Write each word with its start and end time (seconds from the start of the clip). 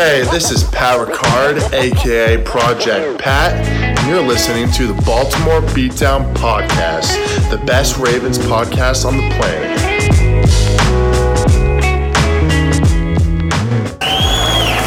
Hey, 0.00 0.22
this 0.30 0.50
is 0.50 0.64
Power 0.64 1.04
Card, 1.04 1.58
aka 1.74 2.42
Project 2.42 3.20
Pat, 3.20 3.52
and 3.52 4.08
you're 4.08 4.26
listening 4.26 4.70
to 4.70 4.86
the 4.86 4.94
Baltimore 5.02 5.60
Beatdown 5.60 6.34
Podcast, 6.36 7.18
the 7.50 7.58
best 7.66 7.98
Ravens 7.98 8.38
podcast 8.38 9.04
on 9.04 9.18
the 9.18 9.28
planet. 9.36 9.78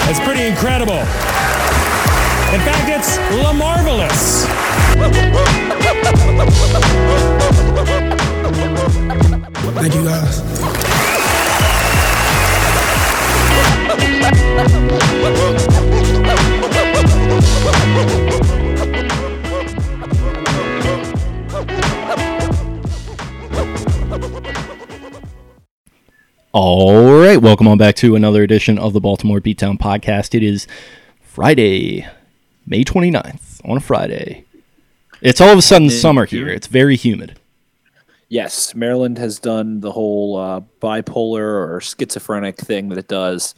It's 0.09 0.19
pretty 0.22 0.47
incredible. 0.47 0.97
In 2.50 2.61
fact, 2.66 2.89
it's 2.89 3.19
la 3.44 3.53
marvelous. 3.53 4.47
Thank 9.75 9.94
you 9.94 10.06
guys. 10.06 10.92
All 26.53 27.19
right, 27.19 27.41
welcome 27.41 27.67
on 27.67 27.78
back 27.78 27.95
to 27.97 28.16
another 28.16 28.41
edition 28.41 28.80
of 28.80 28.94
the 28.94 29.02
Baltimore 29.02 29.41
Beatdown 29.41 29.78
Podcast. 29.78 30.34
It 30.34 30.44
is 30.44 30.66
Friday, 31.19 32.08
May 32.66 32.86
29th, 32.86 33.59
on 33.69 33.75
a 33.75 33.81
Friday. 33.81 34.45
It's 35.22 35.41
all 35.41 35.50
of 35.50 35.58
a 35.58 35.61
sudden 35.61 35.89
summer 35.89 36.25
here. 36.25 36.47
It's 36.47 36.67
very 36.67 36.95
humid. 36.95 37.38
Yes, 38.30 38.73
Maryland 38.73 39.17
has 39.17 39.39
done 39.39 39.81
the 39.81 39.91
whole 39.91 40.38
uh, 40.38 40.61
bipolar 40.81 41.69
or 41.69 41.81
schizophrenic 41.81 42.56
thing 42.56 42.88
that 42.89 42.97
it 42.97 43.09
does, 43.09 43.56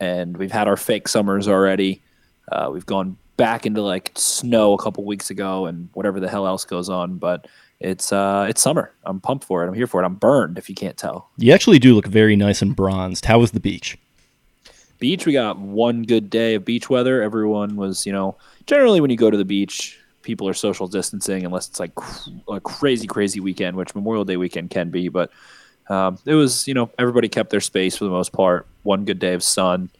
and, 0.00 0.36
we've 0.36 0.50
had 0.50 0.66
our 0.66 0.76
fake 0.76 1.06
summers 1.06 1.46
already. 1.46 2.02
Uh, 2.50 2.70
we've 2.72 2.86
gone 2.86 3.16
back 3.36 3.66
into 3.66 3.82
like 3.82 4.12
snow 4.16 4.72
a 4.72 4.78
couple 4.78 5.04
weeks 5.04 5.30
ago, 5.30 5.66
and 5.66 5.88
whatever 5.92 6.18
the 6.18 6.28
hell 6.28 6.46
else 6.46 6.64
goes 6.64 6.88
on. 6.88 7.18
But 7.18 7.46
it's 7.78 8.12
uh, 8.12 8.46
it's 8.48 8.60
summer. 8.60 8.92
I'm 9.04 9.20
pumped 9.20 9.44
for 9.44 9.64
it. 9.64 9.68
I'm 9.68 9.74
here 9.74 9.86
for 9.86 10.02
it. 10.02 10.06
I'm 10.06 10.14
burned, 10.14 10.58
if 10.58 10.68
you 10.68 10.74
can't 10.74 10.96
tell. 10.96 11.30
You 11.38 11.52
actually 11.52 11.78
do 11.78 11.94
look 11.94 12.06
very 12.06 12.36
nice 12.36 12.62
and 12.62 12.74
bronzed. 12.74 13.24
How 13.26 13.38
was 13.38 13.52
the 13.52 13.60
beach? 13.60 13.98
Beach, 14.98 15.24
we 15.24 15.32
got 15.32 15.58
one 15.58 16.02
good 16.02 16.28
day 16.28 16.54
of 16.54 16.64
beach 16.64 16.90
weather. 16.90 17.22
Everyone 17.22 17.76
was, 17.76 18.04
you 18.04 18.12
know, 18.12 18.36
generally 18.66 19.00
when 19.00 19.10
you 19.10 19.16
go 19.16 19.30
to 19.30 19.36
the 19.36 19.46
beach, 19.46 19.98
people 20.22 20.46
are 20.46 20.52
social 20.52 20.86
distancing 20.86 21.44
unless 21.46 21.68
it's 21.68 21.80
like 21.80 21.94
cr- 21.94 22.28
a 22.48 22.60
crazy, 22.60 23.06
crazy 23.06 23.40
weekend, 23.40 23.78
which 23.78 23.94
Memorial 23.94 24.26
Day 24.26 24.36
weekend 24.36 24.68
can 24.68 24.90
be. 24.90 25.08
But 25.08 25.30
um, 25.90 26.18
it 26.24 26.34
was, 26.34 26.68
you 26.68 26.74
know, 26.74 26.88
everybody 26.98 27.28
kept 27.28 27.50
their 27.50 27.60
space 27.60 27.96
for 27.96 28.04
the 28.04 28.10
most 28.10 28.32
part. 28.32 28.66
One 28.84 29.04
good 29.04 29.18
day 29.18 29.34
of 29.34 29.42
sun. 29.42 29.90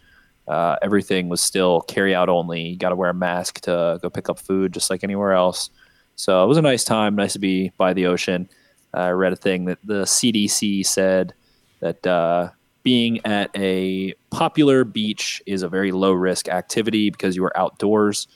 Uh, 0.46 0.76
everything 0.82 1.28
was 1.28 1.40
still 1.40 1.80
carry 1.82 2.14
out 2.14 2.28
only. 2.28 2.62
You 2.62 2.76
got 2.76 2.90
to 2.90 2.96
wear 2.96 3.10
a 3.10 3.14
mask 3.14 3.60
to 3.62 3.98
go 4.00 4.08
pick 4.08 4.28
up 4.28 4.38
food, 4.38 4.72
just 4.72 4.88
like 4.88 5.04
anywhere 5.04 5.32
else. 5.32 5.70
So 6.14 6.42
it 6.44 6.46
was 6.46 6.58
a 6.58 6.62
nice 6.62 6.84
time. 6.84 7.16
Nice 7.16 7.32
to 7.34 7.38
be 7.40 7.72
by 7.76 7.92
the 7.92 8.06
ocean. 8.06 8.48
I 8.94 9.10
read 9.10 9.32
a 9.32 9.36
thing 9.36 9.64
that 9.66 9.78
the 9.84 10.02
CDC 10.02 10.86
said 10.86 11.34
that 11.80 12.06
uh, 12.06 12.50
being 12.82 13.24
at 13.24 13.50
a 13.56 14.14
popular 14.30 14.84
beach 14.84 15.42
is 15.46 15.62
a 15.62 15.68
very 15.68 15.92
low 15.92 16.12
risk 16.12 16.48
activity 16.48 17.10
because 17.10 17.36
you 17.36 17.44
are 17.44 17.56
outdoors. 17.58 18.28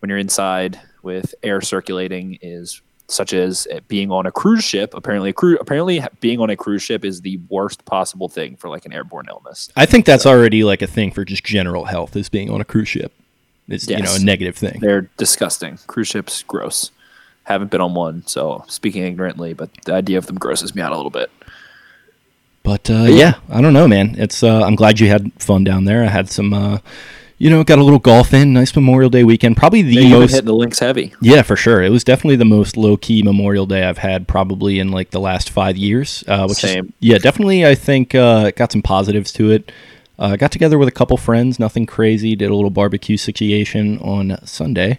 When 0.00 0.08
you're 0.08 0.18
inside 0.18 0.80
with 1.02 1.34
air 1.42 1.60
circulating, 1.60 2.38
is 2.42 2.82
such 3.08 3.32
as 3.32 3.66
being 3.88 4.10
on 4.10 4.26
a 4.26 4.32
cruise 4.32 4.64
ship. 4.64 4.92
Apparently, 4.94 5.30
a 5.30 5.32
cru- 5.32 5.58
apparently 5.58 6.02
being 6.20 6.40
on 6.40 6.50
a 6.50 6.56
cruise 6.56 6.82
ship 6.82 7.04
is 7.04 7.20
the 7.20 7.38
worst 7.48 7.84
possible 7.84 8.28
thing 8.28 8.56
for 8.56 8.68
like 8.68 8.84
an 8.86 8.92
airborne 8.92 9.26
illness. 9.28 9.70
I 9.76 9.86
think 9.86 10.06
that's 10.06 10.26
already 10.26 10.64
like 10.64 10.82
a 10.82 10.86
thing 10.86 11.10
for 11.12 11.24
just 11.24 11.44
general 11.44 11.84
health, 11.84 12.16
is 12.16 12.28
being 12.28 12.50
on 12.50 12.60
a 12.60 12.64
cruise 12.64 12.88
ship. 12.88 13.12
It's 13.68 13.88
you 13.88 14.00
know 14.00 14.14
a 14.14 14.20
negative 14.20 14.56
thing. 14.56 14.78
They're 14.80 15.08
disgusting. 15.16 15.78
Cruise 15.86 16.08
ships, 16.08 16.42
gross. 16.44 16.90
Haven't 17.44 17.70
been 17.70 17.80
on 17.80 17.94
one, 17.94 18.26
so 18.26 18.64
speaking 18.68 19.04
ignorantly, 19.04 19.54
but 19.54 19.70
the 19.84 19.94
idea 19.94 20.18
of 20.18 20.26
them 20.26 20.36
grosses 20.36 20.74
me 20.74 20.82
out 20.82 20.92
a 20.92 20.96
little 20.96 21.10
bit. 21.10 21.30
But 22.64 22.90
uh, 22.90 23.04
yeah, 23.04 23.34
I 23.48 23.60
don't 23.60 23.72
know, 23.72 23.86
man. 23.86 24.16
It's 24.18 24.42
uh, 24.42 24.62
I'm 24.62 24.74
glad 24.74 24.98
you 24.98 25.06
had 25.08 25.32
fun 25.40 25.62
down 25.62 25.84
there. 25.84 26.02
I 26.02 26.08
had 26.08 26.28
some, 26.28 26.52
uh, 26.52 26.78
you 27.38 27.50
know, 27.50 27.62
got 27.64 27.78
a 27.78 27.82
little 27.84 27.98
golf 27.98 28.32
in. 28.32 28.52
Nice 28.52 28.74
Memorial 28.74 29.10
Day 29.10 29.24
weekend. 29.24 29.56
Probably 29.56 29.82
the 29.82 29.94
Yeah, 29.94 30.08
most 30.08 30.30
hitting 30.30 30.46
the 30.46 30.54
links 30.54 30.78
heavy. 30.78 31.12
Yeah, 31.20 31.42
for 31.42 31.56
sure. 31.56 31.82
It 31.82 31.90
was 31.90 32.04
definitely 32.04 32.36
the 32.36 32.44
most 32.44 32.76
low 32.76 32.96
key 32.96 33.22
Memorial 33.22 33.66
Day 33.66 33.84
I've 33.84 33.98
had 33.98 34.26
probably 34.26 34.78
in 34.78 34.90
like 34.90 35.10
the 35.10 35.20
last 35.20 35.50
five 35.50 35.76
years. 35.76 36.24
Uh, 36.26 36.46
which 36.46 36.58
Same. 36.58 36.86
Is, 36.86 36.92
yeah, 37.00 37.18
definitely. 37.18 37.66
I 37.66 37.74
think 37.74 38.14
uh, 38.14 38.52
got 38.52 38.72
some 38.72 38.82
positives 38.82 39.32
to 39.32 39.50
it. 39.50 39.70
Uh, 40.18 40.36
got 40.36 40.50
together 40.50 40.78
with 40.78 40.88
a 40.88 40.92
couple 40.92 41.16
friends. 41.18 41.58
Nothing 41.58 41.84
crazy. 41.84 42.34
Did 42.36 42.50
a 42.50 42.54
little 42.54 42.70
barbecue 42.70 43.18
situation 43.18 43.98
on 43.98 44.38
Sunday. 44.46 44.98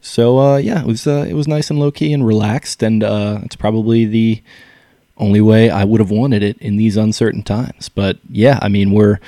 So 0.00 0.38
uh, 0.38 0.56
yeah, 0.56 0.80
it 0.80 0.86
was 0.86 1.06
uh, 1.06 1.26
it 1.28 1.34
was 1.34 1.46
nice 1.46 1.70
and 1.70 1.78
low 1.78 1.90
key 1.90 2.12
and 2.12 2.26
relaxed, 2.26 2.82
and 2.82 3.04
uh, 3.04 3.40
it's 3.44 3.56
probably 3.56 4.04
the 4.04 4.42
only 5.16 5.40
way 5.40 5.70
I 5.70 5.84
would 5.84 6.00
have 6.00 6.10
wanted 6.10 6.42
it 6.42 6.56
in 6.58 6.76
these 6.76 6.96
uncertain 6.96 7.42
times. 7.42 7.88
But 7.88 8.18
yeah, 8.30 8.58
I 8.62 8.68
mean 8.68 8.92
we're 8.92 9.18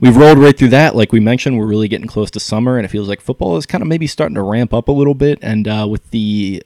we've 0.00 0.16
rolled 0.16 0.38
right 0.38 0.56
through 0.56 0.68
that. 0.68 0.94
Like 0.94 1.12
we 1.12 1.20
mentioned, 1.20 1.58
we're 1.58 1.66
really 1.66 1.88
getting 1.88 2.06
close 2.06 2.30
to 2.32 2.40
summer, 2.40 2.76
and 2.76 2.84
it 2.84 2.88
feels 2.88 3.08
like 3.08 3.20
football 3.20 3.56
is 3.56 3.66
kind 3.66 3.82
of 3.82 3.88
maybe 3.88 4.06
starting 4.06 4.34
to 4.34 4.42
ramp 4.42 4.72
up 4.72 4.88
a 4.88 4.92
little 4.92 5.14
bit. 5.14 5.38
And 5.42 5.66
uh, 5.66 5.86
with 5.88 6.10
the 6.10 6.62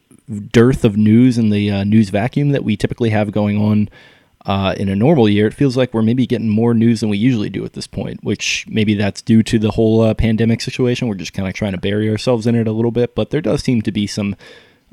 dearth 0.50 0.84
of 0.84 0.96
news 0.96 1.38
and 1.38 1.52
the 1.52 1.70
uh, 1.70 1.84
news 1.84 2.10
vacuum 2.10 2.50
that 2.50 2.64
we 2.64 2.76
typically 2.76 3.10
have 3.10 3.32
going 3.32 3.58
on 3.58 3.88
uh, 4.44 4.74
in 4.76 4.88
a 4.88 4.96
normal 4.96 5.28
year, 5.28 5.46
it 5.46 5.54
feels 5.54 5.76
like 5.76 5.94
we're 5.94 6.02
maybe 6.02 6.26
getting 6.26 6.48
more 6.48 6.74
news 6.74 7.00
than 7.00 7.08
we 7.08 7.18
usually 7.18 7.50
do 7.50 7.64
at 7.64 7.74
this 7.74 7.86
point. 7.86 8.22
Which 8.22 8.66
maybe 8.68 8.94
that's 8.94 9.22
due 9.22 9.42
to 9.44 9.58
the 9.58 9.72
whole 9.72 10.02
uh, 10.02 10.14
pandemic 10.14 10.60
situation. 10.60 11.08
We're 11.08 11.14
just 11.14 11.32
kind 11.32 11.48
of 11.48 11.54
trying 11.54 11.72
to 11.72 11.78
bury 11.78 12.10
ourselves 12.10 12.46
in 12.46 12.54
it 12.54 12.68
a 12.68 12.72
little 12.72 12.90
bit, 12.90 13.14
but 13.14 13.30
there 13.30 13.40
does 13.40 13.62
seem 13.62 13.82
to 13.82 13.92
be 13.92 14.06
some 14.06 14.36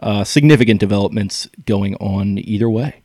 uh, 0.01 0.23
significant 0.23 0.79
developments 0.79 1.49
going 1.65 1.95
on 1.95 2.37
either 2.39 2.69
way. 2.69 3.01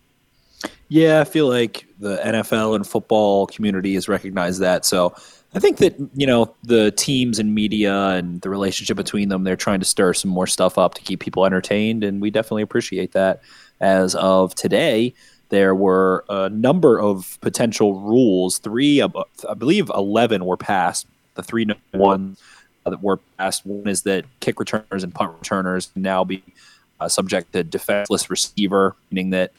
Yeah, 0.88 1.20
I 1.20 1.24
feel 1.24 1.48
like 1.48 1.86
the 1.98 2.18
NFL 2.18 2.76
and 2.76 2.86
football 2.86 3.46
community 3.46 3.94
has 3.94 4.08
recognized 4.08 4.60
that. 4.60 4.84
So 4.84 5.14
I 5.54 5.58
think 5.58 5.78
that, 5.78 5.94
you 6.14 6.26
know, 6.26 6.54
the 6.62 6.90
teams 6.90 7.38
and 7.38 7.54
media 7.54 8.08
and 8.08 8.40
the 8.42 8.50
relationship 8.50 8.96
between 8.96 9.28
them, 9.28 9.44
they're 9.44 9.56
trying 9.56 9.80
to 9.80 9.86
stir 9.86 10.12
some 10.12 10.30
more 10.30 10.46
stuff 10.46 10.76
up 10.78 10.94
to 10.94 11.02
keep 11.02 11.20
people 11.20 11.46
entertained. 11.46 12.04
And 12.04 12.20
we 12.20 12.30
definitely 12.30 12.62
appreciate 12.62 13.12
that. 13.12 13.42
As 13.80 14.14
of 14.14 14.54
today, 14.54 15.14
there 15.48 15.74
were 15.74 16.24
a 16.28 16.48
number 16.48 17.00
of 17.00 17.38
potential 17.40 18.00
rules. 18.00 18.58
Three, 18.58 19.00
I 19.02 19.54
believe 19.56 19.90
11 19.94 20.44
were 20.44 20.56
passed. 20.56 21.06
The 21.34 21.42
three 21.42 21.64
new 21.64 21.74
that 22.84 23.02
were 23.02 23.18
passed 23.38 23.64
one 23.64 23.88
is 23.88 24.02
that 24.02 24.24
kick 24.40 24.60
returners 24.60 25.02
and 25.02 25.14
punt 25.14 25.32
returners 25.38 25.90
now 25.94 26.24
be 26.24 26.42
uh, 27.00 27.08
subject 27.08 27.52
to 27.52 27.64
defenseless 27.64 28.28
receiver, 28.28 28.94
meaning 29.10 29.30
that 29.30 29.52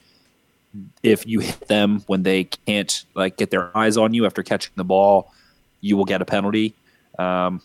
if 1.04 1.26
you 1.26 1.40
hit 1.40 1.68
them 1.68 2.04
when 2.08 2.24
they 2.24 2.46
can't 2.46 3.06
like 3.16 3.38
get 3.38 3.52
their 3.52 3.76
eyes 3.78 3.98
on 3.98 4.14
you 4.14 4.26
after 4.26 4.44
catching 4.44 4.74
the 4.76 4.84
ball, 4.84 5.34
you 5.82 5.98
will 5.98 6.06
get 6.06 6.22
a 6.22 6.26
penalty. 6.26 6.74
Um, 7.20 7.62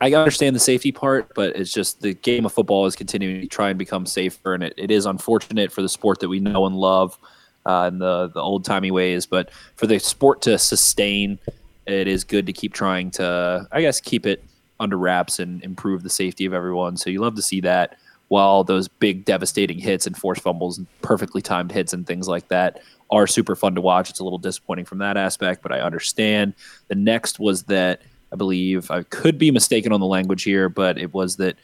I 0.00 0.12
understand 0.12 0.54
the 0.54 0.60
safety 0.60 0.92
part, 0.92 1.34
but 1.34 1.56
it's 1.56 1.72
just 1.72 2.02
the 2.02 2.12
game 2.14 2.44
of 2.44 2.52
football 2.52 2.84
is 2.84 2.94
continuing 2.94 3.40
to 3.40 3.46
try 3.46 3.70
and 3.70 3.78
become 3.78 4.04
safer, 4.04 4.52
and 4.52 4.62
it, 4.62 4.74
it 4.76 4.90
is 4.90 5.06
unfortunate 5.06 5.72
for 5.72 5.80
the 5.80 5.88
sport 5.88 6.20
that 6.20 6.28
we 6.28 6.38
know 6.38 6.66
and 6.66 6.76
love 6.76 7.18
uh, 7.64 7.90
in 7.90 7.98
the 7.98 8.28
the 8.28 8.40
old 8.40 8.64
timey 8.64 8.90
ways. 8.90 9.24
But 9.24 9.50
for 9.76 9.86
the 9.86 9.98
sport 9.98 10.42
to 10.42 10.58
sustain, 10.58 11.38
it 11.86 12.08
is 12.08 12.24
good 12.24 12.46
to 12.46 12.52
keep 12.52 12.74
trying 12.74 13.10
to, 13.12 13.66
I 13.72 13.80
guess, 13.80 14.00
keep 14.00 14.26
it 14.26 14.44
under 14.78 14.98
wraps 14.98 15.38
and 15.38 15.62
improve 15.64 16.02
the 16.02 16.10
safety 16.10 16.44
of 16.44 16.52
everyone. 16.52 16.98
So 16.98 17.08
you 17.08 17.20
love 17.20 17.34
to 17.36 17.42
see 17.42 17.62
that. 17.62 17.96
While 18.28 18.64
those 18.64 18.88
big 18.88 19.24
devastating 19.24 19.78
hits 19.78 20.06
and 20.06 20.16
forced 20.16 20.42
fumbles 20.42 20.78
and 20.78 20.86
perfectly 21.02 21.42
timed 21.42 21.70
hits 21.70 21.92
and 21.92 22.06
things 22.06 22.26
like 22.26 22.48
that 22.48 22.82
are 23.10 23.26
super 23.26 23.54
fun 23.54 23.74
to 23.76 23.80
watch, 23.80 24.10
it's 24.10 24.18
a 24.18 24.24
little 24.24 24.38
disappointing 24.38 24.84
from 24.84 24.98
that 24.98 25.16
aspect, 25.16 25.62
but 25.62 25.72
I 25.72 25.80
understand. 25.80 26.54
The 26.88 26.96
next 26.96 27.38
was 27.38 27.64
that 27.64 28.02
I 28.32 28.36
believe 28.36 28.90
I 28.90 29.04
could 29.04 29.38
be 29.38 29.50
mistaken 29.50 29.92
on 29.92 30.00
the 30.00 30.06
language 30.06 30.42
here, 30.42 30.68
but 30.68 30.98
it 30.98 31.14
was 31.14 31.36
that 31.36 31.56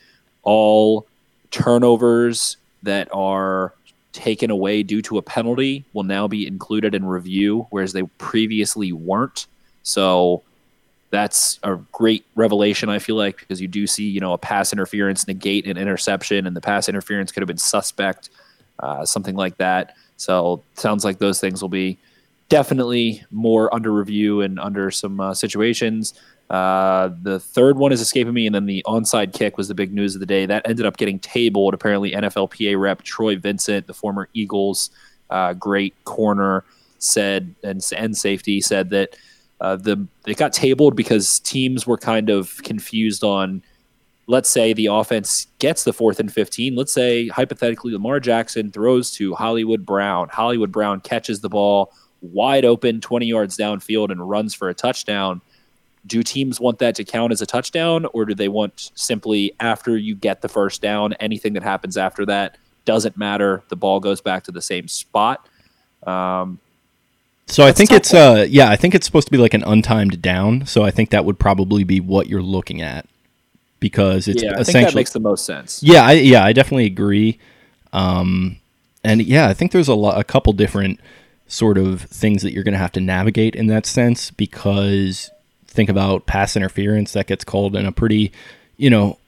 all 0.42 1.06
turnovers 1.50 2.56
that 2.84 3.08
are 3.12 3.74
taken 4.12 4.50
away 4.50 4.82
due 4.82 5.02
to 5.02 5.18
a 5.18 5.22
penalty 5.22 5.84
will 5.92 6.04
now 6.04 6.28
be 6.28 6.46
included 6.46 6.94
in 6.94 7.04
review, 7.04 7.66
whereas 7.70 7.92
they 7.92 8.02
previously 8.18 8.92
weren't. 8.92 9.46
So 9.82 10.42
that's 11.12 11.60
a 11.62 11.76
great 11.92 12.24
revelation, 12.34 12.88
I 12.88 12.98
feel 12.98 13.16
like, 13.16 13.38
because 13.38 13.60
you 13.60 13.68
do 13.68 13.86
see, 13.86 14.08
you 14.08 14.18
know, 14.18 14.32
a 14.32 14.38
pass 14.38 14.72
interference 14.72 15.28
negate 15.28 15.66
an 15.66 15.76
interception, 15.76 16.46
and 16.46 16.56
the 16.56 16.60
pass 16.60 16.88
interference 16.88 17.30
could 17.30 17.42
have 17.42 17.48
been 17.48 17.58
suspect, 17.58 18.30
uh, 18.80 19.04
something 19.04 19.36
like 19.36 19.58
that. 19.58 19.94
So 20.16 20.62
sounds 20.74 21.04
like 21.04 21.18
those 21.18 21.38
things 21.38 21.60
will 21.60 21.68
be 21.68 21.98
definitely 22.48 23.22
more 23.30 23.72
under 23.74 23.92
review 23.92 24.40
and 24.40 24.58
under 24.58 24.90
some 24.90 25.20
uh, 25.20 25.34
situations. 25.34 26.14
Uh, 26.48 27.10
the 27.22 27.38
third 27.38 27.76
one 27.76 27.92
is 27.92 28.00
escaping 28.00 28.32
me, 28.32 28.46
and 28.46 28.54
then 28.54 28.64
the 28.64 28.82
onside 28.86 29.34
kick 29.34 29.58
was 29.58 29.68
the 29.68 29.74
big 29.74 29.92
news 29.92 30.14
of 30.14 30.20
the 30.20 30.26
day. 30.26 30.46
That 30.46 30.66
ended 30.66 30.86
up 30.86 30.96
getting 30.96 31.18
tabled. 31.18 31.74
Apparently, 31.74 32.12
NFLPA 32.12 32.80
rep 32.80 33.02
Troy 33.02 33.36
Vincent, 33.36 33.86
the 33.86 33.94
former 33.94 34.28
Eagles 34.32 34.90
uh, 35.28 35.52
great 35.54 35.94
corner, 36.04 36.64
said 36.98 37.54
and 37.64 37.84
and 37.96 38.16
safety 38.16 38.60
said 38.60 38.90
that 38.90 39.16
uh, 39.62 39.76
the 39.76 40.06
it 40.26 40.36
got 40.36 40.52
tabled 40.52 40.96
because 40.96 41.38
teams 41.40 41.86
were 41.86 41.96
kind 41.96 42.28
of 42.28 42.62
confused 42.62 43.24
on. 43.24 43.62
Let's 44.28 44.48
say 44.48 44.72
the 44.72 44.86
offense 44.86 45.48
gets 45.58 45.82
the 45.82 45.92
fourth 45.92 46.20
and 46.20 46.32
15. 46.32 46.76
Let's 46.76 46.94
say, 46.94 47.26
hypothetically, 47.28 47.92
Lamar 47.92 48.20
Jackson 48.20 48.70
throws 48.70 49.10
to 49.12 49.34
Hollywood 49.34 49.84
Brown. 49.84 50.28
Hollywood 50.28 50.70
Brown 50.70 51.00
catches 51.00 51.40
the 51.40 51.48
ball 51.48 51.92
wide 52.20 52.64
open, 52.64 53.00
20 53.00 53.26
yards 53.26 53.56
downfield, 53.56 54.10
and 54.10 54.28
runs 54.28 54.54
for 54.54 54.68
a 54.68 54.74
touchdown 54.74 55.40
do 56.06 56.22
teams 56.22 56.60
want 56.60 56.78
that 56.80 56.94
to 56.96 57.04
count 57.04 57.32
as 57.32 57.40
a 57.40 57.46
touchdown 57.46 58.06
or 58.12 58.24
do 58.24 58.34
they 58.34 58.48
want 58.48 58.90
simply 58.94 59.54
after 59.60 59.96
you 59.96 60.14
get 60.14 60.40
the 60.40 60.48
first 60.48 60.82
down 60.82 61.12
anything 61.14 61.52
that 61.52 61.62
happens 61.62 61.96
after 61.96 62.26
that 62.26 62.58
doesn't 62.84 63.16
matter 63.16 63.62
the 63.68 63.76
ball 63.76 64.00
goes 64.00 64.20
back 64.20 64.42
to 64.42 64.50
the 64.50 64.62
same 64.62 64.88
spot 64.88 65.48
um, 66.06 66.58
so 67.52 67.64
I 67.64 67.72
think 67.72 67.92
it's 67.92 68.14
uh 68.14 68.46
yeah 68.48 68.70
I 68.70 68.76
think 68.76 68.94
it's 68.94 69.06
supposed 69.06 69.28
to 69.28 69.32
be 69.32 69.38
like 69.38 69.54
an 69.54 69.62
untimed 69.62 70.20
down. 70.20 70.66
So 70.66 70.82
I 70.82 70.90
think 70.90 71.10
that 71.10 71.24
would 71.24 71.38
probably 71.38 71.84
be 71.84 72.00
what 72.00 72.26
you're 72.28 72.42
looking 72.42 72.80
at 72.80 73.06
because 73.80 74.28
it's 74.28 74.42
yeah, 74.42 74.54
I 74.58 74.64
think 74.64 74.86
that 74.86 74.94
makes 74.94 75.12
the 75.12 75.20
most 75.20 75.44
sense. 75.44 75.82
Yeah 75.82 76.04
I, 76.04 76.12
yeah 76.12 76.44
I 76.44 76.52
definitely 76.52 76.86
agree. 76.86 77.38
Um 77.92 78.56
and 79.04 79.22
yeah 79.22 79.48
I 79.48 79.54
think 79.54 79.72
there's 79.72 79.88
a 79.88 79.94
lot 79.94 80.18
a 80.18 80.24
couple 80.24 80.52
different 80.52 81.00
sort 81.52 81.76
of 81.76 82.02
things 82.02 82.42
that 82.42 82.52
you're 82.52 82.64
going 82.64 82.72
to 82.72 82.78
have 82.78 82.92
to 82.92 83.00
navigate 83.00 83.54
in 83.54 83.66
that 83.66 83.84
sense 83.84 84.30
because 84.30 85.30
think 85.66 85.90
about 85.90 86.26
pass 86.26 86.56
interference 86.56 87.12
that 87.12 87.26
gets 87.26 87.44
called 87.44 87.76
in 87.76 87.84
a 87.84 87.92
pretty, 87.92 88.32
you 88.78 88.88
know, 88.88 89.18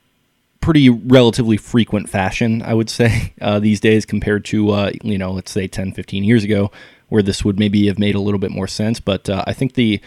pretty 0.60 0.88
relatively 0.88 1.58
frequent 1.58 2.08
fashion, 2.08 2.62
I 2.62 2.72
would 2.72 2.88
say, 2.88 3.34
uh, 3.40 3.58
these 3.58 3.78
days 3.78 4.06
compared 4.06 4.44
to, 4.46 4.70
uh, 4.70 4.92
you 5.02 5.18
know, 5.18 5.32
let's 5.32 5.50
say 5.50 5.68
10, 5.68 5.92
15 5.92 6.24
years 6.24 6.44
ago, 6.44 6.70
where 7.14 7.22
this 7.22 7.44
would 7.44 7.58
maybe 7.58 7.86
have 7.86 7.98
made 7.98 8.14
a 8.14 8.20
little 8.20 8.38
bit 8.38 8.50
more 8.50 8.66
sense. 8.66 9.00
But 9.00 9.30
uh, 9.30 9.44
I 9.46 9.54
think 9.54 9.72
the 9.72 10.00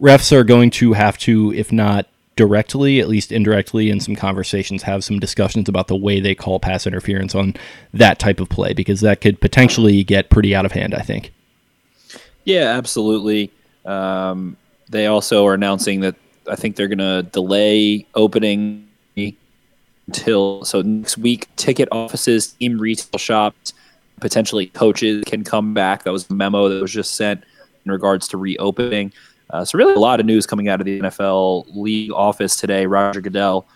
refs 0.00 0.32
are 0.32 0.44
going 0.44 0.70
to 0.70 0.92
have 0.92 1.16
to, 1.18 1.54
if 1.54 1.72
not 1.72 2.06
directly, 2.36 3.00
at 3.00 3.08
least 3.08 3.32
indirectly, 3.32 3.90
in 3.90 4.00
some 4.00 4.14
conversations, 4.14 4.82
have 4.82 5.02
some 5.02 5.18
discussions 5.18 5.68
about 5.68 5.88
the 5.88 5.96
way 5.96 6.20
they 6.20 6.34
call 6.34 6.60
pass 6.60 6.86
interference 6.86 7.34
on 7.34 7.54
that 7.94 8.18
type 8.18 8.38
of 8.38 8.48
play, 8.48 8.72
because 8.74 9.00
that 9.00 9.20
could 9.20 9.40
potentially 9.40 10.04
get 10.04 10.30
pretty 10.30 10.54
out 10.54 10.66
of 10.66 10.72
hand, 10.72 10.94
I 10.94 11.00
think. 11.00 11.32
Yeah, 12.44 12.76
absolutely. 12.76 13.50
Um, 13.84 14.56
they 14.88 15.06
also 15.06 15.46
are 15.46 15.54
announcing 15.54 16.00
that 16.00 16.14
I 16.48 16.56
think 16.56 16.76
they're 16.76 16.88
going 16.88 16.98
to 16.98 17.28
delay 17.30 18.06
opening 18.14 18.88
until 20.06 20.64
so 20.64 20.80
next 20.82 21.18
week. 21.18 21.48
Ticket 21.56 21.88
offices, 21.92 22.52
team 22.52 22.78
retail 22.78 23.18
shops, 23.18 23.74
potentially 24.20 24.66
coaches 24.66 25.24
can 25.26 25.44
come 25.44 25.74
back. 25.74 26.04
That 26.04 26.12
was 26.12 26.28
a 26.30 26.34
memo 26.34 26.68
that 26.68 26.80
was 26.80 26.92
just 26.92 27.14
sent 27.14 27.44
in 27.84 27.92
regards 27.92 28.28
to 28.28 28.36
reopening. 28.36 29.12
Uh, 29.50 29.64
so 29.64 29.78
really, 29.78 29.94
a 29.94 29.98
lot 29.98 30.20
of 30.20 30.26
news 30.26 30.46
coming 30.46 30.68
out 30.68 30.80
of 30.80 30.84
the 30.84 31.00
NFL 31.00 31.74
league 31.74 32.12
office 32.12 32.56
today. 32.56 32.86
Roger 32.86 33.20
Goodell 33.20 33.66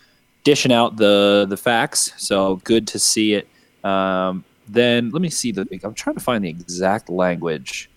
dishing 0.44 0.72
out 0.72 0.96
the 0.96 1.46
the 1.48 1.56
facts. 1.56 2.12
So 2.16 2.56
good 2.64 2.86
to 2.88 2.98
see 2.98 3.34
it. 3.34 3.48
Um, 3.84 4.44
then 4.68 5.10
let 5.10 5.22
me 5.22 5.30
see 5.30 5.52
the. 5.52 5.66
I'm 5.82 5.94
trying 5.94 6.16
to 6.16 6.22
find 6.22 6.44
the 6.44 6.50
exact 6.50 7.08
language 7.08 7.90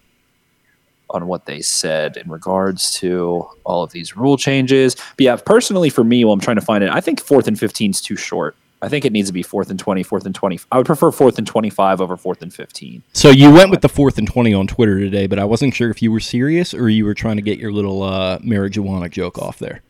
on 1.09 1.27
what 1.27 1.45
they 1.45 1.61
said 1.61 2.17
in 2.17 2.29
regards 2.29 2.93
to 2.93 3.47
all 3.63 3.83
of 3.83 3.91
these 3.91 4.17
rule 4.17 4.37
changes. 4.37 4.95
But 4.95 5.21
yeah, 5.21 5.35
personally 5.35 5.89
for 5.89 6.03
me, 6.03 6.25
while 6.25 6.33
I'm 6.33 6.39
trying 6.39 6.55
to 6.55 6.65
find 6.65 6.83
it, 6.83 6.89
I 6.89 6.99
think 6.99 7.21
fourth 7.21 7.47
and 7.47 7.59
15 7.59 7.91
is 7.91 8.01
too 8.01 8.15
short. 8.15 8.55
I 8.81 8.89
think 8.89 9.05
it 9.05 9.11
needs 9.11 9.29
to 9.29 9.33
be 9.33 9.43
fourth 9.43 9.69
and 9.69 9.79
20, 9.79 10.03
fourth 10.03 10.25
and 10.25 10.35
20. 10.35 10.59
I 10.71 10.77
would 10.77 10.85
prefer 10.85 11.11
fourth 11.11 11.37
and 11.37 11.47
25 11.47 12.01
over 12.01 12.17
fourth 12.17 12.41
and 12.41 12.53
15. 12.53 13.01
So 13.13 13.29
you 13.29 13.51
went 13.51 13.71
with 13.71 13.81
the 13.81 13.89
fourth 13.89 14.17
and 14.17 14.27
20 14.27 14.53
on 14.53 14.67
Twitter 14.67 14.99
today, 14.99 15.27
but 15.27 15.39
I 15.39 15.45
wasn't 15.45 15.73
sure 15.73 15.89
if 15.89 16.01
you 16.01 16.11
were 16.11 16.19
serious 16.19 16.73
or 16.73 16.89
you 16.89 17.05
were 17.05 17.13
trying 17.13 17.37
to 17.37 17.41
get 17.41 17.57
your 17.57 17.71
little 17.71 18.03
uh, 18.03 18.39
marijuana 18.39 19.09
joke 19.09 19.37
off 19.37 19.59
there. 19.59 19.81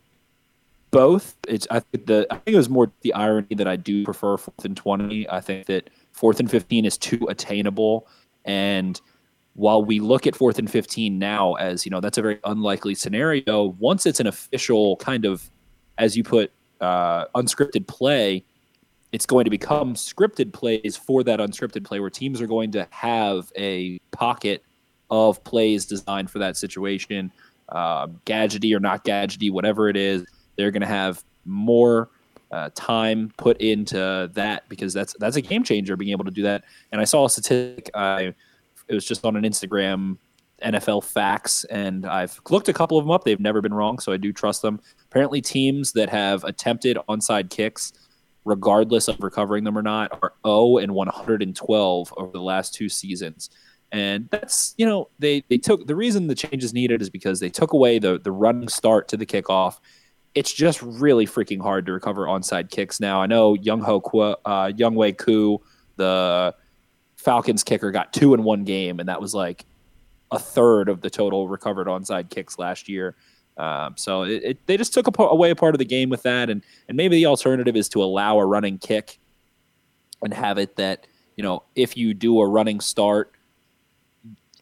Both. 0.92 1.36
It's 1.48 1.68
I 1.70 1.82
think 1.82 2.06
the 2.06 2.28
I 2.32 2.36
think 2.36 2.54
it 2.54 2.58
was 2.58 2.70
more 2.70 2.92
the 3.02 3.14
irony 3.14 3.56
that 3.56 3.68
I 3.68 3.76
do 3.76 4.06
prefer 4.06 4.38
fourth 4.38 4.64
and 4.64 4.78
20. 4.78 5.30
I 5.30 5.42
think 5.42 5.66
that 5.66 5.90
fourth 6.14 6.40
and 6.40 6.50
15 6.50 6.86
is 6.86 6.98
too 6.98 7.28
attainable 7.28 8.08
and– 8.46 9.00
while 9.56 9.84
we 9.84 10.00
look 10.00 10.28
at 10.28 10.36
fourth 10.36 10.60
and 10.60 10.70
15 10.70 11.18
now 11.18 11.54
as 11.56 11.86
you 11.86 11.90
know 11.90 12.00
that's 12.00 12.18
a 12.18 12.22
very 12.22 12.40
unlikely 12.44 12.94
scenario 12.94 13.76
once 13.80 14.06
it's 14.06 14.20
an 14.20 14.28
official 14.28 14.98
kind 14.98 15.26
of 15.26 15.50
as 15.98 16.16
you 16.16 16.24
put 16.24 16.52
uh, 16.82 17.26
unscripted 17.36 17.88
play 17.88 18.44
it's 19.16 19.26
going 19.26 19.46
to 19.46 19.50
become 19.50 19.94
scripted 19.94 20.52
plays 20.52 20.98
for 20.98 21.24
that 21.24 21.40
unscripted 21.40 21.86
play 21.86 22.02
where 22.02 22.10
teams 22.10 22.42
are 22.42 22.48
going 22.48 22.70
to 22.70 22.86
have 22.90 23.50
a 23.58 23.98
pocket 24.12 24.62
of 25.10 25.42
plays 25.46 25.86
designed 25.86 26.30
for 26.30 26.40
that 26.40 26.58
situation 26.58 27.32
uh, 27.70 28.08
gadgety 28.26 28.76
or 28.76 28.80
not 28.82 29.06
gadgety 29.06 29.50
whatever 29.50 29.88
it 29.88 29.96
is 29.96 30.26
they're 30.58 30.70
going 30.70 30.82
to 30.82 30.88
have 30.88 31.24
more 31.46 32.10
uh, 32.52 32.70
time 32.76 33.32
put 33.38 33.56
into 33.62 34.30
that 34.34 34.68
because 34.68 34.94
that's 34.94 35.16
that's 35.18 35.38
a 35.38 35.42
game 35.42 35.64
changer 35.64 35.96
being 35.96 36.12
able 36.12 36.26
to 36.26 36.32
do 36.32 36.44
that 36.44 36.66
and 36.92 37.00
i 37.00 37.06
saw 37.06 37.24
a 37.24 37.30
statistic 37.30 37.90
i 37.96 38.34
it 38.90 38.94
was 38.94 39.06
just 39.06 39.26
on 39.26 39.36
an 39.36 39.44
Instagram 39.44 40.18
NFL 40.64 41.04
facts, 41.04 41.64
and 41.66 42.06
I've 42.06 42.40
looked 42.50 42.70
a 42.70 42.74
couple 42.74 42.98
of 42.98 43.04
them 43.04 43.12
up. 43.12 43.24
They've 43.24 43.40
never 43.40 43.62
been 43.62 43.74
wrong, 43.74 44.00
so 44.00 44.12
I 44.12 44.18
do 44.18 44.32
trust 44.32 44.62
them. 44.62 44.80
Apparently, 45.06 45.42
teams 45.42 45.92
that 45.94 46.10
have 46.10 46.44
attempted 46.44 46.98
onside 47.10 47.50
kicks, 47.50 47.94
regardless 48.46 49.08
of 49.08 49.20
recovering 49.20 49.64
them 49.64 49.78
or 49.78 49.82
not, 49.82 50.18
are 50.22 50.34
0 50.46 50.78
and 50.78 50.94
112 50.94 52.14
over 52.16 52.32
the 52.32 52.42
last 52.42 52.74
two 52.74 52.88
seasons. 52.88 53.50
And 53.92 54.30
that's 54.30 54.74
you 54.78 54.86
know 54.86 55.10
they 55.20 55.44
they 55.50 55.58
took 55.58 55.86
the 55.88 55.96
reason 55.96 56.28
the 56.28 56.36
change 56.36 56.64
is 56.64 56.74
needed 56.74 57.02
is 57.02 57.10
because 57.10 57.40
they 57.40 57.50
took 57.50 57.74
away 57.74 58.00
the 58.00 58.20
the 58.20 58.32
running 58.32 58.68
start 58.68 59.08
to 59.10 59.18
the 59.18 59.26
kickoff. 59.26 59.80
It's 60.34 60.52
just 60.52 60.82
really 60.82 61.26
freaking 61.26 61.62
hard 61.62 61.86
to 61.86 61.94
recover 61.94 62.26
onside 62.26 62.70
kicks 62.70 63.00
now. 63.00 63.22
I 63.22 63.26
know 63.26 63.54
Young 63.54 63.82
Ho 63.82 63.98
uh, 63.98 64.72
Younghoe 64.72 65.18
Koo, 65.18 65.62
the 65.96 66.54
Falcons 67.16 67.64
kicker 67.64 67.92
got 67.92 68.12
two 68.12 68.34
in 68.34 68.44
one 68.44 68.64
game, 68.66 69.00
and 69.00 69.08
that 69.08 69.22
was 69.22 69.34
like 69.34 69.66
a 70.32 70.40
third 70.40 70.90
of 70.90 71.02
the 71.02 71.10
total 71.10 71.48
recovered 71.48 71.88
onside 71.88 72.30
kicks 72.30 72.60
last 72.60 72.90
year. 72.90 73.16
Um, 73.58 73.96
so 73.98 74.24
it, 74.24 74.44
it, 74.44 74.68
they 74.68 74.78
just 74.78 74.94
took 74.94 75.08
away 75.18 75.50
a 75.50 75.56
part 75.56 75.76
of 75.76 75.80
the 75.80 75.86
game 75.86 76.10
with 76.10 76.24
that, 76.24 76.50
and 76.50 76.62
and 76.88 76.98
maybe 76.98 77.16
the 77.16 77.26
alternative 77.26 77.76
is 77.76 77.88
to 77.90 78.04
allow 78.04 78.38
a 78.40 78.46
running 78.46 78.78
kick 78.78 79.20
and 80.22 80.34
have 80.34 80.58
it 80.58 80.76
that 80.76 81.08
you 81.38 81.44
know 81.44 81.64
if 81.76 81.96
you 81.96 82.14
do 82.14 82.40
a 82.42 82.48
running 82.48 82.80
start 82.80 83.32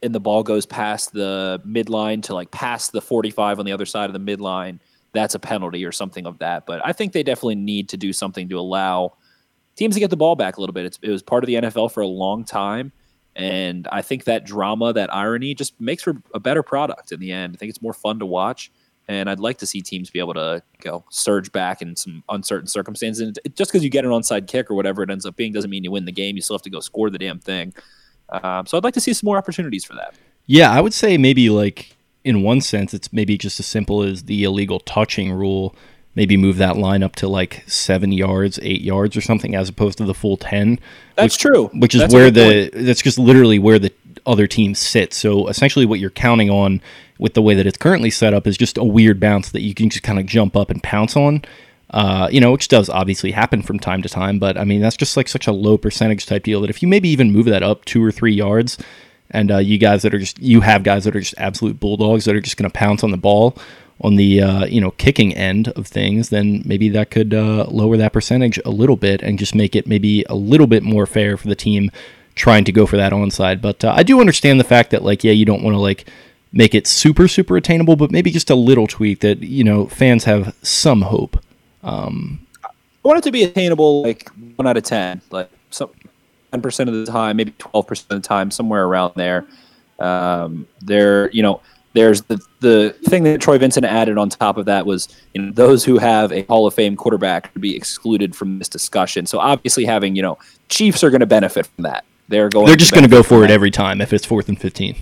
and 0.03 0.13
the 0.13 0.19
ball 0.19 0.43
goes 0.43 0.65
past 0.65 1.13
the 1.13 1.61
midline 1.65 2.21
to 2.23 2.33
like 2.33 2.51
past 2.51 2.91
the 2.91 3.01
45 3.01 3.59
on 3.59 3.65
the 3.65 3.71
other 3.71 3.85
side 3.85 4.09
of 4.09 4.13
the 4.13 4.19
midline, 4.35 4.79
that's 5.13 5.33
a 5.33 5.39
penalty 5.39 5.85
or 5.85 5.91
something 5.91 6.27
of 6.27 6.39
that. 6.39 6.65
But 6.65 6.85
I 6.85 6.91
think 6.91 7.13
they 7.13 7.23
definitely 7.23 7.55
need 7.55 7.89
to 7.89 7.97
do 7.97 8.11
something 8.11 8.49
to 8.49 8.59
allow 8.59 9.13
teams 9.75 9.95
to 9.95 9.99
get 10.01 10.09
the 10.09 10.17
ball 10.17 10.35
back 10.35 10.57
a 10.57 10.59
little 10.59 10.73
bit. 10.73 10.85
It's, 10.85 10.99
it 11.01 11.09
was 11.09 11.23
part 11.23 11.43
of 11.43 11.47
the 11.47 11.55
NFL 11.55 11.91
for 11.91 12.01
a 12.01 12.07
long 12.07 12.43
time. 12.43 12.91
And 13.35 13.87
I 13.91 14.01
think 14.01 14.25
that 14.25 14.45
drama, 14.45 14.93
that 14.93 15.11
irony, 15.13 15.55
just 15.55 15.79
makes 15.79 16.03
for 16.03 16.21
a 16.33 16.39
better 16.39 16.61
product 16.61 17.11
in 17.11 17.19
the 17.19 17.31
end. 17.31 17.55
I 17.55 17.57
think 17.57 17.69
it's 17.69 17.81
more 17.81 17.93
fun 17.93 18.19
to 18.19 18.25
watch. 18.25 18.71
And 19.07 19.29
I'd 19.29 19.39
like 19.39 19.57
to 19.57 19.65
see 19.65 19.81
teams 19.81 20.09
be 20.09 20.19
able 20.19 20.33
to 20.35 20.63
go 20.79 21.03
surge 21.09 21.51
back 21.51 21.81
in 21.81 21.95
some 21.95 22.23
uncertain 22.29 22.67
circumstances. 22.67 23.21
And 23.21 23.39
it, 23.43 23.55
just 23.55 23.71
because 23.71 23.83
you 23.83 23.89
get 23.89 24.05
an 24.05 24.11
onside 24.11 24.47
kick 24.47 24.71
or 24.71 24.75
whatever 24.75 25.03
it 25.03 25.09
ends 25.09 25.25
up 25.25 25.35
being 25.35 25.51
doesn't 25.51 25.69
mean 25.69 25.83
you 25.83 25.91
win 25.91 26.05
the 26.05 26.11
game. 26.11 26.35
You 26.35 26.41
still 26.41 26.55
have 26.55 26.61
to 26.63 26.69
go 26.69 26.79
score 26.79 27.09
the 27.09 27.17
damn 27.17 27.39
thing. 27.39 27.73
Um, 28.29 28.65
so 28.65 28.77
I'd 28.77 28.83
like 28.83 28.93
to 28.93 29.01
see 29.01 29.13
some 29.13 29.27
more 29.27 29.37
opportunities 29.37 29.83
for 29.83 29.93
that. 29.95 30.15
Yeah, 30.45 30.71
I 30.71 30.81
would 30.81 30.93
say 30.93 31.17
maybe 31.17 31.49
like 31.49 31.95
in 32.23 32.43
one 32.43 32.61
sense, 32.61 32.93
it's 32.93 33.11
maybe 33.11 33.37
just 33.37 33.59
as 33.59 33.65
simple 33.65 34.01
as 34.01 34.23
the 34.23 34.43
illegal 34.43 34.79
touching 34.79 35.31
rule 35.31 35.75
maybe 36.15 36.37
move 36.37 36.57
that 36.57 36.77
line 36.77 37.03
up 37.03 37.15
to 37.17 37.27
like 37.27 37.63
seven 37.67 38.11
yards, 38.11 38.59
eight 38.61 38.81
yards, 38.81 39.17
or 39.17 39.21
something, 39.21 39.55
as 39.55 39.69
opposed 39.69 39.97
to 39.97 40.05
the 40.05 40.13
full 40.13 40.37
ten. 40.37 40.79
That's 41.15 41.35
which, 41.35 41.41
true. 41.41 41.67
Which 41.73 41.95
is 41.95 42.01
That's 42.01 42.13
where 42.13 42.31
the 42.31 42.69
that's 42.73 43.01
just 43.01 43.19
literally 43.19 43.59
where 43.59 43.79
the 43.79 43.91
other 44.25 44.47
team 44.47 44.75
sits. 44.75 45.17
So 45.17 45.47
essentially, 45.47 45.85
what 45.85 45.99
you're 45.99 46.09
counting 46.09 46.49
on 46.49 46.81
with 47.19 47.33
the 47.33 47.41
way 47.41 47.53
that 47.55 47.67
it's 47.67 47.77
currently 47.77 48.09
set 48.09 48.33
up 48.33 48.47
is 48.47 48.57
just 48.57 48.77
a 48.77 48.83
weird 48.83 49.19
bounce 49.19 49.51
that 49.51 49.61
you 49.61 49.73
can 49.73 49.89
just 49.89 50.03
kind 50.03 50.19
of 50.19 50.25
jump 50.25 50.55
up 50.55 50.69
and 50.69 50.81
pounce 50.83 51.15
on. 51.15 51.43
Uh, 51.89 52.27
you 52.31 52.41
know, 52.41 52.51
which 52.51 52.69
does 52.69 52.89
obviously 52.89 53.31
happen 53.31 53.61
from 53.61 53.79
time 53.79 54.01
to 54.01 54.09
time, 54.09 54.39
but 54.39 54.57
I 54.57 54.63
mean 54.63 54.81
that's 54.81 54.97
just 54.97 55.15
like 55.15 55.27
such 55.27 55.45
a 55.45 55.51
low 55.51 55.77
percentage 55.77 56.25
type 56.25 56.43
deal 56.43 56.61
that 56.61 56.71
if 56.71 56.81
you 56.81 56.87
maybe 56.87 57.09
even 57.09 57.31
move 57.31 57.45
that 57.45 57.61
up 57.61 57.85
two 57.85 58.03
or 58.03 58.11
three 58.11 58.33
yards, 58.33 58.79
and 59.29 59.51
uh, 59.51 59.57
you 59.57 59.77
guys 59.77 60.01
that 60.01 60.13
are 60.13 60.19
just 60.19 60.39
you 60.39 60.61
have 60.61 60.83
guys 60.83 61.03
that 61.03 61.15
are 61.15 61.19
just 61.19 61.35
absolute 61.37 61.79
bulldogs 61.79 62.25
that 62.25 62.35
are 62.35 62.41
just 62.41 62.57
going 62.57 62.69
to 62.69 62.73
pounce 62.73 63.03
on 63.03 63.11
the 63.11 63.17
ball 63.17 63.55
on 64.01 64.15
the 64.15 64.41
uh, 64.41 64.65
you 64.65 64.81
know 64.81 64.91
kicking 64.91 65.33
end 65.35 65.69
of 65.69 65.87
things, 65.87 66.29
then 66.29 66.61
maybe 66.65 66.89
that 66.89 67.11
could 67.11 67.33
uh, 67.33 67.65
lower 67.69 67.97
that 67.97 68.13
percentage 68.13 68.59
a 68.65 68.69
little 68.69 68.95
bit 68.95 69.21
and 69.21 69.39
just 69.39 69.55
make 69.55 69.75
it 69.75 69.87
maybe 69.87 70.23
a 70.29 70.35
little 70.35 70.67
bit 70.67 70.83
more 70.83 71.05
fair 71.05 71.37
for 71.37 71.47
the 71.47 71.55
team 71.55 71.91
trying 72.35 72.63
to 72.63 72.71
go 72.71 72.85
for 72.85 72.97
that 72.97 73.13
onside. 73.13 73.61
But 73.61 73.83
uh, 73.85 73.93
I 73.95 74.03
do 74.03 74.19
understand 74.19 74.59
the 74.59 74.65
fact 74.65 74.91
that 74.91 75.03
like 75.03 75.23
yeah, 75.23 75.31
you 75.31 75.45
don't 75.45 75.63
want 75.63 75.75
to 75.75 75.79
like 75.79 76.07
make 76.53 76.75
it 76.75 76.87
super 76.87 77.27
super 77.27 77.57
attainable, 77.57 77.95
but 77.95 78.11
maybe 78.11 78.31
just 78.31 78.49
a 78.49 78.55
little 78.55 78.87
tweak 78.87 79.19
that 79.19 79.39
you 79.39 79.63
know 79.63 79.87
fans 79.87 80.23
have 80.23 80.55
some 80.61 81.01
hope. 81.01 81.43
Um, 81.83 82.45
I 82.63 82.69
want 83.03 83.17
it 83.17 83.23
to 83.23 83.31
be 83.31 83.43
attainable 83.43 84.03
like 84.03 84.29
one 84.55 84.67
out 84.67 84.77
of 84.77 84.83
ten, 84.83 85.21
like 85.31 85.49
some 85.71 85.89
ten 86.51 86.61
percent 86.61 86.89
of 86.89 86.95
the 86.95 87.11
time, 87.11 87.35
maybe 87.35 87.53
twelve 87.57 87.87
percent 87.87 88.11
of 88.11 88.21
the 88.21 88.27
time, 88.27 88.51
somewhere 88.51 88.85
around 88.85 89.13
there. 89.15 89.45
Um, 89.99 90.67
there, 90.81 91.29
you 91.31 91.43
know, 91.43 91.61
there's 91.93 92.21
the 92.23 92.39
the 92.61 92.95
thing 93.05 93.23
that 93.23 93.41
Troy 93.41 93.57
Vincent 93.57 93.85
added 93.85 94.17
on 94.17 94.29
top 94.29 94.57
of 94.57 94.65
that 94.65 94.85
was 94.85 95.09
you 95.33 95.41
know 95.41 95.51
those 95.51 95.83
who 95.83 95.97
have 95.97 96.31
a 96.31 96.43
Hall 96.43 96.65
of 96.67 96.73
Fame 96.73 96.95
quarterback 96.95 97.51
to 97.53 97.59
be 97.59 97.75
excluded 97.75 98.35
from 98.35 98.59
this 98.59 98.69
discussion. 98.69 99.25
So 99.25 99.39
obviously, 99.39 99.85
having 99.85 100.15
you 100.15 100.21
know 100.21 100.37
Chiefs 100.69 101.03
are 101.03 101.09
going 101.09 101.21
to 101.21 101.25
benefit 101.25 101.65
from 101.65 101.83
that. 101.83 102.05
They're 102.29 102.49
going. 102.49 102.67
They're 102.67 102.75
just 102.75 102.93
going 102.93 103.03
to 103.03 103.09
go 103.09 103.23
for 103.23 103.43
it 103.43 103.51
every 103.51 103.71
time 103.71 104.01
if 104.01 104.13
it's 104.13 104.25
fourth 104.25 104.47
and 104.47 104.59
fifteen. 104.59 104.95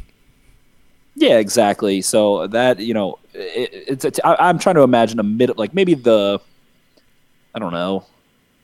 Yeah, 1.21 1.37
exactly. 1.37 2.01
So 2.01 2.47
that 2.47 2.79
you 2.79 2.95
know, 2.95 3.19
it, 3.33 3.69
it's, 3.71 4.05
it's 4.05 4.19
I, 4.23 4.35
I'm 4.39 4.57
trying 4.57 4.75
to 4.75 4.81
imagine 4.81 5.19
a 5.19 5.23
mid 5.23 5.55
like 5.55 5.71
maybe 5.71 5.93
the, 5.93 6.41
I 7.53 7.59
don't 7.59 7.71
know, 7.71 8.05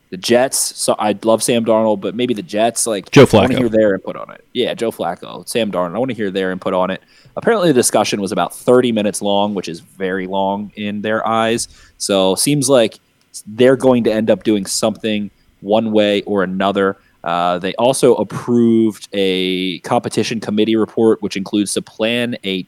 the 0.10 0.18
Jets. 0.18 0.58
So 0.58 0.96
I 0.98 1.16
love 1.24 1.44
Sam 1.44 1.64
Darnold, 1.64 2.02
but 2.02 2.16
maybe 2.16 2.34
the 2.34 2.42
Jets 2.42 2.88
like 2.88 3.12
Joe 3.12 3.28
Flacco. 3.28 3.36
I 3.36 3.40
want 3.42 3.52
to 3.52 3.58
hear 3.60 3.70
their 3.70 3.94
input 3.94 4.16
on 4.16 4.32
it. 4.32 4.44
Yeah, 4.54 4.74
Joe 4.74 4.92
Flacco, 4.92 5.48
Sam 5.48 5.72
Darnold. 5.72 5.96
I 5.96 6.00
want 6.00 6.10
to 6.10 6.16
hear 6.16 6.32
their 6.32 6.52
input 6.52 6.74
on 6.74 6.90
it. 6.90 7.04
Apparently, 7.36 7.68
the 7.68 7.76
discussion 7.76 8.20
was 8.22 8.32
about 8.32 8.56
30 8.56 8.92
minutes 8.92 9.22
long, 9.22 9.54
which 9.54 9.70
is 9.70 9.80
very 9.80 10.26
long 10.26 10.72
in 10.76 11.02
their 11.02 11.26
eyes. 11.28 11.68
So 12.00 12.34
seems 12.34 12.68
like 12.68 12.98
they're 13.46 13.76
going 13.76 14.04
to 14.06 14.12
end 14.12 14.32
up 14.32 14.44
doing 14.44 14.66
something 14.66 15.30
one 15.62 15.92
way 15.92 16.24
or 16.24 16.42
another. 16.42 16.98
Uh, 17.28 17.60
they 17.60 17.76
also 17.76 18.16
approved 18.16 19.10
a 19.12 19.80
competition 19.80 20.40
committee 20.40 20.78
report, 20.78 21.22
which 21.22 21.36
includes 21.36 21.74
to 21.74 21.82
plan 21.82 22.38
a 22.46 22.66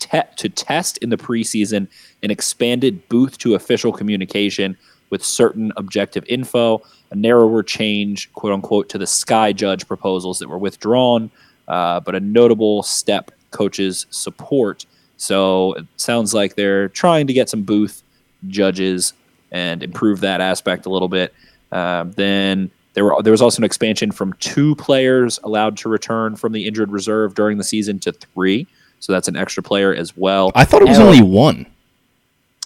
te- 0.00 0.20
to 0.36 0.50
test 0.50 0.98
in 0.98 1.08
the 1.08 1.16
preseason 1.16 1.88
an 2.22 2.30
expanded 2.30 3.08
booth 3.08 3.38
to 3.38 3.54
official 3.54 3.90
communication 3.90 4.76
with 5.08 5.24
certain 5.24 5.72
objective 5.78 6.24
info, 6.28 6.82
a 7.10 7.14
narrower 7.14 7.62
change, 7.62 8.30
quote 8.34 8.52
unquote, 8.52 8.90
to 8.90 8.98
the 8.98 9.06
Sky 9.06 9.50
Judge 9.50 9.88
proposals 9.88 10.38
that 10.40 10.48
were 10.48 10.58
withdrawn, 10.58 11.30
uh, 11.68 11.98
but 12.00 12.14
a 12.14 12.20
notable 12.20 12.82
step 12.82 13.30
coaches 13.50 14.04
support. 14.10 14.84
So 15.16 15.72
it 15.72 15.86
sounds 15.96 16.34
like 16.34 16.54
they're 16.54 16.90
trying 16.90 17.28
to 17.28 17.32
get 17.32 17.48
some 17.48 17.62
booth 17.62 18.02
judges 18.48 19.14
and 19.50 19.82
improve 19.82 20.20
that 20.20 20.42
aspect 20.42 20.84
a 20.84 20.90
little 20.90 21.08
bit. 21.08 21.32
Uh, 21.70 22.04
then 22.14 22.70
there 22.94 23.04
were 23.04 23.22
there 23.22 23.30
was 23.30 23.42
also 23.42 23.60
an 23.60 23.64
expansion 23.64 24.12
from 24.12 24.32
two 24.34 24.74
players 24.76 25.38
allowed 25.44 25.76
to 25.78 25.88
return 25.88 26.36
from 26.36 26.52
the 26.52 26.66
injured 26.66 26.90
reserve 26.90 27.34
during 27.34 27.58
the 27.58 27.64
season 27.64 27.98
to 28.00 28.12
three. 28.12 28.66
So 29.00 29.12
that's 29.12 29.28
an 29.28 29.36
extra 29.36 29.62
player 29.62 29.92
as 29.94 30.16
well. 30.16 30.52
I 30.54 30.64
thought 30.64 30.82
it 30.82 30.88
was 30.88 30.98
And- 30.98 31.06
only 31.08 31.22
one. 31.22 31.66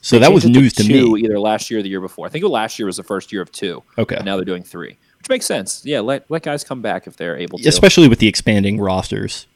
So 0.02 0.20
that 0.20 0.32
was 0.32 0.44
news 0.44 0.72
to 0.74 0.84
two 0.84 1.14
me. 1.14 1.22
Either 1.24 1.40
last 1.40 1.68
year 1.68 1.80
or 1.80 1.82
the 1.82 1.88
year 1.88 2.00
before. 2.00 2.26
I 2.26 2.28
think 2.28 2.44
last 2.44 2.78
year 2.78 2.86
was 2.86 2.96
the 2.96 3.02
first 3.02 3.32
year 3.32 3.42
of 3.42 3.50
two. 3.50 3.82
Okay. 3.98 4.14
And 4.14 4.24
now 4.24 4.36
they're 4.36 4.44
doing 4.44 4.62
three, 4.62 4.96
which 5.18 5.28
makes 5.28 5.46
sense. 5.46 5.82
Yeah, 5.84 5.98
let 6.00 6.30
let 6.30 6.42
guys 6.44 6.62
come 6.62 6.80
back 6.80 7.06
if 7.08 7.16
they're 7.16 7.36
able 7.36 7.58
to. 7.58 7.68
Especially 7.68 8.06
with 8.06 8.20
the 8.20 8.28
expanding 8.28 8.78
rosters. 8.80 9.46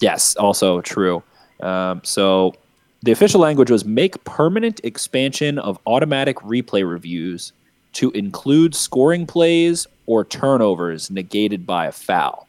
Yes, 0.00 0.34
also 0.34 0.80
true. 0.80 1.22
Um, 1.60 2.00
so 2.02 2.54
the 3.02 3.12
official 3.12 3.40
language 3.40 3.70
was 3.70 3.84
make 3.84 4.24
permanent 4.24 4.80
expansion 4.82 5.58
of 5.60 5.78
automatic 5.86 6.36
replay 6.38 6.88
reviews 6.88 7.52
to 7.94 8.10
include 8.12 8.74
scoring 8.74 9.26
plays 9.26 9.86
or 10.06 10.24
turnovers 10.24 11.10
negated 11.10 11.66
by 11.66 11.86
a 11.86 11.92
foul. 11.92 12.46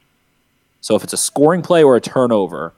So 0.82 0.96
if 0.96 1.04
it's 1.04 1.14
a 1.14 1.18
scoring 1.18 1.62
play 1.62 1.84
or 1.84 1.96
a 1.96 2.02
turnover 2.02 2.74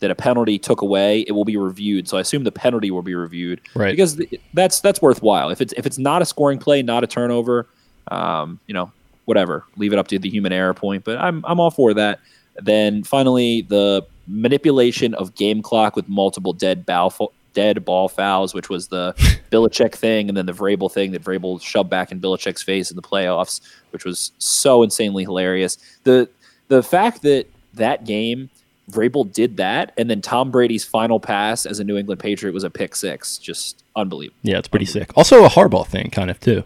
that 0.00 0.10
a 0.10 0.14
penalty 0.14 0.58
took 0.58 0.80
away, 0.80 1.20
it 1.26 1.32
will 1.32 1.44
be 1.44 1.56
reviewed. 1.56 2.08
So 2.08 2.16
I 2.16 2.20
assume 2.20 2.44
the 2.44 2.52
penalty 2.52 2.90
will 2.90 3.02
be 3.02 3.14
reviewed, 3.14 3.60
Right. 3.74 3.90
Because 3.92 4.16
th- 4.16 4.40
that's 4.54 4.80
that's 4.80 5.02
worthwhile. 5.02 5.50
If 5.50 5.60
it's 5.60 5.72
if 5.76 5.86
it's 5.86 5.98
not 5.98 6.22
a 6.22 6.24
scoring 6.24 6.58
play, 6.58 6.82
not 6.82 7.04
a 7.04 7.06
turnover, 7.06 7.66
um, 8.10 8.60
you 8.66 8.74
know, 8.74 8.92
whatever, 9.24 9.64
leave 9.76 9.92
it 9.92 9.98
up 9.98 10.08
to 10.08 10.18
the 10.18 10.30
human 10.30 10.52
error 10.52 10.74
point. 10.74 11.04
But 11.04 11.18
I'm 11.18 11.44
I'm 11.46 11.60
all 11.60 11.70
for 11.70 11.94
that. 11.94 12.20
Then 12.56 13.04
finally, 13.04 13.62
the 13.62 14.04
manipulation 14.26 15.14
of 15.14 15.34
game 15.34 15.62
clock 15.62 15.96
with 15.96 16.08
multiple 16.08 16.52
dead 16.52 16.86
ball 16.86 17.10
fo- 17.10 17.32
dead 17.54 17.84
ball 17.84 18.08
fouls, 18.08 18.54
which 18.54 18.68
was 18.68 18.88
the 18.88 19.14
Belichick 19.50 19.94
thing, 19.94 20.28
and 20.28 20.36
then 20.36 20.46
the 20.46 20.52
Vrabel 20.52 20.90
thing 20.90 21.12
that 21.12 21.22
Vrabel 21.22 21.60
shoved 21.60 21.90
back 21.90 22.12
in 22.12 22.20
Belichick's 22.20 22.62
face 22.62 22.90
in 22.90 22.96
the 22.96 23.02
playoffs, 23.02 23.60
which 23.90 24.04
was 24.04 24.32
so 24.38 24.82
insanely 24.82 25.24
hilarious. 25.24 25.78
The 26.04 26.28
the 26.68 26.82
fact 26.82 27.22
that 27.22 27.46
that 27.74 28.04
game 28.04 28.50
Vrabel 28.90 29.30
did 29.30 29.56
that, 29.58 29.92
and 29.98 30.08
then 30.08 30.22
Tom 30.22 30.50
Brady's 30.50 30.84
final 30.84 31.20
pass 31.20 31.66
as 31.66 31.78
a 31.78 31.84
New 31.84 31.96
England 31.96 32.20
Patriot 32.20 32.52
was 32.52 32.64
a 32.64 32.70
pick 32.70 32.96
six, 32.96 33.38
just 33.38 33.82
unbelievable. 33.96 34.38
Yeah, 34.42 34.58
it's 34.58 34.68
pretty 34.68 34.86
sick. 34.86 35.10
Also 35.16 35.44
a 35.44 35.48
Harbaugh 35.48 35.86
thing, 35.86 36.10
kind 36.10 36.30
of 36.30 36.40
too. 36.40 36.64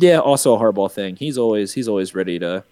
Yeah, 0.00 0.20
also 0.20 0.54
a 0.54 0.58
hardball 0.60 0.90
thing. 0.90 1.16
He's 1.16 1.36
always 1.36 1.72
he's 1.72 1.88
always 1.88 2.14
ready 2.14 2.38
to 2.38 2.62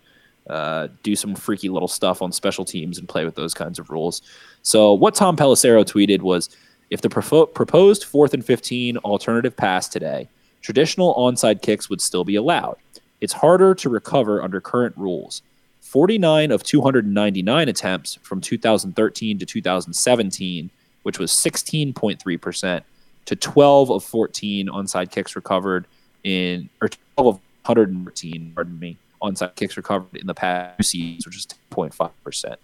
uh, 0.49 0.87
do 1.02 1.16
some 1.16 1.35
freaky 1.35 1.68
little 1.68 1.88
stuff 1.88 2.23
on 2.23 2.30
special 2.30 2.64
teams 2.64 2.99
and 2.99 3.09
play 3.09 3.25
with 3.25 3.35
those 3.35 3.52
kinds 3.52 3.80
of 3.80 3.90
rules. 3.90 4.23
So 4.62 4.92
what 4.92 5.16
Tom 5.16 5.37
Pelissero 5.37 5.85
tweeted 5.85 6.23
was, 6.23 6.49
if 6.90 7.00
the 7.00 7.09
proposed 7.11 8.05
fourth 8.05 8.35
and 8.35 8.45
fifteen 8.45 8.97
alternative 8.99 9.57
pass 9.57 9.88
today, 9.88 10.28
traditional 10.61 11.14
onside 11.14 11.62
kicks 11.62 11.90
would 11.90 12.00
still 12.00 12.25
be 12.25 12.37
allowed. 12.37 12.76
It's 13.21 13.33
harder 13.33 13.75
to 13.76 13.88
recover 13.88 14.43
under 14.43 14.61
current 14.61 14.97
rules. 14.97 15.43
49 15.81 16.50
of 16.50 16.62
299 16.62 17.69
attempts 17.69 18.16
from 18.23 18.40
2013 18.40 19.38
to 19.38 19.47
2017, 19.47 20.71
which 21.05 21.19
was 21.19 21.31
16.3%, 21.31 22.83
to 23.25 23.37
12 23.37 23.90
of 23.90 24.05
14 24.05 24.66
onside 24.69 25.11
kicks 25.11 25.37
recovered 25.37 25.87
in, 26.25 26.69
or 26.83 26.88
12 26.88 27.37
of 27.37 27.40
114, 27.64 28.52
pardon 28.55 28.78
me, 28.78 28.99
onside 29.23 29.55
kicks 29.55 29.76
recovered 29.76 30.16
in 30.16 30.26
the 30.26 30.35
past 30.35 30.76
two 30.78 30.83
seasons, 30.83 31.26
which 31.26 31.37
is 31.37 31.47
10.5%. 31.71 32.57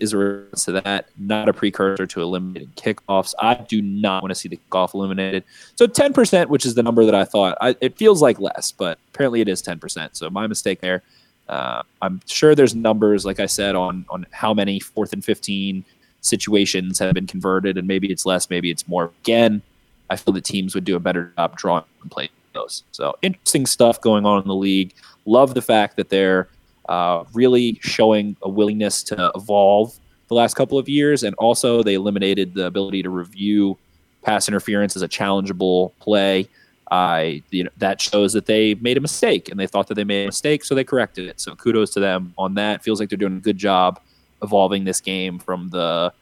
Is 0.00 0.12
a 0.12 0.18
reference 0.18 0.64
to 0.66 0.72
that, 0.72 1.08
not 1.18 1.48
a 1.48 1.52
precursor 1.52 2.06
to 2.06 2.22
eliminating 2.22 2.72
kickoffs. 2.76 3.34
I 3.40 3.54
do 3.54 3.82
not 3.82 4.22
want 4.22 4.30
to 4.30 4.36
see 4.36 4.48
the 4.48 4.58
kickoff 4.70 4.94
eliminated. 4.94 5.42
So 5.74 5.88
10%, 5.88 6.46
which 6.48 6.64
is 6.64 6.74
the 6.74 6.84
number 6.84 7.04
that 7.04 7.16
I 7.16 7.24
thought, 7.24 7.58
I, 7.60 7.74
it 7.80 7.96
feels 7.96 8.22
like 8.22 8.38
less, 8.38 8.70
but 8.70 8.98
apparently 9.12 9.40
it 9.40 9.48
is 9.48 9.60
10%. 9.60 10.10
So 10.12 10.30
my 10.30 10.46
mistake 10.46 10.80
there. 10.80 11.02
Uh, 11.48 11.82
I'm 12.02 12.20
sure 12.26 12.54
there's 12.54 12.74
numbers, 12.74 13.24
like 13.24 13.40
I 13.40 13.46
said, 13.46 13.74
on 13.74 14.04
on 14.10 14.26
how 14.32 14.52
many 14.52 14.78
fourth 14.78 15.14
and 15.14 15.24
15 15.24 15.82
situations 16.20 16.98
have 16.98 17.14
been 17.14 17.26
converted, 17.26 17.78
and 17.78 17.88
maybe 17.88 18.10
it's 18.10 18.26
less, 18.26 18.50
maybe 18.50 18.70
it's 18.70 18.86
more. 18.86 19.12
Again, 19.22 19.62
I 20.10 20.16
feel 20.16 20.34
that 20.34 20.44
teams 20.44 20.74
would 20.74 20.84
do 20.84 20.96
a 20.96 21.00
better 21.00 21.32
job 21.36 21.56
drawing 21.56 21.84
and 22.02 22.10
playing 22.10 22.30
those. 22.54 22.84
So 22.92 23.16
interesting 23.22 23.66
stuff 23.66 24.00
going 24.00 24.26
on 24.26 24.42
in 24.42 24.48
the 24.48 24.54
league. 24.54 24.94
Love 25.24 25.54
the 25.54 25.62
fact 25.62 25.96
that 25.96 26.08
they're 26.08 26.48
uh, 26.88 27.24
really 27.32 27.78
showing 27.82 28.36
a 28.42 28.48
willingness 28.48 29.02
to 29.04 29.30
evolve 29.34 29.98
the 30.28 30.34
last 30.34 30.54
couple 30.54 30.78
of 30.78 30.88
years, 30.88 31.22
and 31.22 31.34
also 31.36 31.82
they 31.82 31.94
eliminated 31.94 32.54
the 32.54 32.66
ability 32.66 33.02
to 33.02 33.10
review 33.10 33.78
pass 34.22 34.48
interference 34.48 34.96
as 34.96 35.02
a 35.02 35.08
challengeable 35.08 35.92
play. 36.00 36.48
I 36.90 37.42
you 37.50 37.64
know 37.64 37.70
that 37.78 38.00
shows 38.00 38.32
that 38.32 38.46
they 38.46 38.74
made 38.74 38.96
a 38.96 39.00
mistake 39.00 39.50
and 39.50 39.60
they 39.60 39.66
thought 39.66 39.88
that 39.88 39.94
they 39.94 40.04
made 40.04 40.24
a 40.24 40.26
mistake, 40.26 40.64
so 40.64 40.74
they 40.74 40.84
corrected 40.84 41.28
it. 41.28 41.40
So 41.40 41.54
kudos 41.54 41.90
to 41.94 42.00
them 42.00 42.34
on 42.38 42.54
that. 42.54 42.82
Feels 42.82 43.00
like 43.00 43.10
they're 43.10 43.18
doing 43.18 43.36
a 43.36 43.40
good 43.40 43.58
job 43.58 44.00
evolving 44.42 44.84
this 44.84 45.00
game 45.00 45.38
from 45.38 45.68
the 45.70 46.12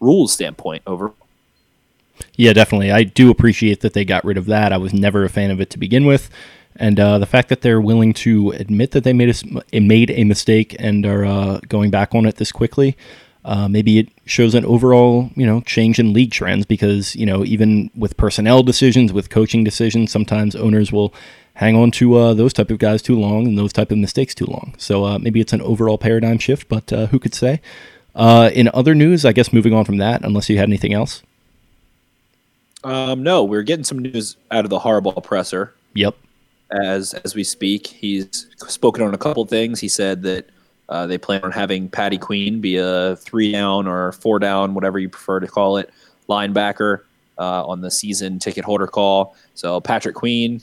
rules 0.00 0.32
standpoint 0.32 0.82
over. 0.86 1.12
Yeah, 2.36 2.52
definitely. 2.52 2.90
I 2.90 3.04
do 3.04 3.30
appreciate 3.30 3.80
that 3.80 3.94
they 3.94 4.04
got 4.04 4.24
rid 4.24 4.36
of 4.36 4.46
that. 4.46 4.72
I 4.72 4.76
was 4.76 4.92
never 4.92 5.24
a 5.24 5.28
fan 5.28 5.50
of 5.50 5.60
it 5.60 5.70
to 5.70 5.78
begin 5.78 6.04
with, 6.04 6.28
and 6.80 6.98
uh, 6.98 7.18
the 7.18 7.26
fact 7.26 7.50
that 7.50 7.60
they're 7.60 7.80
willing 7.80 8.14
to 8.14 8.50
admit 8.52 8.92
that 8.92 9.04
they 9.04 9.12
made 9.12 9.28
a 9.72 9.80
made 9.80 10.10
a 10.10 10.24
mistake 10.24 10.74
and 10.78 11.04
are 11.04 11.26
uh, 11.26 11.60
going 11.68 11.90
back 11.90 12.14
on 12.14 12.26
it 12.26 12.36
this 12.36 12.50
quickly. 12.50 12.96
Uh, 13.44 13.68
maybe 13.68 13.98
it 13.98 14.08
shows 14.26 14.54
an 14.54 14.64
overall, 14.66 15.30
you 15.34 15.46
know, 15.46 15.60
change 15.62 15.98
in 15.98 16.12
league 16.12 16.32
trends 16.32 16.66
because 16.66 17.14
you 17.14 17.26
know 17.26 17.44
even 17.44 17.90
with 17.94 18.16
personnel 18.16 18.62
decisions, 18.62 19.12
with 19.12 19.28
coaching 19.28 19.62
decisions, 19.62 20.10
sometimes 20.10 20.56
owners 20.56 20.90
will 20.90 21.14
hang 21.54 21.76
on 21.76 21.90
to 21.90 22.16
uh, 22.16 22.34
those 22.34 22.54
type 22.54 22.70
of 22.70 22.78
guys 22.78 23.02
too 23.02 23.18
long 23.18 23.46
and 23.46 23.58
those 23.58 23.72
type 23.72 23.90
of 23.90 23.98
mistakes 23.98 24.34
too 24.34 24.46
long. 24.46 24.74
So 24.78 25.04
uh, 25.04 25.18
maybe 25.18 25.40
it's 25.40 25.52
an 25.52 25.60
overall 25.60 25.98
paradigm 25.98 26.38
shift, 26.38 26.68
but 26.68 26.90
uh, 26.92 27.06
who 27.08 27.18
could 27.18 27.34
say? 27.34 27.60
Uh, 28.14 28.50
in 28.54 28.70
other 28.72 28.94
news, 28.94 29.26
I 29.26 29.32
guess 29.32 29.52
moving 29.52 29.74
on 29.74 29.84
from 29.84 29.98
that, 29.98 30.24
unless 30.24 30.48
you 30.48 30.56
had 30.56 30.68
anything 30.68 30.94
else. 30.94 31.22
Um, 32.82 33.22
no, 33.22 33.44
we're 33.44 33.62
getting 33.62 33.84
some 33.84 33.98
news 33.98 34.36
out 34.50 34.64
of 34.64 34.70
the 34.70 34.80
Harbaugh 34.80 35.22
presser. 35.22 35.74
Yep. 35.92 36.16
As 36.72 37.14
as 37.14 37.34
we 37.34 37.42
speak, 37.42 37.86
he's 37.86 38.46
spoken 38.68 39.02
on 39.02 39.12
a 39.14 39.18
couple 39.18 39.44
things. 39.44 39.80
He 39.80 39.88
said 39.88 40.22
that 40.22 40.48
uh, 40.88 41.06
they 41.06 41.18
plan 41.18 41.42
on 41.42 41.52
having 41.52 41.88
Patty 41.88 42.18
Queen 42.18 42.60
be 42.60 42.76
a 42.76 43.16
three 43.16 43.52
down 43.52 43.86
or 43.86 44.12
four 44.12 44.38
down, 44.38 44.74
whatever 44.74 44.98
you 44.98 45.08
prefer 45.08 45.40
to 45.40 45.46
call 45.46 45.76
it, 45.78 45.90
linebacker 46.28 47.00
uh, 47.38 47.66
on 47.66 47.80
the 47.80 47.90
season 47.90 48.38
ticket 48.38 48.64
holder 48.64 48.86
call. 48.86 49.34
So 49.54 49.80
Patrick 49.80 50.14
Queen, 50.14 50.60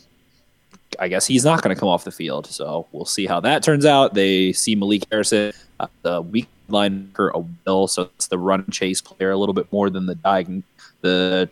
I 0.99 1.07
guess 1.07 1.25
he's 1.25 1.43
not 1.43 1.61
going 1.61 1.75
to 1.75 1.79
come 1.79 1.89
off 1.89 2.03
the 2.03 2.11
field. 2.11 2.47
So 2.47 2.87
we'll 2.91 3.05
see 3.05 3.25
how 3.25 3.39
that 3.41 3.63
turns 3.63 3.85
out. 3.85 4.13
They 4.13 4.53
see 4.53 4.75
Malik 4.75 5.03
Harrison, 5.11 5.53
uh, 5.79 5.87
the 6.03 6.21
weak 6.21 6.47
linebacker, 6.69 7.31
a 7.33 7.39
will. 7.65 7.87
So 7.87 8.03
it's 8.03 8.27
the 8.27 8.37
run 8.37 8.65
chase 8.69 9.01
player 9.01 9.31
a 9.31 9.37
little 9.37 9.53
bit 9.53 9.71
more 9.71 9.89
than 9.89 10.05
the 10.05 10.15
diag- 10.15 10.63
the 11.01 11.49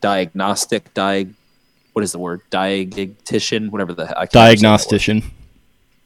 diagnostic 0.00 0.92
diag. 0.94 1.32
What 1.94 2.02
is 2.04 2.12
the 2.12 2.18
word? 2.18 2.42
Diagnostician, 2.50 3.70
whatever 3.70 3.94
the 3.94 4.02
I 4.02 4.26
can't 4.26 4.34
remember 4.34 4.34
that 4.34 4.40
word. 4.40 4.58
Diagnostician. 4.60 5.22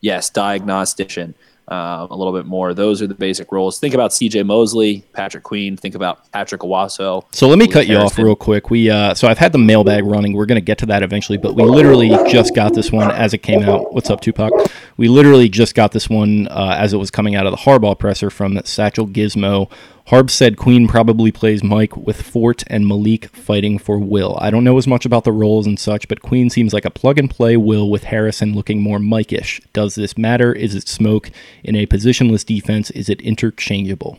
Yes, 0.01 0.31
diagnostician. 0.31 1.35
Uh, 1.67 2.07
a 2.09 2.17
little 2.17 2.33
bit 2.33 2.47
more. 2.47 2.73
Those 2.73 3.03
are 3.03 3.07
the 3.07 3.15
basic 3.15 3.53
roles. 3.53 3.79
Think 3.79 3.93
about 3.93 4.15
C.J. 4.15 4.43
Mosley, 4.43 5.03
Patrick 5.13 5.45
Queen. 5.45 5.77
Think 5.77 5.95
about 5.95 6.31
Patrick 6.33 6.63
Onwuasor. 6.63 7.25
So 7.33 7.47
let 7.47 7.59
me 7.59 7.67
Malik 7.67 7.73
cut 7.73 7.87
you 7.89 7.97
off 7.97 8.17
real 8.17 8.37
quick. 8.37 8.71
We 8.71 8.89
uh, 8.91 9.13
so 9.13 9.29
I've 9.29 9.37
had 9.37 9.53
the 9.53 9.59
mailbag 9.59 10.05
running. 10.05 10.33
We're 10.33 10.47
gonna 10.47 10.63
get 10.63 10.79
to 10.79 10.87
that 10.87 11.03
eventually, 11.03 11.37
but 11.37 11.55
we 11.55 11.65
literally 11.65 12.09
just 12.31 12.55
got 12.55 12.73
this 12.73 12.91
one 12.91 13.11
as 13.11 13.35
it 13.35 13.39
came 13.39 13.63
out. 13.65 13.93
What's 13.93 14.09
up, 14.09 14.23
Tupac? 14.23 14.51
We 14.97 15.09
literally 15.09 15.51
just 15.51 15.75
got 15.75 15.93
this 15.93 16.09
one 16.09 16.49
uh, 16.49 16.77
as 16.79 16.95
it 16.95 16.97
was 16.97 17.11
coming 17.11 17.35
out 17.35 17.47
of 17.47 17.53
the 17.53 17.59
Harbaugh 17.59 17.99
presser 17.99 18.31
from 18.31 18.59
Satchel 18.65 19.07
Gizmo. 19.07 19.71
Harb 20.09 20.31
said 20.31 20.57
Queen 20.57 20.89
probably 20.89 21.31
plays 21.31 21.63
Mike 21.63 21.95
with 21.95 22.23
Fort 22.23 22.65
and 22.69 22.89
Malik 22.89 23.29
fighting 23.37 23.79
for 23.79 23.99
Will. 23.99 24.39
I 24.41 24.51
don't 24.51 24.65
know 24.65 24.79
as 24.79 24.87
much 24.87 25.05
about 25.05 25.25
the 25.25 25.33
roles 25.33 25.67
and 25.67 25.79
such, 25.79 26.09
but 26.09 26.23
Queen 26.23 26.49
seems 26.49 26.73
like 26.73 26.87
a 26.87 26.91
plug 26.91 27.19
and 27.19 27.29
play 27.29 27.59
Will 27.59 27.91
with 27.91 28.05
Harrison 28.05 28.55
looking 28.55 28.81
more 28.81 28.99
Mike-ish. 28.99 29.61
Does 29.75 29.97
this 29.97 30.17
matter? 30.17 30.51
Is 30.51 30.75
it 30.75 30.89
smoke? 30.89 31.31
In 31.63 31.77
a 31.77 31.87
positionless 31.87 32.47
defense, 32.47 32.91
is 32.93 33.11
it 33.11 33.21
interchangeable? 33.21 34.19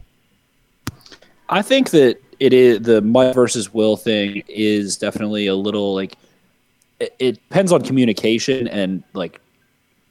I 1.50 1.64
think 1.64 1.90
that 1.90 2.22
it 2.40 2.54
is 2.54 2.82
the 2.82 3.02
Mike 3.02 3.34
versus 3.34 3.74
Will 3.74 3.98
thing 3.98 4.44
is 4.48 4.96
definitely 4.96 5.48
a 5.48 5.56
little 5.56 5.96
like 5.96 6.16
it, 7.00 7.16
it 7.18 7.32
depends 7.50 7.72
on 7.72 7.82
communication 7.82 8.68
and 8.68 9.04
like 9.14 9.42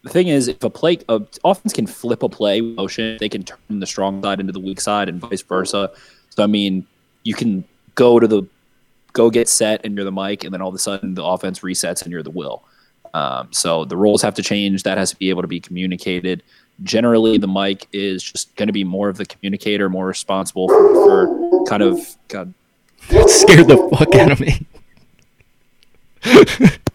the 0.08 0.12
thing 0.12 0.28
is 0.28 0.48
if 0.48 0.62
a 0.64 0.70
play 0.70 0.98
uh, 1.08 1.20
offense 1.44 1.72
can 1.72 1.86
flip 1.86 2.22
a 2.22 2.28
play 2.28 2.60
motion 2.60 3.16
they 3.20 3.28
can 3.28 3.42
turn 3.42 3.80
the 3.80 3.86
strong 3.86 4.22
side 4.22 4.40
into 4.40 4.52
the 4.52 4.60
weak 4.60 4.80
side 4.80 5.08
and 5.08 5.20
vice 5.20 5.42
versa. 5.42 5.90
So 6.30 6.42
i 6.42 6.46
mean 6.46 6.86
you 7.24 7.34
can 7.34 7.64
go 7.94 8.18
to 8.18 8.26
the 8.26 8.44
go 9.12 9.30
get 9.30 9.48
set 9.48 9.84
and 9.84 9.96
you're 9.96 10.04
the 10.04 10.12
Mike, 10.12 10.44
and 10.44 10.54
then 10.54 10.62
all 10.62 10.68
of 10.68 10.74
a 10.74 10.78
sudden 10.78 11.14
the 11.14 11.24
offense 11.24 11.60
resets 11.60 12.02
and 12.02 12.12
you're 12.12 12.22
the 12.22 12.30
Will. 12.30 12.62
Um, 13.14 13.48
so 13.50 13.84
the 13.84 13.96
roles 13.96 14.22
have 14.22 14.34
to 14.34 14.42
change. 14.42 14.84
That 14.84 14.96
has 14.98 15.10
to 15.10 15.16
be 15.16 15.30
able 15.30 15.42
to 15.42 15.48
be 15.48 15.60
communicated. 15.60 16.42
Generally 16.84 17.38
the 17.38 17.48
Mike 17.48 17.88
is 17.92 18.22
just 18.22 18.54
going 18.56 18.68
to 18.68 18.72
be 18.72 18.84
more 18.84 19.08
of 19.08 19.16
the 19.16 19.26
communicator 19.26 19.88
more 19.88 20.06
responsible 20.06 20.68
for, 20.68 20.94
for 21.04 21.64
kind 21.64 21.82
of 21.82 21.98
God, 22.28 22.54
scared 23.26 23.66
the 23.66 23.88
fuck 23.96 24.14
out 24.14 24.30
of 24.30 24.40
me. 24.40 24.66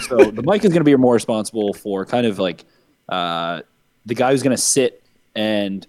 so 0.00 0.30
the 0.30 0.42
Mike 0.44 0.64
is 0.64 0.70
going 0.70 0.80
to 0.80 0.84
be 0.84 0.96
more 0.96 1.14
responsible 1.14 1.72
for 1.72 2.04
kind 2.04 2.26
of 2.26 2.38
like 2.38 2.64
uh, 3.08 3.60
the 4.06 4.14
guy 4.14 4.30
who's 4.30 4.42
going 4.42 4.56
to 4.56 4.62
sit 4.62 5.02
and 5.34 5.86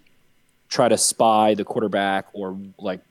try 0.70 0.89
to 0.89 0.98
spy 0.98 1.54
the 1.54 1.63
quarterback 1.63 2.28
or 2.34 2.58
like 2.80 3.02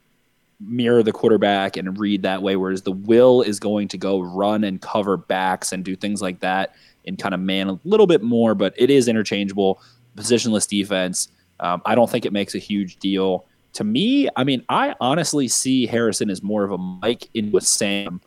mirror 0.61 1.03
the 1.03 1.13
quarterback 1.13 1.77
and 1.77 1.99
read 1.99 2.23
that 2.23 2.43
way. 2.43 2.57
Whereas 2.57 2.83
the 2.83 2.93
will 2.93 3.43
is 3.43 3.59
going 3.59 3.89
to 3.89 3.99
go 3.99 4.21
run 4.21 4.65
and 4.65 4.81
cover 4.81 5.17
backs 5.17 5.73
and 5.73 5.85
do 5.85 5.97
things 5.97 6.23
like 6.23 6.41
that 6.41 6.75
and 7.07 7.19
kind 7.19 7.35
of 7.35 7.41
man 7.41 7.69
a 7.69 7.81
little 7.85 8.07
bit 8.07 8.23
more, 8.23 8.55
but 8.55 8.75
it 8.77 8.91
is 8.91 9.09
interchangeable. 9.09 9.81
Positionless 10.17 10.69
defense. 10.69 11.29
Um, 11.61 11.83
I 11.85 11.95
don't 11.95 12.11
think 12.11 12.25
it 12.25 12.33
makes 12.33 12.55
a 12.55 12.59
huge 12.59 12.97
deal. 12.97 13.47
To 13.75 13.85
me, 13.85 14.29
I 14.37 14.45
mean, 14.45 14.65
I 14.69 14.95
honestly 15.01 15.49
see 15.49 15.87
Harrison 15.87 16.31
as 16.31 16.43
more 16.43 16.65
of 16.65 16.73
a 16.73 16.79
Mike 16.79 17.29
in 17.35 17.51
with 17.51 17.65
Sam 17.65 18.21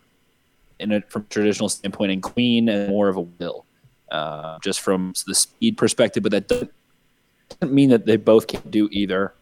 in 0.79 0.91
a, 0.91 1.01
from 1.01 1.23
a 1.23 1.25
traditional 1.25 1.69
standpoint, 1.69 2.11
and 2.11 2.21
Queen 2.23 2.69
and 2.69 2.89
more 2.89 3.07
of 3.09 3.17
a 3.17 3.21
Will, 3.21 3.65
uh, 4.11 4.57
just 4.63 4.81
from 4.81 5.13
the 5.27 5.35
speed 5.35 5.77
perspective. 5.77 6.23
But 6.23 6.31
that 6.33 6.47
doesn't, 6.47 6.71
doesn't 7.59 7.73
mean 7.75 7.89
that 7.89 8.05
they 8.05 8.17
both 8.17 8.47
can't 8.47 8.69
do 8.71 8.88
either. 8.91 9.33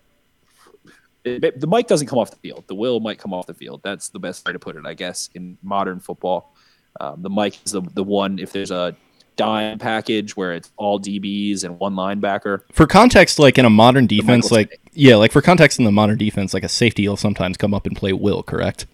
It- 1.23 1.59
the 1.59 1.67
Mike 1.67 1.87
doesn't 1.87 2.07
come 2.07 2.19
off 2.19 2.31
the 2.31 2.37
field. 2.37 2.65
The 2.67 2.75
Will 2.75 2.99
might 2.99 3.17
come 3.17 3.33
off 3.33 3.47
the 3.47 3.53
field. 3.53 3.81
That's 3.83 4.09
the 4.09 4.19
best 4.19 4.45
way 4.45 4.53
to 4.53 4.59
put 4.59 4.75
it, 4.75 4.85
I 4.85 4.93
guess, 4.93 5.29
in 5.33 5.57
modern 5.63 5.99
football. 5.99 6.53
Um, 6.99 7.21
the 7.21 7.29
Mike 7.29 7.57
is 7.65 7.71
the, 7.71 7.81
the 7.81 8.03
one 8.03 8.39
if 8.39 8.51
there's 8.51 8.71
a 8.71 8.95
dime 9.35 9.79
package 9.79 10.37
where 10.37 10.53
it's 10.53 10.71
all 10.77 10.99
DBs 10.99 11.63
and 11.63 11.79
one 11.79 11.95
linebacker. 11.95 12.61
For 12.71 12.85
context, 12.85 13.39
like 13.39 13.57
in 13.57 13.65
a 13.65 13.69
modern 13.69 14.05
defense, 14.05 14.51
like 14.51 14.79
yeah, 14.91 15.15
like 15.15 15.31
for 15.31 15.41
context 15.41 15.79
in 15.79 15.85
the 15.85 15.91
modern 15.91 16.17
defense, 16.17 16.53
like 16.53 16.63
a 16.63 16.69
safety 16.69 17.07
will 17.07 17.17
sometimes 17.17 17.57
come 17.57 17.73
up 17.73 17.87
and 17.87 17.95
play 17.95 18.13
Will, 18.13 18.43
correct? 18.43 18.85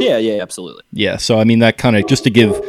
Yeah, 0.00 0.18
yeah, 0.18 0.42
absolutely. 0.42 0.82
Yeah, 0.92 1.16
so 1.16 1.38
I 1.38 1.44
mean 1.44 1.60
that 1.60 1.78
kind 1.78 1.96
of 1.96 2.06
just 2.06 2.24
to 2.24 2.30
give 2.30 2.60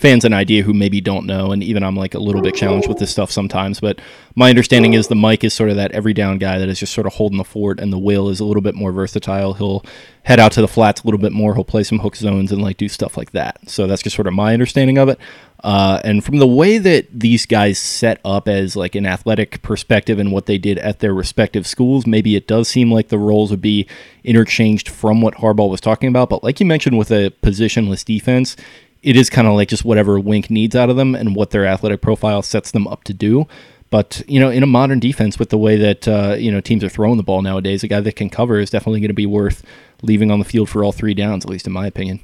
fans 0.00 0.24
an 0.24 0.32
idea 0.32 0.62
who 0.62 0.72
maybe 0.72 1.00
don't 1.00 1.26
know, 1.26 1.52
and 1.52 1.62
even 1.62 1.82
I'm 1.84 1.94
like 1.94 2.14
a 2.14 2.18
little 2.18 2.40
bit 2.40 2.54
challenged 2.54 2.88
with 2.88 2.98
this 2.98 3.10
stuff 3.10 3.30
sometimes. 3.30 3.80
But 3.80 4.00
my 4.34 4.48
understanding 4.48 4.94
is 4.94 5.08
the 5.08 5.14
Mike 5.14 5.44
is 5.44 5.52
sort 5.52 5.68
of 5.68 5.76
that 5.76 5.92
every 5.92 6.14
down 6.14 6.38
guy 6.38 6.58
that 6.58 6.70
is 6.70 6.80
just 6.80 6.94
sort 6.94 7.06
of 7.06 7.14
holding 7.14 7.36
the 7.36 7.44
fort, 7.44 7.78
and 7.78 7.92
the 7.92 7.98
Will 7.98 8.30
is 8.30 8.40
a 8.40 8.44
little 8.44 8.62
bit 8.62 8.74
more 8.74 8.92
versatile. 8.92 9.52
He'll 9.54 9.84
head 10.22 10.40
out 10.40 10.52
to 10.52 10.62
the 10.62 10.68
flats 10.68 11.02
a 11.02 11.04
little 11.04 11.20
bit 11.20 11.32
more. 11.32 11.54
He'll 11.54 11.64
play 11.64 11.82
some 11.82 11.98
hook 11.98 12.16
zones 12.16 12.50
and 12.50 12.62
like 12.62 12.78
do 12.78 12.88
stuff 12.88 13.16
like 13.18 13.32
that. 13.32 13.58
So 13.68 13.86
that's 13.86 14.02
just 14.02 14.16
sort 14.16 14.26
of 14.26 14.32
my 14.32 14.54
understanding 14.54 14.96
of 14.96 15.10
it. 15.10 15.18
Uh, 15.62 16.00
and 16.04 16.24
from 16.24 16.38
the 16.38 16.46
way 16.46 16.78
that 16.78 17.06
these 17.12 17.44
guys 17.44 17.78
set 17.78 18.20
up 18.24 18.48
as 18.48 18.76
like 18.76 18.94
an 18.94 19.04
athletic 19.04 19.60
perspective 19.62 20.18
and 20.18 20.32
what 20.32 20.46
they 20.46 20.58
did 20.58 20.78
at 20.78 21.00
their 21.00 21.12
respective 21.12 21.66
schools, 21.66 22.06
maybe 22.06 22.34
it 22.34 22.46
does 22.46 22.68
seem 22.68 22.90
like 22.90 23.08
the 23.08 23.18
roles 23.18 23.50
would 23.50 23.60
be 23.60 23.86
interchanged 24.24 24.88
from 24.88 25.20
what 25.20 25.34
Harbaugh 25.34 25.68
was 25.68 25.80
talking 25.80 26.08
about. 26.08 26.30
But 26.30 26.42
like 26.42 26.60
you 26.60 26.66
mentioned 26.66 26.96
with 26.96 27.10
a 27.10 27.32
positionless 27.42 28.04
defense, 28.04 28.56
it 29.02 29.16
is 29.16 29.28
kind 29.28 29.46
of 29.46 29.54
like 29.54 29.68
just 29.68 29.84
whatever 29.84 30.18
Wink 30.18 30.50
needs 30.50 30.74
out 30.74 30.90
of 30.90 30.96
them 30.96 31.14
and 31.14 31.34
what 31.36 31.50
their 31.50 31.66
athletic 31.66 32.00
profile 32.00 32.42
sets 32.42 32.70
them 32.70 32.86
up 32.86 33.04
to 33.04 33.14
do. 33.14 33.46
But 33.90 34.22
you 34.28 34.38
know, 34.38 34.50
in 34.50 34.62
a 34.62 34.66
modern 34.66 35.00
defense, 35.00 35.38
with 35.38 35.50
the 35.50 35.58
way 35.58 35.76
that 35.76 36.06
uh, 36.06 36.36
you 36.38 36.52
know 36.52 36.60
teams 36.60 36.84
are 36.84 36.88
throwing 36.88 37.16
the 37.16 37.22
ball 37.22 37.42
nowadays, 37.42 37.82
a 37.82 37.88
guy 37.88 38.00
that 38.00 38.16
can 38.16 38.30
cover 38.30 38.60
is 38.60 38.70
definitely 38.70 39.00
going 39.00 39.08
to 39.08 39.14
be 39.14 39.26
worth 39.26 39.64
leaving 40.02 40.30
on 40.30 40.38
the 40.38 40.44
field 40.44 40.68
for 40.68 40.84
all 40.84 40.92
three 40.92 41.12
downs, 41.12 41.44
at 41.44 41.50
least 41.50 41.66
in 41.66 41.72
my 41.72 41.86
opinion. 41.86 42.20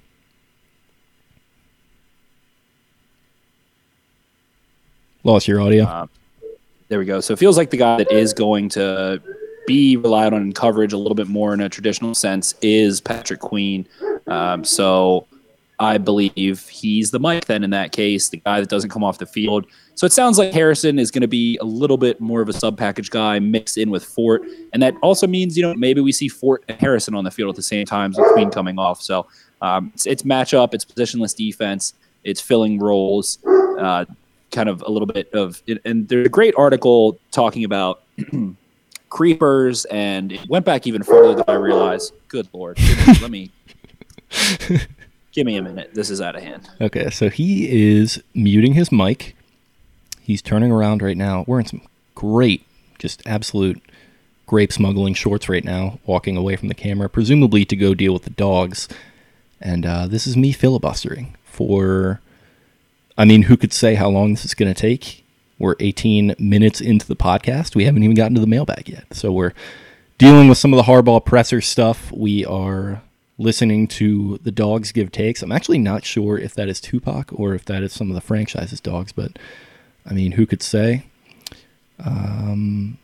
Lost 5.26 5.48
your 5.48 5.60
audio. 5.60 6.08
There 6.86 7.00
we 7.00 7.04
go. 7.04 7.20
So 7.20 7.32
it 7.32 7.40
feels 7.40 7.56
like 7.56 7.70
the 7.70 7.76
guy 7.76 7.96
that 7.96 8.12
is 8.12 8.32
going 8.32 8.68
to 8.70 9.20
be 9.66 9.96
relied 9.96 10.32
on 10.32 10.40
in 10.40 10.52
coverage 10.52 10.92
a 10.92 10.96
little 10.96 11.16
bit 11.16 11.26
more 11.26 11.52
in 11.52 11.60
a 11.60 11.68
traditional 11.68 12.14
sense 12.14 12.54
is 12.62 13.00
Patrick 13.00 13.40
Queen. 13.40 13.88
Um, 14.28 14.62
so 14.62 15.26
I 15.80 15.98
believe 15.98 16.68
he's 16.68 17.10
the 17.10 17.18
Mike 17.18 17.46
then 17.46 17.64
in 17.64 17.70
that 17.70 17.90
case, 17.90 18.28
the 18.28 18.36
guy 18.36 18.60
that 18.60 18.68
doesn't 18.68 18.90
come 18.90 19.02
off 19.02 19.18
the 19.18 19.26
field. 19.26 19.66
So 19.96 20.06
it 20.06 20.12
sounds 20.12 20.38
like 20.38 20.52
Harrison 20.52 20.96
is 20.96 21.10
going 21.10 21.22
to 21.22 21.28
be 21.28 21.58
a 21.60 21.64
little 21.64 21.96
bit 21.96 22.20
more 22.20 22.40
of 22.40 22.48
a 22.48 22.52
sub 22.52 22.78
package 22.78 23.10
guy 23.10 23.40
mixed 23.40 23.76
in 23.76 23.90
with 23.90 24.04
Fort. 24.04 24.42
And 24.72 24.80
that 24.80 24.94
also 25.02 25.26
means, 25.26 25.56
you 25.56 25.64
know, 25.64 25.74
maybe 25.74 26.00
we 26.00 26.12
see 26.12 26.28
Fort 26.28 26.62
and 26.68 26.80
Harrison 26.80 27.16
on 27.16 27.24
the 27.24 27.32
field 27.32 27.50
at 27.50 27.56
the 27.56 27.64
same 27.64 27.84
time 27.84 28.14
with 28.16 28.24
Queen 28.34 28.48
coming 28.52 28.78
off. 28.78 29.02
So 29.02 29.26
um, 29.60 29.90
it's, 29.92 30.06
it's 30.06 30.22
matchup, 30.22 30.72
it's 30.72 30.84
positionless 30.84 31.34
defense, 31.34 31.94
it's 32.22 32.40
filling 32.40 32.78
roles. 32.78 33.38
Uh, 33.44 34.04
kind 34.56 34.70
of 34.70 34.82
a 34.86 34.90
little 34.90 35.06
bit 35.06 35.30
of 35.34 35.62
and 35.84 36.08
there's 36.08 36.26
a 36.26 36.30
great 36.30 36.54
article 36.56 37.18
talking 37.30 37.62
about 37.62 38.02
creepers 39.10 39.84
and 39.86 40.32
it 40.32 40.48
went 40.48 40.64
back 40.64 40.86
even 40.86 41.02
further 41.02 41.34
than 41.34 41.44
I 41.46 41.52
realized. 41.52 42.14
Good 42.28 42.48
lord. 42.54 42.78
Let 43.20 43.30
me 43.30 43.50
give 45.32 45.46
me 45.46 45.56
a 45.56 45.62
minute. 45.62 45.90
This 45.92 46.08
is 46.08 46.22
out 46.22 46.36
of 46.36 46.42
hand. 46.42 46.70
Okay, 46.80 47.10
so 47.10 47.28
he 47.28 47.96
is 47.96 48.22
muting 48.34 48.72
his 48.72 48.90
mic. 48.90 49.36
He's 50.22 50.40
turning 50.40 50.72
around 50.72 51.02
right 51.02 51.16
now, 51.16 51.44
We're 51.46 51.60
in 51.60 51.66
some 51.66 51.82
great, 52.14 52.66
just 52.98 53.22
absolute 53.26 53.80
grape 54.46 54.72
smuggling 54.72 55.12
shorts 55.12 55.48
right 55.48 55.64
now, 55.64 56.00
walking 56.06 56.36
away 56.36 56.56
from 56.56 56.68
the 56.68 56.74
camera, 56.74 57.08
presumably 57.08 57.64
to 57.66 57.76
go 57.76 57.94
deal 57.94 58.14
with 58.14 58.22
the 58.22 58.30
dogs. 58.30 58.88
And 59.60 59.84
uh, 59.84 60.06
this 60.06 60.26
is 60.26 60.36
me 60.36 60.52
filibustering 60.52 61.36
for, 61.44 62.20
I 63.18 63.24
mean, 63.24 63.42
who 63.42 63.56
could 63.56 63.72
say 63.72 63.94
how 63.94 64.08
long 64.08 64.32
this 64.32 64.44
is 64.44 64.54
going 64.54 64.72
to 64.72 64.80
take? 64.80 65.24
We're 65.58 65.76
18 65.80 66.36
minutes 66.38 66.80
into 66.80 67.06
the 67.06 67.16
podcast. 67.16 67.74
We 67.74 67.84
haven't 67.84 68.02
even 68.02 68.14
gotten 68.16 68.34
to 68.34 68.40
the 68.40 68.46
mailbag 68.46 68.88
yet. 68.88 69.06
So 69.12 69.32
we're 69.32 69.54
dealing 70.18 70.48
with 70.48 70.58
some 70.58 70.72
of 70.72 70.76
the 70.76 70.90
Harbaugh 70.90 71.24
presser 71.24 71.60
stuff. 71.60 72.12
We 72.12 72.44
are 72.44 73.02
listening 73.38 73.86
to 73.86 74.38
the 74.42 74.50
dogs 74.50 74.92
give 74.92 75.12
takes. 75.12 75.42
I'm 75.42 75.52
actually 75.52 75.78
not 75.78 76.04
sure 76.04 76.38
if 76.38 76.54
that 76.54 76.68
is 76.68 76.80
Tupac 76.80 77.30
or 77.32 77.54
if 77.54 77.64
that 77.66 77.82
is 77.82 77.92
some 77.92 78.10
of 78.10 78.14
the 78.14 78.20
franchise's 78.20 78.80
dogs, 78.80 79.12
but 79.12 79.38
I 80.04 80.12
mean, 80.12 80.32
who 80.32 80.46
could 80.46 80.62
say? 80.62 81.04
Um, 81.98 82.98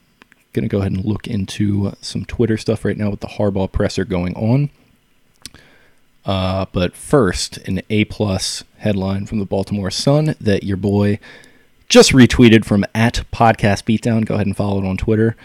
gonna 0.52 0.68
go 0.68 0.78
ahead 0.78 0.92
and 0.92 1.04
look 1.04 1.26
into 1.26 1.92
some 2.00 2.24
Twitter 2.24 2.56
stuff 2.56 2.84
right 2.84 2.96
now 2.96 3.10
with 3.10 3.20
the 3.20 3.26
Harbaugh 3.26 3.70
presser 3.70 4.04
going 4.04 4.34
on. 4.34 4.70
Uh, 6.24 6.66
but 6.72 6.94
first, 6.94 7.56
an 7.58 7.82
A 7.90 8.04
plus 8.04 8.62
headline 8.82 9.26
from 9.26 9.38
the 9.38 9.46
Baltimore 9.46 9.90
Sun 9.90 10.34
that 10.40 10.64
your 10.64 10.76
boy 10.76 11.18
just 11.88 12.12
retweeted 12.12 12.64
from 12.64 12.84
at 12.94 13.24
Podcast 13.32 13.84
Beatdown. 13.84 14.24
Go 14.24 14.34
ahead 14.34 14.46
and 14.46 14.56
follow 14.56 14.82
it 14.82 14.86
on 14.86 14.96
Twitter. 14.96 15.36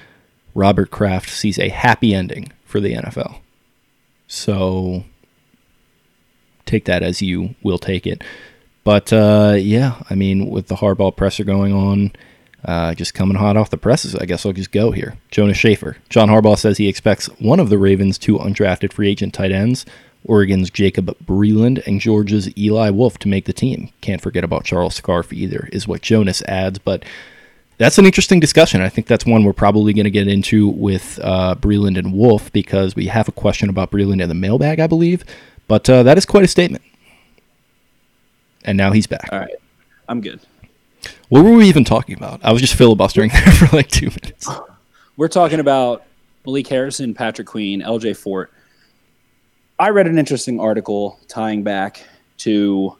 Robert 0.56 0.90
Kraft 0.90 1.30
sees 1.30 1.60
a 1.60 1.70
happy 1.70 2.16
ending 2.16 2.52
for 2.66 2.80
the 2.80 2.94
NFL. 2.94 3.40
So 4.28 5.04
take 6.66 6.86
that 6.86 7.04
as 7.04 7.22
you 7.22 7.56
will 7.62 7.78
take 7.78 8.08
it. 8.08 8.24
But 8.84 9.14
uh, 9.14 9.56
yeah, 9.60 10.02
I 10.10 10.16
mean, 10.16 10.50
with 10.50 10.68
the 10.68 10.76
Harbaugh 10.76 11.16
presser 11.16 11.44
going 11.44 11.74
on, 11.74 12.14
uh, 12.66 12.96
just 12.96 13.14
coming 13.14 13.38
hot 13.38 13.56
off 13.56 13.70
the 13.70 13.78
presses, 13.78 14.16
I 14.16 14.26
guess 14.26 14.46
I'll 14.46 14.54
just 14.54 14.72
go 14.72 14.92
here. 14.92 15.18
Jonas 15.30 15.58
Shaffer. 15.58 15.98
John 16.10 16.30
Harbaugh 16.30 16.58
says 16.58 16.78
he 16.78 16.88
expects 16.88 17.28
one 17.40 17.60
of 17.60 17.70
the 17.70 17.78
Ravens' 17.78 18.18
two 18.18 18.38
undrafted 18.38 18.94
free 18.94 19.10
agent 19.10 19.34
tight 19.34 19.52
ends, 19.52 19.86
Oregon's 20.26 20.70
Jacob 20.70 21.18
Breeland 21.26 21.86
and 21.88 22.00
Georgia's 22.00 22.56
Eli 22.58 22.90
Wolf, 22.90 23.18
to 23.20 23.28
make 23.28 23.46
the 23.46 23.54
team. 23.54 23.90
Can't 24.02 24.22
forget 24.22 24.44
about 24.44 24.66
Charles 24.66 24.96
Scarff 24.96 25.32
either, 25.32 25.70
is 25.72 25.88
what 25.88 26.02
Jonas 26.02 26.42
adds. 26.44 26.80
But 26.80 27.04
that's 27.78 27.98
an 27.98 28.06
interesting 28.06 28.40
discussion. 28.40 28.82
I 28.82 28.90
think 28.90 29.08
that's 29.08 29.26
one 29.26 29.44
we're 29.44 29.54
probably 29.54 29.94
going 29.94 30.06
to 30.06 30.12
get 30.12 30.28
into 30.28 30.68
with 30.70 31.20
uh, 31.24 31.56
Breeland 31.56 31.98
and 31.98 32.14
Wolf 32.14 32.52
because 32.52 32.96
we 32.96 33.08
have 33.08 33.28
a 33.28 33.32
question 33.32 33.70
about 33.70 33.92
Breeland 33.92 34.22
in 34.22 34.30
the 34.30 34.36
mailbag, 34.36 34.80
I 34.80 34.88
believe. 34.88 35.24
But 35.68 35.90
uh, 35.90 36.04
that 36.04 36.18
is 36.18 36.26
quite 36.26 36.44
a 36.44 36.48
statement. 36.48 36.84
And 38.64 38.78
now 38.78 38.92
he's 38.92 39.08
back. 39.08 39.30
All 39.32 39.40
right. 39.40 39.56
I'm 40.10 40.22
good. 40.22 40.42
What 41.30 41.44
were 41.44 41.54
we 41.54 41.68
even 41.68 41.84
talking 41.84 42.16
about? 42.16 42.40
I 42.44 42.52
was 42.52 42.62
just 42.62 42.76
filibustering 42.76 43.30
there 43.30 43.42
for 43.52 43.76
like 43.76 43.90
two 43.90 44.08
minutes. 44.08 44.50
We're 45.16 45.28
talking 45.28 45.60
about 45.60 46.04
Malik 46.46 46.68
Harrison, 46.68 47.14
Patrick 47.14 47.48
Queen, 47.48 47.82
LJ 47.82 48.18
Fort. 48.18 48.52
I 49.80 49.90
read 49.90 50.08
an 50.08 50.18
interesting 50.18 50.60
article 50.60 51.20
tying 51.28 51.64
back 51.64 52.04
to 52.40 52.98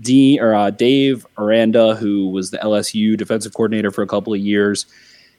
D 0.00 0.38
or 0.40 0.54
uh, 0.54 0.70
Dave 0.70 1.26
Aranda, 1.38 1.96
who 1.96 2.28
was 2.28 2.50
the 2.50 2.58
LSU 2.58 3.16
defensive 3.16 3.52
coordinator 3.52 3.90
for 3.90 4.02
a 4.02 4.06
couple 4.06 4.32
of 4.32 4.38
years. 4.38 4.86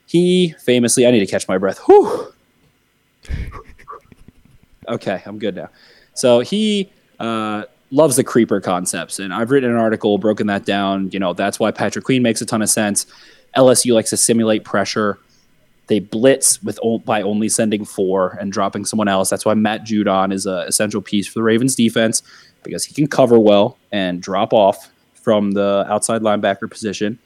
He 0.06 0.54
famously, 0.60 1.08
I 1.08 1.12
need 1.12 1.20
to 1.20 1.28
catch 1.28 1.48
my 1.48 1.58
breath. 1.58 1.80
Whew. 1.88 2.34
okay, 4.90 5.22
I'm 5.26 5.40
good 5.40 5.56
now. 5.56 5.70
So 6.14 6.42
he 6.42 6.92
uh, 7.20 7.64
loves 7.92 8.18
the 8.18 8.24
creeper 8.24 8.60
concepts, 8.60 9.20
and 9.20 9.34
I've 9.34 9.50
written 9.50 9.72
an 9.72 9.78
article 9.78 10.18
broken 10.18 10.48
that 10.48 10.66
down. 10.66 11.10
You 11.14 11.20
know, 11.20 11.34
that's 11.34 11.58
why 11.58 11.72
Patrick 11.72 12.04
Queen 12.04 12.22
makes 12.22 12.42
a 12.42 12.46
ton 12.46 12.62
of 12.62 12.70
sense. 12.70 13.06
LSU 13.56 13.94
likes 13.94 14.10
to 14.10 14.18
simulate 14.18 14.66
pressure. 14.66 15.20
They 15.88 16.00
blitz 16.00 16.64
with 16.64 16.80
by 17.06 17.22
only 17.22 17.50
sending 17.50 17.84
four 17.84 18.38
and 18.40 18.52
dropping 18.52 18.86
someone 18.86 19.08
else. 19.08 19.30
That's 19.30 19.46
why 19.46 19.54
Matt 19.54 19.84
Judon 19.84 20.32
is 20.32 20.46
a 20.46 20.62
essential 20.62 21.02
piece 21.02 21.28
for 21.28 21.36
the 21.36 21.44
Ravens 21.44 21.76
defense 21.76 22.24
because 22.64 22.86
he 22.86 22.94
can 22.94 23.08
cover 23.08 23.38
well 23.38 23.78
and 23.92 24.22
drop 24.22 24.54
off 24.54 24.92
from 25.14 25.52
the 25.52 25.86
outside 25.90 26.22
linebacker 26.22 26.70
position. 26.70 27.20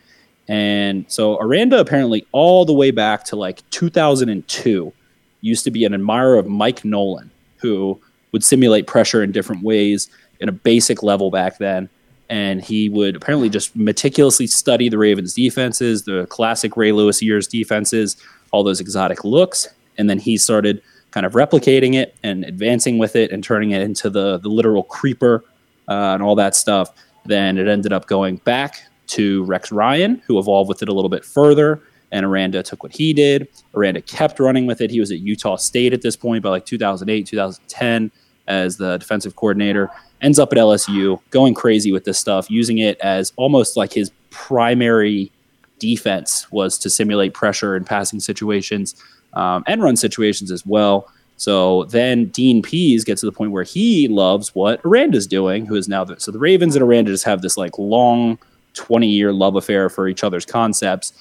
And 0.48 1.06
so 1.08 1.38
Aranda 1.39 1.80
apparently 1.80 2.26
all 2.32 2.65
the 2.65 2.74
way 2.74 2.91
back 2.91 3.26
to 3.26 3.36
like 3.36 3.67
2002 3.72 4.93
used 5.41 5.63
to 5.63 5.72
be 5.72 5.86
an 5.86 5.93
admirer 5.93 6.38
of 6.38 6.48
Mike 6.48 6.86
Nolan, 6.86 7.30
who 7.58 8.00
would 8.32 8.43
simulate 8.43 8.88
pressure 8.88 9.24
in 9.24 9.32
different 9.32 9.63
ways 9.63 10.10
in 10.39 10.50
a 10.50 10.52
basic 10.52 11.04
level 11.04 11.32
back 11.32 11.58
then. 11.58 11.89
And 12.30 12.62
he 12.62 12.89
would 12.89 13.15
apparently 13.15 13.50
just 13.50 13.76
meticulously 13.76 14.48
study 14.48 14.89
the 14.89 14.98
Ravens 14.98 15.34
defenses, 15.34 16.04
the 16.04 16.28
classic 16.28 16.76
Ray 16.76 16.91
Lewis 16.91 17.22
years 17.22 17.48
defenses, 17.48 18.17
all 18.51 18.63
those 18.63 18.79
exotic 18.79 19.23
looks. 19.23 19.67
And 19.97 20.10
then 20.10 20.19
he 20.19 20.38
started 20.38 20.81
kind 21.12 21.25
of 21.25 21.33
replicating 21.33 21.95
it 21.95 22.15
and 22.23 22.43
advancing 22.45 22.97
with 22.97 23.15
it 23.15 23.31
and 23.31 23.43
turning 23.43 23.71
it 23.71 23.81
into 23.81 24.10
the, 24.10 24.38
the 24.38 24.49
literal 24.49 24.83
creeper 24.83 25.43
uh, 25.88 26.13
and 26.13 26.21
all 26.21 26.36
that 26.36 26.55
stuff. 26.55 26.91
Then 27.25 27.57
it 27.57 27.67
ended 27.67 27.93
up 27.93 28.07
going 28.07 28.38
back 28.38 28.83
to 29.07 29.43
Rex 29.45 29.71
Ryan, 29.71 30.21
who 30.27 30.38
evolved 30.38 30.67
with 30.67 30.81
it 30.81 30.89
a 30.89 30.93
little 30.93 31.10
bit 31.10 31.25
further. 31.25 31.81
And 32.12 32.25
Aranda 32.25 32.63
took 32.63 32.83
what 32.83 32.93
he 32.93 33.13
did. 33.13 33.47
Aranda 33.75 34.01
kept 34.01 34.39
running 34.39 34.65
with 34.65 34.79
it. 34.79 34.91
He 34.91 34.99
was 34.99 35.12
at 35.12 35.19
Utah 35.19 35.57
State 35.57 35.93
at 35.93 36.01
this 36.01 36.15
point 36.15 36.43
by 36.43 36.49
like 36.49 36.65
2008, 36.65 37.25
2010 37.25 38.12
as 38.47 38.77
the 38.77 38.97
defensive 38.97 39.36
coordinator. 39.36 39.89
Ends 40.21 40.39
up 40.39 40.51
at 40.51 40.57
LSU, 40.57 41.19
going 41.31 41.53
crazy 41.53 41.91
with 41.91 42.05
this 42.05 42.17
stuff, 42.17 42.49
using 42.49 42.77
it 42.77 42.97
as 43.01 43.33
almost 43.36 43.75
like 43.75 43.91
his 43.91 44.12
primary 44.29 45.31
defense 45.80 46.52
was 46.52 46.78
to 46.80 46.90
simulate 46.90 47.34
pressure 47.34 47.76
in 47.76 47.84
passing 47.84 48.20
situations 48.20 48.96
um, 49.34 49.63
and 49.68 49.82
run 49.82 49.96
situations 49.96 50.52
as 50.52 50.66
well. 50.66 51.10
So 51.38 51.84
then 51.86 52.26
Dean 52.28 52.63
Pees 52.63 53.04
gets 53.04 53.22
to 53.22 53.28
the 53.28 53.32
point 53.32 53.52
where 53.52 53.63
he 53.63 54.08
loves 54.08 54.56
what 54.56 54.82
Aranda's 54.84 55.28
doing, 55.28 55.66
who 55.66 55.76
is 55.76 55.88
now 55.88 56.04
the, 56.04 56.20
so 56.20 56.32
the 56.32 56.40
Ravens 56.40 56.76
and 56.76 56.84
Aranda 56.84 57.12
just 57.12 57.26
have 57.26 57.42
this 57.42 57.58
like 57.58 57.78
long 57.78 58.40
20 58.74 59.08
year 59.08 59.32
love 59.32 59.56
affair 59.56 59.90
for 59.90 60.08
each 60.08 60.24
other's 60.24 60.46
concepts. 60.46 61.13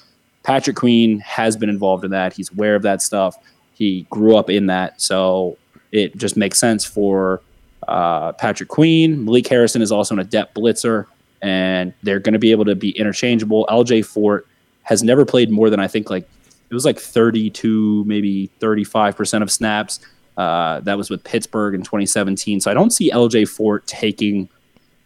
Patrick 0.43 0.75
Queen 0.75 1.19
has 1.19 1.55
been 1.55 1.69
involved 1.69 2.03
in 2.03 2.11
that. 2.11 2.33
He's 2.33 2.51
aware 2.51 2.75
of 2.75 2.81
that 2.83 3.01
stuff. 3.01 3.35
He 3.73 4.07
grew 4.09 4.35
up 4.35 4.49
in 4.49 4.67
that. 4.67 4.99
So 5.01 5.57
it 5.91 6.17
just 6.17 6.37
makes 6.37 6.57
sense 6.57 6.83
for 6.83 7.41
uh, 7.87 8.31
Patrick 8.33 8.69
Queen. 8.69 9.25
Malik 9.25 9.47
Harrison 9.47 9.81
is 9.81 9.91
also 9.91 10.15
an 10.15 10.19
adept 10.19 10.55
blitzer, 10.55 11.05
and 11.41 11.93
they're 12.03 12.19
going 12.19 12.33
to 12.33 12.39
be 12.39 12.51
able 12.51 12.65
to 12.65 12.75
be 12.75 12.91
interchangeable. 12.91 13.65
LJ 13.69 14.05
Fort 14.05 14.47
has 14.83 15.03
never 15.03 15.25
played 15.25 15.49
more 15.49 15.69
than 15.69 15.79
I 15.79 15.87
think 15.87 16.09
like 16.09 16.27
it 16.69 16.73
was 16.73 16.85
like 16.85 16.99
32, 16.99 18.03
maybe 18.05 18.49
35% 18.59 19.41
of 19.41 19.51
snaps. 19.51 19.99
Uh, 20.35 20.81
that 20.81 20.97
was 20.97 21.09
with 21.09 21.23
Pittsburgh 21.23 21.73
in 21.73 21.81
2017. 21.81 22.61
So 22.61 22.69
I 22.69 22.73
don't 22.73 22.91
see 22.91 23.09
LJ 23.11 23.49
Fort 23.49 23.87
taking, 23.87 24.49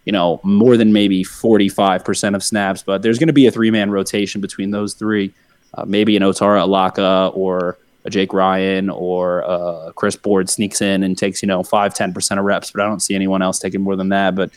you 0.04 0.12
know, 0.12 0.40
more 0.42 0.76
than 0.76 0.92
maybe 0.92 1.24
45% 1.24 2.34
of 2.34 2.42
snaps, 2.42 2.82
but 2.82 3.02
there's 3.02 3.18
going 3.18 3.28
to 3.28 3.32
be 3.32 3.46
a 3.46 3.50
three 3.50 3.70
man 3.70 3.90
rotation 3.90 4.40
between 4.40 4.70
those 4.72 4.94
three. 4.94 5.32
Uh, 5.74 5.84
maybe 5.86 6.16
an 6.16 6.22
Otaro 6.22 6.60
Alaka 6.62 7.30
or 7.34 7.78
a 8.04 8.10
Jake 8.10 8.32
Ryan 8.32 8.90
or 8.90 9.48
uh, 9.48 9.92
Chris 9.92 10.16
Board 10.16 10.50
sneaks 10.50 10.82
in 10.82 11.02
and 11.02 11.16
takes, 11.16 11.42
you 11.42 11.46
know, 11.46 11.62
5, 11.62 11.94
10% 11.94 12.38
of 12.38 12.44
reps, 12.44 12.70
but 12.70 12.82
I 12.82 12.86
don't 12.86 13.00
see 13.00 13.14
anyone 13.14 13.42
else 13.42 13.58
taking 13.58 13.80
more 13.80 13.96
than 13.96 14.10
that. 14.10 14.34
But 14.34 14.50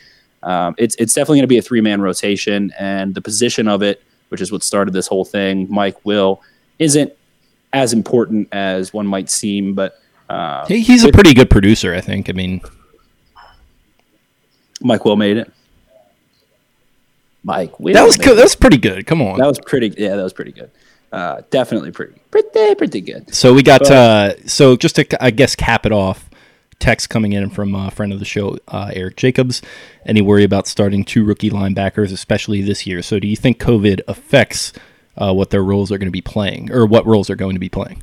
um, 0.46 0.74
it's, 0.78 0.94
it's 0.94 1.12
definitely 1.12 1.38
going 1.38 1.48
to 1.48 1.48
be 1.48 1.58
a 1.58 1.62
three 1.62 1.80
man 1.82 2.00
rotation. 2.00 2.72
And 2.78 3.14
the 3.14 3.20
position 3.20 3.68
of 3.68 3.82
it, 3.82 4.02
which 4.28 4.40
is 4.40 4.50
what 4.50 4.62
started 4.62 4.94
this 4.94 5.08
whole 5.08 5.24
thing, 5.24 5.66
Mike 5.68 6.04
Will 6.06 6.40
isn't 6.78 7.12
as 7.72 7.92
important 7.92 8.48
as 8.52 8.92
one 8.92 9.06
might 9.06 9.28
seem. 9.28 9.74
But 9.74 10.00
uh, 10.30 10.64
he's 10.66 11.04
a 11.04 11.10
pretty 11.10 11.34
good 11.34 11.50
producer, 11.50 11.94
I 11.94 12.00
think. 12.00 12.30
I 12.30 12.32
mean, 12.32 12.60
Mike 14.80 15.04
Will 15.04 15.16
made 15.16 15.36
it. 15.36 15.52
Mike 17.42 17.78
Will. 17.78 17.94
That 17.94 18.04
was 18.04 18.16
co- 18.16 18.34
that 18.34 18.42
was 18.42 18.56
pretty 18.56 18.78
good. 18.78 19.06
Come 19.06 19.20
on. 19.20 19.38
That 19.38 19.46
was 19.46 19.58
pretty. 19.58 19.94
Yeah, 19.96 20.16
that 20.16 20.22
was 20.22 20.32
pretty 20.32 20.52
good. 20.52 20.70
Uh, 21.12 21.42
definitely 21.50 21.92
pretty, 21.92 22.14
pretty, 22.30 22.74
pretty 22.74 23.00
good. 23.00 23.34
So 23.34 23.54
we 23.54 23.62
got. 23.62 23.80
But, 23.80 23.90
uh, 23.90 24.46
so 24.46 24.76
just 24.76 24.96
to, 24.96 25.24
I 25.24 25.30
guess, 25.30 25.54
cap 25.54 25.86
it 25.86 25.92
off. 25.92 26.28
Text 26.78 27.08
coming 27.08 27.32
in 27.32 27.50
from 27.50 27.74
a 27.74 27.90
friend 27.90 28.12
of 28.12 28.18
the 28.18 28.24
show, 28.24 28.58
uh, 28.68 28.90
Eric 28.92 29.16
Jacobs. 29.16 29.62
Any 30.04 30.20
worry 30.20 30.44
about 30.44 30.66
starting 30.66 31.04
two 31.04 31.24
rookie 31.24 31.50
linebackers, 31.50 32.12
especially 32.12 32.62
this 32.62 32.86
year? 32.86 33.02
So, 33.02 33.18
do 33.18 33.26
you 33.26 33.36
think 33.36 33.58
COVID 33.58 34.00
affects 34.06 34.72
uh, 35.16 35.32
what 35.32 35.50
their 35.50 35.64
roles 35.64 35.90
are 35.90 35.98
going 35.98 36.08
to 36.08 36.12
be 36.12 36.20
playing 36.20 36.70
or 36.70 36.86
what 36.86 37.06
roles 37.06 37.28
they're 37.28 37.36
going 37.36 37.54
to 37.56 37.60
be 37.60 37.68
playing? 37.68 38.02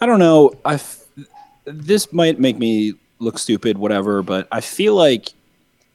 I 0.00 0.06
don't 0.06 0.18
know. 0.18 0.52
I 0.64 0.80
this 1.64 2.12
might 2.12 2.38
make 2.38 2.58
me 2.58 2.94
look 3.18 3.38
stupid, 3.38 3.78
whatever, 3.78 4.22
but 4.22 4.46
I 4.52 4.60
feel 4.60 4.94
like 4.94 5.32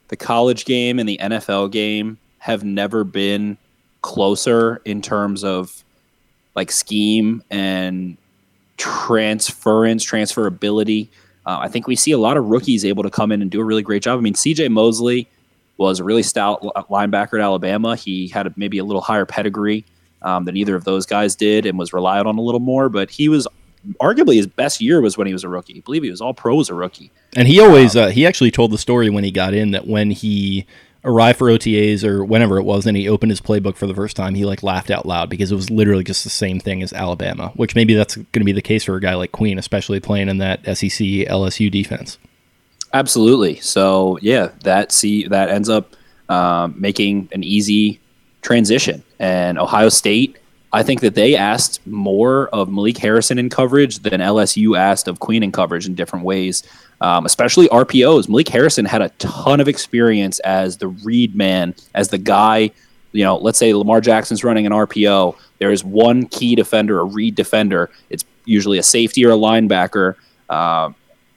the 0.08 0.16
college 0.16 0.64
game 0.64 0.98
and 0.98 1.08
the 1.08 1.18
NFL 1.18 1.70
game 1.72 2.18
have 2.38 2.64
never 2.64 3.04
been 3.04 3.56
closer 4.02 4.82
in 4.84 5.00
terms 5.00 5.44
of 5.44 5.84
like 6.54 6.70
scheme 6.70 7.42
and 7.50 8.16
transference, 8.76 10.04
transferability. 10.04 11.08
Uh, 11.44 11.58
I 11.60 11.68
think 11.68 11.86
we 11.86 11.96
see 11.96 12.12
a 12.12 12.18
lot 12.18 12.36
of 12.36 12.46
rookies 12.46 12.84
able 12.84 13.02
to 13.02 13.10
come 13.10 13.32
in 13.32 13.42
and 13.42 13.50
do 13.50 13.60
a 13.60 13.64
really 13.64 13.82
great 13.82 14.02
job. 14.02 14.18
I 14.18 14.22
mean, 14.22 14.34
CJ 14.34 14.70
Mosley 14.70 15.28
was 15.76 16.00
a 16.00 16.04
really 16.04 16.22
stout 16.22 16.62
linebacker 16.90 17.34
at 17.34 17.40
Alabama. 17.40 17.96
He 17.96 18.28
had 18.28 18.46
a, 18.46 18.54
maybe 18.56 18.78
a 18.78 18.84
little 18.84 19.02
higher 19.02 19.26
pedigree 19.26 19.84
um, 20.22 20.44
than 20.44 20.56
either 20.56 20.76
of 20.76 20.84
those 20.84 21.06
guys 21.06 21.34
did 21.34 21.66
and 21.66 21.78
was 21.78 21.92
relied 21.92 22.26
on 22.26 22.38
a 22.38 22.40
little 22.40 22.60
more, 22.60 22.88
but 22.88 23.10
he 23.10 23.28
was 23.28 23.48
arguably 24.00 24.36
his 24.36 24.46
best 24.46 24.80
year 24.80 25.00
was 25.00 25.18
when 25.18 25.26
he 25.26 25.32
was 25.32 25.44
a 25.44 25.48
rookie. 25.48 25.78
I 25.78 25.80
believe 25.80 26.02
he 26.02 26.10
was 26.10 26.20
all 26.20 26.34
pro 26.34 26.60
as 26.60 26.68
a 26.68 26.74
rookie. 26.74 27.10
And 27.34 27.48
he 27.48 27.60
always, 27.60 27.96
um, 27.96 28.04
uh, 28.04 28.10
he 28.10 28.26
actually 28.26 28.50
told 28.50 28.70
the 28.70 28.78
story 28.78 29.10
when 29.10 29.24
he 29.24 29.30
got 29.30 29.54
in 29.54 29.72
that 29.72 29.86
when 29.86 30.10
he 30.10 30.66
arrived 31.04 31.38
for 31.38 31.48
OTAs 31.48 32.04
or 32.04 32.24
whenever 32.24 32.58
it 32.58 32.62
was, 32.62 32.86
and 32.86 32.96
he 32.96 33.08
opened 33.08 33.30
his 33.30 33.40
playbook 33.40 33.76
for 33.76 33.86
the 33.86 33.94
first 33.94 34.16
time, 34.16 34.34
he 34.34 34.44
like 34.44 34.62
laughed 34.62 34.90
out 34.90 35.06
loud 35.06 35.28
because 35.28 35.50
it 35.50 35.56
was 35.56 35.70
literally 35.70 36.04
just 36.04 36.24
the 36.24 36.30
same 36.30 36.60
thing 36.60 36.82
as 36.82 36.92
Alabama. 36.92 37.52
Which 37.56 37.74
maybe 37.74 37.94
that's 37.94 38.16
going 38.16 38.40
to 38.40 38.44
be 38.44 38.52
the 38.52 38.62
case 38.62 38.84
for 38.84 38.96
a 38.96 39.00
guy 39.00 39.14
like 39.14 39.32
Queen, 39.32 39.58
especially 39.58 40.00
playing 40.00 40.28
in 40.28 40.38
that 40.38 40.64
SEC 40.64 41.06
LSU 41.06 41.70
defense. 41.70 42.18
Absolutely. 42.92 43.56
So 43.60 44.18
yeah, 44.20 44.50
that 44.64 44.92
see 44.92 45.26
that 45.28 45.48
ends 45.48 45.68
up 45.68 45.96
um, 46.28 46.74
making 46.78 47.28
an 47.32 47.42
easy 47.42 48.00
transition, 48.42 49.02
and 49.18 49.58
Ohio 49.58 49.88
State. 49.88 50.38
I 50.72 50.82
think 50.82 51.00
that 51.02 51.14
they 51.14 51.36
asked 51.36 51.86
more 51.86 52.48
of 52.48 52.70
Malik 52.70 52.96
Harrison 52.96 53.38
in 53.38 53.50
coverage 53.50 53.98
than 53.98 54.20
LSU 54.20 54.76
asked 54.76 55.06
of 55.06 55.20
Queen 55.20 55.42
in 55.42 55.52
coverage 55.52 55.86
in 55.86 55.94
different 55.94 56.24
ways, 56.24 56.62
um, 57.02 57.26
especially 57.26 57.68
RPOs. 57.68 58.28
Malik 58.28 58.48
Harrison 58.48 58.86
had 58.86 59.02
a 59.02 59.10
ton 59.18 59.60
of 59.60 59.68
experience 59.68 60.38
as 60.40 60.78
the 60.78 60.88
read 60.88 61.34
man, 61.34 61.74
as 61.94 62.08
the 62.08 62.18
guy. 62.18 62.70
You 63.12 63.24
know, 63.24 63.36
let's 63.36 63.58
say 63.58 63.74
Lamar 63.74 64.00
Jackson's 64.00 64.42
running 64.42 64.64
an 64.64 64.72
RPO. 64.72 65.36
There 65.58 65.70
is 65.70 65.84
one 65.84 66.26
key 66.28 66.54
defender, 66.54 67.00
a 67.00 67.04
read 67.04 67.34
defender. 67.34 67.90
It's 68.08 68.24
usually 68.46 68.78
a 68.78 68.82
safety 68.82 69.26
or 69.26 69.30
a 69.30 69.36
linebacker. 69.36 70.14
Um, 70.48 70.94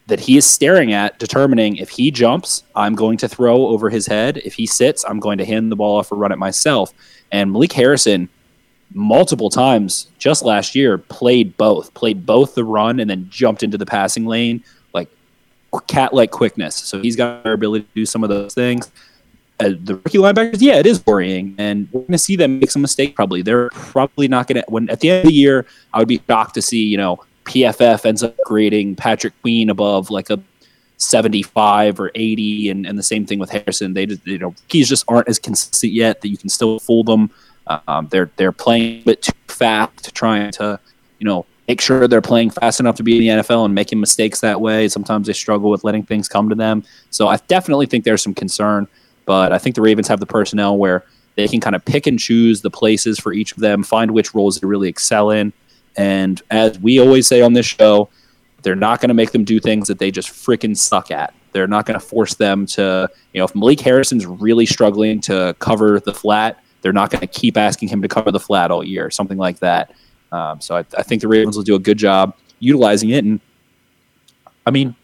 that 0.07 0.19
he 0.19 0.37
is 0.37 0.45
staring 0.45 0.93
at, 0.93 1.17
determining 1.17 1.77
if 1.77 1.89
he 1.89 2.11
jumps, 2.11 2.63
I'm 2.75 2.93
going 2.93 3.17
to 3.17 3.27
throw 3.27 3.67
over 3.67 3.89
his 3.89 4.05
head. 4.05 4.37
If 4.45 4.53
he 4.53 4.67
sits, 4.67 5.03
I'm 5.03 5.19
going 5.19 5.39
to 5.39 5.45
hand 5.45 5.71
the 5.71 5.75
ball 5.75 5.97
off 5.97 6.11
or 6.11 6.15
run 6.15 6.31
it 6.31 6.37
myself. 6.37 6.93
And 7.31 7.51
Malik 7.51 7.73
Harrison, 7.73 8.29
multiple 8.95 9.49
times 9.49 10.07
just 10.17 10.43
last 10.43 10.73
year, 10.73 10.97
played 10.97 11.55
both, 11.57 11.93
played 11.93 12.25
both 12.25 12.55
the 12.55 12.63
run 12.63 12.99
and 12.99 13.09
then 13.09 13.27
jumped 13.29 13.61
into 13.61 13.77
the 13.77 13.85
passing 13.85 14.25
lane 14.25 14.63
like 14.93 15.09
cat 15.87 16.13
like 16.13 16.31
quickness. 16.31 16.75
So 16.75 17.01
he's 17.01 17.15
got 17.15 17.45
our 17.45 17.53
ability 17.53 17.85
to 17.85 17.93
do 17.93 18.05
some 18.05 18.23
of 18.23 18.29
those 18.29 18.53
things. 18.53 18.89
Uh, 19.59 19.69
the 19.79 19.95
rookie 19.95 20.17
linebackers, 20.17 20.57
yeah, 20.59 20.75
it 20.75 20.85
is 20.85 21.05
worrying, 21.05 21.55
and 21.57 21.87
we're 21.93 22.01
going 22.01 22.11
to 22.11 22.17
see 22.17 22.35
them 22.35 22.59
make 22.59 22.71
some 22.71 22.81
mistake 22.81 23.15
Probably 23.15 23.41
they're 23.41 23.69
probably 23.69 24.27
not 24.27 24.47
going 24.47 24.61
to. 24.61 24.65
When 24.67 24.89
at 24.89 24.99
the 24.99 25.09
end 25.09 25.19
of 25.19 25.25
the 25.27 25.33
year, 25.33 25.65
I 25.93 25.99
would 25.99 26.09
be 26.09 26.21
shocked 26.27 26.55
to 26.55 26.61
see 26.61 26.83
you 26.83 26.97
know 26.97 27.23
PFF 27.45 28.05
ends 28.05 28.21
up 28.21 28.35
grading 28.45 28.95
Patrick 28.95 29.33
Queen 29.41 29.69
above 29.69 30.09
like 30.09 30.29
a 30.29 30.41
75 30.97 31.99
or 31.99 32.11
80, 32.15 32.69
and, 32.69 32.85
and 32.85 32.97
the 32.97 33.03
same 33.03 33.25
thing 33.25 33.39
with 33.39 33.49
Harrison. 33.49 33.93
They 33.93 34.05
just, 34.05 34.25
you 34.25 34.37
know, 34.37 34.53
keys 34.67 34.89
just 34.89 35.05
aren't 35.07 35.27
as 35.27 35.39
consistent 35.39 35.93
yet 35.93 36.21
that 36.21 36.29
you 36.29 36.37
can 36.37 36.49
still 36.49 36.79
fool 36.79 37.03
them. 37.03 37.31
Um, 37.67 38.07
they're 38.09 38.29
they're 38.35 38.51
playing 38.51 39.01
a 39.01 39.03
bit 39.05 39.21
too 39.23 39.31
fast, 39.47 40.13
trying 40.13 40.51
to 40.53 40.79
you 41.19 41.25
know 41.25 41.45
make 41.67 41.81
sure 41.81 42.07
they're 42.07 42.21
playing 42.21 42.51
fast 42.51 42.79
enough 42.79 42.95
to 42.95 43.03
be 43.03 43.17
in 43.17 43.37
the 43.37 43.43
NFL 43.43 43.65
and 43.65 43.73
making 43.73 43.99
mistakes 43.99 44.41
that 44.41 44.61
way. 44.61 44.87
Sometimes 44.87 45.27
they 45.27 45.33
struggle 45.33 45.69
with 45.71 45.83
letting 45.83 46.03
things 46.03 46.27
come 46.27 46.47
to 46.49 46.55
them. 46.55 46.83
So 47.09 47.27
I 47.27 47.37
definitely 47.47 47.87
think 47.87 48.03
there's 48.03 48.21
some 48.21 48.35
concern, 48.35 48.87
but 49.25 49.51
I 49.51 49.57
think 49.57 49.75
the 49.75 49.81
Ravens 49.81 50.07
have 50.07 50.19
the 50.19 50.27
personnel 50.27 50.77
where 50.77 51.03
they 51.35 51.47
can 51.47 51.59
kind 51.59 51.75
of 51.75 51.83
pick 51.83 52.05
and 52.05 52.19
choose 52.19 52.61
the 52.61 52.69
places 52.69 53.19
for 53.19 53.33
each 53.33 53.51
of 53.51 53.57
them, 53.59 53.81
find 53.81 54.11
which 54.11 54.35
roles 54.35 54.59
they 54.59 54.67
really 54.67 54.87
excel 54.87 55.31
in, 55.31 55.53
and 55.97 56.41
as 56.51 56.79
we 56.79 56.99
always 56.99 57.27
say 57.27 57.41
on 57.41 57.53
this 57.53 57.65
show, 57.65 58.09
they're 58.61 58.75
not 58.75 58.99
going 58.99 59.09
to 59.09 59.15
make 59.15 59.31
them 59.31 59.43
do 59.43 59.59
things 59.59 59.87
that 59.87 59.99
they 59.99 60.11
just 60.11 60.29
freaking 60.29 60.75
suck 60.75 61.11
at. 61.11 61.33
They're 61.51 61.67
not 61.67 61.85
going 61.85 61.99
to 61.99 62.05
force 62.05 62.33
them 62.35 62.65
to, 62.67 63.09
you 63.31 63.39
know, 63.39 63.45
if 63.45 63.55
Malik 63.55 63.79
Harrison's 63.79 64.25
really 64.25 64.65
struggling 64.65 65.21
to 65.21 65.55
cover 65.59 65.99
the 65.99 66.13
flat, 66.13 66.61
they're 66.85 66.93
not 66.93 67.09
going 67.09 67.19
to 67.21 67.25
keep 67.25 67.57
asking 67.57 67.89
him 67.89 68.03
to 68.03 68.07
cover 68.07 68.31
the 68.31 68.39
flat 68.39 68.69
all 68.69 68.83
year, 68.83 69.09
something 69.09 69.39
like 69.39 69.57
that. 69.57 69.91
Um, 70.31 70.61
so 70.61 70.75
I, 70.77 70.85
I 70.95 71.01
think 71.01 71.23
the 71.23 71.27
Ravens 71.27 71.57
will 71.57 71.63
do 71.63 71.73
a 71.73 71.79
good 71.79 71.97
job 71.97 72.37
utilizing 72.59 73.09
it. 73.09 73.25
And 73.25 73.39
I 74.67 74.69
mean, 74.69 74.95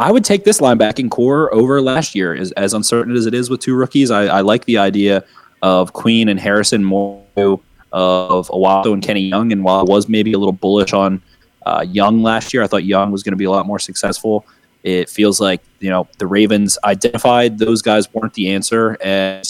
I 0.00 0.10
would 0.10 0.24
take 0.24 0.44
this 0.44 0.58
linebacking 0.58 1.10
corps 1.10 1.52
over 1.52 1.82
last 1.82 2.14
year, 2.14 2.34
as, 2.34 2.50
as 2.52 2.72
uncertain 2.72 3.14
as 3.14 3.26
it 3.26 3.34
is 3.34 3.50
with 3.50 3.60
two 3.60 3.74
rookies. 3.74 4.10
I, 4.10 4.22
I 4.22 4.40
like 4.40 4.64
the 4.64 4.78
idea 4.78 5.22
of 5.60 5.92
Queen 5.92 6.30
and 6.30 6.40
Harrison 6.40 6.82
more 6.82 7.22
of 7.36 8.48
Onwuasor 8.48 8.94
and 8.94 9.02
Kenny 9.02 9.20
Young. 9.20 9.52
And 9.52 9.62
while 9.62 9.80
I 9.80 9.82
was 9.82 10.08
maybe 10.08 10.32
a 10.32 10.38
little 10.38 10.54
bullish 10.54 10.94
on 10.94 11.20
uh, 11.66 11.84
Young 11.86 12.22
last 12.22 12.54
year, 12.54 12.62
I 12.62 12.68
thought 12.68 12.84
Young 12.84 13.12
was 13.12 13.22
going 13.22 13.32
to 13.32 13.36
be 13.36 13.44
a 13.44 13.50
lot 13.50 13.66
more 13.66 13.78
successful. 13.78 14.46
It 14.82 15.10
feels 15.10 15.42
like 15.42 15.60
you 15.80 15.90
know 15.90 16.08
the 16.16 16.26
Ravens 16.26 16.78
identified 16.82 17.58
those 17.58 17.82
guys 17.82 18.12
weren't 18.14 18.32
the 18.32 18.50
answer 18.50 18.96
and 19.02 19.46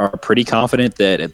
are 0.00 0.16
pretty 0.16 0.44
confident 0.44 0.96
that 0.96 1.20
at, 1.20 1.32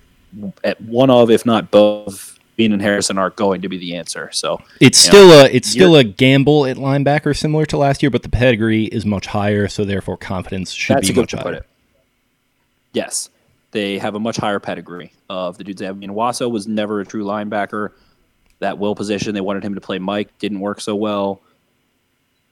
at 0.65 0.81
one 0.83 1.09
of, 1.09 1.31
if 1.31 1.47
not 1.47 1.71
both, 1.71 2.39
Bean 2.57 2.73
and 2.73 2.83
Harrison 2.83 3.19
are 3.19 3.31
going 3.31 3.63
to 3.63 3.69
be 3.69 3.79
the 3.79 3.97
answer. 3.97 4.31
So 4.33 4.61
it's 4.81 4.99
still 4.99 5.29
know, 5.29 5.41
a 5.43 5.45
it's 5.45 5.69
still 5.69 5.95
a 5.97 6.05
gamble 6.05 6.67
at 6.67 6.77
linebacker, 6.77 7.37
similar 7.37 7.67
to 7.67 7.77
last 7.77 8.03
year, 8.03 8.11
but 8.11 8.23
the 8.23 8.29
pedigree 8.29 8.85
is 8.87 9.07
much 9.07 9.27
higher, 9.27 9.69
so 9.69 9.85
therefore 9.85 10.17
confidence 10.17 10.73
should 10.73 11.01
be 11.01 11.13
much 11.13 11.33
higher. 11.33 11.65
Yes, 12.93 13.29
they 13.73 13.99
have 13.99 14.15
a 14.15 14.21
much 14.21 14.39
higher 14.39 14.59
pedigree 14.59 15.13
of 15.29 15.59
the 15.59 15.65
dudes 15.65 15.81
they 15.81 15.87
have. 15.87 15.97
I 15.97 15.99
mean, 15.99 16.11
Wasso 16.11 16.51
was 16.51 16.67
never 16.67 17.01
a 17.01 17.07
true 17.07 17.25
linebacker. 17.25 17.91
That 18.61 18.79
will 18.79 18.95
position, 18.95 19.35
they 19.35 19.43
wanted 19.43 19.63
him 19.63 19.75
to 19.75 19.83
play 19.83 19.99
Mike, 19.99 20.37
didn't 20.39 20.61
work 20.61 20.81
so 20.81 20.97
well. 20.97 21.43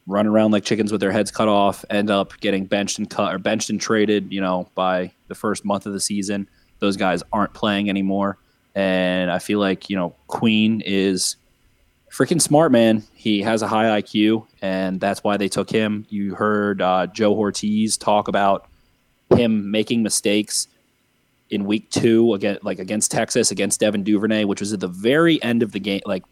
Run 0.06 0.26
around 0.26 0.50
like 0.50 0.64
chickens 0.64 0.92
with 0.92 1.00
their 1.00 1.12
heads 1.12 1.30
cut 1.30 1.48
off, 1.48 1.82
end 1.88 2.10
up 2.10 2.38
getting 2.40 2.66
benched 2.66 2.98
and 2.98 3.08
cut 3.08 3.34
or 3.34 3.38
benched 3.38 3.70
and 3.70 3.80
traded, 3.80 4.30
you 4.30 4.42
know, 4.42 4.68
by 4.74 5.10
the 5.28 5.34
first 5.34 5.64
month 5.64 5.86
of 5.86 5.92
the 5.92 6.00
season. 6.00 6.48
Those 6.78 6.96
guys 6.96 7.22
aren't 7.32 7.54
playing 7.54 7.88
anymore. 7.88 8.38
And 8.74 9.30
I 9.30 9.38
feel 9.38 9.60
like, 9.60 9.88
you 9.88 9.96
know, 9.96 10.14
Queen 10.26 10.82
is 10.84 11.36
freaking 12.10 12.40
smart, 12.40 12.72
man. 12.72 13.02
He 13.14 13.42
has 13.42 13.62
a 13.62 13.68
high 13.68 14.00
IQ, 14.00 14.46
and 14.62 15.00
that's 15.00 15.22
why 15.22 15.36
they 15.36 15.48
took 15.48 15.70
him. 15.70 16.06
You 16.08 16.34
heard 16.34 16.80
uh, 16.82 17.06
Joe 17.08 17.34
Hortiz 17.34 17.96
talk 17.96 18.28
about 18.28 18.68
him 19.36 19.70
making 19.70 20.02
mistakes 20.02 20.68
in 21.50 21.64
week 21.64 21.90
two 21.90 22.34
again, 22.34 22.58
like 22.62 22.78
against 22.78 23.10
Texas, 23.10 23.50
against 23.50 23.80
Devin 23.80 24.02
Duvernay, 24.02 24.44
which 24.44 24.60
was 24.60 24.72
at 24.72 24.80
the 24.80 24.88
very 24.88 25.42
end 25.42 25.62
of 25.62 25.72
the 25.72 25.80
game. 25.80 26.00
Like 26.06 26.24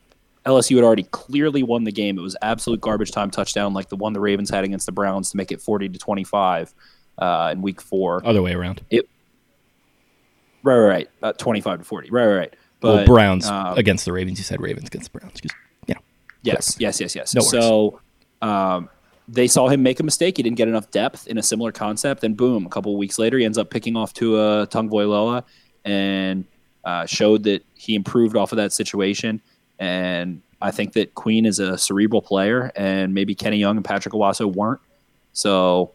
LSU 0.46 0.76
had 0.76 0.84
already 0.84 1.04
clearly 1.04 1.62
won 1.62 1.84
the 1.84 1.92
game. 1.92 2.18
It 2.18 2.22
was 2.22 2.36
absolute 2.42 2.80
garbage 2.80 3.12
time 3.12 3.30
touchdown, 3.30 3.74
like 3.74 3.88
the 3.88 3.96
one 3.96 4.12
the 4.12 4.20
Ravens 4.20 4.50
had 4.50 4.64
against 4.64 4.86
the 4.86 4.92
Browns 4.92 5.30
to 5.30 5.36
make 5.36 5.52
it 5.52 5.60
forty 5.60 5.88
to 5.88 5.98
twenty 5.98 6.24
five 6.24 6.74
uh, 7.18 7.50
in 7.52 7.62
week 7.62 7.80
four. 7.80 8.22
Other 8.24 8.42
way 8.42 8.52
around. 8.52 8.82
It, 8.90 9.08
right, 10.62 10.76
right, 10.76 10.88
right. 10.88 11.10
Uh, 11.22 11.32
twenty 11.34 11.60
five 11.60 11.78
to 11.78 11.84
forty. 11.84 12.10
Right, 12.10 12.26
right, 12.26 12.36
right. 12.36 12.54
But, 12.80 12.94
well, 12.94 13.06
Browns 13.06 13.46
um, 13.46 13.78
against 13.78 14.04
the 14.04 14.12
Ravens. 14.12 14.38
You 14.38 14.44
said 14.44 14.60
Ravens 14.60 14.88
against 14.88 15.12
the 15.12 15.18
Browns. 15.18 15.40
Just, 15.40 15.54
you 15.86 15.94
know, 15.94 16.00
yes, 16.42 16.76
yes, 16.78 17.00
yes, 17.00 17.14
yes. 17.14 17.34
No 17.34 17.42
so. 17.42 18.00
Um, 18.40 18.88
they 19.28 19.46
saw 19.46 19.68
him 19.68 19.84
make 19.84 20.00
a 20.00 20.02
mistake. 20.02 20.36
He 20.36 20.42
didn't 20.42 20.56
get 20.56 20.66
enough 20.66 20.90
depth 20.90 21.28
in 21.28 21.38
a 21.38 21.42
similar 21.42 21.70
concept, 21.70 22.24
and 22.24 22.36
boom, 22.36 22.66
a 22.66 22.68
couple 22.68 22.96
weeks 22.96 23.18
later, 23.18 23.38
he 23.38 23.44
ends 23.44 23.56
up 23.56 23.70
picking 23.70 23.96
off 23.96 24.12
Tua 24.12 24.66
Tagovailoa 24.66 25.44
and 25.84 26.44
uh, 26.84 27.06
showed 27.06 27.44
that 27.44 27.64
he 27.74 27.94
improved 27.94 28.36
off 28.36 28.50
of 28.50 28.56
that 28.56 28.72
situation. 28.72 29.40
And 29.78 30.42
I 30.60 30.72
think 30.72 30.92
that 30.94 31.14
Queen 31.14 31.46
is 31.46 31.60
a 31.60 31.78
cerebral 31.78 32.20
player, 32.20 32.72
and 32.74 33.14
maybe 33.14 33.34
Kenny 33.34 33.58
Young 33.58 33.76
and 33.76 33.84
Patrick 33.84 34.12
Onwuasor 34.12 34.52
weren't. 34.52 34.80
So 35.32 35.92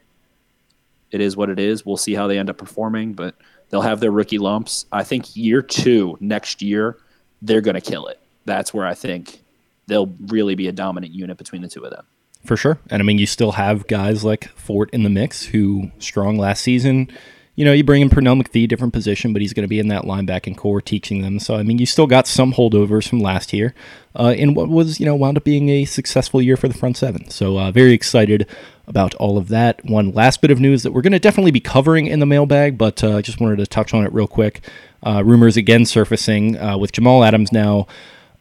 it 1.11 1.21
is 1.21 1.37
what 1.37 1.49
it 1.49 1.59
is. 1.59 1.85
We'll 1.85 1.97
see 1.97 2.13
how 2.13 2.27
they 2.27 2.37
end 2.37 2.49
up 2.49 2.57
performing, 2.57 3.13
but 3.13 3.35
they'll 3.69 3.81
have 3.81 3.99
their 3.99 4.11
rookie 4.11 4.37
lumps. 4.37 4.85
I 4.91 5.03
think 5.03 5.35
year 5.35 5.61
two 5.61 6.17
next 6.19 6.61
year, 6.61 6.97
they're 7.41 7.61
going 7.61 7.75
to 7.75 7.81
kill 7.81 8.07
it. 8.07 8.19
That's 8.45 8.73
where 8.73 8.85
I 8.85 8.93
think 8.93 9.43
they'll 9.87 10.13
really 10.27 10.55
be 10.55 10.67
a 10.67 10.71
dominant 10.71 11.13
unit 11.13 11.37
between 11.37 11.61
the 11.61 11.67
two 11.67 11.83
of 11.83 11.91
them. 11.91 12.05
For 12.45 12.55
sure. 12.55 12.79
And 12.89 13.01
I 13.01 13.05
mean, 13.05 13.17
you 13.17 13.25
still 13.25 13.53
have 13.53 13.87
guys 13.87 14.23
like 14.23 14.47
Fort 14.49 14.89
in 14.91 15.03
the 15.03 15.09
mix 15.09 15.43
who 15.43 15.91
strong 15.99 16.37
last 16.37 16.61
season. 16.61 17.09
You 17.57 17.65
know, 17.65 17.73
you 17.73 17.83
bring 17.83 18.03
in 18.03 18.09
Pernell 18.09 18.39
McPhee, 18.39 18.67
different 18.67 18.93
position, 18.93 19.33
but 19.33 19.41
he's 19.41 19.51
going 19.51 19.63
to 19.63 19.67
be 19.67 19.79
in 19.79 19.87
that 19.87 20.03
linebacking 20.03 20.55
corps 20.55 20.79
teaching 20.79 21.23
them. 21.23 21.39
So, 21.39 21.55
I 21.55 21.63
mean, 21.63 21.79
you 21.79 21.87
still 21.87 22.05
got 22.05 22.27
some 22.27 22.53
holdovers 22.53 23.09
from 23.09 23.19
last 23.19 23.51
year 23.51 23.73
uh, 24.15 24.35
in 24.37 24.53
what 24.53 24.69
was, 24.69 24.99
you 24.99 25.07
know, 25.07 25.15
wound 25.15 25.37
up 25.37 25.43
being 25.43 25.67
a 25.69 25.85
successful 25.85 26.39
year 26.39 26.55
for 26.55 26.67
the 26.67 26.75
front 26.75 26.97
seven. 26.97 27.31
So, 27.31 27.57
uh, 27.59 27.71
very 27.71 27.93
excited 27.93 28.47
about 28.85 29.15
all 29.15 29.39
of 29.39 29.47
that. 29.47 29.83
One 29.83 30.11
last 30.11 30.39
bit 30.39 30.51
of 30.51 30.59
news 30.59 30.83
that 30.83 30.91
we're 30.91 31.01
going 31.01 31.13
to 31.13 31.19
definitely 31.19 31.49
be 31.49 31.59
covering 31.59 32.05
in 32.05 32.19
the 32.19 32.27
mailbag, 32.27 32.77
but 32.77 33.03
I 33.03 33.13
uh, 33.13 33.21
just 33.23 33.41
wanted 33.41 33.57
to 33.57 33.65
touch 33.65 33.91
on 33.91 34.05
it 34.05 34.13
real 34.13 34.27
quick. 34.27 34.63
Uh, 35.01 35.23
rumors 35.25 35.57
again 35.57 35.85
surfacing 35.85 36.59
uh, 36.59 36.77
with 36.77 36.91
Jamal 36.91 37.23
Adams 37.23 37.51
now 37.51 37.87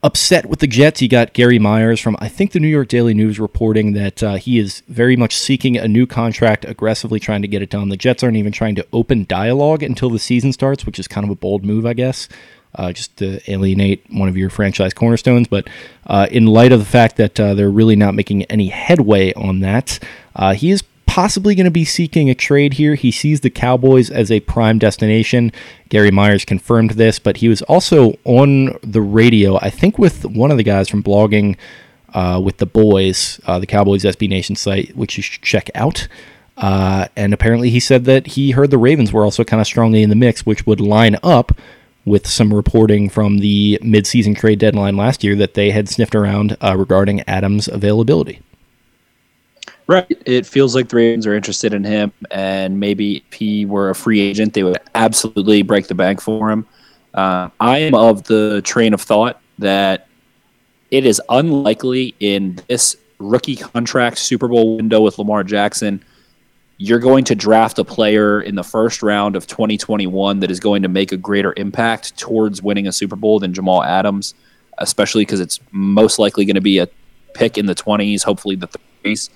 upset 0.02 0.46
with 0.46 0.60
the 0.60 0.66
Jets. 0.66 1.00
He 1.00 1.08
got 1.08 1.32
Gary 1.32 1.58
Myers 1.58 2.00
from, 2.00 2.16
I 2.20 2.28
think, 2.28 2.52
the 2.52 2.60
New 2.60 2.68
York 2.68 2.88
Daily 2.88 3.14
News 3.14 3.40
reporting 3.40 3.92
that 3.94 4.22
uh, 4.22 4.34
he 4.34 4.58
is 4.58 4.82
very 4.88 5.16
much 5.16 5.36
seeking 5.36 5.76
a 5.76 5.88
new 5.88 6.06
contract, 6.06 6.64
aggressively 6.64 7.18
trying 7.18 7.42
to 7.42 7.48
get 7.48 7.62
it 7.62 7.70
done. 7.70 7.88
The 7.88 7.96
Jets 7.96 8.22
aren't 8.22 8.36
even 8.36 8.52
trying 8.52 8.74
to 8.76 8.86
open 8.92 9.24
dialogue 9.24 9.82
until 9.82 10.10
the 10.10 10.18
season 10.18 10.52
starts, 10.52 10.86
which 10.86 10.98
is 10.98 11.08
kind 11.08 11.24
of 11.24 11.30
a 11.30 11.34
bold 11.34 11.64
move, 11.64 11.86
I 11.86 11.94
guess. 11.94 12.28
Uh, 12.74 12.92
just 12.92 13.16
to 13.16 13.40
alienate 13.50 14.04
one 14.10 14.28
of 14.28 14.36
your 14.36 14.50
franchise 14.50 14.92
cornerstones. 14.92 15.48
But 15.48 15.66
uh, 16.06 16.26
in 16.30 16.44
light 16.44 16.72
of 16.72 16.78
the 16.78 16.84
fact 16.84 17.16
that 17.16 17.40
uh, 17.40 17.54
they're 17.54 17.70
really 17.70 17.96
not 17.96 18.14
making 18.14 18.42
any 18.44 18.68
headway 18.68 19.32
on 19.32 19.60
that, 19.60 19.98
uh, 20.34 20.52
he 20.52 20.70
is 20.70 20.82
possibly 21.16 21.54
going 21.54 21.64
to 21.64 21.70
be 21.70 21.86
seeking 21.86 22.28
a 22.28 22.34
trade 22.34 22.74
here. 22.74 22.94
He 22.94 23.10
sees 23.10 23.40
the 23.40 23.48
Cowboys 23.48 24.10
as 24.10 24.30
a 24.30 24.40
prime 24.40 24.78
destination. 24.78 25.50
Gary 25.88 26.10
Myers 26.10 26.44
confirmed 26.44 26.90
this, 26.90 27.18
but 27.18 27.38
he 27.38 27.48
was 27.48 27.62
also 27.62 28.18
on 28.24 28.78
the 28.82 29.00
radio, 29.00 29.56
I 29.62 29.70
think, 29.70 29.98
with 29.98 30.26
one 30.26 30.50
of 30.50 30.58
the 30.58 30.62
guys 30.62 30.90
from 30.90 31.02
blogging 31.02 31.56
uh, 32.12 32.38
with 32.44 32.58
the 32.58 32.66
boys, 32.66 33.40
uh, 33.46 33.58
the 33.58 33.66
Cowboys 33.66 34.04
SB 34.04 34.28
Nation 34.28 34.56
site, 34.56 34.94
which 34.94 35.16
you 35.16 35.22
should 35.22 35.40
check 35.40 35.70
out. 35.74 36.06
Uh, 36.58 37.08
and 37.16 37.32
apparently, 37.32 37.70
he 37.70 37.80
said 37.80 38.04
that 38.04 38.26
he 38.26 38.50
heard 38.50 38.70
the 38.70 38.76
Ravens 38.76 39.10
were 39.10 39.24
also 39.24 39.42
kind 39.42 39.62
of 39.62 39.66
strongly 39.66 40.02
in 40.02 40.10
the 40.10 40.16
mix, 40.16 40.44
which 40.44 40.66
would 40.66 40.82
line 40.82 41.16
up 41.22 41.50
with 42.04 42.26
some 42.26 42.52
reporting 42.52 43.08
from 43.08 43.38
the 43.38 43.78
midseason 43.82 44.36
trade 44.36 44.58
deadline 44.58 44.98
last 44.98 45.24
year 45.24 45.34
that 45.36 45.54
they 45.54 45.70
had 45.70 45.88
sniffed 45.88 46.14
around 46.14 46.58
uh, 46.62 46.76
regarding 46.76 47.22
Adams' 47.22 47.68
availability. 47.68 48.42
Right. 49.88 50.20
It 50.26 50.46
feels 50.46 50.74
like 50.74 50.88
the 50.88 50.96
Ravens 50.96 51.26
are 51.26 51.34
interested 51.34 51.72
in 51.72 51.84
him, 51.84 52.12
and 52.32 52.80
maybe 52.80 53.24
if 53.28 53.34
he 53.34 53.64
were 53.64 53.90
a 53.90 53.94
free 53.94 54.20
agent, 54.20 54.54
they 54.54 54.64
would 54.64 54.78
absolutely 54.96 55.62
break 55.62 55.86
the 55.86 55.94
bank 55.94 56.20
for 56.20 56.50
him. 56.50 56.66
Uh, 57.14 57.50
I 57.60 57.78
am 57.78 57.94
of 57.94 58.24
the 58.24 58.62
train 58.62 58.94
of 58.94 59.00
thought 59.00 59.40
that 59.58 60.08
it 60.90 61.06
is 61.06 61.22
unlikely 61.28 62.14
in 62.20 62.60
this 62.68 62.96
rookie 63.18 63.56
contract 63.56 64.18
Super 64.18 64.48
Bowl 64.48 64.76
window 64.76 65.00
with 65.00 65.18
Lamar 65.18 65.44
Jackson, 65.44 66.04
you're 66.78 66.98
going 66.98 67.24
to 67.24 67.34
draft 67.34 67.78
a 67.78 67.84
player 67.84 68.40
in 68.40 68.54
the 68.54 68.62
first 68.64 69.02
round 69.02 69.34
of 69.34 69.46
2021 69.46 70.40
that 70.40 70.50
is 70.50 70.60
going 70.60 70.82
to 70.82 70.88
make 70.88 71.12
a 71.12 71.16
greater 71.16 71.54
impact 71.56 72.18
towards 72.18 72.62
winning 72.62 72.86
a 72.86 72.92
Super 72.92 73.16
Bowl 73.16 73.38
than 73.38 73.54
Jamal 73.54 73.82
Adams, 73.82 74.34
especially 74.78 75.22
because 75.22 75.40
it's 75.40 75.58
most 75.70 76.18
likely 76.18 76.44
going 76.44 76.54
to 76.54 76.60
be 76.60 76.78
a 76.78 76.88
pick 77.34 77.56
in 77.56 77.66
the 77.66 77.74
20s, 77.74 78.22
hopefully 78.22 78.56
the 78.56 78.68
30s, 79.04 79.30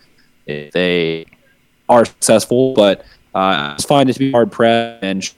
if 0.51 0.73
they 0.73 1.27
are 1.89 2.05
successful. 2.05 2.75
But 2.75 3.01
uh, 3.35 3.39
I 3.39 3.75
just 3.77 3.89
find 3.89 4.11
it 4.11 4.15
to 4.15 4.19
be 4.19 4.33
hard 4.33 4.53
pressed 4.53 5.03
and 5.03 5.33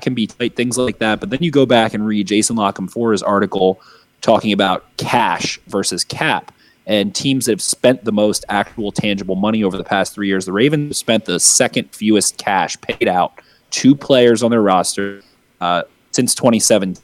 can 0.00 0.14
be 0.14 0.26
tight, 0.26 0.56
things 0.56 0.78
like 0.78 0.98
that. 0.98 1.20
But 1.20 1.30
then 1.30 1.40
you 1.42 1.50
go 1.50 1.66
back 1.66 1.94
and 1.94 2.06
read 2.06 2.26
Jason 2.26 2.56
La 2.56 2.72
Canfora's 2.72 3.22
article 3.22 3.80
talking 4.20 4.52
about 4.52 4.84
cash 4.96 5.58
versus 5.66 6.04
cap 6.04 6.52
and 6.86 7.14
teams 7.14 7.46
that 7.46 7.52
have 7.52 7.62
spent 7.62 8.04
the 8.04 8.12
most 8.12 8.44
actual 8.48 8.92
tangible 8.92 9.36
money 9.36 9.64
over 9.64 9.76
the 9.76 9.84
past 9.84 10.14
three 10.14 10.28
years. 10.28 10.44
The 10.44 10.52
Ravens 10.52 10.98
spent 10.98 11.24
the 11.24 11.40
second 11.40 11.94
fewest 11.94 12.36
cash 12.36 12.78
paid 12.80 13.08
out 13.08 13.40
two 13.70 13.94
players 13.94 14.42
on 14.42 14.50
their 14.50 14.62
roster 14.62 15.22
uh, 15.60 15.82
since 16.10 16.34
2017. 16.34 16.96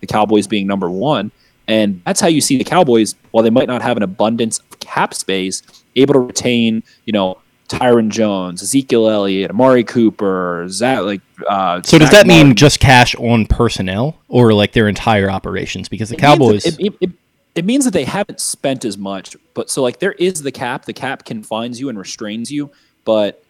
The 0.00 0.06
Cowboys 0.06 0.46
being 0.46 0.66
number 0.66 0.88
one, 0.88 1.32
and 1.66 2.00
that's 2.06 2.20
how 2.20 2.28
you 2.28 2.40
see 2.40 2.56
the 2.56 2.64
Cowboys. 2.64 3.16
While 3.32 3.42
they 3.42 3.50
might 3.50 3.66
not 3.66 3.82
have 3.82 3.96
an 3.96 4.02
abundance 4.02 4.60
of 4.60 4.78
cap 4.80 5.12
space, 5.12 5.62
able 5.96 6.14
to 6.14 6.20
retain, 6.20 6.82
you 7.04 7.12
know, 7.12 7.38
Tyron 7.68 8.08
Jones, 8.08 8.62
Ezekiel 8.62 9.08
Elliott, 9.08 9.50
Amari 9.50 9.84
Cooper, 9.84 10.66
Zach, 10.68 11.02
like. 11.02 11.20
Uh, 11.48 11.80
so 11.82 11.98
does 11.98 12.10
that 12.10 12.26
mean 12.26 12.54
just 12.56 12.80
cash 12.80 13.14
on 13.14 13.46
personnel 13.46 14.18
or 14.28 14.52
like 14.52 14.72
their 14.72 14.88
entire 14.88 15.30
operations? 15.30 15.88
Because 15.88 16.08
the 16.08 16.16
Cowboys, 16.16 16.64
means 16.64 16.76
that- 16.76 16.80
it, 16.84 16.94
it, 17.00 17.10
it 17.54 17.64
means 17.64 17.84
that 17.84 17.92
they 17.92 18.04
haven't 18.04 18.40
spent 18.40 18.84
as 18.84 18.96
much, 18.98 19.36
but 19.54 19.70
so 19.70 19.82
like 19.82 19.98
there 20.00 20.12
is 20.12 20.42
the 20.42 20.52
cap. 20.52 20.84
The 20.84 20.92
cap 20.92 21.24
confines 21.24 21.80
you 21.80 21.88
and 21.88 21.98
restrains 21.98 22.50
you, 22.50 22.70
but 23.04 23.42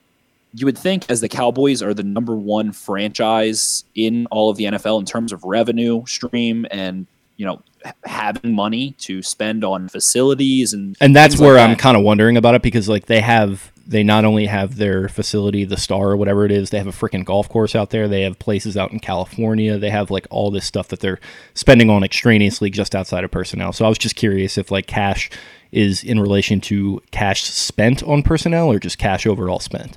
you 0.53 0.67
would 0.67 0.79
think 0.79 1.09
as 1.11 1.21
the 1.21 1.29
Cowboys 1.29 1.83
are 1.83 1.95
the 1.95 2.03
number 2.03 2.35
one 2.35 2.73
franchise 2.73 3.85
in 3.95 4.27
all 4.27 4.51
of 4.51 4.57
the 4.57 4.65
NFL 4.65 4.99
in 5.01 5.07
terms 5.07 5.33
of 5.33 5.45
revenue 5.45 6.05
stream 6.07 6.67
and 6.71 7.07
you 7.41 7.47
know 7.47 7.63
having 8.05 8.55
money 8.55 8.93
to 8.99 9.23
spend 9.23 9.65
on 9.65 9.89
facilities 9.89 10.75
and 10.75 10.95
and 11.01 11.17
that's 11.17 11.33
things 11.33 11.41
like 11.41 11.47
where 11.49 11.59
I'm 11.59 11.71
that. 11.71 11.79
kind 11.79 11.97
of 11.97 12.03
wondering 12.03 12.37
about 12.37 12.55
it 12.55 12.61
because 12.61 12.87
like 12.87 13.07
they 13.07 13.23
have 13.23 13.73
they 13.87 14.05
not 14.05 14.27
only 14.27 14.45
have 14.45 14.77
their 14.77 15.09
facility 15.09 15.65
the 15.65 15.79
star 15.79 16.11
or 16.11 16.17
whatever 16.19 16.45
it 16.45 16.53
is 16.53 16.69
they 16.69 16.77
have 16.77 16.87
a 16.87 16.91
freaking 16.93 17.25
golf 17.25 17.49
course 17.49 17.75
out 17.75 17.89
there 17.89 18.07
they 18.09 18.21
have 18.21 18.39
places 18.39 18.77
out 18.77 18.93
in 18.93 19.01
california 19.01 19.79
they 19.79 19.89
have 19.89 20.11
like 20.11 20.27
all 20.31 20.51
this 20.51 20.67
stuff 20.67 20.89
that 20.89 21.01
they're 21.01 21.19
spending 21.55 21.89
on 21.89 22.05
extraneously 22.05 22.69
just 22.69 22.95
outside 22.95 23.25
of 23.25 23.31
personnel 23.31 23.73
so 23.73 23.87
i 23.87 23.89
was 23.89 23.97
just 23.97 24.17
curious 24.17 24.59
if 24.59 24.71
like 24.71 24.87
cash 24.87 25.31
is 25.73 26.05
in 26.05 26.21
relation 26.21 26.61
to 26.61 27.01
cash 27.11 27.45
spent 27.45 28.03
on 28.03 28.23
personnel 28.23 28.71
or 28.71 28.79
just 28.79 28.99
cash 28.99 29.27
overall 29.27 29.59
spent 29.61 29.97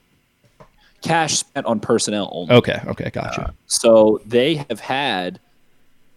cash 1.01 1.39
spent 1.39 1.65
on 1.65 1.82
personnel 1.82 2.29
only. 2.32 2.56
okay 2.56 2.79
okay 2.88 3.10
gotcha 3.12 3.49
uh, 3.49 3.51
So 3.67 4.21
they 4.25 4.63
have 4.69 4.79
had, 4.79 5.41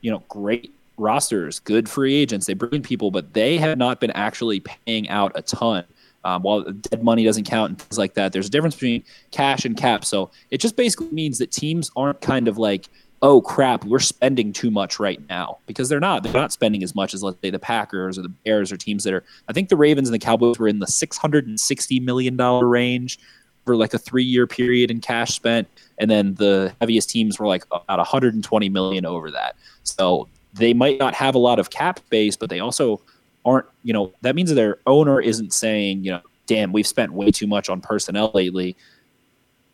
you 0.00 0.12
know, 0.12 0.22
great 0.28 0.72
rosters, 0.96 1.60
good 1.60 1.88
free 1.88 2.14
agents. 2.14 2.46
They 2.46 2.54
bring 2.54 2.74
in 2.74 2.82
people, 2.82 3.10
but 3.10 3.34
they 3.34 3.58
have 3.58 3.78
not 3.78 4.00
been 4.00 4.10
actually 4.12 4.60
paying 4.60 5.08
out 5.08 5.32
a 5.34 5.42
ton. 5.42 5.84
Um, 6.24 6.42
while 6.42 6.62
dead 6.62 7.04
money 7.04 7.24
doesn't 7.24 7.44
count 7.44 7.70
and 7.70 7.78
things 7.80 7.98
like 7.98 8.14
that, 8.14 8.32
there's 8.32 8.48
a 8.48 8.50
difference 8.50 8.74
between 8.74 9.04
cash 9.30 9.64
and 9.64 9.76
cap. 9.76 10.04
So 10.04 10.30
it 10.50 10.58
just 10.58 10.74
basically 10.74 11.10
means 11.12 11.38
that 11.38 11.52
teams 11.52 11.90
aren't 11.94 12.20
kind 12.20 12.48
of 12.48 12.58
like, 12.58 12.88
oh 13.22 13.40
crap, 13.40 13.84
we're 13.84 14.00
spending 14.00 14.52
too 14.52 14.70
much 14.70 14.98
right 14.98 15.20
now 15.28 15.58
because 15.66 15.88
they're 15.88 16.00
not. 16.00 16.24
They're 16.24 16.32
not 16.32 16.52
spending 16.52 16.82
as 16.82 16.94
much 16.94 17.14
as 17.14 17.22
let's 17.22 17.38
say 17.40 17.50
the 17.50 17.60
Packers 17.60 18.18
or 18.18 18.22
the 18.22 18.28
Bears 18.28 18.72
or 18.72 18.76
teams 18.76 19.04
that 19.04 19.14
are. 19.14 19.24
I 19.48 19.52
think 19.52 19.68
the 19.68 19.76
Ravens 19.76 20.08
and 20.08 20.14
the 20.14 20.18
Cowboys 20.18 20.58
were 20.58 20.68
in 20.68 20.80
the 20.80 20.86
660 20.86 22.00
million 22.00 22.36
dollar 22.36 22.66
range 22.66 23.20
for 23.64 23.76
like 23.76 23.94
a 23.94 23.98
three 23.98 24.24
year 24.24 24.46
period 24.46 24.90
in 24.90 25.00
cash 25.00 25.34
spent, 25.34 25.68
and 25.98 26.10
then 26.10 26.34
the 26.34 26.74
heaviest 26.80 27.10
teams 27.10 27.38
were 27.38 27.46
like 27.46 27.64
about 27.66 27.98
120 27.98 28.68
million 28.68 29.06
over 29.06 29.30
that. 29.30 29.56
So 29.82 30.28
they 30.56 30.74
might 30.74 30.98
not 30.98 31.14
have 31.14 31.34
a 31.34 31.38
lot 31.38 31.58
of 31.58 31.70
cap 31.70 31.98
space, 31.98 32.36
but 32.36 32.50
they 32.50 32.60
also 32.60 33.00
aren't. 33.44 33.66
You 33.82 33.92
know 33.92 34.12
that 34.22 34.34
means 34.34 34.52
their 34.54 34.78
owner 34.86 35.20
isn't 35.20 35.52
saying, 35.52 36.04
you 36.04 36.12
know, 36.12 36.20
damn, 36.46 36.72
we've 36.72 36.86
spent 36.86 37.12
way 37.12 37.30
too 37.30 37.46
much 37.46 37.68
on 37.68 37.80
personnel 37.80 38.30
lately. 38.34 38.76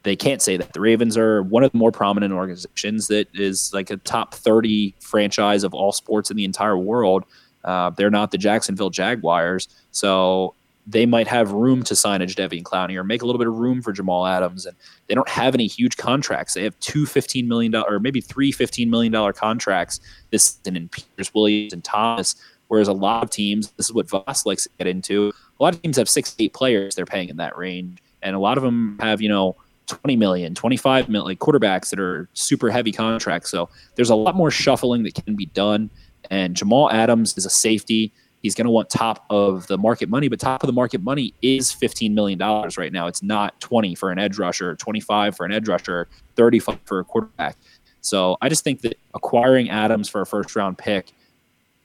They 0.03 0.17
can't 0.17 0.43
say 0.43 0.57
that. 0.57 0.73
The 0.73 0.81
Ravens 0.81 1.17
are 1.17 1.43
one 1.45 1.63
of 1.63 1.71
the 1.71 1.79
more 1.79 1.93
prominent 1.93 2.33
organizations 2.33 3.07
that 3.07 3.29
is 3.35 3.73
like 3.73 3.91
a 3.91 3.97
top 3.99 4.35
30 4.35 4.95
franchise 5.01 5.63
of 5.63 5.75
all 5.75 5.93
sports 5.93 6.31
in 6.31 6.37
the 6.37 6.45
entire 6.45 6.77
world. 6.77 7.25
Uh, 7.63 7.91
they're 7.91 8.11
not 8.11 8.33
the 8.33 8.39
Jacksonville 8.39 8.91
Jaguars. 8.91 9.69
So 9.93 10.55
they 10.87 11.07
might 11.07 11.29
have 11.29 11.53
room 11.53 11.83
to 11.85 11.95
sign 11.95 12.23
a 12.23 12.27
Jadeveon 12.27 12.63
Clowney 12.63 12.97
or 12.97 13.05
make 13.05 13.23
a 13.23 13.27
little 13.27 13.39
bit 13.39 13.47
of 13.47 13.55
room 13.55 13.83
for 13.83 13.93
Jamal 13.93 14.27
Adams. 14.27 14.67
And 14.67 14.77
they 15.07 15.15
don't 15.15 15.29
have 15.29 15.55
any 15.55 15.67
huge 15.67 15.97
contracts. 15.97 16.55
They 16.55 16.65
have 16.65 16.79
two 16.81 17.05
$15 17.05 17.47
million 17.47 17.75
or 17.75 18.01
maybe 18.01 18.21
three 18.21 18.53
$15 18.53 18.89
million 18.89 19.33
contracts 19.33 20.01
this 20.31 20.45
season 20.45 20.77
in 20.77 20.89
Peters, 20.89 21.33
Williams, 21.33 21.73
and 21.73 21.85
Thomas. 21.85 22.35
Whereas 22.67 22.89
a 22.89 22.93
lot 22.93 23.23
of 23.23 23.31
teams, 23.31 23.71
this 23.73 23.87
is 23.87 23.93
what 23.93 24.09
Voss 24.09 24.45
likes 24.45 24.65
to 24.65 24.71
get 24.79 24.87
into, 24.87 25.33
a 25.61 25.63
lot 25.63 25.75
of 25.75 25.83
teams 25.83 25.97
have 25.99 26.09
six, 26.09 26.35
eight 26.39 26.53
players 26.53 26.95
they're 26.95 27.07
paying 27.07 27.29
in 27.29 27.37
that 27.37 27.57
range. 27.57 28.03
And 28.23 28.35
a 28.35 28.39
lot 28.39 28.57
of 28.57 28.65
them 28.65 28.99
have, 29.01 29.21
you 29.21 29.29
know, 29.29 29.57
20 29.87 30.17
million, 30.17 30.55
25 30.55 31.09
million, 31.09 31.27
like 31.27 31.39
quarterbacks 31.39 31.91
that 31.91 32.01
are 32.01 32.29
super 32.33 32.71
heavy 32.71 32.93
contracts. 32.93 33.51
So 33.51 33.69
there's 33.95 34.11
a 34.11 34.15
lot 34.15 34.35
more 34.35 34.51
shuffling 34.51 35.03
that 35.05 35.15
can 35.15 35.37
be 35.37 35.47
done. 35.47 35.91
And 36.31 36.57
Jamal 36.57 36.91
Adams 36.91 37.37
is 37.37 37.47
a 37.47 37.51
safety. 37.51 38.13
He's 38.43 38.57
going 38.57 38.67
to 38.67 38.71
want 38.71 38.91
top 38.91 39.25
of 39.31 39.69
the 39.69 39.79
market 39.79 40.09
money, 40.09 40.29
but 40.29 40.41
top 40.41 40.63
of 40.65 40.67
the 40.67 40.73
market 40.73 41.01
money 41.01 41.33
is 41.43 41.73
$15 41.73 42.13
million 42.13 42.39
right 42.77 42.93
now. 42.93 43.07
It's 43.07 43.23
not 43.23 43.59
20 43.61 43.95
for 43.95 44.11
an 44.11 44.19
edge 44.19 44.37
rusher, 44.37 44.75
25 44.75 45.37
for 45.37 45.47
an 45.47 45.53
edge 45.53 45.69
rusher, 45.69 46.09
35 46.35 46.79
for 46.85 46.99
a 46.99 47.05
quarterback. 47.05 47.57
So 48.01 48.37
I 48.43 48.49
just 48.49 48.65
think 48.65 48.81
that 48.81 48.99
acquiring 49.15 49.71
Adams 49.71 50.09
for 50.09 50.21
a 50.21 50.27
first 50.27 50.57
round 50.57 50.77
pick, 50.77 51.13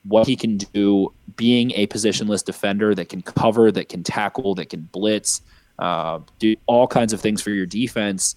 what 0.02 0.26
he 0.26 0.34
can 0.34 0.56
do, 0.56 1.12
being 1.36 1.70
a 1.72 1.86
positionless 1.86 2.44
defender 2.44 2.94
that 2.94 3.08
can 3.08 3.22
cover, 3.22 3.70
that 3.70 3.88
can 3.88 4.02
tackle, 4.02 4.56
that 4.56 4.68
can 4.70 4.82
blitz, 4.92 5.42
uh, 5.78 6.18
do 6.40 6.56
all 6.66 6.88
kinds 6.88 7.12
of 7.12 7.20
things 7.20 7.40
for 7.40 7.50
your 7.50 7.66
defense, 7.66 8.34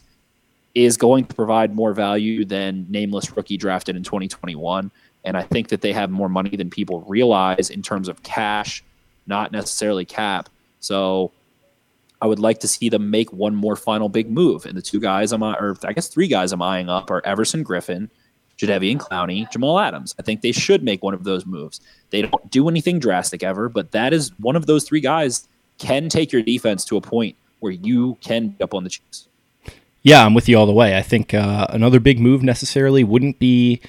is 0.75 0.95
going 0.95 1.25
to 1.25 1.36
provide 1.36 1.75
more 1.75 1.93
value 1.93 2.45
than 2.45 2.86
nameless 2.89 3.36
rookie 3.36 3.57
drafted 3.57 3.95
in 3.95 4.03
2021. 4.03 4.91
And 5.23 5.38
I 5.38 5.43
think 5.43 5.69
that 5.69 5.81
they 5.81 5.93
have 5.93 6.10
more 6.10 6.29
money 6.29 6.55
than 6.55 6.69
people 6.69 7.01
realize 7.01 7.69
in 7.69 7.81
terms 7.81 8.07
of 8.07 8.23
cash, 8.23 8.84
not 9.27 9.51
necessarily 9.51 10.05
cap. 10.05 10.49
So 10.79 11.31
I 12.21 12.27
would 12.27 12.39
like 12.39 12.60
to 12.60 12.67
see 12.67 12.89
them 12.89 13.10
make 13.10 13.31
one 13.31 13.55
more 13.55 13.75
final 13.75 14.10
big 14.10 14.29
move. 14.29 14.65
And 14.65 14.77
the 14.77 14.81
two 14.81 14.99
guys 14.99 15.31
I'm, 15.31 15.43
or 15.43 15.75
I 15.84 15.93
guess 15.93 16.07
three 16.07 16.27
guys 16.27 16.51
I'm 16.51 16.62
eyeing 16.62 16.89
up 16.89 17.10
are 17.12 17.21
Everson 17.25 17.63
Griffen, 17.63 18.10
Jadeveon 18.57 18.97
Clowney, 18.97 19.49
Jamal 19.51 19.79
Adams. 19.79 20.15
I 20.19 20.21
think 20.21 20.41
they 20.41 20.51
should 20.51 20.84
make 20.84 21.03
one 21.03 21.13
of 21.13 21.23
those 21.23 21.45
moves. 21.45 21.81
They 22.10 22.21
don't 22.23 22.51
do 22.51 22.69
anything 22.69 22.99
drastic 22.99 23.43
ever, 23.43 23.69
but 23.69 23.91
that 23.91 24.13
is 24.13 24.31
one 24.39 24.55
of 24.55 24.65
those 24.65 24.84
three 24.84 25.01
guys 25.01 25.47
can 25.79 26.10
take 26.10 26.31
your 26.31 26.43
defense 26.43 26.86
to 26.86 26.97
a 26.97 27.01
point 27.01 27.36
where 27.60 27.71
you 27.71 28.17
can 28.21 28.49
be 28.49 28.63
up 28.63 28.73
on 28.73 28.84
the 28.84 28.89
Chiefs. 28.89 29.27
Yeah, 30.03 30.25
I'm 30.25 30.34
with 30.34 30.49
you 30.49 30.57
all 30.57 30.65
the 30.65 30.73
way. 30.73 30.97
I 30.97 31.01
think 31.01 31.34
uh, 31.34 31.67
another 31.69 31.99
big 31.99 32.19
move 32.19 32.43
necessarily 32.43 33.03
wouldn't 33.03 33.39
be 33.39 33.81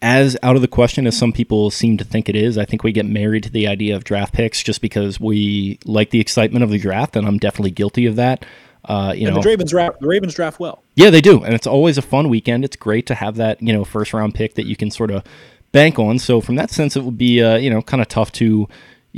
as 0.00 0.36
out 0.42 0.54
of 0.56 0.62
the 0.62 0.68
question 0.68 1.06
as 1.06 1.16
some 1.16 1.32
people 1.32 1.70
seem 1.70 1.96
to 1.98 2.04
think 2.04 2.28
it 2.28 2.36
is. 2.36 2.56
I 2.56 2.64
think 2.64 2.82
we 2.84 2.92
get 2.92 3.06
married 3.06 3.42
to 3.44 3.50
the 3.50 3.66
idea 3.66 3.96
of 3.96 4.04
draft 4.04 4.32
picks 4.32 4.62
just 4.62 4.80
because 4.80 5.18
we 5.18 5.78
like 5.84 6.10
the 6.10 6.20
excitement 6.20 6.62
of 6.62 6.70
the 6.70 6.78
draft, 6.78 7.16
and 7.16 7.26
I'm 7.26 7.38
definitely 7.38 7.72
guilty 7.72 8.06
of 8.06 8.16
that. 8.16 8.44
Uh, 8.84 9.12
you 9.14 9.26
And 9.26 9.34
know, 9.36 9.42
the 9.42 9.48
Ravens 9.48 9.70
draft, 9.70 10.00
the 10.00 10.06
Ravens 10.06 10.34
draft 10.34 10.60
well. 10.60 10.82
yeah, 10.94 11.10
they 11.10 11.20
do, 11.20 11.42
and 11.42 11.52
it's 11.54 11.66
always 11.66 11.98
a 11.98 12.02
fun 12.02 12.28
weekend. 12.28 12.64
It's 12.64 12.76
great 12.76 13.06
to 13.06 13.14
have 13.14 13.36
that 13.36 13.60
you 13.62 13.72
know 13.72 13.84
first 13.84 14.12
round 14.14 14.34
pick 14.34 14.54
that 14.54 14.66
you 14.66 14.76
can 14.76 14.90
sort 14.90 15.10
of 15.10 15.24
bank 15.72 15.98
on. 15.98 16.18
So 16.18 16.40
from 16.40 16.54
that 16.56 16.70
sense, 16.70 16.96
it 16.96 17.02
would 17.02 17.18
be 17.18 17.42
uh, 17.42 17.56
you 17.56 17.68
know 17.70 17.82
kind 17.82 18.00
of 18.00 18.08
tough 18.08 18.30
to 18.32 18.68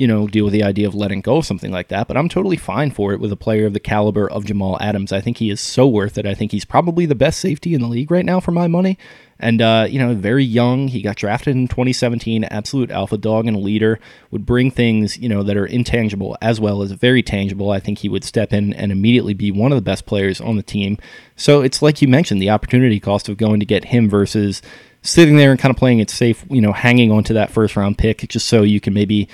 you 0.00 0.06
know, 0.06 0.26
deal 0.26 0.44
with 0.44 0.54
the 0.54 0.62
idea 0.62 0.88
of 0.88 0.94
letting 0.94 1.20
go 1.20 1.36
of 1.36 1.44
something 1.44 1.70
like 1.70 1.88
that, 1.88 2.08
but 2.08 2.16
I'm 2.16 2.30
totally 2.30 2.56
fine 2.56 2.90
for 2.90 3.12
it 3.12 3.20
with 3.20 3.30
a 3.32 3.36
player 3.36 3.66
of 3.66 3.74
the 3.74 3.80
caliber 3.80 4.26
of 4.30 4.46
Jamal 4.46 4.78
Adams. 4.80 5.12
I 5.12 5.20
think 5.20 5.36
he 5.36 5.50
is 5.50 5.60
so 5.60 5.86
worth 5.86 6.16
it. 6.16 6.24
I 6.24 6.32
think 6.32 6.52
he's 6.52 6.64
probably 6.64 7.04
the 7.04 7.14
best 7.14 7.38
safety 7.38 7.74
in 7.74 7.82
the 7.82 7.86
league 7.86 8.10
right 8.10 8.24
now 8.24 8.40
for 8.40 8.50
my 8.50 8.66
money. 8.66 8.96
And, 9.38 9.60
uh, 9.60 9.86
you 9.90 9.98
know, 9.98 10.14
very 10.14 10.42
young. 10.42 10.88
He 10.88 11.02
got 11.02 11.16
drafted 11.16 11.54
in 11.54 11.68
2017, 11.68 12.44
absolute 12.44 12.90
alpha 12.90 13.18
dog 13.18 13.46
and 13.46 13.58
leader, 13.58 14.00
would 14.30 14.46
bring 14.46 14.70
things, 14.70 15.18
you 15.18 15.28
know, 15.28 15.42
that 15.42 15.58
are 15.58 15.66
intangible 15.66 16.34
as 16.40 16.58
well 16.58 16.80
as 16.80 16.92
very 16.92 17.22
tangible. 17.22 17.70
I 17.70 17.78
think 17.78 17.98
he 17.98 18.08
would 18.08 18.24
step 18.24 18.54
in 18.54 18.72
and 18.72 18.90
immediately 18.90 19.34
be 19.34 19.50
one 19.50 19.70
of 19.70 19.76
the 19.76 19.82
best 19.82 20.06
players 20.06 20.40
on 20.40 20.56
the 20.56 20.62
team. 20.62 20.96
So 21.36 21.60
it's 21.60 21.82
like 21.82 22.00
you 22.00 22.08
mentioned, 22.08 22.40
the 22.40 22.48
opportunity 22.48 23.00
cost 23.00 23.28
of 23.28 23.36
going 23.36 23.60
to 23.60 23.66
get 23.66 23.84
him 23.84 24.08
versus 24.08 24.62
sitting 25.02 25.36
there 25.36 25.50
and 25.50 25.60
kind 25.60 25.70
of 25.74 25.78
playing 25.78 25.98
it 25.98 26.08
safe, 26.08 26.42
you 26.48 26.62
know, 26.62 26.72
hanging 26.72 27.12
on 27.12 27.22
to 27.24 27.34
that 27.34 27.50
first 27.50 27.76
round 27.76 27.98
pick 27.98 28.26
just 28.28 28.46
so 28.46 28.62
you 28.62 28.80
can 28.80 28.94
maybe 28.94 29.28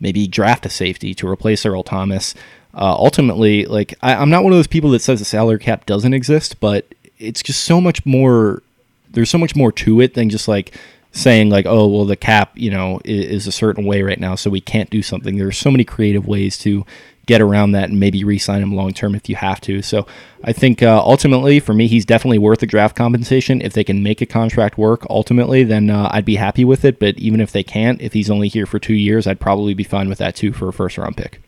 maybe 0.00 0.26
draft 0.26 0.66
a 0.66 0.70
safety 0.70 1.14
to 1.14 1.28
replace 1.28 1.64
Earl 1.66 1.82
Thomas. 1.82 2.34
Uh, 2.74 2.94
ultimately, 2.94 3.64
like 3.66 3.94
I, 4.02 4.14
I'm 4.14 4.30
not 4.30 4.44
one 4.44 4.52
of 4.52 4.58
those 4.58 4.66
people 4.66 4.90
that 4.90 5.02
says 5.02 5.18
the 5.18 5.24
salary 5.24 5.58
cap 5.58 5.86
doesn't 5.86 6.14
exist, 6.14 6.60
but 6.60 6.86
it's 7.18 7.42
just 7.42 7.64
so 7.64 7.80
much 7.80 8.04
more 8.06 8.62
there's 9.10 9.30
so 9.30 9.38
much 9.38 9.56
more 9.56 9.72
to 9.72 10.00
it 10.00 10.14
than 10.14 10.28
just 10.28 10.48
like 10.48 10.74
saying 11.12 11.48
like 11.50 11.66
oh 11.66 11.86
well 11.86 12.04
the 12.04 12.16
cap 12.16 12.52
you 12.54 12.70
know 12.70 13.00
is, 13.04 13.24
is, 13.24 13.46
a 13.46 13.52
certain 13.52 13.84
way 13.84 14.02
right 14.02 14.20
now 14.20 14.34
so 14.34 14.50
we 14.50 14.60
can't 14.60 14.90
do 14.90 15.02
something 15.02 15.36
there's 15.36 15.56
so 15.56 15.70
many 15.70 15.82
creative 15.84 16.26
ways 16.26 16.58
to 16.58 16.84
get 17.28 17.40
around 17.40 17.72
that 17.72 17.90
and 17.90 18.00
maybe 18.00 18.24
re-sign 18.24 18.60
him 18.60 18.74
long 18.74 18.92
term 18.92 19.14
if 19.14 19.28
you 19.28 19.36
have 19.36 19.60
to. 19.60 19.82
So 19.82 20.06
i 20.42 20.52
think 20.52 20.82
uh, 20.82 21.00
ultimately 21.04 21.60
for 21.60 21.74
me 21.74 21.86
he's 21.86 22.04
definitely 22.04 22.38
worth 22.38 22.60
the 22.60 22.66
draft 22.66 22.96
compensation. 22.96 23.62
If 23.62 23.74
they 23.74 23.84
can 23.84 24.02
make 24.02 24.20
a 24.20 24.26
contract 24.26 24.76
work 24.76 25.06
ultimately 25.08 25.62
then 25.62 25.90
uh, 25.90 26.08
i'd 26.12 26.24
be 26.24 26.36
happy 26.36 26.64
with 26.64 26.84
it. 26.84 26.98
But 26.98 27.16
even 27.18 27.40
if 27.40 27.52
they 27.52 27.62
can't 27.62 28.00
if 28.00 28.12
he's 28.14 28.30
only 28.30 28.48
here 28.48 28.66
for 28.66 28.80
two 28.80 28.94
years 28.94 29.28
i'd 29.28 29.38
probably 29.38 29.74
be 29.74 29.84
fine 29.84 30.08
with 30.08 30.18
that 30.18 30.34
too 30.34 30.52
for 30.52 30.68
a 30.68 30.72
first 30.72 30.98
round 30.98 31.16
pick. 31.16 31.40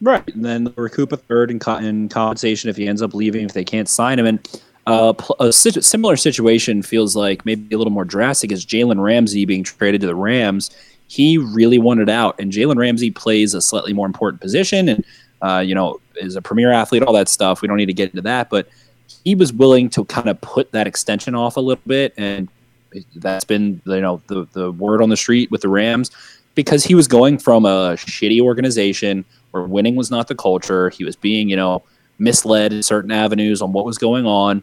Right. 0.00 0.34
And 0.34 0.44
then 0.44 0.74
recoup 0.76 1.12
a 1.12 1.16
third 1.16 1.50
in, 1.52 1.60
co- 1.60 1.76
in 1.76 2.08
compensation 2.08 2.68
if 2.68 2.76
he 2.76 2.88
ends 2.88 3.02
up 3.02 3.14
leaving 3.14 3.44
if 3.44 3.52
they 3.52 3.64
can't 3.64 3.88
sign 3.88 4.18
him. 4.18 4.26
And 4.26 4.62
uh, 4.84 5.14
a 5.38 5.52
similar 5.52 6.16
situation 6.16 6.82
feels 6.82 7.14
like 7.14 7.46
maybe 7.46 7.72
a 7.72 7.78
little 7.78 7.92
more 7.92 8.04
drastic 8.04 8.50
is 8.50 8.66
Jalen 8.66 9.00
Ramsey 9.00 9.44
being 9.44 9.62
traded 9.62 10.00
to 10.00 10.08
the 10.08 10.16
Rams. 10.16 10.72
He 11.12 11.36
really 11.36 11.78
wanted 11.78 12.08
out, 12.08 12.40
and 12.40 12.50
Jalen 12.50 12.76
Ramsey 12.76 13.10
plays 13.10 13.52
a 13.52 13.60
slightly 13.60 13.92
more 13.92 14.06
important 14.06 14.40
position, 14.40 14.88
and 14.88 15.04
uh, 15.42 15.58
you 15.58 15.74
know 15.74 16.00
is 16.16 16.36
a 16.36 16.40
premier 16.40 16.72
athlete, 16.72 17.02
all 17.02 17.12
that 17.12 17.28
stuff. 17.28 17.60
We 17.60 17.68
don't 17.68 17.76
need 17.76 17.86
to 17.86 17.92
get 17.92 18.08
into 18.08 18.22
that, 18.22 18.48
but 18.48 18.66
he 19.22 19.34
was 19.34 19.52
willing 19.52 19.90
to 19.90 20.06
kind 20.06 20.30
of 20.30 20.40
put 20.40 20.72
that 20.72 20.86
extension 20.86 21.34
off 21.34 21.58
a 21.58 21.60
little 21.60 21.82
bit, 21.86 22.14
and 22.16 22.48
that's 23.16 23.44
been 23.44 23.82
you 23.84 24.00
know 24.00 24.22
the 24.28 24.48
the 24.54 24.72
word 24.72 25.02
on 25.02 25.10
the 25.10 25.16
street 25.18 25.50
with 25.50 25.60
the 25.60 25.68
Rams 25.68 26.10
because 26.54 26.82
he 26.82 26.94
was 26.94 27.06
going 27.08 27.36
from 27.36 27.66
a 27.66 27.92
shitty 27.96 28.40
organization 28.40 29.26
where 29.50 29.64
winning 29.64 29.96
was 29.96 30.10
not 30.10 30.28
the 30.28 30.34
culture. 30.34 30.88
He 30.88 31.04
was 31.04 31.14
being 31.14 31.50
you 31.50 31.56
know 31.56 31.82
misled 32.18 32.72
in 32.72 32.82
certain 32.82 33.10
avenues 33.10 33.60
on 33.60 33.74
what 33.74 33.84
was 33.84 33.98
going 33.98 34.24
on. 34.24 34.62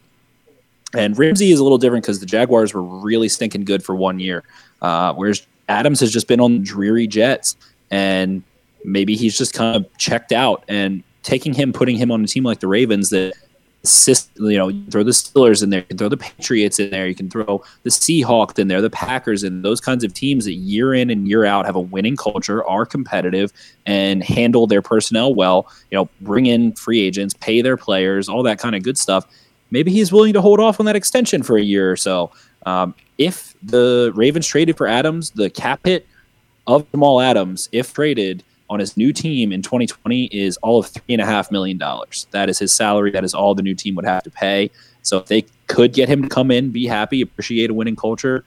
And 0.96 1.16
Ramsey 1.16 1.52
is 1.52 1.60
a 1.60 1.64
little 1.64 1.78
different 1.78 2.06
because 2.06 2.20
the 2.20 2.26
Jaguars 2.26 2.74
were 2.74 2.82
really 2.82 3.30
stinking 3.30 3.66
good 3.66 3.84
for 3.84 3.94
one 3.94 4.20
year, 4.20 4.44
uh, 4.82 5.14
whereas 5.14 5.46
Adams 5.70 6.00
has 6.00 6.12
just 6.12 6.28
been 6.28 6.40
on 6.40 6.62
dreary 6.64 7.08
Jets, 7.08 7.56
and 7.92 8.44
maybe 8.84 9.16
he's 9.16 9.38
just 9.38 9.54
kind 9.54 9.76
of 9.76 9.98
checked 9.98 10.32
out. 10.32 10.64
And 10.68 11.04
taking 11.24 11.54
him, 11.54 11.72
putting 11.74 11.96
him 11.96 12.12
on 12.12 12.24
a 12.24 12.28
team 12.28 12.44
like 12.44 12.60
the 12.60 12.68
Ravens 12.68 13.10
that 13.10 13.34
you 14.36 14.58
know, 14.58 14.68
you 14.68 14.86
throw 14.92 15.04
the 15.04 15.12
Steelers 15.12 15.64
in 15.64 15.70
there, 15.70 15.80
you 15.80 15.86
can 15.86 15.98
throw 15.98 16.10
the 16.10 16.18
Patriots 16.18 16.80
in 16.80 16.90
there, 16.90 17.08
you 17.08 17.16
can 17.16 17.30
throw 17.30 17.64
the 17.84 17.90
Seahawks 17.90 18.60
in 18.60 18.68
there, 18.68 18.82
the 18.82 18.90
Packers, 18.90 19.42
and 19.42 19.64
those 19.64 19.80
kinds 19.80 20.04
of 20.04 20.14
teams 20.14 20.44
that 20.46 20.56
year 20.56 20.94
in 20.94 21.10
and 21.10 21.30
year 21.30 21.46
out 21.46 21.66
have 21.66 21.78
a 21.78 21.80
winning 21.80 22.18
culture, 22.18 22.66
are 22.68 22.86
competitive, 22.86 23.54
and 23.86 24.22
handle 24.22 24.68
their 24.68 24.82
personnel 24.82 25.34
well. 25.34 25.72
You 25.92 26.00
know, 26.00 26.10
bring 26.20 26.48
in 26.48 26.74
free 26.74 27.00
agents, 27.00 27.34
pay 27.36 27.62
their 27.62 27.78
players, 27.78 28.28
all 28.28 28.44
that 28.44 28.60
kind 28.60 28.76
of 28.76 28.84
good 28.84 28.98
stuff 28.98 29.26
maybe 29.72 29.92
he's 29.92 30.12
willing 30.12 30.34
to 30.34 30.42
hold 30.42 30.60
off 30.60 30.80
on 30.80 30.86
that 30.86 30.96
extension 30.96 31.44
for 31.44 31.58
a 31.58 31.62
year 31.62 31.92
or 31.92 31.96
so. 31.96 32.32
Um, 32.66 32.94
if 33.18 33.49
the 33.64 34.12
Ravens 34.16 34.48
traded 34.48 34.78
for 34.78 34.88
Adams, 34.88 35.32
the 35.32 35.50
cap 35.50 35.82
hit 35.84 36.08
of 36.68 36.90
Jamal 36.92 37.22
Adams, 37.22 37.70
if 37.72 37.94
traded 37.94 38.44
on 38.70 38.80
his 38.80 38.96
new 38.96 39.12
team 39.12 39.52
in 39.52 39.62
2020, 39.62 40.26
is 40.26 40.58
all 40.58 40.80
of 40.80 40.88
three 40.88 41.14
and 41.14 41.22
a 41.22 41.26
half 41.26 41.52
million 41.52 41.78
dollars. 41.78 42.28
That 42.32 42.50
is 42.50 42.60
his 42.60 42.72
salary. 42.72 43.12
That 43.12 43.24
is 43.24 43.34
all 43.34 43.56
the 43.56 43.64
new 43.64 43.76
team 43.76 43.96
would 43.96 44.06
have 44.06 44.24
to 44.24 44.30
pay. 44.30 44.70
So 45.02 45.18
if 45.18 45.26
they 45.26 45.46
could 45.68 45.94
get 45.94 46.08
him 46.08 46.22
to 46.24 46.30
come 46.30 46.52
in, 46.52 46.70
be 46.70 46.86
happy, 46.86 47.22
appreciate 47.22 47.70
a 47.70 47.74
winning 47.74 47.96
culture, 47.96 48.44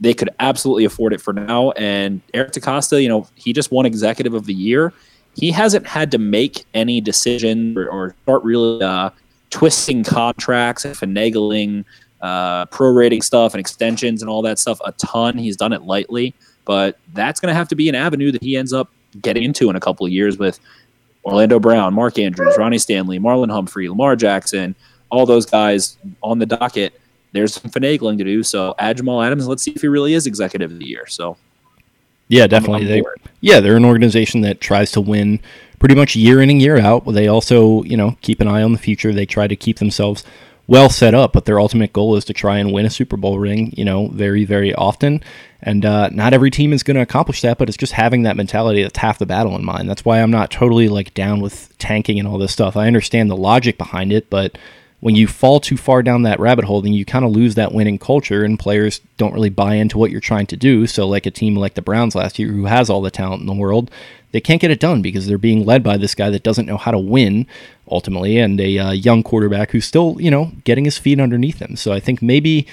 they 0.00 0.14
could 0.14 0.30
absolutely 0.40 0.84
afford 0.84 1.12
it 1.12 1.20
for 1.20 1.32
now. 1.32 1.70
And 1.72 2.20
Eric 2.34 2.52
DeCosta, 2.52 3.00
you 3.00 3.08
know, 3.08 3.28
he 3.36 3.52
just 3.52 3.70
won 3.70 3.86
Executive 3.86 4.34
of 4.34 4.46
the 4.46 4.54
Year. 4.54 4.92
He 5.36 5.52
hasn't 5.52 5.86
had 5.86 6.10
to 6.10 6.18
make 6.18 6.64
any 6.74 7.00
decision 7.00 7.78
or, 7.78 7.88
or 7.88 8.16
start 8.24 8.42
really 8.42 8.82
uh, 8.82 9.10
twisting 9.50 10.02
contracts 10.02 10.84
and 10.84 10.96
finagling 10.96 11.84
uh, 12.22 12.66
prorating 12.66 13.22
stuff 13.22 13.52
and 13.52 13.60
extensions 13.60 14.22
and 14.22 14.30
all 14.30 14.42
that 14.42 14.58
stuff 14.58 14.80
a 14.84 14.92
ton. 14.92 15.36
He's 15.36 15.56
done 15.56 15.72
it 15.72 15.82
lightly, 15.82 16.34
but 16.64 16.98
that's 17.12 17.40
going 17.40 17.50
to 17.50 17.54
have 17.54 17.68
to 17.68 17.74
be 17.74 17.88
an 17.88 17.94
avenue 17.94 18.32
that 18.32 18.42
he 18.42 18.56
ends 18.56 18.72
up 18.72 18.90
getting 19.20 19.42
into 19.42 19.68
in 19.68 19.76
a 19.76 19.80
couple 19.80 20.06
of 20.06 20.12
years 20.12 20.38
with 20.38 20.58
Orlando 21.24 21.60
Brown, 21.60 21.94
Mark 21.94 22.18
Andrews, 22.18 22.56
Ronnie 22.56 22.78
Stanley, 22.78 23.18
Marlon 23.18 23.50
Humphrey, 23.50 23.88
Lamar 23.88 24.16
Jackson, 24.16 24.74
all 25.10 25.26
those 25.26 25.46
guys 25.46 25.98
on 26.22 26.38
the 26.38 26.46
docket. 26.46 26.98
There's 27.32 27.54
some 27.54 27.70
finagling 27.70 28.18
to 28.18 28.24
do. 28.24 28.42
So 28.42 28.74
add 28.78 28.98
Jamal 28.98 29.22
Adams. 29.22 29.46
Let's 29.46 29.62
see 29.62 29.72
if 29.72 29.80
he 29.80 29.88
really 29.88 30.14
is 30.14 30.26
executive 30.26 30.70
of 30.70 30.78
the 30.78 30.86
year. 30.86 31.06
So 31.06 31.36
yeah, 32.28 32.46
definitely. 32.46 32.86
They, 32.86 33.02
yeah, 33.40 33.60
they're 33.60 33.76
an 33.76 33.84
organization 33.84 34.40
that 34.42 34.60
tries 34.60 34.90
to 34.92 35.00
win 35.00 35.40
pretty 35.78 35.94
much 35.94 36.14
year 36.14 36.40
in 36.40 36.50
and 36.50 36.62
year 36.62 36.78
out. 36.78 37.04
They 37.12 37.28
also, 37.28 37.82
you 37.82 37.96
know, 37.96 38.16
keep 38.22 38.40
an 38.40 38.48
eye 38.48 38.62
on 38.62 38.72
the 38.72 38.78
future. 38.78 39.12
They 39.12 39.26
try 39.26 39.46
to 39.46 39.56
keep 39.56 39.78
themselves 39.78 40.24
well 40.66 40.88
set 40.88 41.14
up, 41.14 41.32
but 41.32 41.44
their 41.44 41.60
ultimate 41.60 41.92
goal 41.92 42.16
is 42.16 42.24
to 42.26 42.32
try 42.32 42.58
and 42.58 42.72
win 42.72 42.86
a 42.86 42.90
Super 42.90 43.16
Bowl 43.16 43.38
ring, 43.38 43.72
you 43.76 43.84
know, 43.84 44.08
very, 44.08 44.44
very 44.44 44.74
often. 44.74 45.22
And 45.60 45.84
uh, 45.84 46.08
not 46.10 46.32
every 46.32 46.50
team 46.50 46.72
is 46.72 46.82
going 46.82 46.96
to 46.96 47.02
accomplish 47.02 47.40
that, 47.42 47.58
but 47.58 47.68
it's 47.68 47.78
just 47.78 47.92
having 47.92 48.22
that 48.22 48.36
mentality 48.36 48.82
that's 48.82 48.98
half 48.98 49.18
the 49.18 49.26
battle 49.26 49.54
in 49.56 49.64
mind. 49.64 49.88
That's 49.88 50.04
why 50.04 50.20
I'm 50.20 50.30
not 50.30 50.50
totally 50.50 50.88
like 50.88 51.14
down 51.14 51.40
with 51.40 51.76
tanking 51.78 52.18
and 52.18 52.26
all 52.26 52.38
this 52.38 52.52
stuff. 52.52 52.76
I 52.76 52.86
understand 52.86 53.30
the 53.30 53.36
logic 53.36 53.78
behind 53.78 54.12
it, 54.12 54.28
but 54.30 54.56
when 55.02 55.16
you 55.16 55.26
fall 55.26 55.58
too 55.58 55.76
far 55.76 56.00
down 56.00 56.22
that 56.22 56.38
rabbit 56.38 56.64
hole, 56.64 56.80
then 56.80 56.92
you 56.92 57.04
kind 57.04 57.24
of 57.24 57.32
lose 57.32 57.56
that 57.56 57.72
winning 57.72 57.98
culture, 57.98 58.44
and 58.44 58.56
players 58.56 59.00
don't 59.16 59.34
really 59.34 59.50
buy 59.50 59.74
into 59.74 59.98
what 59.98 60.12
you're 60.12 60.20
trying 60.20 60.46
to 60.46 60.56
do. 60.56 60.86
So, 60.86 61.08
like 61.08 61.26
a 61.26 61.30
team 61.32 61.56
like 61.56 61.74
the 61.74 61.82
Browns 61.82 62.14
last 62.14 62.38
year, 62.38 62.52
who 62.52 62.66
has 62.66 62.88
all 62.88 63.02
the 63.02 63.10
talent 63.10 63.40
in 63.40 63.48
the 63.48 63.52
world, 63.52 63.90
they 64.32 64.40
can't 64.40 64.60
get 64.60 64.70
it 64.70 64.80
done 64.80 65.02
because 65.02 65.26
they're 65.26 65.38
being 65.38 65.64
led 65.64 65.82
by 65.82 65.96
this 65.96 66.14
guy 66.14 66.30
that 66.30 66.42
doesn't 66.42 66.66
know 66.66 66.76
how 66.76 66.90
to 66.90 66.98
win 66.98 67.46
ultimately, 67.90 68.38
and 68.38 68.60
a 68.60 68.78
uh, 68.78 68.90
young 68.90 69.22
quarterback 69.22 69.70
who's 69.70 69.84
still, 69.84 70.16
you 70.18 70.30
know, 70.30 70.52
getting 70.64 70.84
his 70.84 70.98
feet 70.98 71.20
underneath 71.20 71.60
him. 71.60 71.76
So, 71.76 71.92
I 71.92 72.00
think 72.00 72.20
maybe, 72.22 72.66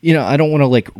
you 0.00 0.14
know, 0.14 0.24
I 0.24 0.36
don't 0.36 0.50
want 0.50 0.62
to 0.62 0.66
like 0.66 0.90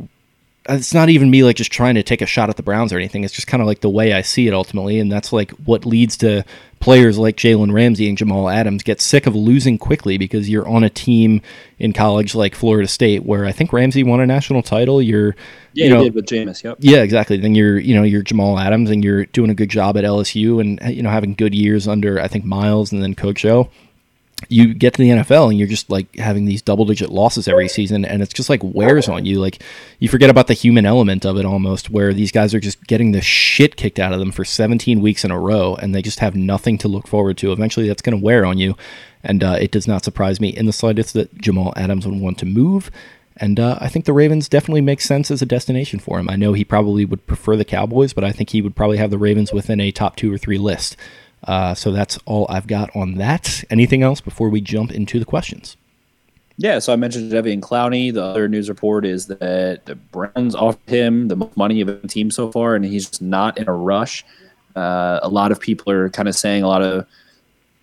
it's 0.69 0.93
not 0.93 1.09
even 1.09 1.31
me 1.31 1.43
like 1.45 1.57
just 1.57 1.73
trying 1.73 1.95
to 1.95 2.03
take 2.03 2.21
a 2.21 2.27
shot 2.27 2.51
at 2.51 2.57
the 2.57 2.63
Browns 2.63 2.93
or 2.93 2.97
anything. 2.99 3.25
It's 3.25 3.33
just 3.33 3.47
kind 3.47 3.61
of 3.61 3.67
like 3.67 3.81
the 3.81 3.89
way 3.89 4.13
I 4.13 4.23
see 4.23 4.47
it 4.47 4.55
ultimately, 4.55 4.99
and 5.01 5.11
that's 5.11 5.33
like 5.33 5.51
what 5.53 5.87
leads 5.87 6.17
to 6.19 6.45
players 6.81 7.19
like 7.19 7.37
Jalen 7.37 7.73
Ramsey 7.73 8.09
and 8.09 8.17
Jamal 8.17 8.49
Adams 8.49 8.83
get 8.83 9.01
sick 9.01 9.27
of 9.27 9.35
losing 9.35 9.79
quickly 9.79 10.19
because 10.19 10.49
you're 10.49 10.69
on 10.69 10.85
a 10.85 10.91
team 10.91 11.43
in 11.79 11.93
college 11.93 12.35
like 12.35 12.55
Florida 12.55 12.87
State 12.87 13.25
where 13.25 13.45
I 13.47 13.53
think 13.53 13.73
Ramsey 13.73 14.05
won 14.05 14.21
a 14.21 14.27
national 14.27 14.63
title. 14.63 15.01
You're 15.03 15.35
yeah, 15.73 15.87
you 15.87 15.91
know, 15.91 16.05
did 16.05 16.15
with 16.15 16.27
Jameis. 16.27 16.63
Yep. 16.63 16.79
Yeah, 16.81 16.99
exactly. 16.99 17.39
Then 17.39 17.55
you're 17.55 17.79
you 17.79 17.95
know 17.95 18.03
you're 18.03 18.23
Jamal 18.23 18.59
Adams 18.59 18.91
and 18.91 19.03
you're 19.03 19.27
doing 19.27 19.51
a 19.51 19.55
good 19.55 19.71
job 19.71 19.97
at 19.97 20.05
LSU 20.05 20.61
and 20.61 20.95
you 20.95 21.03
know 21.03 21.11
having 21.11 21.35
good 21.35 21.55
years 21.55 21.89
under 21.89 22.21
I 22.21 22.29
think 22.29 22.45
Miles 22.45 22.93
and 22.93 23.03
then 23.03 23.15
Coach 23.15 23.45
O 23.45 23.71
you 24.49 24.73
get 24.73 24.95
to 24.95 25.03
the 25.03 25.11
NFL 25.11 25.51
and 25.51 25.59
you're 25.59 25.69
just 25.69 25.91
like 25.91 26.15
having 26.17 26.45
these 26.45 26.63
double 26.63 26.85
digit 26.85 27.11
losses 27.11 27.49
every 27.49 27.69
season 27.69 28.05
and 28.05 28.23
it's 28.23 28.33
just 28.33 28.49
like 28.49 28.61
wears 28.63 29.09
on 29.09 29.25
you 29.25 29.41
like 29.41 29.63
you 29.99 30.09
forget 30.09 30.31
about 30.31 30.47
the 30.47 30.55
human 30.55 30.87
element 30.87 31.27
of 31.27 31.37
it 31.37 31.45
almost 31.45 31.91
where 31.91 32.15
these 32.15 32.33
guys 32.33 32.55
are 32.55 32.61
just 32.61 32.87
getting 32.87 33.13
the 33.13 33.21
shit 33.21 33.77
kicked 33.77 33.99
out 33.99 34.13
of 34.13 34.19
them 34.19 34.31
for 34.31 34.45
17 34.45 35.01
weeks 35.01 35.25
in 35.25 35.31
a 35.31 35.39
row 35.39 35.75
and 35.77 35.95
they 35.95 36.03
just 36.03 36.21
have 36.21 36.37
nothing 36.37 36.79
to 36.79 36.89
look 36.89 37.07
forward 37.07 37.37
to 37.37 37.53
eventually 37.53 37.89
that's 37.89 38.03
going 38.03 38.17
to 38.17 38.25
wear 38.25 38.47
on 38.47 38.59
you 38.59 38.77
and 39.23 39.43
uh, 39.43 39.57
it 39.61 39.73
does 39.73 39.89
not 39.89 40.05
surprise 40.05 40.41
me 40.41 40.49
in 40.49 40.67
the 40.67 40.73
slightest 40.73 41.15
that 41.15 41.37
Jamal 41.39 41.73
Adams 41.77 42.07
would 42.07 42.21
want 42.21 42.39
to 42.39 42.47
move 42.47 42.91
and 43.41 43.61
uh, 43.61 43.79
I 43.81 43.89
think 43.89 44.05
the 44.05 44.13
Ravens 44.13 44.49
definitely 44.49 44.81
make 44.81 45.01
sense 45.01 45.31
as 45.31 45.41
a 45.41 45.47
destination 45.47 46.01
for 46.01 46.19
him. 46.19 46.29
I 46.29 46.35
know 46.35 46.55
he 46.55 46.65
probably 46.65 47.05
would 47.05 47.25
prefer 47.29 47.55
the 47.55 47.65
Cowboys, 47.65 48.13
but 48.13 48.25
I 48.25 48.33
think 48.33 48.51
he 48.51 48.61
would 48.61 48.75
probably 48.75 48.97
have 48.97 49.11
the 49.11 49.19
Ravens 49.19 49.53
within 49.53 49.81
a 49.81 49.93
top 49.93 50.17
two 50.17 50.33
or 50.33 50.39
three 50.39 50.59
list. 50.59 50.97
Uh, 51.45 51.75
so 51.75 51.93
that's 51.93 52.19
all 52.27 52.47
I've 52.49 52.67
got 52.67 52.95
on 52.95 53.15
that. 53.15 53.65
Anything 53.71 54.03
else 54.03 54.21
before 54.21 54.49
we 54.49 54.61
jump 54.61 54.91
into 54.93 55.19
the 55.19 55.25
questions? 55.25 55.77
Yeah, 56.61 56.81
so 56.81 56.93
I 56.93 56.97
mentioned 56.97 57.31
Jadeveon 57.31 57.61
Clowney. 57.61 58.13
The 58.13 58.25
other 58.25 58.49
news 58.49 58.69
report 58.69 59.07
is 59.07 59.27
that 59.27 59.87
the 59.87 59.95
Browns 59.95 60.57
offered 60.57 60.91
him 60.91 61.29
the 61.29 61.37
most 61.37 61.57
money 61.57 61.81
of 61.81 61.89
any 61.89 62.09
team 62.09 62.33
so 62.33 62.51
far, 62.51 62.75
and 62.75 62.85
he's 62.85 63.09
just 63.09 63.23
not 63.23 63.57
in 63.59 63.69
a 63.69 63.73
rush. 63.73 64.25
Uh, 64.75 65.21
a 65.23 65.29
lot 65.29 65.53
of 65.53 65.61
people 65.61 65.93
are 65.93 66.11
kind 66.11 66.29
of 66.29 66.35
saying, 66.35 66.65
a 66.65 66.69
lot 66.69 66.83
of 66.83 67.07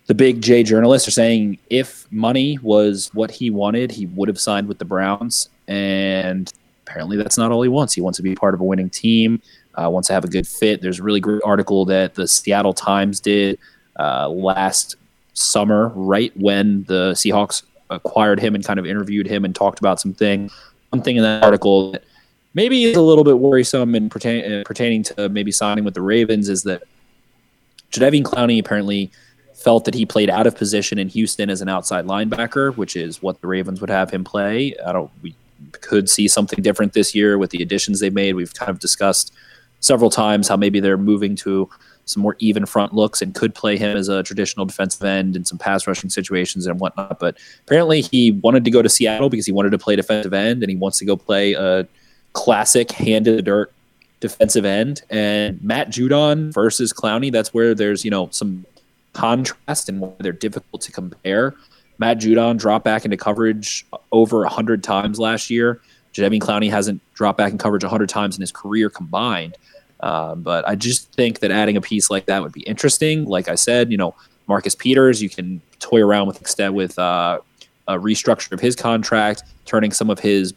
the 0.06 0.14
big 0.14 0.42
J 0.42 0.62
journalists 0.62 1.08
are 1.08 1.12
saying, 1.12 1.58
if 1.70 2.06
money 2.12 2.58
was 2.62 3.10
what 3.14 3.30
he 3.30 3.48
wanted, 3.48 3.90
he 3.90 4.06
would 4.06 4.28
have 4.28 4.38
signed 4.38 4.68
with 4.68 4.78
the 4.78 4.84
Browns. 4.84 5.48
And 5.68 6.52
apparently, 6.86 7.16
that's 7.16 7.38
not 7.38 7.50
all 7.52 7.62
he 7.62 7.68
wants. 7.70 7.94
He 7.94 8.02
wants 8.02 8.18
to 8.18 8.22
be 8.22 8.34
part 8.34 8.52
of 8.52 8.60
a 8.60 8.64
winning 8.64 8.90
team. 8.90 9.40
Uh, 9.76 9.88
wants 9.90 10.08
to 10.08 10.14
have 10.14 10.24
a 10.24 10.28
good 10.28 10.46
fit. 10.46 10.82
There's 10.82 11.00
a 11.00 11.02
really 11.02 11.20
great 11.20 11.42
article 11.44 11.84
that 11.86 12.14
the 12.14 12.26
Seattle 12.26 12.72
Times 12.72 13.20
did 13.20 13.58
uh, 13.98 14.28
last 14.28 14.96
summer, 15.34 15.88
right 15.94 16.32
when 16.36 16.84
the 16.84 17.12
Seahawks 17.12 17.62
acquired 17.90 18.40
him 18.40 18.54
and 18.54 18.64
kind 18.64 18.78
of 18.78 18.86
interviewed 18.86 19.26
him 19.26 19.44
and 19.44 19.54
talked 19.54 19.78
about 19.78 20.00
some 20.00 20.14
things. 20.14 20.52
One 20.90 21.02
thing 21.02 21.16
in 21.16 21.22
that 21.22 21.44
article 21.44 21.92
that 21.92 22.04
maybe 22.54 22.84
is 22.84 22.96
a 22.96 23.02
little 23.02 23.24
bit 23.24 23.38
worrisome 23.38 23.94
and 23.94 24.10
pertain, 24.10 24.52
uh, 24.52 24.62
pertaining 24.64 25.02
to 25.04 25.28
maybe 25.28 25.52
signing 25.52 25.84
with 25.84 25.94
the 25.94 26.02
Ravens 26.02 26.48
is 26.48 26.62
that 26.64 26.82
Jadeveon 27.92 28.22
Clowney 28.22 28.58
apparently 28.58 29.10
felt 29.54 29.84
that 29.84 29.94
he 29.94 30.04
played 30.04 30.30
out 30.30 30.46
of 30.46 30.56
position 30.56 30.98
in 30.98 31.08
Houston 31.08 31.48
as 31.50 31.60
an 31.60 31.68
outside 31.68 32.06
linebacker, 32.06 32.76
which 32.76 32.96
is 32.96 33.22
what 33.22 33.40
the 33.40 33.46
Ravens 33.46 33.80
would 33.80 33.90
have 33.90 34.10
him 34.10 34.24
play. 34.24 34.74
I 34.84 34.92
don't. 34.92 35.10
We 35.22 35.34
could 35.72 36.10
see 36.10 36.28
something 36.28 36.62
different 36.62 36.92
this 36.92 37.14
year 37.14 37.38
with 37.38 37.50
the 37.50 37.62
additions 37.62 38.00
they 38.00 38.10
made. 38.10 38.34
We've 38.34 38.52
kind 38.52 38.70
of 38.70 38.78
discussed 38.78 39.32
several 39.86 40.10
times 40.10 40.48
how 40.48 40.56
maybe 40.56 40.80
they're 40.80 40.98
moving 40.98 41.36
to 41.36 41.68
some 42.06 42.22
more 42.22 42.36
even 42.38 42.66
front 42.66 42.94
looks 42.94 43.20
and 43.20 43.34
could 43.34 43.54
play 43.54 43.76
him 43.76 43.96
as 43.96 44.08
a 44.08 44.22
traditional 44.22 44.64
defensive 44.64 45.02
end 45.02 45.34
in 45.34 45.44
some 45.44 45.58
pass 45.58 45.86
rushing 45.86 46.08
situations 46.08 46.66
and 46.66 46.78
whatnot. 46.78 47.18
But 47.18 47.36
apparently, 47.66 48.00
he 48.00 48.32
wanted 48.32 48.64
to 48.64 48.70
go 48.70 48.80
to 48.80 48.88
Seattle 48.88 49.28
because 49.28 49.46
he 49.46 49.52
wanted 49.52 49.70
to 49.70 49.78
play 49.78 49.96
defensive 49.96 50.32
end 50.32 50.62
and 50.62 50.70
he 50.70 50.76
wants 50.76 50.98
to 50.98 51.04
go 51.04 51.16
play 51.16 51.54
a 51.54 51.86
classic 52.32 52.92
hand 52.92 53.26
in 53.26 53.36
the 53.36 53.42
dirt 53.42 53.72
defensive 54.20 54.64
end. 54.64 55.02
And 55.10 55.62
Matt 55.62 55.88
Judon 55.90 56.52
versus 56.52 56.92
Clowney, 56.92 57.32
that's 57.32 57.52
where 57.52 57.74
there's 57.74 58.04
you 58.04 58.10
know 58.10 58.28
some 58.30 58.64
contrast 59.12 59.88
and 59.88 60.00
why 60.00 60.12
they're 60.18 60.32
difficult 60.32 60.82
to 60.82 60.92
compare. 60.92 61.54
Matt 61.98 62.18
Judon 62.18 62.58
dropped 62.58 62.84
back 62.84 63.04
into 63.04 63.16
coverage 63.16 63.86
over 64.12 64.40
100 64.40 64.84
times 64.84 65.18
last 65.18 65.50
year. 65.50 65.80
Jadeveon 66.12 66.40
Clowney 66.40 66.70
hasn't 66.70 67.00
dropped 67.14 67.38
back 67.38 67.52
in 67.52 67.58
coverage 67.58 67.82
100 67.82 68.08
times 68.08 68.36
in 68.36 68.42
his 68.42 68.52
career 68.52 68.90
combined. 68.90 69.56
Um, 70.00 70.42
but 70.42 70.66
I 70.68 70.74
just 70.74 71.12
think 71.12 71.40
that 71.40 71.50
adding 71.50 71.76
a 71.76 71.80
piece 71.80 72.10
like 72.10 72.26
that 72.26 72.42
would 72.42 72.52
be 72.52 72.62
interesting. 72.62 73.24
Like 73.24 73.48
I 73.48 73.54
said, 73.54 73.90
you 73.90 73.96
know, 73.96 74.14
Marcus 74.46 74.74
Peters, 74.74 75.22
you 75.22 75.28
can 75.28 75.60
toy 75.78 76.00
around 76.02 76.26
with 76.26 76.40
with 76.72 76.98
uh, 76.98 77.40
a 77.88 77.94
restructure 77.94 78.52
of 78.52 78.60
his 78.60 78.76
contract, 78.76 79.42
turning 79.64 79.92
some 79.92 80.10
of 80.10 80.18
his 80.18 80.54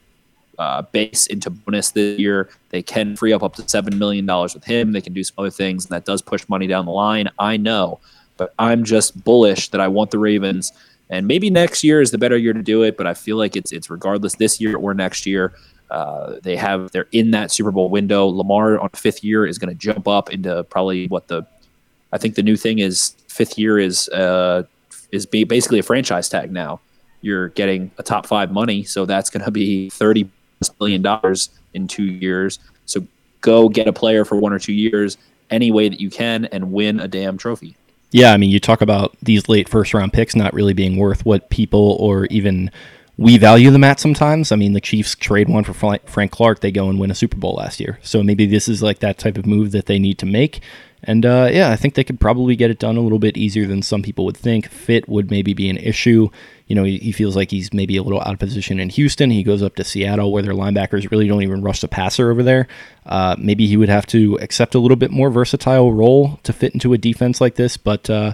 uh, 0.58 0.82
base 0.82 1.26
into 1.28 1.50
bonus 1.50 1.92
this 1.92 2.20
year. 2.20 2.50
They 2.70 2.84
can 2.84 3.16
free 3.16 3.34
up 3.34 3.42
up 3.42 3.56
to 3.56 3.68
seven 3.68 3.98
million 3.98 4.26
dollars 4.26 4.54
with 4.54 4.66
him. 4.66 4.92
They 4.92 5.02
can 5.02 5.14
do 5.14 5.24
some 5.24 5.36
other 5.38 5.50
things, 5.50 5.86
and 5.86 5.92
that 5.92 6.06
does 6.06 6.22
push 6.22 6.48
money 6.50 6.68
down 6.68 6.86
the 6.86 6.92
line. 6.92 7.30
I 7.40 7.58
know, 7.58 8.00
but 8.38 8.54
I'm 8.60 8.84
just 8.84 9.24
bullish 9.24 9.70
that 9.70 9.82
I 9.82 9.88
want 9.88 10.12
the 10.12 10.20
Ravens. 10.20 10.72
And 11.10 11.28
maybe 11.28 11.50
next 11.50 11.84
year 11.84 12.02
is 12.02 12.12
the 12.12 12.20
better 12.20 12.38
year 12.38 12.54
to 12.54 12.62
do 12.62 12.84
it, 12.84 12.96
but 12.96 13.08
I 13.08 13.14
feel 13.16 13.38
like 13.38 13.56
it's 13.56 13.72
it's 13.72 13.90
regardless 13.90 14.36
this 14.36 14.62
year 14.62 14.78
or 14.78 14.94
next 14.94 15.26
year. 15.26 15.54
Uh, 15.90 16.36
they 16.44 16.56
have 16.56 16.92
they're 16.92 17.08
in 17.12 17.32
that 17.32 17.52
Super 17.52 17.72
Bowl 17.72 17.90
window. 17.90 18.28
Lamar 18.28 18.80
on 18.80 18.90
fifth 18.90 19.24
year 19.24 19.46
is 19.46 19.58
going 19.58 19.70
to 19.70 19.76
jump 19.76 20.08
up 20.08 20.32
into 20.32 20.64
probably 20.66 21.08
what 21.08 21.28
the 21.28 21.46
I 22.12 22.18
think 22.18 22.36
the 22.36 22.44
new 22.44 22.58
thing 22.58 22.80
is 22.80 23.16
fifth 23.28 23.58
year 23.58 23.80
is 23.80 24.10
uh, 24.10 24.64
is 25.12 25.26
basically 25.26 25.80
a 25.80 25.84
franchise 25.84 26.30
tag 26.30 26.52
now. 26.52 26.80
You're 27.22 27.50
getting 27.50 27.92
a 27.98 28.04
top 28.04 28.26
five 28.26 28.52
money, 28.52 28.84
so 28.84 29.06
that's 29.06 29.30
going 29.30 29.44
to 29.44 29.52
be 29.52 29.90
thirty 29.90 30.30
million 30.80 31.02
dollars 31.02 31.50
in 31.74 31.88
two 31.88 32.06
years. 32.06 32.60
So 32.86 33.06
go 33.42 33.70
get 33.70 33.88
a 33.88 33.94
player 33.94 34.26
for 34.26 34.38
one 34.38 34.54
or 34.54 34.60
two 34.60 34.74
years 34.74 35.18
any 35.50 35.72
way 35.72 35.90
that 35.90 36.00
you 36.00 36.10
can 36.10 36.46
and 36.46 36.72
win 36.72 37.00
a 37.00 37.08
damn 37.08 37.38
trophy. 37.38 37.76
Yeah, 38.12 38.34
I 38.34 38.38
mean, 38.38 38.50
you 38.50 38.60
talk 38.60 38.82
about 38.82 39.16
these 39.22 39.48
late 39.50 39.70
first 39.70 39.94
round 39.94 40.14
picks 40.14 40.36
not 40.36 40.54
really 40.54 40.74
being 40.74 40.98
worth 40.98 41.26
what 41.26 41.50
people 41.50 41.98
or 42.00 42.26
even 42.26 42.72
we 43.20 43.38
value 43.38 43.70
them 43.70 43.84
at 43.84 44.00
sometimes. 44.00 44.54
I 44.54 44.56
mean, 44.56 44.72
the 44.72 44.80
Chiefs 44.80 45.14
trade 45.14 45.50
one 45.50 45.66
for 45.66 45.74
Frank 45.74 46.32
Clark, 46.32 46.62
they 46.62 46.72
go 46.72 46.90
and 46.90 46.98
win 46.98 47.12
a 47.12 47.16
Super 47.16 47.36
Bowl 47.36 47.56
last 47.56 47.82
year. 47.82 48.00
So 48.02 48.24
maybe 48.24 48.46
this 48.46 48.70
is 48.70 48.82
like 48.82 49.00
that 49.00 49.18
type 49.18 49.38
of 49.38 49.46
move 49.46 49.72
that 49.74 49.88
they 49.88 50.00
need 50.00 50.18
to 50.20 50.26
make. 50.26 50.62
And 51.04 51.26
uh, 51.26 51.50
yeah, 51.52 51.70
I 51.70 51.76
think 51.76 51.96
they 51.96 52.06
could 52.06 52.20
probably 52.20 52.56
get 52.56 52.72
it 52.72 52.80
done 52.80 52.96
a 52.96 53.02
little 53.02 53.20
bit 53.20 53.36
easier 53.36 53.68
than 53.68 53.82
some 53.82 54.02
people 54.02 54.24
would 54.24 54.38
think. 54.38 54.70
Fit 54.70 55.10
would 55.10 55.30
maybe 55.32 55.54
be 55.54 55.70
an 55.70 55.76
issue. 55.76 56.30
You 56.68 56.76
know, 56.76 56.86
he, 56.86 56.98
he 56.98 57.12
feels 57.12 57.36
like 57.36 57.52
he's 57.52 57.74
maybe 57.74 57.98
a 57.98 58.04
little 58.04 58.22
out 58.22 58.34
of 58.34 58.40
position 58.40 58.80
in 58.80 58.88
Houston. 58.88 59.32
He 59.32 59.44
goes 59.44 59.62
up 59.62 59.76
to 59.76 59.84
Seattle 59.84 60.32
where 60.32 60.44
their 60.44 60.54
linebackers 60.54 61.12
really 61.12 61.28
don't 61.28 61.44
even 61.44 61.62
rush 61.62 61.82
the 61.82 61.90
passer 61.90 62.32
over 62.32 62.44
there. 62.44 62.68
Uh, 63.06 63.36
maybe 63.38 63.68
he 63.68 63.76
would 63.76 63.90
have 63.90 64.06
to 64.08 64.38
accept 64.42 64.76
a 64.76 64.80
little 64.80 64.98
bit 64.98 65.12
more 65.12 65.30
versatile 65.30 65.92
role 65.92 66.40
to 66.44 66.54
fit 66.54 66.74
into 66.74 66.94
a 66.94 66.98
defense 66.98 67.42
like 67.42 67.56
this. 67.56 67.76
But, 67.76 68.10
uh, 68.10 68.34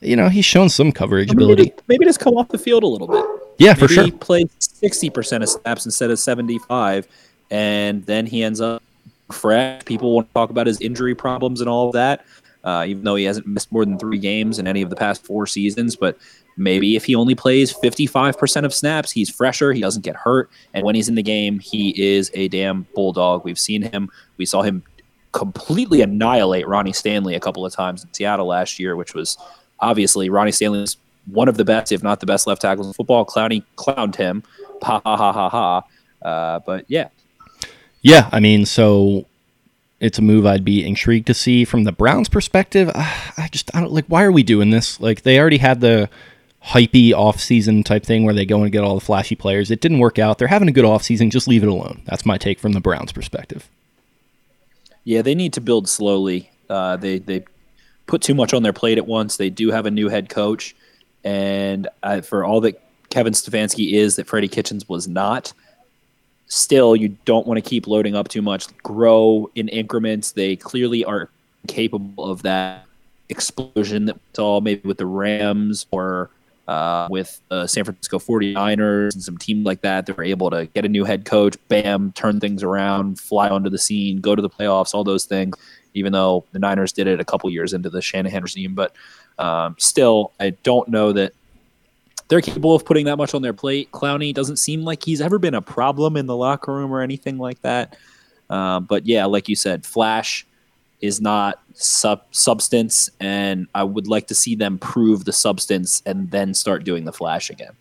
you 0.00 0.16
know, 0.16 0.28
he's 0.28 0.44
shown 0.44 0.68
some 0.68 0.92
coverage 0.92 1.28
maybe 1.28 1.44
ability. 1.44 1.70
Just, 1.70 1.88
maybe 1.88 2.04
just 2.04 2.20
come 2.20 2.34
off 2.34 2.48
the 2.48 2.58
field 2.58 2.82
a 2.82 2.86
little 2.86 3.08
bit. 3.08 3.24
Yeah, 3.58 3.72
Maybe 3.72 3.80
for 3.80 3.88
sure. 3.88 4.04
He 4.04 4.10
played 4.10 4.50
sixty 4.58 5.10
percent 5.10 5.42
of 5.42 5.48
snaps 5.48 5.84
instead 5.84 6.10
of 6.10 6.18
seventy-five, 6.18 7.08
and 7.50 8.04
then 8.06 8.26
he 8.26 8.42
ends 8.42 8.60
up 8.60 8.82
fresh. 9.30 9.84
People 9.84 10.12
want 10.14 10.28
to 10.28 10.34
talk 10.34 10.50
about 10.50 10.66
his 10.66 10.80
injury 10.80 11.14
problems 11.14 11.60
and 11.60 11.68
all 11.70 11.86
of 11.86 11.92
that, 11.94 12.24
uh, 12.64 12.84
even 12.86 13.04
though 13.04 13.14
he 13.14 13.24
hasn't 13.24 13.46
missed 13.46 13.72
more 13.72 13.84
than 13.84 13.98
three 13.98 14.18
games 14.18 14.58
in 14.58 14.66
any 14.66 14.82
of 14.82 14.90
the 14.90 14.96
past 14.96 15.24
four 15.24 15.46
seasons. 15.46 15.96
But 15.96 16.18
maybe 16.56 16.96
if 16.96 17.04
he 17.04 17.14
only 17.14 17.34
plays 17.34 17.72
fifty-five 17.72 18.38
percent 18.38 18.66
of 18.66 18.74
snaps, 18.74 19.10
he's 19.10 19.30
fresher. 19.30 19.72
He 19.72 19.80
doesn't 19.80 20.02
get 20.02 20.16
hurt, 20.16 20.50
and 20.74 20.84
when 20.84 20.94
he's 20.94 21.08
in 21.08 21.14
the 21.14 21.22
game, 21.22 21.58
he 21.58 21.90
is 22.00 22.30
a 22.34 22.48
damn 22.48 22.86
bulldog. 22.94 23.44
We've 23.44 23.58
seen 23.58 23.82
him. 23.82 24.10
We 24.36 24.46
saw 24.46 24.62
him 24.62 24.82
completely 25.32 26.02
annihilate 26.02 26.66
Ronnie 26.66 26.92
Stanley 26.92 27.34
a 27.34 27.40
couple 27.40 27.64
of 27.66 27.72
times 27.72 28.04
in 28.04 28.12
Seattle 28.12 28.46
last 28.46 28.78
year, 28.78 28.96
which 28.96 29.14
was 29.14 29.36
obviously 29.80 30.30
Ronnie 30.30 30.52
Stanley's 30.52 30.96
one 31.26 31.48
of 31.48 31.56
the 31.56 31.64
best, 31.64 31.92
if 31.92 32.02
not 32.02 32.20
the 32.20 32.26
best, 32.26 32.46
left 32.46 32.62
tackles 32.62 32.86
in 32.86 32.92
football. 32.92 33.24
Clowney 33.26 33.62
clowned 33.76 34.16
him. 34.16 34.42
Ha 34.82 35.00
ha 35.04 35.16
ha 35.16 35.32
ha 35.32 35.48
ha. 35.48 35.82
Uh, 36.22 36.60
but 36.60 36.84
yeah. 36.88 37.08
Yeah, 38.02 38.28
I 38.32 38.40
mean, 38.40 38.66
so 38.66 39.26
it's 40.00 40.18
a 40.18 40.22
move 40.22 40.46
I'd 40.46 40.64
be 40.64 40.86
intrigued 40.86 41.26
to 41.28 41.34
see 41.34 41.64
from 41.64 41.84
the 41.84 41.92
Browns' 41.92 42.28
perspective. 42.28 42.90
I 42.94 43.48
just 43.50 43.74
I 43.74 43.80
don't 43.80 43.92
like 43.92 44.06
why 44.06 44.24
are 44.24 44.32
we 44.32 44.42
doing 44.42 44.70
this? 44.70 45.00
Like 45.00 45.22
they 45.22 45.38
already 45.40 45.58
had 45.58 45.80
the 45.80 46.08
hypey 46.64 47.12
off-season 47.12 47.84
type 47.84 48.04
thing 48.04 48.24
where 48.24 48.34
they 48.34 48.44
go 48.44 48.62
and 48.62 48.72
get 48.72 48.82
all 48.82 48.96
the 48.96 49.04
flashy 49.04 49.36
players. 49.36 49.70
It 49.70 49.80
didn't 49.80 50.00
work 50.00 50.18
out. 50.18 50.38
They're 50.38 50.48
having 50.48 50.68
a 50.68 50.72
good 50.72 50.84
off-season. 50.84 51.30
Just 51.30 51.46
leave 51.46 51.62
it 51.62 51.68
alone. 51.68 52.02
That's 52.06 52.26
my 52.26 52.38
take 52.38 52.58
from 52.58 52.72
the 52.72 52.80
Browns' 52.80 53.12
perspective. 53.12 53.68
Yeah, 55.04 55.22
they 55.22 55.34
need 55.34 55.52
to 55.52 55.60
build 55.60 55.88
slowly. 55.88 56.50
Uh, 56.68 56.96
they 56.96 57.18
they 57.18 57.44
put 58.06 58.22
too 58.22 58.34
much 58.34 58.52
on 58.52 58.62
their 58.62 58.72
plate 58.72 58.98
at 58.98 59.06
once. 59.06 59.36
They 59.36 59.50
do 59.50 59.70
have 59.70 59.86
a 59.86 59.90
new 59.90 60.08
head 60.08 60.28
coach. 60.28 60.74
And 61.26 61.88
I, 62.04 62.20
for 62.20 62.44
all 62.44 62.60
that 62.60 62.80
Kevin 63.10 63.32
Stefanski 63.32 63.94
is 63.94 64.14
that 64.14 64.28
Freddie 64.28 64.46
Kitchens 64.46 64.88
was 64.88 65.08
not, 65.08 65.52
still 66.46 66.94
you 66.94 67.16
don't 67.24 67.48
want 67.48 67.58
to 67.62 67.68
keep 67.68 67.88
loading 67.88 68.14
up 68.14 68.28
too 68.28 68.42
much. 68.42 68.68
Grow 68.84 69.50
in 69.56 69.66
increments. 69.68 70.30
They 70.30 70.54
clearly 70.54 71.04
are 71.04 71.28
capable 71.66 72.24
of 72.30 72.42
that 72.42 72.84
explosion 73.28 74.04
that 74.04 74.14
we 74.14 74.20
saw 74.34 74.60
maybe 74.60 74.82
with 74.86 74.98
the 74.98 75.06
Rams 75.06 75.86
or 75.90 76.30
uh, 76.68 77.08
with 77.10 77.40
uh, 77.50 77.66
San 77.66 77.84
Francisco 77.84 78.18
49ers 78.18 79.14
and 79.14 79.22
some 79.22 79.38
teams 79.38 79.64
like 79.64 79.82
that. 79.82 80.06
They're 80.06 80.24
able 80.24 80.50
to 80.50 80.66
get 80.66 80.84
a 80.84 80.88
new 80.88 81.04
head 81.04 81.24
coach, 81.24 81.56
bam, 81.68 82.12
turn 82.12 82.40
things 82.40 82.62
around, 82.62 83.20
fly 83.20 83.48
onto 83.48 83.70
the 83.70 83.78
scene, 83.78 84.20
go 84.20 84.34
to 84.34 84.42
the 84.42 84.50
playoffs, 84.50 84.94
all 84.94 85.04
those 85.04 85.24
things. 85.24 85.56
Even 85.94 86.12
though 86.12 86.44
the 86.52 86.58
Niners 86.58 86.92
did 86.92 87.06
it 87.06 87.20
a 87.20 87.24
couple 87.24 87.48
years 87.48 87.72
into 87.72 87.88
the 87.88 88.02
Shanahan 88.02 88.42
regime, 88.42 88.74
but 88.74 88.94
um, 89.38 89.76
still, 89.78 90.32
I 90.38 90.50
don't 90.50 90.88
know 90.88 91.12
that 91.12 91.32
they're 92.28 92.40
capable 92.40 92.74
of 92.74 92.84
putting 92.84 93.06
that 93.06 93.16
much 93.16 93.34
on 93.34 93.42
their 93.42 93.52
plate. 93.52 93.90
Clowney 93.92 94.34
doesn't 94.34 94.56
seem 94.56 94.82
like 94.82 95.04
he's 95.04 95.20
ever 95.20 95.38
been 95.38 95.54
a 95.54 95.62
problem 95.62 96.16
in 96.16 96.26
the 96.26 96.36
locker 96.36 96.74
room 96.74 96.92
or 96.92 97.00
anything 97.00 97.38
like 97.38 97.62
that. 97.62 97.96
Uh, 98.50 98.80
but 98.80 99.06
yeah, 99.06 99.24
like 99.24 99.48
you 99.48 99.56
said, 99.56 99.86
Flash 99.86 100.46
is 101.06 101.20
not 101.20 101.62
sub- 101.74 102.24
substance, 102.30 103.10
and 103.20 103.66
I 103.74 103.84
would 103.84 104.06
like 104.06 104.26
to 104.28 104.34
see 104.34 104.54
them 104.54 104.78
prove 104.78 105.24
the 105.24 105.32
substance 105.32 106.02
and 106.04 106.30
then 106.30 106.54
start 106.54 106.84
doing 106.84 107.04
the 107.04 107.12
Flash 107.12 107.50
again. 107.50 107.72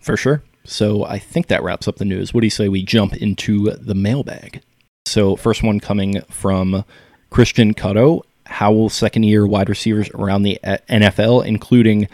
For 0.00 0.16
sure. 0.16 0.42
So 0.64 1.04
I 1.04 1.18
think 1.18 1.48
that 1.48 1.62
wraps 1.62 1.88
up 1.88 1.96
the 1.96 2.04
news. 2.04 2.32
What 2.32 2.40
do 2.40 2.46
you 2.46 2.50
say 2.50 2.68
we 2.68 2.82
jump 2.82 3.14
into 3.16 3.70
the 3.70 3.94
mailbag? 3.94 4.62
So 5.06 5.36
first 5.36 5.62
one 5.62 5.80
coming 5.80 6.20
from 6.28 6.84
Christian 7.30 7.74
Cutto 7.74 8.22
how 8.48 8.72
will 8.72 8.88
second 8.88 9.24
year 9.24 9.46
wide 9.46 9.68
receivers 9.68 10.10
around 10.10 10.42
the 10.42 10.58
uh, 10.64 10.78
NFL, 10.88 11.44
including 11.44 12.08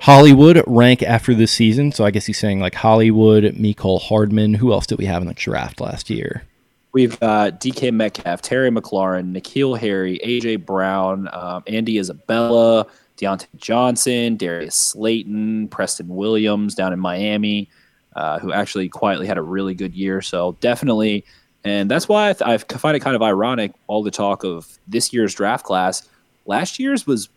Hollywood, 0.00 0.62
rank 0.66 1.02
after 1.02 1.34
this 1.34 1.50
season? 1.50 1.92
So 1.92 2.04
I 2.04 2.10
guess 2.10 2.26
he's 2.26 2.38
saying 2.38 2.60
like 2.60 2.74
Hollywood, 2.74 3.44
Mecole 3.44 4.00
Hardman. 4.00 4.54
Who 4.54 4.72
else 4.72 4.86
did 4.86 4.98
we 4.98 5.06
have 5.06 5.22
in 5.22 5.28
the 5.28 5.34
draft 5.34 5.80
last 5.80 6.10
year? 6.10 6.44
We've 6.92 7.18
got 7.20 7.60
DK 7.60 7.92
Metcalf, 7.92 8.42
Terry 8.42 8.70
McLaurin, 8.70 9.36
N'Keal 9.36 9.78
Harry, 9.78 10.18
AJ 10.24 10.64
Brown, 10.64 11.28
um, 11.32 11.62
Andy 11.66 11.98
Isabella, 11.98 12.86
Diontae 13.18 13.46
Johnson, 13.56 14.36
Darius 14.36 14.74
Slayton, 14.74 15.68
Preston 15.68 16.08
Williams 16.08 16.74
down 16.74 16.92
in 16.92 16.98
Miami, 16.98 17.68
uh, 18.16 18.38
who 18.38 18.52
actually 18.52 18.88
quietly 18.88 19.26
had 19.26 19.38
a 19.38 19.42
really 19.42 19.74
good 19.74 19.94
year. 19.94 20.22
So 20.22 20.56
definitely 20.60 21.24
and 21.64 21.90
that's 21.90 22.08
why 22.08 22.30
I, 22.30 22.32
th- 22.32 22.42
I, 22.72 22.76
find 22.78 22.96
it 22.96 23.00
kind 23.00 23.16
of 23.16 23.22
ironic 23.22 23.72
all 23.88 24.02
the 24.02 24.10
talk 24.10 24.44
of 24.44 24.78
this 24.86 25.12
year's 25.12 25.34
draft 25.34 25.64
class. 25.64 26.08
Last 26.46 26.78
year's 26.78 27.06
was 27.06 27.28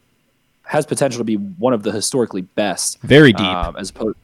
has 0.64 0.86
potential 0.86 1.18
to 1.18 1.24
be 1.24 1.36
one 1.36 1.74
of 1.74 1.84
the 1.84 1.91
historically 1.91 2.41
best, 2.41 3.02
very 3.02 3.34
deep, 3.34 3.45
um, 3.45 3.76
as 3.76 3.89
opposed 3.89 4.16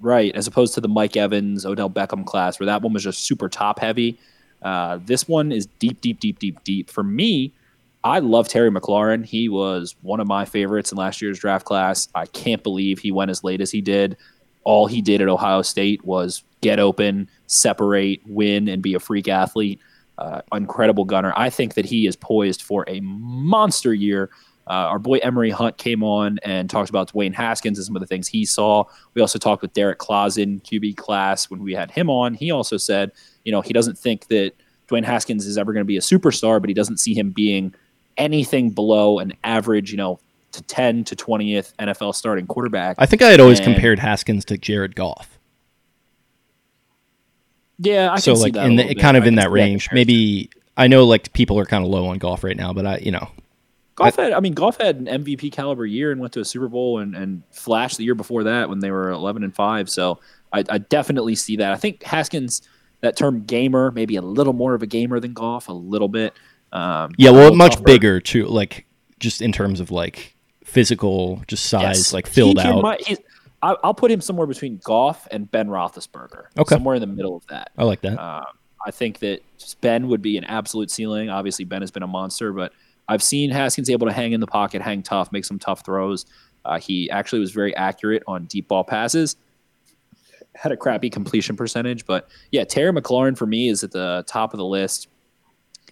right 0.00 0.34
as 0.34 0.46
opposed 0.46 0.74
to 0.74 0.80
the 0.80 0.88
Mike 0.88 1.16
Evans, 1.16 1.64
Odell 1.64 1.88
Beckham 1.88 2.26
class, 2.26 2.58
where 2.58 2.66
that 2.66 2.82
one 2.82 2.92
was 2.92 3.04
just 3.04 3.24
super 3.24 3.48
top 3.48 3.78
heavy. 3.78 4.18
Uh, 4.64 4.98
this 5.04 5.28
one 5.28 5.52
is 5.52 5.66
deep, 5.78 6.00
deep, 6.00 6.18
deep, 6.18 6.38
deep, 6.38 6.64
deep. 6.64 6.90
For 6.90 7.04
me, 7.04 7.52
I 8.02 8.18
love 8.18 8.48
Terry 8.48 8.70
McLaurin. 8.70 9.24
He 9.24 9.48
was 9.48 9.94
one 10.02 10.20
of 10.20 10.26
my 10.26 10.44
favorites 10.44 10.90
in 10.90 10.98
last 10.98 11.22
year's 11.22 11.38
draft 11.38 11.66
class. 11.66 12.08
I 12.14 12.26
can't 12.26 12.62
believe 12.62 12.98
he 12.98 13.12
went 13.12 13.30
as 13.30 13.44
late 13.44 13.60
as 13.60 13.70
he 13.70 13.80
did. 13.80 14.16
All 14.64 14.86
he 14.86 15.02
did 15.02 15.20
at 15.20 15.28
Ohio 15.28 15.62
State 15.62 16.04
was 16.04 16.42
get 16.62 16.78
open, 16.78 17.28
separate, 17.46 18.22
win, 18.26 18.68
and 18.68 18.82
be 18.82 18.94
a 18.94 19.00
freak 19.00 19.28
athlete. 19.28 19.80
Uh, 20.16 20.40
incredible 20.52 21.04
gunner. 21.04 21.32
I 21.36 21.50
think 21.50 21.74
that 21.74 21.84
he 21.84 22.06
is 22.06 22.16
poised 22.16 22.62
for 22.62 22.84
a 22.88 23.00
monster 23.00 23.92
year. 23.92 24.30
Uh, 24.66 24.88
our 24.88 24.98
boy 24.98 25.18
Emory 25.18 25.50
Hunt 25.50 25.76
came 25.76 26.02
on 26.02 26.38
and 26.42 26.70
talked 26.70 26.88
about 26.88 27.12
Dwayne 27.12 27.34
Haskins 27.34 27.78
and 27.78 27.84
some 27.84 27.96
of 27.96 28.00
the 28.00 28.06
things 28.06 28.28
he 28.28 28.46
saw. 28.46 28.84
We 29.12 29.20
also 29.20 29.38
talked 29.38 29.60
with 29.60 29.74
Derek 29.74 29.98
Clausen, 29.98 30.60
QB 30.60 30.96
class, 30.96 31.50
when 31.50 31.62
we 31.62 31.74
had 31.74 31.90
him 31.90 32.08
on. 32.08 32.32
He 32.34 32.50
also 32.50 32.78
said, 32.78 33.12
you 33.44 33.52
know, 33.52 33.60
he 33.60 33.72
doesn't 33.72 33.98
think 33.98 34.26
that 34.28 34.52
Dwayne 34.88 35.04
Haskins 35.04 35.46
is 35.46 35.56
ever 35.58 35.72
going 35.72 35.82
to 35.82 35.86
be 35.86 35.96
a 35.96 36.00
superstar, 36.00 36.60
but 36.60 36.68
he 36.68 36.74
doesn't 36.74 36.98
see 36.98 37.14
him 37.14 37.30
being 37.30 37.74
anything 38.16 38.70
below 38.70 39.18
an 39.18 39.32
average, 39.44 39.90
you 39.90 39.96
know, 39.96 40.18
to 40.52 40.62
10 40.62 41.04
to 41.04 41.16
20th 41.16 41.74
NFL 41.78 42.14
starting 42.14 42.46
quarterback. 42.46 42.96
I 42.98 43.06
think 43.06 43.22
I 43.22 43.30
had 43.30 43.40
always 43.40 43.58
And- 43.60 43.72
compared 43.72 43.98
Haskins 43.98 44.44
to 44.46 44.56
Jared 44.58 44.94
Goff. 44.94 45.38
yeah, 47.78 48.12
I 48.12 48.18
so 48.18 48.32
can 48.32 48.36
see 48.36 48.42
like 48.44 48.52
that 48.54 48.66
in 48.66 48.76
the, 48.76 48.94
kind 48.94 49.16
of 49.16 49.24
I 49.24 49.26
in 49.28 49.34
that 49.36 49.50
range. 49.50 49.88
comparison. 49.88 49.94
Maybe 49.94 50.50
I 50.76 50.86
know 50.86 51.04
like 51.04 51.32
people 51.32 51.58
are 51.58 51.64
kind 51.66 51.84
of 51.84 51.90
low 51.90 52.06
on 52.06 52.18
Goff 52.18 52.44
right 52.44 52.56
now, 52.56 52.72
but 52.72 52.86
I 52.86 52.98
you 52.98 53.10
know 53.10 53.28
Goff 53.96 54.16
had, 54.16 54.32
I 54.32 54.40
mean, 54.40 54.54
Goff 54.54 54.80
had 54.80 54.96
an 54.96 55.06
MVP 55.06 55.52
caliber 55.52 55.86
year 55.86 56.10
and 56.10 56.20
went 56.20 56.32
to 56.32 56.40
a 56.40 56.44
Super 56.44 56.66
Bowl 56.68 56.98
and, 56.98 57.14
and 57.14 57.42
flashed 57.52 57.96
the 57.96 58.02
year 58.04 58.16
before 58.16 58.42
that 58.44 58.68
when 58.68 58.80
they 58.80 58.90
were 58.90 59.10
11 59.10 59.44
and 59.44 59.54
5. 59.54 59.88
So 59.88 60.18
I, 60.52 60.64
I 60.68 60.78
definitely 60.78 61.36
see 61.36 61.56
that. 61.58 61.70
I 61.72 61.76
think 61.76 62.02
Haskins, 62.02 62.62
that 63.04 63.16
term 63.16 63.44
gamer, 63.44 63.90
maybe 63.92 64.16
a 64.16 64.22
little 64.22 64.52
more 64.52 64.74
of 64.74 64.82
a 64.82 64.86
gamer 64.86 65.20
than 65.20 65.32
Goff, 65.32 65.68
a 65.68 65.72
little 65.72 66.08
bit. 66.08 66.34
Um, 66.72 67.12
yeah, 67.16 67.30
well, 67.30 67.54
much 67.54 67.72
tougher. 67.74 67.84
bigger 67.84 68.20
too. 68.20 68.46
Like 68.46 68.86
just 69.20 69.40
in 69.40 69.52
terms 69.52 69.78
of 69.80 69.90
like 69.90 70.34
physical, 70.64 71.42
just 71.46 71.66
size, 71.66 71.82
Yes. 71.98 72.12
like 72.12 72.26
filled 72.26 72.60
He 72.60 72.66
out. 72.66 72.82
my- 72.82 72.98
he's- 73.06 73.20
I, 73.62 73.76
I'll 73.82 73.94
put 73.94 74.10
him 74.10 74.20
somewhere 74.20 74.46
between 74.46 74.78
Goff 74.84 75.26
and 75.30 75.50
Ben 75.50 75.68
Roethlisberger. 75.68 76.44
Okay. 76.58 76.74
Somewhere 76.74 76.96
in 76.96 77.00
the 77.00 77.06
middle 77.06 77.34
of 77.36 77.46
that. 77.46 77.70
I 77.78 77.84
like 77.84 78.02
that. 78.02 78.18
Um, 78.22 78.44
I 78.86 78.90
think 78.90 79.20
that 79.20 79.40
Ben 79.80 80.08
would 80.08 80.20
be 80.20 80.36
an 80.36 80.44
absolute 80.44 80.90
ceiling. 80.90 81.30
Obviously, 81.30 81.64
Ben 81.64 81.80
has 81.80 81.90
been 81.90 82.02
a 82.02 82.06
monster, 82.06 82.52
but 82.52 82.72
I've 83.08 83.22
seen 83.22 83.50
Haskins 83.50 83.88
able 83.88 84.06
to 84.06 84.12
hang 84.12 84.32
in 84.32 84.40
the 84.40 84.46
pocket, 84.46 84.82
hang 84.82 85.02
tough, 85.02 85.32
make 85.32 85.46
some 85.46 85.58
tough 85.58 85.82
throws. 85.82 86.26
Uh, 86.66 86.78
he 86.78 87.08
actually 87.08 87.38
was 87.40 87.52
very 87.52 87.74
accurate 87.74 88.22
on 88.26 88.44
deep 88.44 88.68
ball 88.68 88.84
passes. 88.84 89.36
Had 90.54 90.72
a 90.72 90.76
crappy 90.76 91.10
completion 91.10 91.56
percentage, 91.56 92.06
but 92.06 92.28
yeah, 92.50 92.64
Terry 92.64 92.92
McLaurin 92.92 93.36
for 93.36 93.46
me 93.46 93.68
is 93.68 93.82
at 93.82 93.90
the 93.90 94.24
top 94.26 94.54
of 94.54 94.58
the 94.58 94.64
list. 94.64 95.08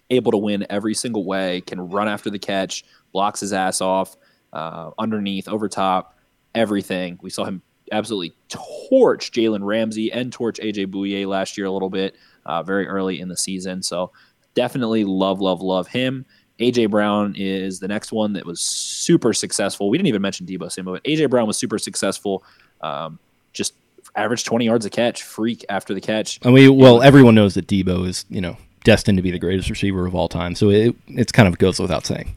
Able 0.09 0.31
to 0.31 0.37
win 0.37 0.65
every 0.69 0.93
single 0.93 1.25
way, 1.25 1.61
can 1.61 1.79
run 1.89 2.07
after 2.07 2.29
the 2.29 2.39
catch, 2.39 2.83
blocks 3.11 3.39
his 3.39 3.53
ass 3.53 3.81
off, 3.81 4.15
uh, 4.53 4.91
underneath, 4.97 5.47
over 5.47 5.67
top, 5.67 6.17
everything. 6.55 7.19
We 7.21 7.29
saw 7.29 7.45
him 7.45 7.61
absolutely 7.91 8.33
torch 8.49 9.31
Jalen 9.31 9.63
Ramsey 9.63 10.11
and 10.11 10.31
torch 10.31 10.59
AJ 10.59 10.87
Bouye 10.87 11.25
last 11.27 11.57
year 11.57 11.67
a 11.67 11.71
little 11.71 11.89
bit, 11.89 12.15
uh, 12.45 12.63
very 12.63 12.87
early 12.87 13.19
in 13.19 13.27
the 13.27 13.37
season. 13.37 13.81
So 13.81 14.11
definitely 14.53 15.03
love, 15.03 15.41
love, 15.41 15.61
love 15.61 15.87
him. 15.87 16.25
AJ 16.59 16.91
Brown 16.91 17.33
is 17.35 17.79
the 17.79 17.87
next 17.87 18.11
one 18.11 18.33
that 18.33 18.45
was 18.45 18.61
super 18.61 19.33
successful. 19.33 19.89
We 19.89 19.97
didn't 19.97 20.07
even 20.07 20.21
mention 20.21 20.45
Deebo 20.45 20.71
Samuel, 20.71 20.95
but 20.95 21.03
AJ 21.03 21.29
Brown 21.29 21.47
was 21.47 21.57
super 21.57 21.79
successful. 21.79 22.43
Um, 22.81 23.19
just 23.53 23.73
average 24.15 24.43
20 24.43 24.65
yards 24.65 24.85
a 24.85 24.89
catch, 24.89 25.23
freak 25.23 25.65
after 25.69 25.93
the 25.93 26.01
catch. 26.01 26.39
I 26.45 26.51
mean, 26.51 26.77
well, 26.77 27.01
everyone 27.01 27.35
knows 27.35 27.53
that 27.55 27.67
Deebo 27.67 28.07
is 28.07 28.25
you 28.29 28.41
know 28.41 28.57
destined 28.83 29.17
to 29.17 29.21
be 29.21 29.31
the 29.31 29.39
greatest 29.39 29.69
receiver 29.69 30.05
of 30.05 30.15
all 30.15 30.27
time. 30.27 30.55
So 30.55 30.69
it 30.69 30.95
it's 31.07 31.31
kind 31.31 31.47
of 31.47 31.57
goes 31.57 31.79
without 31.79 32.05
saying. 32.05 32.35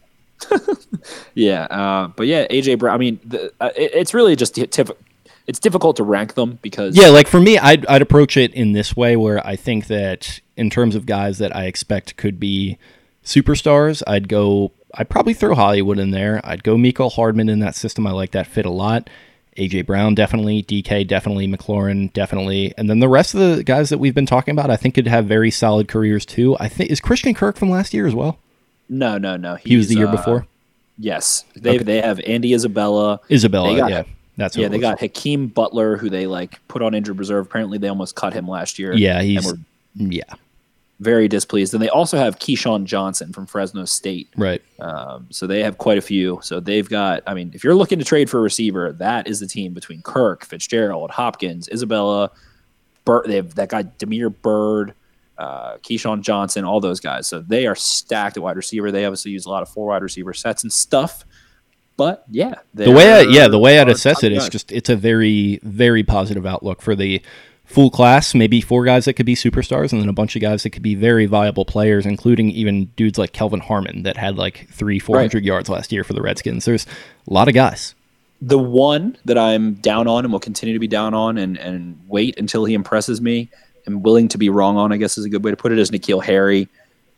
Yeah, 1.34 1.64
uh, 1.64 2.08
but 2.08 2.26
yeah, 2.26 2.46
AJ 2.48 2.78
Brown. 2.78 2.94
I 2.94 2.98
mean, 2.98 3.20
the, 3.24 3.52
uh, 3.60 3.70
it, 3.76 3.92
it's 3.94 4.14
really 4.14 4.36
just 4.36 4.54
tif- 4.54 4.96
it's 5.46 5.60
difficult 5.60 5.96
to 5.96 6.02
rank 6.02 6.34
them 6.34 6.58
because 6.62 6.96
Yeah, 6.96 7.08
like 7.08 7.28
for 7.28 7.40
me, 7.40 7.58
I'd, 7.58 7.86
I'd 7.86 8.02
approach 8.02 8.36
it 8.36 8.52
in 8.54 8.72
this 8.72 8.96
way 8.96 9.16
where 9.16 9.46
I 9.46 9.54
think 9.56 9.86
that 9.86 10.40
in 10.56 10.70
terms 10.70 10.94
of 10.94 11.06
guys 11.06 11.38
that 11.38 11.54
I 11.54 11.66
expect 11.66 12.16
could 12.16 12.40
be 12.40 12.78
superstars, 13.24 14.02
I'd 14.06 14.28
go, 14.28 14.72
I'd 14.94 15.08
probably 15.08 15.34
throw 15.34 15.54
Hollywood 15.54 15.98
in 15.98 16.10
there. 16.10 16.40
I'd 16.42 16.64
go 16.64 16.76
Mecole 16.76 17.12
Hardman 17.12 17.48
in 17.48 17.60
that 17.60 17.74
system. 17.74 18.06
I 18.06 18.12
like 18.12 18.32
that 18.32 18.46
fit 18.46 18.66
a 18.66 18.70
lot. 18.70 19.08
AJ 19.56 19.86
Brown, 19.86 20.14
definitely. 20.14 20.62
DK, 20.62 21.06
definitely. 21.06 21.48
McLaurin, 21.48 22.12
definitely. 22.12 22.72
And 22.76 22.88
then 22.88 23.00
the 23.00 23.08
rest 23.08 23.34
of 23.34 23.40
the 23.40 23.64
guys 23.64 23.88
that 23.88 23.98
we've 23.98 24.14
been 24.14 24.26
talking 24.26 24.52
about, 24.52 24.70
I 24.70 24.76
think 24.76 24.94
could 24.94 25.06
have 25.06 25.26
very 25.26 25.50
solid 25.50 25.88
careers 25.88 26.24
too. 26.26 26.56
I 26.60 26.68
think, 26.68 26.90
is 26.90 27.00
Christian 27.00 27.34
Kirk 27.34 27.56
from 27.56 27.70
last 27.70 27.92
year 27.94 28.06
as 28.06 28.14
well? 28.14 28.38
no, 28.88 29.18
no, 29.18 29.36
no. 29.36 29.56
He 29.56 29.76
was 29.76 29.88
the 29.88 29.96
year 29.96 30.06
uh, 30.06 30.12
before? 30.12 30.46
Yes, 30.98 31.44
they 31.54 31.78
they 31.78 32.00
have 32.00 32.20
Andy 32.20 32.54
Isabella. 32.54 33.20
Isabella, 33.30 33.76
got- 33.76 33.90
yeah. 33.90 34.02
That's 34.38 34.56
yeah, 34.56 34.68
they 34.68 34.78
got 34.78 35.00
Hakeem 35.00 35.48
Butler, 35.48 35.96
who 35.96 36.10
they 36.10 36.26
like 36.26 36.60
put 36.68 36.82
on 36.82 36.94
injured 36.94 37.18
reserve. 37.18 37.46
Apparently, 37.46 37.78
they 37.78 37.88
almost 37.88 38.16
cut 38.16 38.34
him 38.34 38.46
last 38.46 38.78
year. 38.78 38.92
Yeah, 38.92 39.18
and 39.18 39.26
he's, 39.26 39.46
were 39.46 39.58
yeah, 39.94 40.24
very 41.00 41.28
displeased. 41.28 41.74
And 41.74 41.82
they 41.82 41.88
also 41.88 42.16
have 42.16 42.38
KeeSean 42.38 42.84
Johnson 42.84 43.32
from 43.32 43.46
Fresno 43.46 43.84
State. 43.84 44.28
right. 44.36 44.62
Um, 44.80 45.26
so 45.30 45.46
they 45.46 45.62
have 45.62 45.78
quite 45.78 45.98
a 45.98 46.02
few. 46.02 46.38
So 46.42 46.60
they've 46.60 46.88
got, 46.88 47.22
I 47.26 47.34
mean, 47.34 47.50
if 47.54 47.64
you're 47.64 47.74
looking 47.74 47.98
to 47.98 48.04
trade 48.04 48.30
for 48.30 48.38
a 48.38 48.42
receiver, 48.42 48.92
that 48.92 49.26
is 49.26 49.40
the 49.40 49.46
team 49.46 49.74
between 49.74 50.02
Kirk, 50.02 50.44
Fitzgerald, 50.44 51.10
Hopkins, 51.10 51.68
Isabella, 51.68 52.30
Byrd. 53.04 53.26
They 53.26 53.36
have 53.36 53.54
that 53.56 53.68
guy 53.68 53.82
Damiere 53.82 54.30
Byrd, 54.30 54.94
uh, 55.38 55.76
KeeSean 55.78 56.22
Johnson, 56.22 56.64
all 56.64 56.80
those 56.80 57.00
guys. 57.00 57.26
So 57.26 57.40
they 57.40 57.66
are 57.66 57.74
stacked 57.74 58.36
at 58.36 58.42
wide 58.42 58.56
receiver. 58.56 58.90
They 58.90 59.04
obviously 59.04 59.32
use 59.32 59.46
a 59.46 59.50
lot 59.50 59.62
of 59.62 59.68
four 59.68 59.88
wide 59.88 60.02
receiver 60.02 60.32
sets 60.32 60.62
and 60.62 60.72
stuff. 60.72 61.24
But 61.96 62.24
yeah, 62.30 62.56
the 62.74 62.90
way 62.90 63.10
I, 63.10 63.20
yeah 63.22 63.48
the 63.48 63.58
way 63.58 63.78
I'd 63.78 63.88
assess 63.88 64.22
it 64.22 64.30
is 64.30 64.50
just 64.50 64.70
it's 64.70 64.90
a 64.90 64.96
very 64.96 65.60
very 65.62 66.02
positive 66.02 66.44
outlook 66.44 66.82
for 66.82 66.94
the 66.94 67.22
full 67.66 67.90
class 67.90 68.34
maybe 68.34 68.60
four 68.60 68.84
guys 68.84 69.04
that 69.04 69.14
could 69.14 69.26
be 69.26 69.34
superstars 69.34 69.92
and 69.92 70.00
then 70.00 70.08
a 70.08 70.12
bunch 70.12 70.34
of 70.34 70.42
guys 70.42 70.62
that 70.62 70.70
could 70.70 70.82
be 70.82 70.94
very 70.94 71.26
viable 71.26 71.64
players 71.64 72.06
including 72.06 72.50
even 72.50 72.86
dudes 72.96 73.18
like 73.18 73.32
Kelvin 73.32 73.60
Harmon 73.60 74.02
that 74.04 74.16
had 74.16 74.36
like 74.36 74.68
three 74.70 74.98
four 74.98 75.18
hundred 75.18 75.44
yards 75.44 75.68
last 75.68 75.92
year 75.92 76.04
for 76.04 76.12
the 76.14 76.22
Redskins 76.22 76.64
there's 76.64 76.86
a 77.28 77.32
lot 77.32 77.48
of 77.48 77.54
guys 77.54 77.94
the 78.40 78.58
one 78.58 79.16
that 79.24 79.38
I'm 79.38 79.74
down 79.74 80.06
on 80.06 80.24
and 80.24 80.32
will 80.32 80.40
continue 80.40 80.74
to 80.74 80.78
be 80.78 80.88
down 80.88 81.14
on 81.14 81.38
and, 81.38 81.56
and 81.56 81.98
wait 82.08 82.38
until 82.38 82.64
he 82.64 82.74
impresses 82.74 83.20
me 83.20 83.48
and 83.86 84.04
willing 84.04 84.28
to 84.28 84.38
be 84.38 84.50
wrong 84.50 84.76
on, 84.76 84.92
I 84.92 84.96
guess 84.96 85.16
is 85.16 85.24
a 85.24 85.28
good 85.28 85.44
way 85.44 85.50
to 85.50 85.56
put 85.56 85.72
it, 85.72 85.78
is 85.78 85.90
N'Keal 85.90 86.22
Harry. 86.22 86.68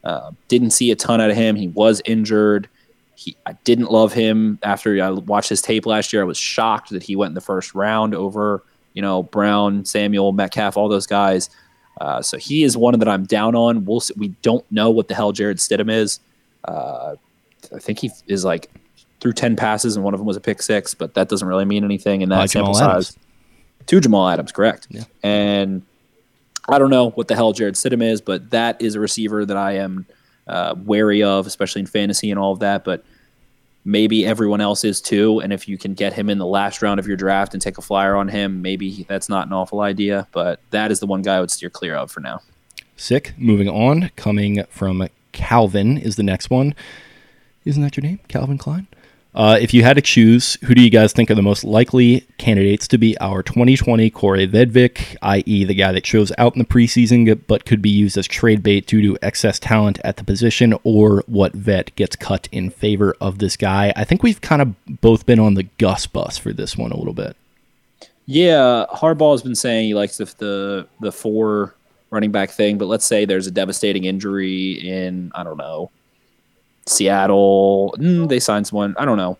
Uh, 0.05 0.30
didn't 0.46 0.70
see 0.70 0.90
a 0.90 0.96
ton 0.96 1.20
out 1.20 1.30
of 1.30 1.36
him. 1.36 1.57
He 1.57 1.68
was 1.68 2.01
injured. 2.05 2.68
He, 3.16 3.36
I 3.46 3.55
didn't 3.64 3.90
love 3.90 4.12
him 4.12 4.59
after 4.62 5.03
I 5.03 5.11
watched 5.11 5.49
his 5.49 5.61
tape 5.61 5.86
last 5.86 6.12
year. 6.12 6.22
I 6.22 6.24
was 6.24 6.38
shocked 6.38 6.90
that 6.90 7.03
he 7.03 7.16
went 7.16 7.30
in 7.30 7.34
the 7.34 7.40
first 7.40 7.74
round 7.74 8.14
over, 8.14 8.62
you 8.95 9.03
know, 9.03 9.22
Brown, 9.22 9.84
Samuel, 9.84 10.32
Metcalf, 10.32 10.76
all 10.76 10.89
those 10.89 11.07
guys. 11.07 11.51
Uh, 12.01 12.22
so 12.22 12.39
he 12.39 12.62
is 12.62 12.76
one 12.76 12.99
that 12.99 13.09
I'm 13.09 13.24
down 13.24 13.55
on. 13.55 13.84
We'll 13.84 14.01
see. 14.01 14.14
We 14.16 14.28
don't 14.43 14.64
know 14.70 14.91
what 14.91 15.09
the 15.09 15.14
hell 15.14 15.32
Jarrett 15.32 15.59
Stidham 15.59 15.91
is. 15.91 16.20
Uh, 16.64 17.16
I 17.74 17.78
think 17.78 17.99
he 17.99 18.11
is 18.26 18.45
like 18.45 18.70
threw 19.20 19.32
10 19.32 19.57
passes 19.57 19.97
and 19.97 20.05
one 20.05 20.14
of 20.14 20.20
them 20.20 20.26
was 20.26 20.36
a 20.36 20.41
pick 20.41 20.62
six, 20.62 20.95
but 20.95 21.14
that 21.14 21.28
doesn't 21.28 21.47
really 21.47 21.64
mean 21.64 21.84
anything 21.84 22.20
in 22.22 22.28
that 22.28 22.39
By 22.39 22.47
sample 22.47 22.72
Jamal 22.74 22.91
Adams. 22.91 23.07
size. 23.09 23.18
To 23.86 24.01
Jamal 24.01 24.28
Adams, 24.28 24.53
correct. 24.53 24.86
And 25.22 25.82
I 26.68 26.78
don't 26.78 26.91
know 26.91 27.11
what 27.11 27.28
the 27.28 27.34
hell 27.34 27.53
Jarrett 27.53 27.74
Stidham 27.74 28.03
is, 28.03 28.20
but 28.20 28.51
that 28.51 28.80
is 28.80 28.95
a 28.95 29.01
receiver 29.01 29.45
that 29.47 29.57
I 29.57 29.72
am 29.76 30.07
uh, 30.47 30.74
wary 30.84 31.22
of, 31.22 31.47
especially 31.47 31.80
in 31.80 31.86
fantasy 31.86 32.30
and 32.30 32.39
all 32.39 32.53
of 32.53 32.59
that. 32.61 32.84
But 32.84 33.05
maybe 33.89 34.26
everyone 34.26 34.61
else 34.61 34.84
is 34.84 35.01
too. 35.01 35.41
And 35.41 35.51
if 35.51 35.66
you 35.66 35.78
can 35.78 35.95
get 35.95 36.12
him 36.12 36.28
in 36.28 36.36
the 36.36 36.47
last 36.47 36.82
round 36.82 37.01
of 37.01 37.07
your 37.07 37.16
draft 37.16 37.55
and 37.55 37.62
take 37.62 37.78
a 37.78 37.82
flyer 37.82 38.14
on 38.16 38.28
him, 38.28 38.61
maybe 38.61 39.07
that's 39.09 39.30
not 39.30 39.47
an 39.47 39.55
awful 39.55 39.80
idea. 39.80 40.28
But 40.32 40.61
that 40.70 40.93
is 40.93 41.01
the 41.01 41.07
one 41.07 41.22
guy 41.22 41.36
I 41.36 41.41
would 41.41 41.51
steer 41.51 41.70
clear 41.70 41.97
of 41.97 42.11
for 42.11 42.20
now. 42.20 42.43
sick 42.97 43.32
moving 43.39 43.68
on 43.68 44.11
coming 44.14 44.62
from 44.68 45.09
Calvin 45.32 45.97
is 45.97 46.16
the 46.16 46.22
next 46.22 46.51
one 46.51 46.74
isn't 47.64 47.82
that 47.82 47.97
your 47.97 48.03
name 48.03 48.20
Calvin 48.28 48.59
Klein 48.59 48.86
uh, 49.39 49.57
if 49.61 49.72
you 49.72 49.84
had 49.84 49.95
to 49.95 50.03
choose, 50.03 50.59
who 50.64 50.74
do 50.74 50.82
you 50.82 50.91
guys 50.91 51.12
think 51.12 51.30
are 51.30 51.34
the 51.36 51.43
most 51.43 51.62
likely 51.62 52.26
candidates 52.39 52.89
to 52.89 52.99
be 52.99 53.16
our 53.20 53.41
2020 53.41 54.11
Kaare 54.11 54.51
Vedvik, 54.51 55.16
i.e., 55.22 55.64
the 55.64 55.74
guy 55.74 55.93
that 55.93 56.05
shows 56.05 56.32
out 56.39 56.57
in 56.57 56.59
the 56.59 56.64
preseason 56.64 57.41
but 57.47 57.64
could 57.64 57.80
be 57.80 57.89
used 57.89 58.18
as 58.18 58.26
trade 58.26 58.64
bait 58.64 58.84
due 58.89 59.01
to 59.01 59.18
excess 59.22 59.61
talent 59.61 60.01
at 60.03 60.16
the 60.16 60.24
position, 60.24 60.74
or 60.82 61.22
what 61.28 61.53
vet 61.53 61.95
gets 61.95 62.16
cut 62.16 62.49
in 62.51 62.68
favor 62.68 63.14
of 63.20 63.39
this 63.39 63.57
guy? 63.57 63.93
I 63.95 64.03
think 64.03 64.24
we've 64.24 64.41
kind 64.41 64.61
of 64.61 64.74
both 65.01 65.24
been 65.24 65.39
on 65.39 65.55
the 65.55 65.68
Gus 65.78 66.09
bus 66.09 66.36
for 66.36 66.53
this 66.53 66.76
one 66.76 66.91
a 66.91 66.97
little 66.97 67.14
bit. 67.14 67.36
Yeah, 68.26 68.86
Harbaugh 68.93 69.34
has 69.34 69.43
been 69.43 69.55
saying 69.55 69.86
he 69.86 69.95
likes 69.95 70.16
the 70.16 70.24
the, 70.39 70.89
the 70.99 71.12
four 71.12 71.76
running 72.11 72.32
back 72.32 72.51
thing, 72.51 72.76
but 72.76 72.86
let's 72.86 73.07
say 73.07 73.24
there's 73.24 73.47
a 73.47 73.53
devastating 73.53 74.05
injury 74.05 74.72
in 74.72 75.30
I 75.32 75.45
don't 75.45 75.59
know 75.59 75.93
Seattle. 76.89 77.95
Mm, 77.99 78.28
they 78.28 78.41
signed 78.41 78.66
someone. 78.66 78.95
I 78.99 79.05
don't 79.05 79.18
know. 79.18 79.39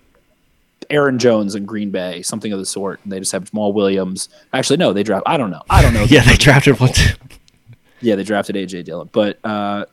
Aaron 0.91 1.19
Jones 1.19 1.55
in 1.55 1.67
Green 1.67 1.91
Bay, 1.91 2.23
something 2.23 2.53
of 2.53 2.59
the 2.59 2.67
sort. 2.67 3.01
And 3.03 3.13
they 3.13 3.19
just 3.19 3.33
have 3.33 3.51
Jamaal 3.51 3.75
Williams. 3.75 4.29
Actually, 4.53 4.79
no, 4.79 4.93
they 4.93 5.03
draft. 5.03 5.25
I 5.27 5.37
don't 5.37 5.51
know. 5.51 5.63
I 5.69 5.83
don't 5.83 5.93
know. 5.95 6.05
Yeah, 6.09 6.23
they 6.23 6.37
drafted 6.37 6.81
one. 6.81 6.93
too. 6.93 7.15
Yeah, 8.01 8.15
they 8.15 8.23
drafted 8.23 8.55
AJ 8.55 8.85
Dillon, 8.85 9.11
but 9.13 9.39
uh, 9.45 9.85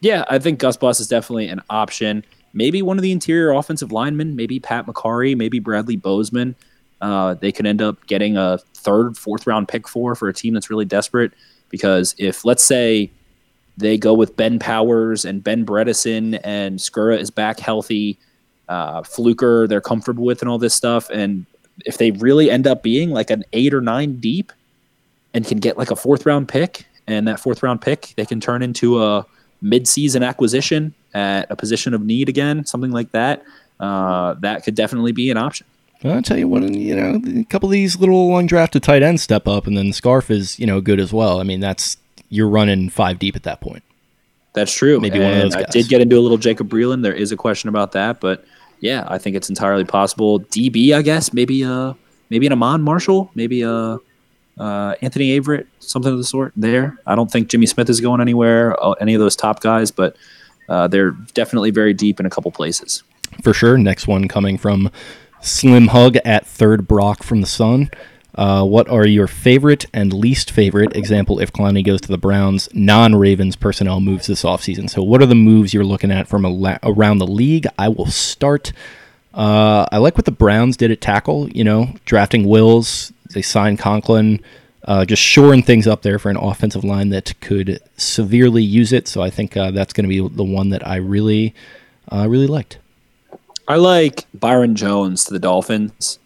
yeah, 0.00 0.24
I 0.28 0.38
think 0.38 0.58
Gus 0.58 0.76
Bus 0.76 1.00
is 1.00 1.08
definitely 1.08 1.48
an 1.48 1.62
option. 1.70 2.22
Maybe 2.52 2.82
one 2.82 2.98
of 2.98 3.02
the 3.02 3.10
interior 3.10 3.52
offensive 3.52 3.90
linemen, 3.90 4.36
maybe 4.36 4.60
Pat 4.60 4.86
Mekari, 4.86 5.34
maybe 5.34 5.60
Bradley 5.60 5.96
Bozeman. 5.96 6.54
Uh, 7.00 7.34
they 7.34 7.50
could 7.50 7.66
end 7.66 7.80
up 7.80 8.06
getting 8.06 8.36
a 8.36 8.58
third, 8.74 9.16
fourth 9.16 9.46
round 9.46 9.66
pick 9.66 9.88
for 9.88 10.14
for 10.14 10.28
a 10.28 10.32
team 10.34 10.52
that's 10.52 10.68
really 10.68 10.84
desperate. 10.84 11.32
Because 11.70 12.14
if 12.18 12.44
let's 12.44 12.62
say 12.62 13.10
they 13.76 13.98
go 13.98 14.14
with 14.14 14.36
Ben 14.36 14.58
Powers 14.58 15.24
and 15.24 15.42
Ben 15.42 15.66
Bredeson 15.66 16.40
and 16.44 16.78
Skura 16.78 17.18
is 17.18 17.30
back 17.30 17.58
healthy, 17.58 18.18
uh, 18.68 19.02
Fluker 19.02 19.66
they're 19.66 19.80
comfortable 19.80 20.24
with 20.24 20.42
and 20.42 20.48
all 20.48 20.58
this 20.58 20.74
stuff, 20.74 21.10
and 21.10 21.46
if 21.84 21.98
they 21.98 22.12
really 22.12 22.50
end 22.50 22.66
up 22.66 22.82
being 22.82 23.10
like 23.10 23.30
an 23.30 23.44
eight 23.52 23.74
or 23.74 23.80
nine 23.80 24.20
deep 24.20 24.52
and 25.34 25.44
can 25.44 25.58
get 25.58 25.76
like 25.76 25.90
a 25.90 25.96
fourth 25.96 26.24
round 26.24 26.48
pick, 26.48 26.86
and 27.06 27.26
that 27.26 27.40
fourth 27.40 27.62
round 27.62 27.80
pick 27.80 28.14
they 28.16 28.24
can 28.24 28.40
turn 28.40 28.62
into 28.62 29.02
a 29.02 29.26
mid-season 29.60 30.22
acquisition 30.22 30.94
at 31.14 31.50
a 31.50 31.56
position 31.56 31.94
of 31.94 32.02
need 32.02 32.28
again, 32.28 32.64
something 32.64 32.90
like 32.92 33.10
that. 33.12 33.42
Uh, 33.80 34.34
that 34.34 34.62
could 34.62 34.74
definitely 34.74 35.12
be 35.12 35.30
an 35.30 35.36
option. 35.36 35.66
I'll 36.04 36.22
tell 36.22 36.36
you 36.36 36.46
what, 36.46 36.62
you 36.62 36.94
know, 36.94 37.20
a 37.40 37.44
couple 37.44 37.68
of 37.68 37.72
these 37.72 37.98
little 37.98 38.28
undrafted 38.30 38.82
tight 38.82 39.02
ends 39.02 39.22
step 39.22 39.48
up, 39.48 39.66
and 39.66 39.76
then 39.76 39.92
Scarff 39.92 40.30
is, 40.30 40.58
you 40.58 40.66
know, 40.66 40.80
good 40.82 41.00
as 41.00 41.12
well. 41.14 41.40
I 41.40 41.44
mean, 41.44 41.60
that's 41.60 41.96
you're 42.28 42.48
running 42.48 42.88
five 42.90 43.18
deep 43.18 43.36
at 43.36 43.44
that 43.44 43.60
point. 43.60 43.82
That's 44.54 44.72
true. 44.72 45.00
Maybe 45.00 45.18
one 45.18 45.32
of 45.32 45.38
And 45.38 45.52
those 45.52 45.56
I 45.56 45.64
did 45.64 45.88
get 45.88 46.00
into 46.00 46.16
a 46.16 46.20
little 46.20 46.38
Jacob 46.38 46.68
Breeland. 46.68 47.02
There 47.02 47.12
is 47.12 47.32
a 47.32 47.36
question 47.36 47.68
about 47.68 47.92
that, 47.92 48.20
but 48.20 48.44
yeah, 48.80 49.04
I 49.08 49.18
think 49.18 49.34
it's 49.36 49.48
entirely 49.48 49.84
possible. 49.84 50.40
DB, 50.40 50.92
I 50.92 51.02
guess, 51.02 51.32
maybe 51.32 51.64
uh 51.64 51.94
maybe 52.30 52.46
an 52.46 52.52
Iman 52.52 52.82
Marshall, 52.82 53.30
maybe 53.34 53.62
a 53.62 53.98
uh, 54.56 54.94
Anthony 55.02 55.38
Averett, 55.38 55.66
something 55.80 56.12
of 56.12 56.18
the 56.18 56.24
sort. 56.24 56.52
There, 56.56 56.96
I 57.06 57.16
don't 57.16 57.30
think 57.30 57.48
Jimmy 57.48 57.66
Smith 57.66 57.90
is 57.90 58.00
going 58.00 58.20
anywhere. 58.20 58.80
Uh, 58.82 58.92
any 58.92 59.14
of 59.14 59.20
those 59.20 59.34
top 59.34 59.60
guys, 59.60 59.90
but 59.90 60.16
uh, 60.68 60.86
they're 60.88 61.10
definitely 61.34 61.70
very 61.70 61.92
deep 61.92 62.20
in 62.20 62.26
a 62.26 62.30
couple 62.30 62.50
places. 62.52 63.02
for 63.42 63.52
sure. 63.52 63.76
Next 63.76 64.06
one 64.06 64.28
coming 64.28 64.56
from 64.58 64.90
Slim 65.40 65.88
Hug 65.88 66.16
at 66.24 66.46
third 66.46 66.86
Brock 66.86 67.22
from 67.22 67.40
the 67.40 67.46
Sun. 67.46 67.90
Uh, 68.34 68.64
what 68.64 68.88
are 68.88 69.06
your 69.06 69.28
favorite 69.28 69.86
and 69.92 70.12
least 70.12 70.50
favorite 70.50 70.96
example 70.96 71.38
if 71.38 71.52
Clowney 71.52 71.84
goes 71.84 72.00
to 72.00 72.08
the 72.08 72.18
Browns 72.18 72.68
non 72.74 73.14
Ravens 73.14 73.54
personnel 73.54 74.00
moves 74.00 74.26
this 74.26 74.42
offseason? 74.42 74.90
So, 74.90 75.02
what 75.02 75.22
are 75.22 75.26
the 75.26 75.36
moves 75.36 75.72
you're 75.72 75.84
looking 75.84 76.10
at 76.10 76.26
from 76.26 76.42
la- 76.42 76.78
around 76.82 77.18
the 77.18 77.26
league? 77.26 77.66
I 77.78 77.88
will 77.88 78.06
start. 78.06 78.72
Uh, 79.32 79.86
I 79.92 79.98
like 79.98 80.16
what 80.16 80.24
the 80.24 80.32
Browns 80.32 80.76
did 80.76 80.90
at 80.90 81.00
tackle. 81.00 81.48
You 81.50 81.62
know, 81.62 81.94
drafting 82.06 82.48
Wills, 82.48 83.12
they 83.32 83.42
signed 83.42 83.78
Conklin, 83.78 84.40
uh, 84.84 85.04
just 85.04 85.22
shoring 85.22 85.62
things 85.62 85.86
up 85.86 86.02
there 86.02 86.18
for 86.18 86.28
an 86.30 86.36
offensive 86.36 86.82
line 86.82 87.10
that 87.10 87.40
could 87.40 87.80
severely 87.96 88.64
use 88.64 88.92
it. 88.92 89.06
So, 89.06 89.22
I 89.22 89.30
think 89.30 89.56
uh, 89.56 89.70
that's 89.70 89.92
going 89.92 90.04
to 90.04 90.08
be 90.08 90.26
the 90.34 90.44
one 90.44 90.70
that 90.70 90.84
I 90.84 90.96
really, 90.96 91.54
uh, 92.10 92.26
really 92.28 92.48
liked. 92.48 92.78
I 93.68 93.76
like 93.76 94.26
Byron 94.34 94.74
Jones 94.74 95.24
to 95.24 95.32
the 95.32 95.38
Dolphins, 95.38 96.18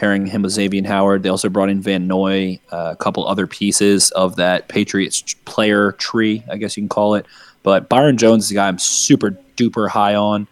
pairing 0.00 0.24
him 0.24 0.40
with 0.40 0.52
Xavier 0.52 0.82
Howard. 0.86 1.22
They 1.22 1.28
also 1.28 1.50
brought 1.50 1.68
in 1.68 1.82
Van 1.82 2.06
Noy, 2.06 2.58
uh, 2.72 2.88
a 2.92 2.96
couple 2.96 3.28
other 3.28 3.46
pieces 3.46 4.10
of 4.12 4.36
that 4.36 4.66
Patriots 4.66 5.34
player 5.44 5.92
tree, 5.92 6.42
I 6.50 6.56
guess 6.56 6.74
you 6.74 6.82
can 6.82 6.88
call 6.88 7.16
it. 7.16 7.26
But 7.62 7.90
Byron 7.90 8.16
Jones 8.16 8.46
is 8.46 8.50
a 8.52 8.54
guy 8.54 8.68
I'm 8.68 8.78
super 8.78 9.38
duper 9.58 9.90
high 9.90 10.14
on. 10.14 10.48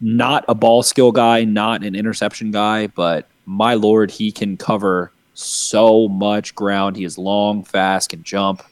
Not 0.00 0.44
a 0.48 0.56
ball 0.56 0.82
skill 0.82 1.12
guy, 1.12 1.44
not 1.44 1.84
an 1.84 1.94
interception 1.94 2.50
guy, 2.50 2.88
but 2.88 3.28
my 3.46 3.74
lord, 3.74 4.10
he 4.10 4.32
can 4.32 4.56
cover 4.56 5.12
so 5.34 6.08
much 6.08 6.52
ground. 6.56 6.96
He 6.96 7.04
is 7.04 7.16
long, 7.16 7.62
fast, 7.62 8.10
can 8.10 8.24
jump, 8.24 8.64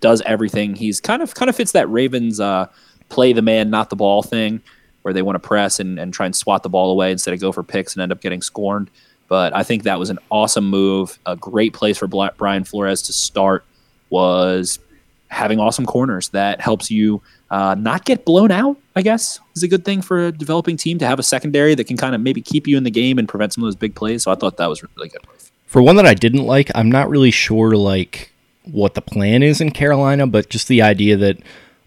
does 0.00 0.22
everything. 0.22 0.74
He's 0.74 1.02
kind 1.02 1.20
of 1.20 1.34
kind 1.34 1.50
of 1.50 1.54
fits 1.54 1.72
that 1.72 1.90
Ravens 1.90 2.40
uh, 2.40 2.68
play 3.10 3.34
the 3.34 3.42
man, 3.42 3.68
not 3.68 3.90
the 3.90 3.96
ball 3.96 4.22
thing 4.22 4.62
where 5.06 5.12
they 5.12 5.22
want 5.22 5.36
to 5.36 5.38
press 5.38 5.78
and, 5.78 6.00
and 6.00 6.12
try 6.12 6.26
and 6.26 6.34
swat 6.34 6.64
the 6.64 6.68
ball 6.68 6.90
away 6.90 7.12
instead 7.12 7.32
of 7.32 7.38
go 7.38 7.52
for 7.52 7.62
picks 7.62 7.94
and 7.94 8.02
end 8.02 8.10
up 8.10 8.20
getting 8.20 8.42
scorned. 8.42 8.90
But 9.28 9.54
I 9.54 9.62
think 9.62 9.84
that 9.84 10.00
was 10.00 10.10
an 10.10 10.18
awesome 10.32 10.68
move. 10.68 11.20
A 11.26 11.36
great 11.36 11.72
place 11.74 11.98
for 11.98 12.08
Brian 12.08 12.64
Flores 12.64 13.02
to 13.02 13.12
start 13.12 13.64
was 14.10 14.80
having 15.28 15.60
awesome 15.60 15.86
corners. 15.86 16.30
That 16.30 16.60
helps 16.60 16.90
you 16.90 17.22
uh, 17.52 17.76
not 17.78 18.04
get 18.04 18.24
blown 18.24 18.50
out, 18.50 18.78
I 18.96 19.02
guess, 19.02 19.38
is 19.54 19.62
a 19.62 19.68
good 19.68 19.84
thing 19.84 20.02
for 20.02 20.26
a 20.26 20.32
developing 20.32 20.76
team 20.76 20.98
to 20.98 21.06
have 21.06 21.20
a 21.20 21.22
secondary 21.22 21.76
that 21.76 21.84
can 21.84 21.96
kind 21.96 22.16
of 22.16 22.20
maybe 22.20 22.42
keep 22.42 22.66
you 22.66 22.76
in 22.76 22.82
the 22.82 22.90
game 22.90 23.16
and 23.20 23.28
prevent 23.28 23.52
some 23.52 23.62
of 23.62 23.68
those 23.68 23.76
big 23.76 23.94
plays. 23.94 24.24
So 24.24 24.32
I 24.32 24.34
thought 24.34 24.56
that 24.56 24.68
was 24.68 24.82
really 24.82 25.08
good. 25.08 25.24
For 25.66 25.80
one 25.82 25.94
that 25.96 26.06
I 26.06 26.14
didn't 26.14 26.42
like, 26.42 26.68
I'm 26.74 26.90
not 26.90 27.08
really 27.08 27.30
sure 27.30 27.76
like 27.76 28.32
what 28.64 28.94
the 28.94 29.02
plan 29.02 29.44
is 29.44 29.60
in 29.60 29.70
Carolina, 29.70 30.26
but 30.26 30.48
just 30.48 30.66
the 30.66 30.82
idea 30.82 31.16
that 31.16 31.38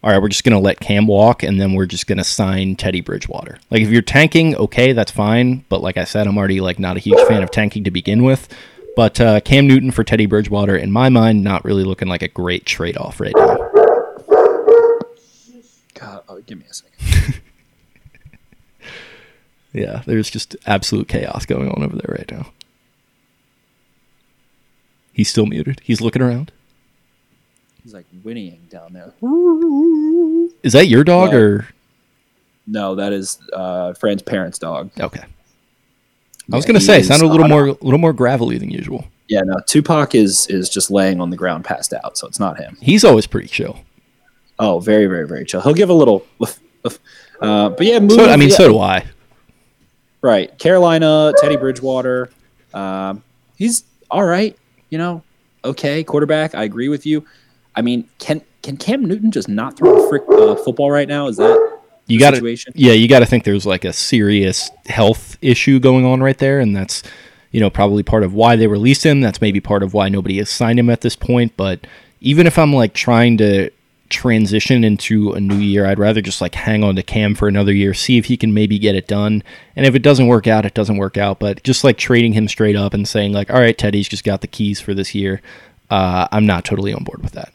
all 0.04 0.12
right, 0.12 0.22
we're 0.22 0.30
just 0.30 0.43
going 0.43 0.56
to 0.56 0.60
let 0.60 0.80
Cam 0.80 1.08
walk 1.08 1.43
and 1.43 1.60
then 1.60 1.74
we're 1.74 1.86
just 1.86 2.08
going 2.08 2.18
to 2.18 2.24
sign 2.24 2.76
Teddy 2.76 3.02
Bridgewater. 3.02 3.60
Like 3.70 3.82
if 3.82 3.89
you're 3.89 4.02
tanking, 4.02 4.56
okay, 4.56 4.93
that's 4.93 5.12
fine, 5.12 5.66
but 5.70 5.82
like 5.82 5.97
I 5.97 6.06
said, 6.06 6.28
I'm 6.28 6.38
already 6.38 6.62
like 6.62 6.80
not 6.80 6.97
a 6.97 7.00
huge 7.00 7.20
fan 7.28 7.43
of 7.43 7.52
tanking 7.52 7.84
to 7.84 7.91
begin 7.91 8.24
with. 8.24 8.47
But 8.95 9.22
uh, 9.22 9.39
Cam 9.41 9.68
Newton 9.68 9.91
for 9.91 10.04
Teddy 10.04 10.26
Bridgewater, 10.26 10.76
in 10.76 10.91
my 10.91 11.10
mind, 11.10 11.43
not 11.43 11.64
really 11.64 11.84
looking 11.84 12.08
like 12.08 12.22
a 12.22 12.28
great 12.28 12.66
trade 12.66 12.97
off 12.97 13.20
right 13.20 13.34
now. 13.36 13.58
God, 15.93 16.24
oh, 16.28 16.41
give 16.45 16.58
me 16.58 16.66
a 16.70 16.74
second. 16.74 17.41
Yeah, 19.74 20.02
there's 20.06 20.30
just 20.30 20.56
absolute 20.66 21.08
chaos 21.08 21.45
going 21.45 21.70
on 21.70 21.84
over 21.84 21.95
there 21.95 22.16
right 22.18 22.32
now. 22.32 22.52
He's 25.14 25.30
still 25.30 25.45
muted. 25.45 25.82
He's 25.84 26.02
looking 26.02 26.22
around. 26.22 26.52
Whinnying 28.30 28.70
down 28.70 28.94
there. 28.94 29.12
Is 30.62 30.74
that 30.74 30.88
your 30.88 31.04
dog 31.04 31.30
Well, 31.32 31.42
or 31.42 31.68
No, 32.68 32.94
that 32.96 33.12
is 33.12 33.40
uh, 33.54 33.94
Fran's 33.94 34.22
parents' 34.22 34.60
dog. 34.60 34.92
okay? 35.00 35.24
I 36.52 36.56
was 36.56 36.66
Yeah, 36.66 36.68
gonna 36.68 36.80
say, 36.82 37.02
sounded 37.02 37.26
a 37.26 37.28
little 37.32 37.48
more, 37.48 37.68
a 37.70 37.72
little 37.82 37.98
more 37.98 38.14
gravelly 38.14 38.60
than 38.60 38.70
usual. 38.70 39.06
Yeah, 39.28 39.42
no, 39.42 39.56
Tupac 39.66 40.14
is 40.16 40.46
is 40.48 40.70
just 40.70 40.90
laying 40.92 41.20
on 41.22 41.30
the 41.32 41.38
ground, 41.38 41.66
passed 41.66 41.92
out, 41.94 42.18
so 42.20 42.28
it's 42.28 42.40
not 42.40 42.60
him. 42.60 42.78
He's 42.82 43.04
always 43.04 43.26
pretty 43.28 43.48
chill. 43.48 43.80
Oh, 44.60 44.80
very, 44.80 45.06
very, 45.08 45.28
very 45.28 45.46
chill. 45.46 45.62
He'll 45.62 45.74
give 45.74 45.90
a 45.90 45.94
little, 45.94 46.26
uh, 46.42 47.70
but 47.70 47.82
yeah, 47.82 48.00
So 48.10 48.30
I 48.30 48.36
mean, 48.36 48.50
so 48.52 48.68
do 48.68 48.80
I. 48.80 49.06
right. 50.22 50.56
Carolina, 50.60 51.34
Teddy 51.42 51.58
Bridgewater, 51.58 52.30
um, 52.76 53.24
he's 53.58 53.84
all 54.12 54.24
right. 54.24 54.56
You 54.90 54.98
know, 55.00 55.24
okay, 55.64 56.04
quarterback. 56.04 56.54
I 56.56 56.64
agree 56.64 56.90
with 56.90 57.06
you. 57.08 57.26
I 57.80 57.82
mean, 57.82 58.10
can 58.20 58.42
can 58.62 58.76
Cam 58.76 59.06
Newton 59.06 59.32
just 59.32 59.48
not 59.48 59.78
throw 59.78 60.06
a 60.06 60.10
frick 60.10 60.24
uh, 60.30 60.56
football 60.56 60.92
right 60.92 61.08
now? 61.08 61.28
Is 61.28 61.38
that 61.38 61.80
You 62.08 62.20
got 62.20 62.36
situation? 62.36 62.74
yeah, 62.76 62.92
you 62.92 63.08
got 63.08 63.20
to 63.20 63.26
think 63.26 63.46
there's 63.46 63.66
like 63.66 63.86
a 63.86 63.94
serious 63.94 64.70
health 64.88 65.38
issue 65.42 65.80
going 65.80 66.04
on 66.06 66.22
right 66.22 66.38
there, 66.38 66.60
and 66.60 66.76
that's 66.76 67.02
you 67.52 67.62
know 67.62 67.70
probably 67.70 68.04
part 68.04 68.24
of 68.24 68.34
why 68.34 68.58
they 68.58 68.68
released 68.68 69.06
him. 69.06 69.22
That's 69.22 69.40
maybe 69.40 69.62
part 69.62 69.82
of 69.82 69.94
why 69.94 70.10
nobody 70.10 70.38
has 70.40 70.50
signed 70.50 70.78
him 70.78 70.90
at 70.90 71.00
this 71.02 71.16
point. 71.16 71.56
But 71.56 71.88
even 72.20 72.46
if 72.46 72.60
I'm 72.60 72.74
like 72.74 72.94
trying 72.94 73.38
to 73.38 73.72
transition 74.10 74.84
into 74.84 75.32
a 75.32 75.40
new 75.40 75.56
year, 75.56 75.86
I'd 75.86 76.00
rather 76.00 76.22
just 76.22 76.42
like 76.42 76.56
hang 76.56 76.84
on 76.84 76.98
to 76.98 77.04
Cam 77.04 77.34
for 77.34 77.48
another 77.48 77.72
year, 77.72 77.94
see 77.94 78.18
if 78.18 78.26
he 78.26 78.36
can 78.36 78.54
maybe 78.54 78.78
get 78.78 78.96
it 78.96 79.08
done. 79.08 79.42
And 79.78 79.86
if 79.86 79.96
it 79.96 80.02
doesn't 80.02 80.28
work 80.28 80.48
out, 80.48 80.66
it 80.66 80.74
doesn't 80.74 80.98
work 80.98 81.16
out. 81.16 81.40
But 81.40 81.64
just 81.64 81.86
like 81.86 81.98
trading 81.98 82.34
him 82.34 82.50
straight 82.50 82.76
up 82.76 82.94
and 82.94 83.08
saying 83.08 83.32
like, 83.32 83.50
all 83.50 83.60
right, 83.60 83.78
Teddy's 83.78 84.10
just 84.10 84.26
got 84.26 84.42
the 84.42 84.48
keys 84.48 84.82
for 84.82 84.94
this 84.94 85.16
year. 85.16 85.42
Uh, 85.90 86.28
I'm 86.32 86.46
not 86.46 86.66
totally 86.66 86.94
on 86.94 87.04
board 87.04 87.24
with 87.24 87.32
that. 87.34 87.54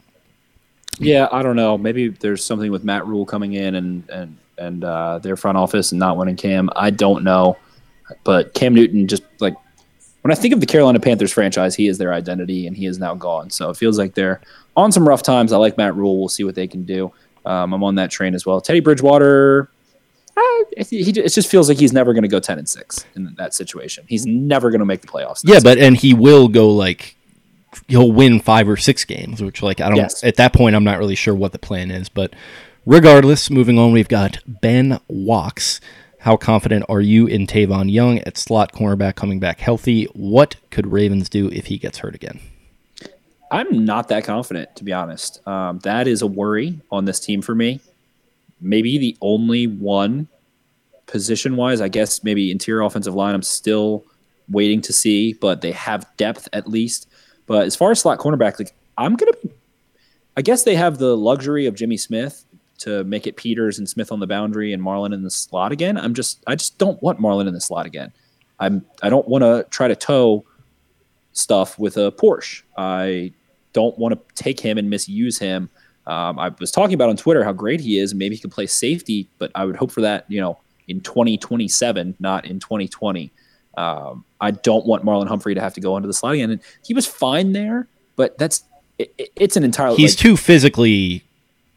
Yeah, 0.99 1.27
I 1.31 1.43
don't 1.43 1.55
know. 1.55 1.77
Maybe 1.77 2.09
there's 2.09 2.43
something 2.43 2.71
with 2.71 2.83
Matt 2.83 3.05
Rhule 3.05 3.25
coming 3.25 3.53
in 3.53 3.75
and 3.75 4.09
and 4.09 4.37
and 4.57 4.83
uh, 4.83 5.19
their 5.19 5.35
front 5.35 5.57
office 5.57 5.91
and 5.91 5.99
not 5.99 6.17
winning 6.17 6.35
Cam. 6.35 6.69
I 6.75 6.89
don't 6.89 7.23
know, 7.23 7.57
but 8.23 8.53
Cam 8.53 8.73
Newton 8.73 9.07
just 9.07 9.23
like 9.39 9.55
when 10.21 10.31
I 10.31 10.35
think 10.35 10.53
of 10.53 10.59
the 10.59 10.65
Carolina 10.65 10.99
Panthers 10.99 11.31
franchise, 11.31 11.75
he 11.75 11.87
is 11.87 11.97
their 11.97 12.13
identity, 12.13 12.65
and 12.65 12.75
he 12.75 12.87
is 12.87 12.97
now 12.97 13.13
gone. 13.13 13.49
So 13.49 13.69
it 13.69 13.77
feels 13.77 13.99
like 13.99 14.15
they're 14.15 14.41
on 14.75 14.91
some 14.91 15.07
rough 15.07 15.21
times. 15.21 15.53
I 15.53 15.57
like 15.57 15.77
Matt 15.77 15.95
Rhule. 15.95 16.17
We'll 16.17 16.29
see 16.29 16.43
what 16.43 16.55
they 16.55 16.67
can 16.67 16.83
do. 16.83 17.11
Um, 17.45 17.73
I'm 17.73 17.83
on 17.83 17.95
that 17.95 18.09
train 18.09 18.33
as 18.33 18.45
well. 18.45 18.59
Teddy 18.59 18.79
Bridgewater. 18.79 19.69
uh, 20.35 20.41
he, 20.89 21.03
he, 21.03 21.11
it 21.11 21.31
just 21.31 21.49
feels 21.49 21.69
like 21.69 21.77
he's 21.77 21.93
never 21.93 22.11
going 22.11 22.23
to 22.23 22.27
go 22.27 22.39
10 22.39 22.57
and 22.57 22.67
6 22.67 23.05
in 23.15 23.35
that 23.35 23.53
situation. 23.53 24.03
He's 24.07 24.25
never 24.25 24.71
going 24.71 24.79
to 24.79 24.85
make 24.85 25.01
the 25.01 25.07
playoffs. 25.07 25.41
Yeah, 25.43 25.59
but 25.61 25.77
and 25.77 25.95
he 25.95 26.15
will 26.15 26.47
go 26.47 26.69
like 26.69 27.14
he'll 27.87 28.11
win 28.11 28.39
five 28.39 28.67
or 28.67 28.77
six 28.77 29.03
games, 29.05 29.41
which 29.41 29.61
like 29.61 29.81
I 29.81 29.87
don't 29.89 29.97
Yes. 29.97 30.23
at 30.23 30.35
that 30.35 30.53
point 30.53 30.75
I'm 30.75 30.83
not 30.83 30.99
really 30.99 31.15
sure 31.15 31.35
what 31.35 31.51
the 31.51 31.59
plan 31.59 31.91
is, 31.91 32.09
but 32.09 32.33
regardless, 32.85 33.49
moving 33.49 33.77
on, 33.79 33.91
we've 33.91 34.07
got 34.07 34.39
Ben 34.47 34.99
Walks. 35.07 35.81
How 36.19 36.37
confident 36.37 36.85
are 36.89 37.01
you 37.01 37.27
in 37.27 37.45
Tavon 37.45 37.91
Young 37.91 38.17
at 38.19 38.37
slot 38.37 38.71
cornerback 38.71 39.15
coming 39.15 39.39
back 39.39 39.59
healthy? 39.59 40.05
What 40.13 40.55
could 40.71 40.87
Ravens 40.87 41.29
do 41.29 41.49
if 41.49 41.67
he 41.67 41.77
gets 41.77 41.99
hurt 41.99 42.15
again? 42.15 42.39
I'm 43.51 43.85
not 43.85 44.07
that 44.07 44.23
confident, 44.23 44.75
to 44.77 44.83
be 44.83 44.91
honest. 44.91 45.47
Um, 45.47 45.79
that 45.83 46.07
is 46.07 46.23
a 46.23 46.27
worry 46.27 46.79
on 46.91 47.05
this 47.05 47.19
team 47.19 47.43
for 47.43 47.53
me. 47.53 47.79
Maybe 48.59 48.97
the 48.97 49.15
only 49.21 49.67
one 49.67 50.27
position 51.05 51.55
wise, 51.55 51.79
I 51.79 51.87
guess 51.89 52.23
maybe 52.23 52.49
interior 52.49 52.81
offensive 52.81 53.13
line, 53.13 53.35
I'm 53.35 53.43
still 53.43 54.03
waiting 54.49 54.81
to 54.81 54.93
see, 54.93 55.33
but 55.33 55.61
they 55.61 55.71
have 55.71 56.07
depth 56.17 56.49
at 56.53 56.67
least. 56.67 57.07
But 57.47 57.65
as 57.65 57.75
far 57.75 57.91
as 57.91 57.99
slot 57.99 58.19
cornerback, 58.19 58.59
like 58.59 58.73
I'm 58.97 59.15
gonna 59.15 59.33
I 60.37 60.41
guess 60.41 60.63
they 60.63 60.75
have 60.75 60.97
the 60.97 61.15
luxury 61.15 61.65
of 61.65 61.75
Jimmy 61.75 61.97
Smith 61.97 62.45
to 62.79 63.03
make 63.05 63.25
it 63.25 63.37
Peters 63.37 63.79
and 63.79 63.87
Smith 63.87 64.11
on 64.11 64.19
the 64.19 64.27
boundary 64.27 64.73
and 64.73 64.83
Marlon 64.83 65.13
in 65.13 65.23
the 65.23 65.29
slot 65.29 65.71
again. 65.71 65.97
I'm 65.97 66.13
just 66.13 66.43
I 66.47 66.55
just 66.55 66.77
don't 66.77 67.01
want 67.01 67.19
Marlon 67.19 67.47
in 67.47 67.53
the 67.53 67.61
slot 67.61 67.85
again. 67.85 68.11
I'm 68.59 68.85
I 69.01 69.09
don't 69.09 69.27
want 69.27 69.43
to 69.43 69.65
try 69.69 69.87
to 69.87 69.95
tow 69.95 70.45
stuff 71.33 71.77
with 71.77 71.97
a 71.97 72.11
Porsche. 72.11 72.63
I 72.77 73.33
don't 73.73 73.97
want 73.97 74.13
to 74.13 74.43
take 74.43 74.59
him 74.59 74.77
and 74.77 74.89
misuse 74.89 75.37
him. 75.37 75.69
Um, 76.07 76.37
I 76.39 76.49
was 76.59 76.71
talking 76.71 76.93
about 76.93 77.09
on 77.09 77.17
Twitter 77.17 77.43
how 77.43 77.51
great 77.51 77.79
he 77.79 77.99
is. 77.99 78.13
Maybe 78.13 78.35
he 78.35 78.41
can 78.41 78.49
play 78.49 78.67
safety, 78.67 79.27
but 79.37 79.51
I 79.55 79.65
would 79.65 79.75
hope 79.75 79.91
for 79.91 80.01
that, 80.01 80.25
you 80.29 80.39
know, 80.39 80.59
in 80.87 81.01
2027, 81.01 82.15
not 82.19 82.45
in 82.45 82.59
2020. 82.59 83.31
Um, 83.77 84.23
I 84.41 84.51
don't 84.51 84.85
want 84.85 85.03
Marlon 85.03 85.27
Humphrey 85.27 85.55
to 85.55 85.61
have 85.61 85.73
to 85.73 85.81
go 85.81 85.97
into 85.97 86.07
the 86.07 86.13
slot 86.13 86.33
again. 86.35 86.51
And 86.51 86.61
he 86.85 86.93
was 86.93 87.05
fine 87.07 87.51
there, 87.53 87.87
but 88.15 88.37
that's 88.37 88.63
it, 88.99 89.13
it's 89.35 89.57
an 89.57 89.63
entirely. 89.63 89.97
He's 89.97 90.13
like, 90.15 90.19
too 90.21 90.37
physically, 90.37 91.23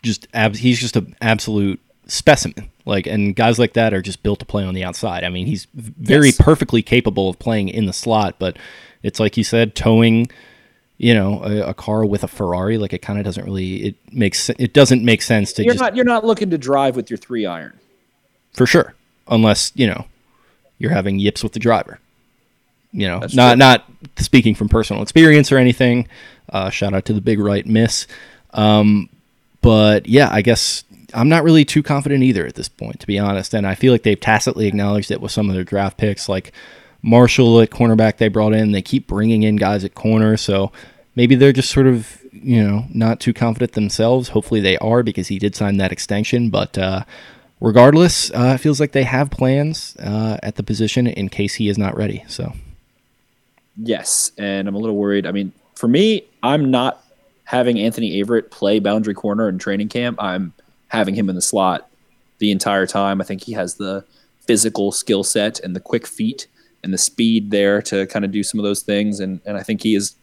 just 0.03 0.29
ab- 0.35 0.57
he's 0.57 0.79
just 0.79 0.97
an 0.97 1.17
absolute 1.21 1.81
specimen. 2.07 2.71
Like, 2.85 3.07
and 3.07 3.35
guys 3.37 3.59
like 3.59 3.75
that 3.75 3.93
are 3.93 4.01
just 4.01 4.23
built 4.23 4.39
to 4.39 4.47
play 4.47 4.65
on 4.65 4.75
the 4.75 4.85
outside. 4.85 5.25
I 5.25 5.29
mean, 5.29 5.47
he's 5.47 5.67
very 5.75 6.29
Yes. 6.29 6.39
perfectly 6.39 6.83
capable 6.83 7.29
of 7.29 7.39
playing 7.39 7.69
in 7.69 7.87
the 7.87 7.93
slot, 7.93 8.37
but 8.39 8.57
it's 9.03 9.21
like 9.21 9.37
you 9.37 9.45
said, 9.45 9.75
towing, 9.75 10.29
you 10.97 11.13
know, 11.13 11.43
a, 11.45 11.71
a 11.71 11.75
car 11.75 12.05
with 12.07 12.25
a 12.25 12.29
Ferrari. 12.29 12.79
Like, 12.79 12.93
it 12.95 13.03
kind 13.03 13.19
of 13.19 13.25
doesn't 13.25 13.45
really. 13.45 13.89
It 13.89 13.95
makes 14.13 14.49
it 14.51 14.73
doesn't 14.73 15.05
make 15.05 15.21
sense 15.23 15.53
to 15.55 15.65
you're 15.65 15.75
just 15.75 15.83
not 15.83 15.97
you're 15.97 16.05
not 16.05 16.25
looking 16.25 16.49
to 16.51 16.59
drive 16.59 16.97
with 16.97 17.11
your 17.11 17.19
three 17.19 17.45
iron. 17.45 17.79
for 18.55 18.65
sure, 18.67 18.95
unless 19.29 19.71
you 19.75 19.87
know 19.87 20.07
you're 20.79 20.91
having 20.93 21.19
yips 21.19 21.43
with 21.43 21.53
the 21.53 21.59
driver. 21.61 21.99
You 22.93 23.07
know, 23.09 23.21
That's 23.21 23.35
not 23.35 23.53
true. 23.53 23.59
not 23.59 23.85
speaking 24.17 24.55
from 24.55 24.69
personal 24.69 25.03
experience 25.03 25.53
or 25.53 25.59
anything. 25.59 26.09
Uh, 26.49 26.71
shout 26.71 26.95
out 26.95 27.05
to 27.07 27.13
the 27.13 27.21
big 27.21 27.39
right 27.39 27.67
miss. 27.67 28.07
Um, 28.55 29.11
but 29.61 30.07
yeah, 30.07 30.29
I 30.33 30.41
guess 30.41 30.85
I'm 31.13 31.29
not 31.29 31.45
really 31.45 31.65
too 31.65 31.83
confident 31.83 32.23
either 32.23 32.47
at 32.47 32.55
this 32.55 32.69
point, 32.69 33.01
to 33.01 33.07
be 33.07 33.19
honest. 33.19 33.53
And 33.55 33.67
I 33.67 33.75
feel 33.75 33.93
like 33.93 34.05
they've 34.05 34.19
tacitly 34.19 34.67
acknowledged 34.67 35.11
it 35.11 35.21
with 35.21 35.33
some 35.33 35.49
of 35.51 35.55
their 35.55 35.65
draft 35.65 35.99
picks, 35.99 36.29
like 36.29 36.53
Marshall 37.03 37.61
at 37.61 37.71
cornerback 37.71 38.17
they 38.17 38.29
brought 38.29 38.55
in. 38.55 38.73
They 38.73 38.83
keep 38.83 39.07
bringing 39.07 39.43
in 39.43 39.57
guys 39.57 39.85
at 39.85 39.95
corner, 39.95 40.37
so 40.39 40.73
maybe 41.15 41.35
they're 41.35 41.53
just 41.53 41.71
sort 41.71 41.87
of 41.87 42.21
you 42.33 42.63
know 42.67 42.85
not 42.95 43.21
too 43.21 43.35
confident 43.35 43.73
themselves. 43.73 44.31
Hopefully 44.31 44.61
they 44.61 44.79
are 44.79 45.03
because 45.03 45.29
he 45.29 45.39
did 45.39 45.55
sign 45.55 45.77
that 45.77 45.93
extension, 45.93 46.49
but. 46.49 46.79
Uh, 46.79 47.05
Regardless, 47.61 48.31
uh, 48.31 48.53
it 48.55 48.59
feels 48.59 48.79
like 48.79 48.93
they 48.93 49.03
have 49.03 49.31
plans 49.31 49.97
uh, 49.97 50.39
at 50.43 50.57
the 50.57 50.63
position 50.63 51.07
in 51.07 51.29
case 51.29 51.55
he 51.55 51.69
is 51.69 51.77
not 51.77 51.97
ready. 51.97 52.25
So 52.29 52.53
Yes, 53.77 54.33
and 54.37 54.67
I'm 54.69 54.75
a 54.75 54.79
little 54.79 54.97
worried. 54.97 55.27
I 55.27 55.33
mean, 55.33 55.53
for 55.75 55.89
me, 55.89 56.25
I'm 56.43 56.71
not 56.71 57.05
having 57.45 57.79
Anthony 57.79 58.23
Averett 58.23 58.51
play 58.51 58.81
boundary 58.81 59.15
corner 59.15 59.49
in 59.49 59.59
training 59.59 59.89
camp. 59.89 60.21
I'm 60.21 60.53
having 60.89 61.15
him 61.15 61.29
in 61.29 61.37
the 61.37 61.43
slot 61.43 61.89
the 62.39 62.51
entire 62.51 62.87
time. 62.87 63.21
I 63.21 63.25
think 63.25 63.43
he 63.43 63.53
has 63.53 63.77
the 63.77 64.05
physical 64.41 64.91
skill 64.91 65.23
set 65.23 65.61
and 65.61 65.77
the 65.77 65.81
quick 65.81 66.07
feet 66.07 66.49
and 66.83 66.93
the 66.93 66.99
speed 66.99 67.51
there 67.51 67.81
to 67.83 68.07
kind 68.07 68.25
of 68.25 68.33
do 68.33 68.43
some 68.43 68.59
of 68.59 68.65
those 68.65 68.83
things. 68.83 69.21
And 69.21 69.41
and 69.47 69.57
I 69.57 69.63
think 69.63 69.83
he 69.83 69.95
is 69.95 70.17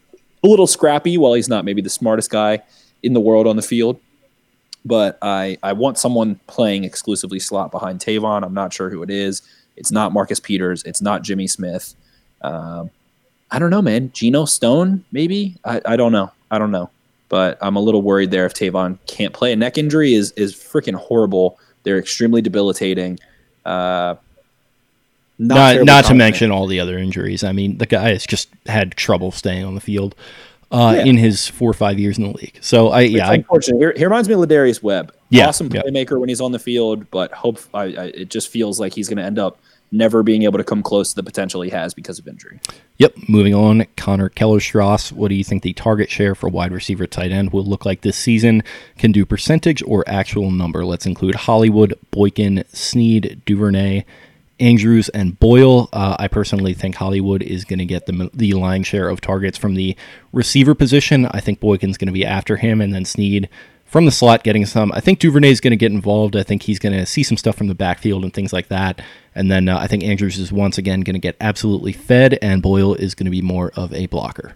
a 0.43 0.47
little 0.47 0.67
scrappy 0.67 1.17
while 1.17 1.33
he's 1.33 1.49
not 1.49 1.65
maybe 1.65 1.81
the 1.81 1.89
smartest 1.89 2.29
guy 2.29 2.61
in 3.01 3.13
the 3.13 3.19
world 3.21 3.47
on 3.47 3.55
the 3.55 3.61
field. 3.61 3.99
But 4.85 5.17
I, 5.21 5.57
I 5.63 5.73
want 5.73 5.97
someone 5.97 6.39
playing 6.47 6.83
exclusively 6.83 7.39
slot 7.39 7.71
behind 7.71 7.99
Tavon. 7.99 8.43
I'm 8.43 8.53
not 8.53 8.71
sure 8.71 8.89
who 8.89 9.01
it 9.01 9.09
is. 9.09 9.41
It's 9.75 9.91
not 9.91 10.13
Marcus 10.13 10.39
Peters. 10.39 10.83
It's 10.83 11.01
not 11.01 11.23
Jimmy 11.23 11.47
Smith. 11.47 11.95
Um, 12.41 12.91
I 13.49 13.59
don't 13.59 13.71
know, 13.71 13.81
man. 13.81 14.11
Geno 14.13 14.45
Stone, 14.45 15.03
maybe. 15.11 15.57
I, 15.65 15.81
I 15.85 15.95
don't 15.95 16.11
know. 16.11 16.31
I 16.51 16.59
don't 16.59 16.71
know. 16.71 16.91
But 17.29 17.57
I'm 17.61 17.75
a 17.75 17.79
little 17.79 18.03
worried 18.03 18.29
there 18.29 18.45
if 18.45 18.53
Tavon 18.53 18.99
can't 19.07 19.33
play. 19.33 19.51
A 19.51 19.55
neck 19.55 19.77
injury 19.77 20.13
is 20.13 20.31
is 20.33 20.53
freaking 20.53 20.93
horrible. 20.93 21.59
They're 21.83 21.97
extremely 21.97 22.41
debilitating. 22.41 23.19
Uh, 23.65 24.15
not 25.37 25.71
terribly 25.71 25.85
not 25.85 26.05
to 26.05 26.13
mention 26.13 26.51
all 26.51 26.67
the 26.67 26.79
other 26.79 26.97
injuries. 26.97 27.43
I 27.43 27.51
mean, 27.51 27.79
the 27.79 27.85
guy 27.87 28.09
has 28.09 28.25
just 28.25 28.49
had 28.67 28.95
trouble 28.95 29.31
staying 29.31 29.65
on 29.65 29.75
the 29.75 29.81
field 29.81 30.15
uh, 30.75 30.93
Yeah. 30.97 31.05
in 31.05 31.17
his 31.17 31.47
four 31.47 31.69
or 31.69 31.73
five 31.73 31.99
years 31.99 32.17
in 32.17 32.23
the 32.25 32.31
league. 32.37 32.57
So 32.61 32.89
I 32.89 33.01
yeah, 33.01 33.21
It's 33.21 33.29
I, 33.29 33.33
unfortunate. 33.35 33.93
He, 33.95 33.99
he 33.99 34.05
reminds 34.05 34.27
me 34.27 34.35
of 34.35 34.41
Lardarius 34.41 34.83
Webb. 34.83 35.13
Yeah, 35.29 35.47
awesome 35.47 35.69
yeah. 35.73 35.81
playmaker 35.81 36.19
when 36.19 36.29
he's 36.29 36.41
on 36.41 36.51
the 36.51 36.59
field, 36.59 37.09
but 37.11 37.31
hope 37.31 37.59
I, 37.73 37.83
I, 37.83 38.03
it 38.13 38.29
just 38.29 38.49
feels 38.49 38.79
like 38.79 38.93
he's 38.93 39.07
going 39.09 39.17
to 39.17 39.23
end 39.23 39.39
up 39.39 39.59
never 39.91 40.23
being 40.23 40.43
able 40.43 40.57
to 40.57 40.63
come 40.63 40.81
close 40.83 41.11
to 41.11 41.15
the 41.15 41.23
potential 41.23 41.61
he 41.61 41.69
has 41.69 41.93
because 41.93 42.19
of 42.19 42.27
injury. 42.27 42.59
Yep. 42.97 43.15
Moving 43.29 43.53
on, 43.53 43.85
Connor 43.95 44.29
Kellerstrass. 44.29 45.11
What 45.11 45.29
do 45.29 45.35
you 45.35 45.43
think 45.43 45.63
the 45.63 45.73
target 45.73 46.09
share 46.09 46.35
for 46.35 46.49
wide 46.49 46.71
receiver 46.71 47.07
tight 47.07 47.31
end 47.31 47.53
will 47.53 47.63
look 47.65 47.85
like 47.85 48.01
this 48.01 48.17
season? 48.17 48.63
Can 48.97 49.11
do 49.11 49.25
percentage 49.25 49.81
or 49.83 50.03
actual 50.07 50.51
number. 50.51 50.83
Let's 50.83 51.05
include 51.05 51.35
Hollywood, 51.35 51.93
Boykin, 52.11 52.63
Snead, 52.73 53.41
Duvernay, 53.45 54.05
Andrews, 54.59 55.09
and 55.09 55.39
Boyle. 55.39 55.89
Uh, 55.91 56.15
I 56.17 56.27
personally 56.27 56.73
think 56.73 56.95
Hollywood 56.95 57.41
is 57.41 57.65
going 57.65 57.79
to 57.79 57.85
get 57.85 58.05
the 58.05 58.29
the 58.33 58.53
lion's 58.53 58.87
share 58.87 59.09
of 59.09 59.21
targets 59.21 59.57
from 59.57 59.75
the 59.75 59.95
receiver 60.31 60.73
position. 60.73 61.25
I 61.27 61.39
think 61.39 61.59
Boykin's 61.59 61.97
going 61.97 62.07
to 62.07 62.13
be 62.13 62.25
after 62.25 62.57
him, 62.57 62.81
and 62.81 62.93
then 62.93 63.05
Snead 63.05 63.49
from 63.85 64.05
the 64.05 64.11
slot 64.11 64.43
getting 64.43 64.65
some. 64.65 64.91
I 64.93 64.99
think 64.99 65.19
Duvernay 65.19 65.49
is 65.51 65.61
going 65.61 65.71
to 65.71 65.77
get 65.77 65.91
involved. 65.91 66.35
I 66.35 66.43
think 66.43 66.63
he's 66.63 66.79
going 66.79 66.93
to 66.93 67.05
see 67.05 67.23
some 67.23 67.37
stuff 67.37 67.55
from 67.55 67.67
the 67.67 67.75
backfield 67.75 68.23
and 68.23 68.33
things 68.33 68.51
like 68.51 68.67
that. 68.69 69.01
And 69.35 69.51
then 69.51 69.69
uh, 69.69 69.77
I 69.77 69.87
think 69.87 70.03
Andrews 70.03 70.37
is 70.37 70.51
once 70.51 70.77
again 70.77 71.01
going 71.01 71.13
to 71.13 71.19
get 71.19 71.35
absolutely 71.39 71.93
fed, 71.93 72.37
and 72.41 72.61
Boyle 72.61 72.95
is 72.95 73.15
going 73.15 73.25
to 73.25 73.31
be 73.31 73.41
more 73.41 73.71
of 73.75 73.93
a 73.93 74.07
blocker. 74.07 74.55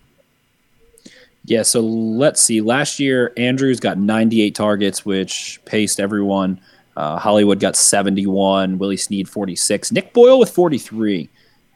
Yeah, 1.46 1.64
so 1.64 1.82
let's 1.82 2.42
see. 2.42 2.62
Last 2.62 3.00
year, 3.00 3.34
Andrews 3.38 3.80
got 3.80 3.98
98 3.98 4.54
targets, 4.56 5.06
which 5.06 5.60
paced 5.66 6.00
everyone. 6.00 6.60
Uh, 7.00 7.18
Hollywood 7.18 7.62
got 7.62 7.78
71, 7.78 8.78
Willie 8.78 8.98
Snead 8.98 9.30
46, 9.30 9.94
Nick 9.94 10.12
Boyle 10.12 10.38
with 10.38 10.50
43. 10.50 11.30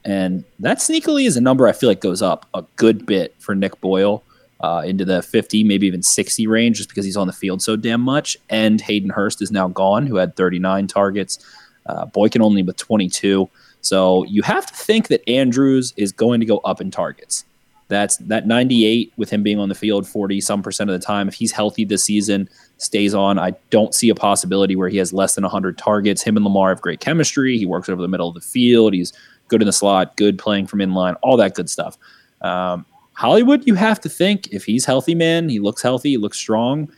And 0.04 0.44
that 0.60 0.80
sneakily 0.80 1.26
is 1.26 1.38
a 1.38 1.42
number 1.42 1.66
I 1.66 1.72
feel 1.72 1.88
like 1.88 2.02
goes 2.02 2.22
up 2.22 2.46
a 2.54 2.66
good 2.76 3.06
bit 3.06 3.34
for 3.40 3.56
Nick 3.56 3.80
Boyle 3.80 4.22
uh, 4.60 4.84
into 4.86 5.06
the 5.06 5.22
50, 5.22 5.64
maybe 5.64 5.88
even 5.88 6.04
60 6.04 6.46
range, 6.48 6.76
just 6.76 6.90
because 6.90 7.06
he's 7.06 7.16
on 7.16 7.28
the 7.28 7.32
field 7.32 7.62
so 7.62 7.78
damn 7.78 8.02
much. 8.02 8.36
And 8.50 8.82
Hayden 8.82 9.12
Hurst 9.12 9.42
is 9.42 9.50
now 9.50 9.70
gone, 9.70 10.08
who 10.08 10.18
had 10.18 10.36
39 10.36 10.88
targets. 10.88 11.40
Uh, 11.86 12.06
Boykin 12.06 12.42
only 12.42 12.62
with 12.62 12.76
22. 12.76 13.50
So 13.80 14.26
you 14.26 14.42
have 14.42 14.66
to 14.66 14.74
think 14.74 15.08
that 15.08 15.28
Andrews 15.30 15.94
is 15.96 16.12
going 16.12 16.42
to 16.42 16.46
go 16.46 16.58
up 16.66 16.82
in 16.82 16.92
targets. 16.92 17.46
That's 17.88 18.18
that 18.18 18.46
98 18.46 19.14
with 19.16 19.30
him 19.30 19.42
being 19.44 19.60
on 19.60 19.70
the 19.70 19.76
field 19.76 20.08
40 20.08 20.42
some 20.42 20.64
percent 20.64 20.90
of 20.90 21.00
the 21.00 21.06
time. 21.06 21.28
If 21.28 21.36
he's 21.36 21.52
healthy 21.54 21.86
this 21.86 22.04
season, 22.04 22.50
stays 22.84 23.14
on, 23.14 23.40
I 23.40 23.54
don't 23.70 23.94
see 23.94 24.10
a 24.10 24.16
possibility 24.16 24.76
where 24.76 24.90
he 24.90 24.98
has 24.98 25.14
less 25.14 25.36
than 25.36 25.44
100 25.44 25.78
targets. 25.78 26.22
Him 26.22 26.38
and 26.38 26.44
Lamar 26.44 26.70
have 26.70 26.82
great 26.82 27.00
chemistry. 27.00 27.58
He 27.58 27.66
works 27.66 27.90
over 27.90 28.02
the 28.02 28.08
middle 28.08 28.28
of 28.28 28.36
the 28.36 28.42
field. 28.42 28.94
He's 28.94 29.14
good 29.48 29.62
in 29.62 29.66
the 29.66 29.74
slot, 29.74 30.16
good 30.18 30.38
playing 30.38 30.68
from 30.68 30.80
inline, 30.80 31.16
all 31.22 31.38
that 31.38 31.56
good 31.56 31.70
stuff. 31.70 31.98
Um, 32.42 32.86
Hollywood, 33.14 33.66
you 33.68 33.76
have 33.76 34.00
to 34.02 34.10
think 34.10 34.48
if 34.48 34.66
he's 34.66 34.86
healthy, 34.86 35.16
man, 35.16 35.48
he 35.50 35.60
looks 35.60 35.82
healthy, 35.82 36.12
he 36.12 36.18
looks 36.18 36.38
strong. 36.38 36.92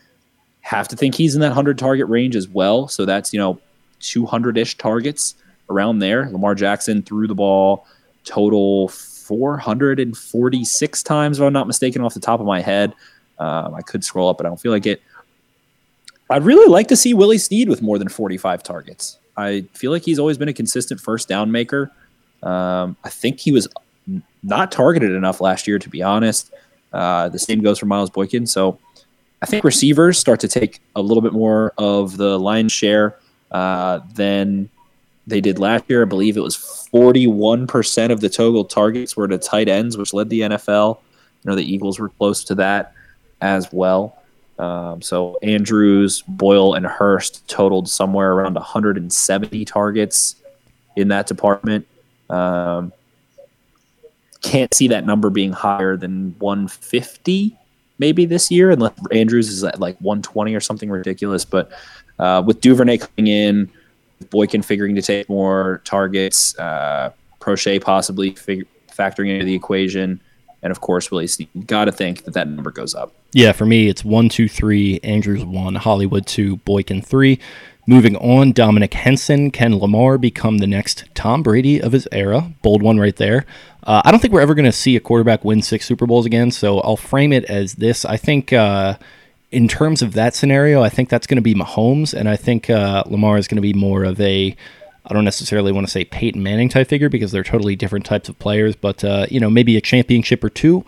Have 0.61 0.87
to 0.87 0.95
think 0.95 1.15
he's 1.15 1.35
in 1.35 1.41
that 1.41 1.49
100 1.49 1.77
target 1.77 2.07
range 2.07 2.35
as 2.35 2.47
well. 2.47 2.87
So 2.87 3.05
that's, 3.05 3.31
you 3.33 3.39
know, 3.39 3.59
200 3.99 4.57
ish 4.57 4.77
targets 4.77 5.35
around 5.69 5.99
there. 5.99 6.29
Lamar 6.31 6.55
Jackson 6.55 7.01
threw 7.01 7.27
the 7.27 7.35
ball 7.35 7.85
total 8.23 8.87
446 8.89 11.03
times, 11.03 11.39
if 11.39 11.43
I'm 11.43 11.53
not 11.53 11.67
mistaken, 11.67 12.01
off 12.01 12.13
the 12.13 12.19
top 12.19 12.39
of 12.39 12.45
my 12.45 12.61
head. 12.61 12.93
Um, 13.39 13.75
I 13.75 13.81
could 13.81 14.03
scroll 14.03 14.29
up, 14.29 14.37
but 14.37 14.45
I 14.45 14.49
don't 14.49 14.59
feel 14.59 14.71
like 14.71 14.85
it. 14.85 15.01
I'd 16.29 16.43
really 16.43 16.67
like 16.71 16.87
to 16.87 16.95
see 16.95 17.13
Willie 17.13 17.37
Snead 17.37 17.69
with 17.69 17.81
more 17.81 17.99
than 17.99 18.09
45 18.09 18.63
targets. 18.63 19.19
I 19.37 19.65
feel 19.73 19.91
like 19.91 20.03
he's 20.03 20.19
always 20.19 20.37
been 20.37 20.47
a 20.47 20.53
consistent 20.53 20.99
first 20.99 21.27
down 21.27 21.51
maker. 21.51 21.91
Um, 22.41 22.95
I 23.03 23.09
think 23.09 23.39
he 23.39 23.51
was 23.51 23.67
not 24.43 24.71
targeted 24.71 25.11
enough 25.11 25.41
last 25.41 25.67
year, 25.67 25.79
to 25.79 25.89
be 25.89 26.01
honest. 26.01 26.51
Uh, 26.93 27.29
the 27.29 27.39
same 27.39 27.61
goes 27.61 27.79
for 27.79 27.85
Miles 27.85 28.09
Boykin. 28.09 28.47
So 28.47 28.79
I 29.41 29.45
think 29.45 29.63
receivers 29.63 30.17
start 30.17 30.39
to 30.41 30.47
take 30.47 30.81
a 30.95 31.01
little 31.01 31.21
bit 31.21 31.33
more 31.33 31.73
of 31.77 32.17
the 32.17 32.39
line 32.39 32.69
share 32.69 33.17
uh, 33.51 33.99
than 34.13 34.69
they 35.27 35.41
did 35.41 35.59
last 35.59 35.85
year. 35.89 36.03
I 36.03 36.05
believe 36.05 36.37
it 36.37 36.41
was 36.41 36.55
41% 36.55 38.11
of 38.11 38.21
the 38.21 38.29
total 38.29 38.63
targets 38.63 39.17
were 39.17 39.27
to 39.27 39.37
tight 39.37 39.67
ends, 39.67 39.97
which 39.97 40.13
led 40.13 40.29
the 40.29 40.41
NFL. 40.41 40.99
You 41.43 41.49
know, 41.51 41.55
the 41.55 41.63
Eagles 41.63 41.99
were 41.99 42.09
close 42.09 42.43
to 42.45 42.55
that 42.55 42.93
as 43.41 43.71
well. 43.71 44.17
Um, 44.57 45.01
so 45.01 45.37
Andrews, 45.41 46.23
Boyle, 46.27 46.73
and 46.73 46.85
Hurst 46.85 47.47
totaled 47.47 47.89
somewhere 47.89 48.33
around 48.33 48.53
170 48.55 49.65
targets 49.65 50.35
in 50.95 51.09
that 51.09 51.27
department. 51.27 51.85
Um, 52.29 52.93
can't 54.41 54.73
see 54.73 54.87
that 54.89 55.05
number 55.05 55.29
being 55.29 55.51
higher 55.51 55.97
than 55.97 56.35
150 56.39 57.57
maybe 57.97 58.25
this 58.25 58.51
year, 58.51 58.71
unless 58.71 58.93
Andrews 59.11 59.49
is 59.49 59.63
at 59.63 59.79
like 59.79 59.97
120 59.99 60.53
or 60.53 60.59
something 60.59 60.89
ridiculous. 60.89 61.45
But 61.45 61.71
uh, 62.19 62.43
with 62.45 62.61
Duvernay 62.61 62.97
coming 62.97 63.27
in, 63.27 63.71
Boykin 64.29 64.61
figuring 64.61 64.95
to 64.95 65.01
take 65.01 65.27
more 65.29 65.81
targets, 65.83 66.57
uh, 66.57 67.11
Proche 67.39 67.81
possibly 67.81 68.31
fig- 68.31 68.67
factoring 68.89 69.29
into 69.29 69.45
the 69.45 69.53
equation, 69.53 70.21
and 70.63 70.71
of 70.71 70.81
course 70.81 71.11
Willie 71.11 71.27
Snead. 71.27 71.49
Got 71.67 71.85
to 71.85 71.91
think 71.91 72.23
that 72.23 72.33
that 72.33 72.47
number 72.47 72.71
goes 72.71 72.95
up. 72.95 73.13
Yeah, 73.35 73.51
for 73.51 73.65
me, 73.65 73.89
it's 73.89 74.05
one, 74.05 74.29
two, 74.29 74.47
three. 74.47 75.01
Andrews 75.03 75.43
one, 75.43 75.75
Hollywood 75.75 76.25
two, 76.25 76.55
Boykin 76.55 77.01
three. 77.01 77.37
Moving 77.85 78.15
on, 78.15 78.53
Dominic 78.53 78.93
Henson. 78.93 79.51
Can 79.51 79.77
Lamar 79.77 80.17
become 80.17 80.59
the 80.59 80.67
next 80.67 81.03
Tom 81.15 81.43
Brady 81.43 81.81
of 81.81 81.91
his 81.91 82.07
era? 82.13 82.53
Bold 82.61 82.81
one 82.81 82.97
right 82.97 83.17
there. 83.17 83.45
Uh, 83.83 84.01
I 84.05 84.11
don't 84.11 84.21
think 84.21 84.33
we're 84.33 84.39
ever 84.39 84.55
going 84.55 84.63
to 84.63 84.71
see 84.71 84.95
a 84.95 85.01
quarterback 85.01 85.43
win 85.43 85.61
six 85.61 85.85
Super 85.85 86.07
Bowls 86.07 86.25
again, 86.25 86.49
so 86.49 86.79
I'll 86.79 86.95
frame 86.95 87.33
it 87.33 87.43
as 87.43 87.73
this. 87.73 88.05
I 88.05 88.15
think 88.15 88.53
uh, 88.53 88.97
in 89.51 89.67
terms 89.67 90.01
of 90.01 90.13
that 90.13 90.33
scenario, 90.33 90.81
I 90.81 90.87
think 90.87 91.09
that's 91.09 91.27
going 91.27 91.35
to 91.35 91.41
be 91.41 91.53
Mahomes, 91.53 92.13
and 92.13 92.29
I 92.29 92.37
think 92.37 92.69
uh, 92.69 93.03
Lamar 93.05 93.37
is 93.37 93.49
going 93.49 93.57
to 93.57 93.61
be 93.61 93.73
more 93.73 94.05
of 94.05 94.17
a 94.21 94.55
I 95.05 95.13
don't 95.13 95.25
necessarily 95.25 95.73
want 95.73 95.85
to 95.85 95.91
say 95.91 96.05
Peyton 96.05 96.41
Manning 96.41 96.69
type 96.69 96.87
figure 96.87 97.09
because 97.09 97.33
they're 97.33 97.43
totally 97.43 97.75
different 97.75 98.05
types 98.05 98.29
of 98.29 98.39
players, 98.39 98.77
but 98.77 99.03
uh, 99.03 99.25
you 99.29 99.41
know 99.41 99.49
maybe 99.49 99.75
a 99.75 99.81
championship 99.81 100.41
or 100.41 100.49
two, 100.49 100.85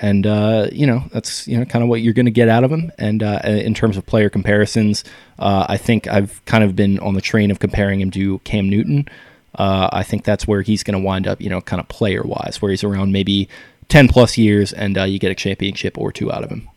and 0.00 0.26
uh, 0.26 0.68
you 0.72 0.86
know 0.86 1.04
that's 1.12 1.46
you 1.46 1.58
know 1.58 1.64
kind 1.64 1.82
of 1.82 1.88
what 1.88 2.00
you're 2.00 2.14
going 2.14 2.26
to 2.26 2.32
get 2.32 2.48
out 2.48 2.64
of 2.64 2.72
him. 2.72 2.90
And 2.98 3.22
uh, 3.22 3.40
in 3.44 3.74
terms 3.74 3.96
of 3.96 4.06
player 4.06 4.30
comparisons, 4.30 5.04
uh, 5.38 5.66
I 5.68 5.76
think 5.76 6.08
I've 6.08 6.44
kind 6.46 6.64
of 6.64 6.74
been 6.74 6.98
on 7.00 7.14
the 7.14 7.20
train 7.20 7.50
of 7.50 7.58
comparing 7.58 8.00
him 8.00 8.10
to 8.12 8.38
Cam 8.40 8.68
Newton. 8.68 9.08
Uh, 9.54 9.88
I 9.92 10.02
think 10.02 10.24
that's 10.24 10.46
where 10.46 10.62
he's 10.62 10.82
going 10.82 10.98
to 10.98 11.04
wind 11.04 11.26
up, 11.26 11.40
you 11.40 11.50
know, 11.50 11.60
kind 11.60 11.80
of 11.80 11.88
player 11.88 12.22
wise, 12.22 12.62
where 12.62 12.70
he's 12.70 12.84
around 12.84 13.12
maybe 13.12 13.48
ten 13.88 14.08
plus 14.08 14.38
years, 14.38 14.72
and 14.72 14.96
uh, 14.96 15.04
you 15.04 15.18
get 15.18 15.30
a 15.30 15.34
championship 15.34 15.98
or 15.98 16.12
two 16.12 16.32
out 16.32 16.44
of 16.44 16.50
him. 16.50 16.68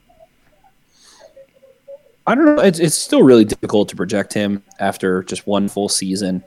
I 2.26 2.36
don't 2.36 2.46
know. 2.46 2.62
It's, 2.62 2.80
it's 2.80 2.96
still 2.96 3.22
really 3.24 3.46
difficult 3.46 3.90
to 3.90 3.96
project 3.96 4.34
him 4.34 4.64
after 4.80 5.24
just 5.24 5.46
one 5.46 5.68
full 5.68 5.90
season 5.90 6.44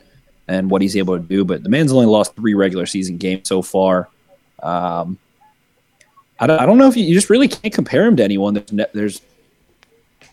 and 0.49 0.71
what 0.71 0.81
he's 0.81 0.97
able 0.97 1.17
to 1.17 1.23
do. 1.23 1.45
But 1.45 1.63
the 1.63 1.69
man's 1.69 1.93
only 1.93 2.07
lost 2.07 2.35
three 2.35 2.55
regular 2.55 2.87
season 2.87 3.19
games 3.19 3.49
so 3.49 3.61
far. 3.61 4.09
Um, 4.63 5.19
I, 6.39 6.47
don't, 6.47 6.61
I 6.61 6.67
don't 6.67 6.79
know 6.79 6.89
if 6.89 6.97
you, 6.97 7.05
you, 7.05 7.15
just 7.15 7.31
really 7.31 7.49
can't 7.49 7.73
compare 7.73 8.07
him 8.07 8.17
to 8.17 8.25
anyone. 8.25 8.55
There's, 8.55 8.73
ne- 8.73 8.87
there's 8.93 9.23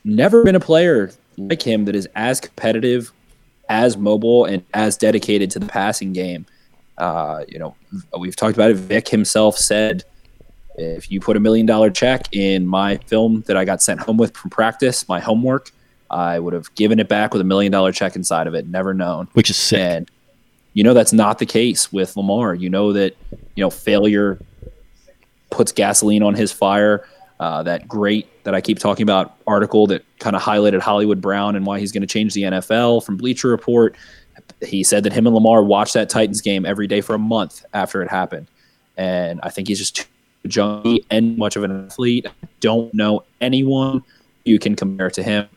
never 0.04 0.43
been 0.43 0.56
a 0.56 0.60
player 0.60 1.12
like 1.38 1.62
him 1.62 1.86
that 1.86 1.95
is 1.95 2.08
as 2.16 2.39
competitive, 2.39 3.12
as 3.70 3.97
mobile, 3.97 4.45
and 4.45 4.64
as 4.74 4.97
dedicated 4.97 5.49
to 5.51 5.60
the 5.60 5.66
passing 5.66 6.14
game. 6.14 6.45
Uh, 6.97 7.43
you 7.47 7.58
know, 7.58 7.76
we've 8.18 8.36
talked 8.36 8.56
about 8.56 8.72
it. 8.72 8.76
Vick 8.76 9.08
himself 9.08 9.58
said, 9.58 10.04
if 10.76 11.12
you 11.12 11.20
put 11.20 11.38
a 11.38 11.39
million 11.39 11.66
dollar 11.66 11.89
check 11.89 12.28
in 12.32 12.66
my 12.66 12.97
film 12.97 13.41
that 13.47 13.56
I 13.56 13.66
got 13.66 13.82
sent 13.82 13.99
home 13.99 14.18
with 14.18 14.36
from 14.36 14.49
practice, 14.49 15.08
my 15.08 15.20
homework, 15.20 15.72
I 16.10 16.39
would 16.39 16.54
have 16.54 16.74
given 16.76 16.99
it 16.99 17.08
back 17.08 17.34
with 17.34 17.41
a 17.41 17.45
million 17.45 17.72
dollar 17.72 17.91
check 17.91 18.16
inside 18.16 18.47
of 18.47 18.54
it, 18.54 18.68
never 18.68 18.93
known. 18.93 19.28
Which 19.34 19.49
is 19.49 19.58
sick. 19.58 19.80
And 19.80 20.12
you 20.74 20.84
know 20.84 20.93
that's 20.93 21.14
not 21.14 21.39
the 21.39 21.45
case 21.45 21.91
with 21.91 22.16
Lamar. 22.18 22.56
You 22.56 22.70
know 22.70 22.93
that 22.93 23.16
you 23.56 23.64
know 23.64 23.70
failure 23.70 24.39
puts 25.54 25.72
gasoline 25.72 26.24
on 26.24 26.34
his 26.34 26.51
fire. 26.51 27.08
Uh, 27.39 27.64
that 27.64 27.88
great 27.88 28.28
that 28.45 28.56
I 28.56 28.62
keep 28.62 28.80
talking 28.80 29.04
about 29.04 29.36
article 29.47 29.88
that 29.88 30.06
kind 30.20 30.36
of 30.36 30.41
highlighted 30.41 30.80
Hollywood 30.80 31.20
Brown 31.20 31.56
and 31.56 31.66
why 31.66 31.80
he's 31.80 31.91
going 31.91 32.01
to 32.01 32.08
change 32.08 32.34
the 32.34 32.43
NFL 32.43 33.04
from 33.04 33.18
Bleacher 33.18 33.49
Report. 33.49 33.95
He 34.62 34.84
said 34.84 35.04
that 35.04 35.14
him 35.14 35.26
and 35.28 35.34
Lamar 35.36 35.64
watched 35.64 35.93
that 35.95 36.10
Titans 36.10 36.41
game 36.41 36.66
every 36.66 36.88
day 36.88 37.01
for 37.01 37.16
a 37.16 37.20
month 37.20 37.66
after 37.74 38.01
it 38.01 38.10
happened, 38.10 38.47
and 38.97 39.39
I 39.43 39.49
think 39.49 39.68
he's 39.68 39.80
just 39.80 39.95
too 39.95 40.06
junky 40.47 41.04
and 41.10 41.38
much 41.38 41.56
of 41.56 41.64
an 41.64 41.86
athlete. 41.86 42.28
I 42.28 42.47
don't 42.60 42.93
know 42.93 43.24
anyone 43.41 44.04
you 44.45 44.60
can 44.60 44.76
compare 44.76 45.10
to 45.10 45.24
him 45.24 45.47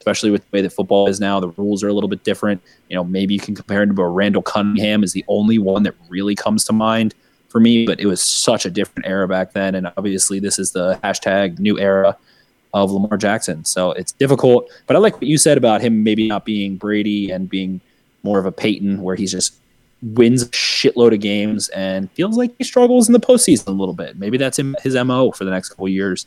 especially 0.00 0.30
with 0.30 0.42
the 0.42 0.56
way 0.56 0.62
that 0.62 0.70
football 0.70 1.08
is 1.08 1.20
now. 1.20 1.38
The 1.38 1.50
rules 1.50 1.84
are 1.84 1.88
a 1.88 1.92
little 1.92 2.08
bit 2.08 2.24
different. 2.24 2.62
You 2.88 2.96
know, 2.96 3.04
maybe 3.04 3.34
you 3.34 3.40
can 3.40 3.54
compare 3.54 3.82
him 3.82 3.94
to 3.94 4.04
Randall 4.04 4.42
Cunningham 4.42 5.04
is 5.04 5.12
the 5.12 5.24
only 5.28 5.58
one 5.58 5.82
that 5.82 5.94
really 6.08 6.34
comes 6.34 6.64
to 6.64 6.72
mind 6.72 7.14
for 7.50 7.60
me, 7.60 7.84
but 7.84 8.00
it 8.00 8.06
was 8.06 8.22
such 8.22 8.64
a 8.64 8.70
different 8.70 9.06
era 9.06 9.28
back 9.28 9.52
then. 9.52 9.74
And 9.74 9.92
obviously 9.96 10.40
this 10.40 10.58
is 10.58 10.72
the 10.72 10.98
hashtag 11.04 11.58
new 11.58 11.78
era 11.78 12.16
of 12.72 12.90
Lamar 12.90 13.18
Jackson. 13.18 13.64
So 13.64 13.92
it's 13.92 14.12
difficult, 14.12 14.70
but 14.86 14.96
I 14.96 15.00
like 15.00 15.14
what 15.14 15.24
you 15.24 15.36
said 15.36 15.58
about 15.58 15.82
him 15.82 16.02
maybe 16.02 16.28
not 16.28 16.44
being 16.44 16.76
Brady 16.76 17.30
and 17.30 17.50
being 17.50 17.80
more 18.22 18.38
of 18.38 18.46
a 18.46 18.52
Peyton 18.52 19.02
where 19.02 19.16
he's 19.16 19.32
just 19.32 19.54
wins 20.02 20.42
a 20.42 20.48
shitload 20.48 21.12
of 21.12 21.20
games 21.20 21.68
and 21.70 22.10
feels 22.12 22.38
like 22.38 22.52
he 22.56 22.64
struggles 22.64 23.08
in 23.08 23.12
the 23.12 23.20
postseason 23.20 23.66
a 23.66 23.72
little 23.72 23.94
bit. 23.94 24.16
Maybe 24.16 24.38
that's 24.38 24.58
his 24.82 24.94
MO 24.94 25.32
for 25.32 25.44
the 25.44 25.50
next 25.50 25.70
couple 25.70 25.88
years. 25.88 26.26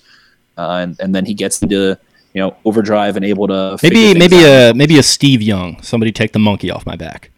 Uh, 0.58 0.80
and, 0.82 1.00
and 1.00 1.16
then 1.16 1.26
he 1.26 1.34
gets 1.34 1.64
into 1.64 1.98
you 2.34 2.42
know 2.42 2.56
overdrive 2.66 3.16
and 3.16 3.24
able 3.26 3.48
to 3.48 3.78
maybe 3.82 4.14
maybe 4.18 4.38
out. 4.38 4.72
a 4.72 4.74
maybe 4.76 4.98
a 4.98 5.04
Steve 5.04 5.42
Young. 5.42 5.82
Somebody 5.82 6.12
take 6.12 6.34
the 6.34 6.40
monkey 6.40 6.70
off 6.70 6.86
my 6.86 6.96
back. 6.96 7.32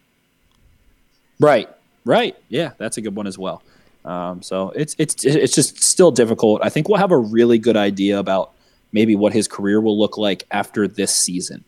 Right, 1.38 1.68
right, 2.04 2.34
yeah, 2.48 2.72
that's 2.78 2.96
a 2.96 3.02
good 3.02 3.14
one 3.14 3.26
as 3.26 3.38
well. 3.38 3.62
Um, 4.06 4.40
so 4.40 4.70
it's 4.70 4.94
it's 4.98 5.24
it's 5.24 5.54
just 5.54 5.82
still 5.82 6.12
difficult. 6.12 6.60
I 6.62 6.68
think 6.68 6.88
we'll 6.88 6.98
have 6.98 7.10
a 7.10 7.18
really 7.18 7.58
good 7.58 7.76
idea 7.76 8.18
about 8.18 8.52
maybe 8.92 9.16
what 9.16 9.32
his 9.32 9.48
career 9.48 9.80
will 9.80 9.98
look 9.98 10.16
like 10.16 10.44
after 10.52 10.86
this 10.86 11.12
season, 11.12 11.64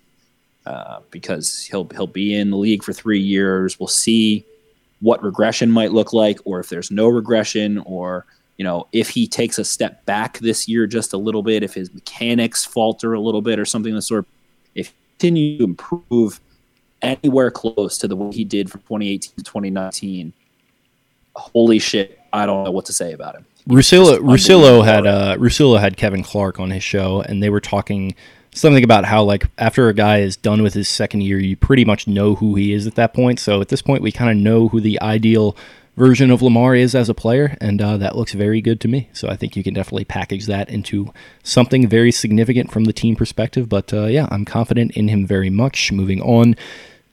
uh, 0.65 1.01
because 1.11 1.65
he'll 1.65 1.89
he'll 1.89 2.07
be 2.07 2.35
in 2.35 2.51
the 2.51 2.57
league 2.57 2.85
for 2.85 2.93
three 2.93 3.21
years. 3.21 3.81
We'll 3.81 3.89
see 3.89 4.47
what 5.01 5.23
regression 5.23 5.71
might 5.71 5.93
look 5.93 6.13
like, 6.13 6.39
or 6.45 6.61
if 6.61 6.69
there's 6.69 6.93
no 6.93 7.09
regression, 7.09 7.79
or 7.79 8.25
you 8.57 8.65
know, 8.65 8.87
if 8.93 9.09
he 9.09 9.27
takes 9.27 9.59
a 9.59 9.65
step 9.65 10.05
back 10.07 10.39
this 10.39 10.69
year 10.69 10.87
just 10.87 11.13
a 11.13 11.19
little 11.19 11.43
bit, 11.43 11.65
if 11.65 11.75
his 11.75 11.93
mechanics 11.93 12.65
falter 12.65 13.15
a 13.15 13.21
little 13.21 13.43
bit 13.43 13.59
or 13.59 13.65
something 13.65 13.93
of 13.93 13.97
the 13.97 14.03
sort, 14.03 14.27
if 14.77 14.89
he 14.89 14.95
continue 15.13 15.59
to 15.59 15.65
improve 15.65 16.41
anywhere 17.03 17.51
close 17.51 17.99
to 17.99 18.09
the 18.09 18.17
way 18.17 18.33
he 18.33 18.45
did 18.45 18.71
from 18.71 18.81
2018 18.83 19.33
to 19.37 19.43
2019, 19.43 20.33
holy 21.35 21.79
shit, 21.79 22.18
I 22.33 22.47
don't 22.47 22.65
know 22.65 22.71
what 22.71 22.87
to 22.87 22.93
say 22.93 23.13
about 23.13 23.37
him. 23.37 23.47
Russillo, 23.69 24.19
Russillo 24.19 24.85
had 24.85 25.07
uh, 25.07 25.37
Russillo 25.37 25.79
had 25.79 25.97
Kevin 25.97 26.23
Clark 26.23 26.59
on 26.59 26.71
his 26.71 26.83
show, 26.83 27.21
and 27.21 27.43
they 27.43 27.51
were 27.51 27.61
talking 27.61 28.15
something 28.55 28.83
about 28.83 29.05
how 29.05 29.23
like 29.23 29.47
after 29.59 29.89
a 29.89 29.95
guy 29.95 30.19
is 30.19 30.37
done 30.37 30.63
with 30.63 30.75
his 30.75 30.89
second 30.89 31.23
year, 31.23 31.39
you 31.39 31.57
pretty 31.57 31.85
much 31.85 32.07
know 32.07 32.35
who 32.35 32.55
he 32.55 32.73
is 32.73 32.87
at 32.87 32.95
that 32.95 33.15
point. 33.15 33.39
So 33.41 33.61
at 33.61 33.69
this 33.69 33.83
point, 33.83 34.03
we 34.03 34.13
kind 34.13 34.31
of 34.31 34.43
know 34.43 34.69
who 34.69 34.81
the 34.81 35.01
ideal 35.01 35.57
version 35.97 36.31
of 36.31 36.41
Lamar 36.41 36.75
is 36.75 36.95
as 36.95 37.09
a 37.09 37.15
player, 37.15 37.57
and 37.61 37.83
uh, 37.83 37.97
that 37.97 38.17
looks 38.17 38.33
very 38.33 38.61
good 38.61 38.81
to 38.81 38.89
me. 38.89 39.09
So 39.13 39.29
I 39.29 39.37
think 39.37 39.57
you 39.57 39.65
can 39.65 39.75
definitely 39.75 40.05
package 40.05 40.47
that 40.47 40.71
into 40.71 41.13
something 41.43 41.89
very 41.89 42.13
significant 42.13 42.71
from 42.71 42.85
the 42.85 42.93
team 42.93 43.17
perspective. 43.17 43.69
But 43.69 43.93
uh, 43.93 44.07
yeah, 44.07 44.29
I'm 44.31 44.45
confident 44.45 44.93
in 44.93 45.09
him 45.09 45.27
very 45.27 45.51
much. 45.51 45.93
Moving 45.93 46.23
on. 46.23 46.57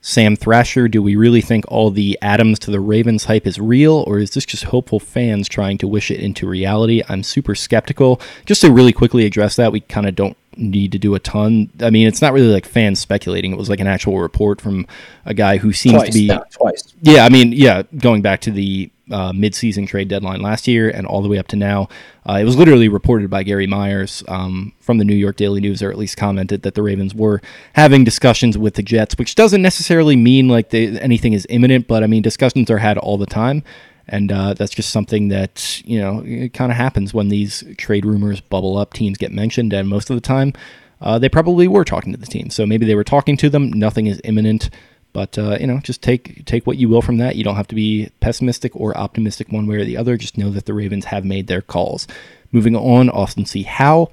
Sam 0.08 0.36
Thrasher, 0.36 0.86
do 0.86 1.02
we 1.02 1.16
really 1.16 1.40
think 1.40 1.64
all 1.66 1.90
the 1.90 2.16
Adams 2.22 2.60
to 2.60 2.70
the 2.70 2.78
Ravens 2.78 3.24
hype 3.24 3.44
is 3.44 3.58
real, 3.58 4.04
or 4.06 4.20
is 4.20 4.30
this 4.30 4.46
just 4.46 4.62
hopeful 4.62 5.00
fans 5.00 5.48
trying 5.48 5.78
to 5.78 5.88
wish 5.88 6.12
it 6.12 6.20
into 6.20 6.46
reality? 6.46 7.02
I'm 7.08 7.24
super 7.24 7.56
skeptical. 7.56 8.20
Just 8.44 8.60
to 8.60 8.70
really 8.70 8.92
quickly 8.92 9.26
address 9.26 9.56
that, 9.56 9.72
we 9.72 9.80
kind 9.80 10.06
of 10.06 10.14
don't 10.14 10.36
need 10.56 10.92
to 10.92 10.98
do 11.00 11.16
a 11.16 11.18
ton. 11.18 11.70
I 11.80 11.90
mean, 11.90 12.06
it's 12.06 12.22
not 12.22 12.32
really 12.32 12.52
like 12.52 12.66
fans 12.66 13.00
speculating. 13.00 13.50
It 13.50 13.58
was 13.58 13.68
like 13.68 13.80
an 13.80 13.88
actual 13.88 14.20
report 14.20 14.60
from 14.60 14.86
a 15.24 15.34
guy 15.34 15.56
who 15.56 15.72
seems 15.72 15.96
twice, 15.96 16.06
to 16.06 16.12
be 16.12 16.30
twice. 16.52 16.94
Yeah, 17.02 17.24
I 17.24 17.28
mean, 17.28 17.50
yeah, 17.50 17.82
going 17.98 18.22
back 18.22 18.42
to 18.42 18.52
the 18.52 18.88
uh, 19.10 19.32
mid-season 19.32 19.86
trade 19.86 20.08
deadline 20.08 20.40
last 20.40 20.66
year 20.66 20.88
and 20.90 21.06
all 21.06 21.22
the 21.22 21.28
way 21.28 21.38
up 21.38 21.46
to 21.48 21.56
now, 21.56 21.88
uh, 22.28 22.34
it 22.34 22.44
was 22.44 22.56
literally 22.56 22.88
reported 22.88 23.30
by 23.30 23.42
Gary 23.42 23.66
Myers 23.66 24.24
um, 24.28 24.72
from 24.80 24.98
the 24.98 25.04
New 25.04 25.14
York 25.14 25.36
Daily 25.36 25.60
News, 25.60 25.82
or 25.82 25.90
at 25.90 25.98
least 25.98 26.16
commented 26.16 26.62
that 26.62 26.74
the 26.74 26.82
Ravens 26.82 27.14
were 27.14 27.40
having 27.74 28.04
discussions 28.04 28.58
with 28.58 28.74
the 28.74 28.82
Jets, 28.82 29.16
which 29.16 29.34
doesn't 29.34 29.62
necessarily 29.62 30.16
mean 30.16 30.48
like 30.48 30.70
they, 30.70 30.98
anything 31.00 31.32
is 31.32 31.46
imminent, 31.50 31.86
but 31.86 32.02
I 32.02 32.06
mean 32.06 32.22
discussions 32.22 32.70
are 32.70 32.78
had 32.78 32.98
all 32.98 33.16
the 33.16 33.26
time. 33.26 33.62
And 34.08 34.30
uh, 34.30 34.54
that's 34.54 34.72
just 34.72 34.90
something 34.90 35.28
that, 35.28 35.82
you 35.84 35.98
know, 35.98 36.22
it 36.24 36.52
kind 36.54 36.70
of 36.70 36.76
happens 36.76 37.12
when 37.12 37.28
these 37.28 37.64
trade 37.76 38.06
rumors 38.06 38.40
bubble 38.40 38.76
up. 38.76 38.92
Teams 38.92 39.18
get 39.18 39.32
mentioned, 39.32 39.72
and 39.72 39.88
most 39.88 40.10
of 40.10 40.16
the 40.16 40.20
time, 40.20 40.52
uh, 41.00 41.18
they 41.18 41.28
probably 41.28 41.66
were 41.66 41.84
talking 41.84 42.12
to 42.12 42.18
the 42.18 42.26
team. 42.26 42.48
So 42.50 42.66
maybe 42.66 42.86
they 42.86 42.94
were 42.94 43.04
talking 43.04 43.36
to 43.38 43.50
them. 43.50 43.72
Nothing 43.72 44.06
is 44.06 44.20
imminent. 44.22 44.70
But 45.16 45.38
uh, 45.38 45.56
you 45.58 45.66
know, 45.66 45.78
just 45.78 46.02
take 46.02 46.44
take 46.44 46.66
what 46.66 46.76
you 46.76 46.90
will 46.90 47.00
from 47.00 47.16
that. 47.16 47.36
You 47.36 47.44
don't 47.44 47.56
have 47.56 47.68
to 47.68 47.74
be 47.74 48.10
pessimistic 48.20 48.76
or 48.76 48.94
optimistic 48.96 49.50
one 49.50 49.66
way 49.66 49.76
or 49.76 49.84
the 49.84 49.96
other. 49.96 50.18
Just 50.18 50.36
know 50.36 50.50
that 50.50 50.66
the 50.66 50.74
Ravens 50.74 51.06
have 51.06 51.24
made 51.24 51.46
their 51.46 51.62
calls. 51.62 52.06
Moving 52.52 52.76
on, 52.76 53.08
Austin 53.08 53.46
C. 53.46 53.62
Howe 53.62 54.10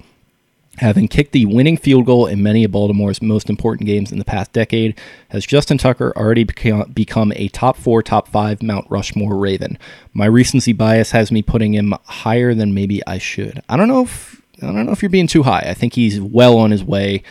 Having 0.77 1.09
kicked 1.09 1.33
the 1.33 1.45
winning 1.45 1.77
field 1.77 2.07
goal 2.07 2.25
in 2.25 2.41
many 2.41 2.63
of 2.63 2.71
Baltimore's 2.71 3.21
most 3.21 3.47
important 3.47 3.85
games 3.85 4.11
in 4.11 4.17
the 4.17 4.25
past 4.25 4.53
decade, 4.53 4.99
has 5.29 5.45
Justin 5.45 5.77
Tucker 5.77 6.11
already 6.15 6.43
become 6.43 7.31
a 7.35 7.47
top 7.49 7.77
four, 7.77 8.01
top 8.01 8.27
five 8.27 8.63
Mount 8.63 8.89
Rushmore 8.89 9.35
Raven? 9.35 9.77
My 10.13 10.25
recency 10.25 10.73
bias 10.73 11.11
has 11.11 11.31
me 11.31 11.43
putting 11.43 11.75
him 11.75 11.93
higher 12.05 12.55
than 12.55 12.73
maybe 12.73 13.05
I 13.05 13.19
should. 13.19 13.61
I 13.69 13.77
don't 13.77 13.87
know 13.87 14.01
if 14.01 14.41
I 14.63 14.65
don't 14.65 14.87
know 14.87 14.91
if 14.93 15.03
you're 15.03 15.11
being 15.11 15.27
too 15.27 15.43
high. 15.43 15.63
I 15.67 15.75
think 15.75 15.93
he's 15.93 16.19
well 16.19 16.57
on 16.57 16.71
his 16.71 16.83
way 16.83 17.21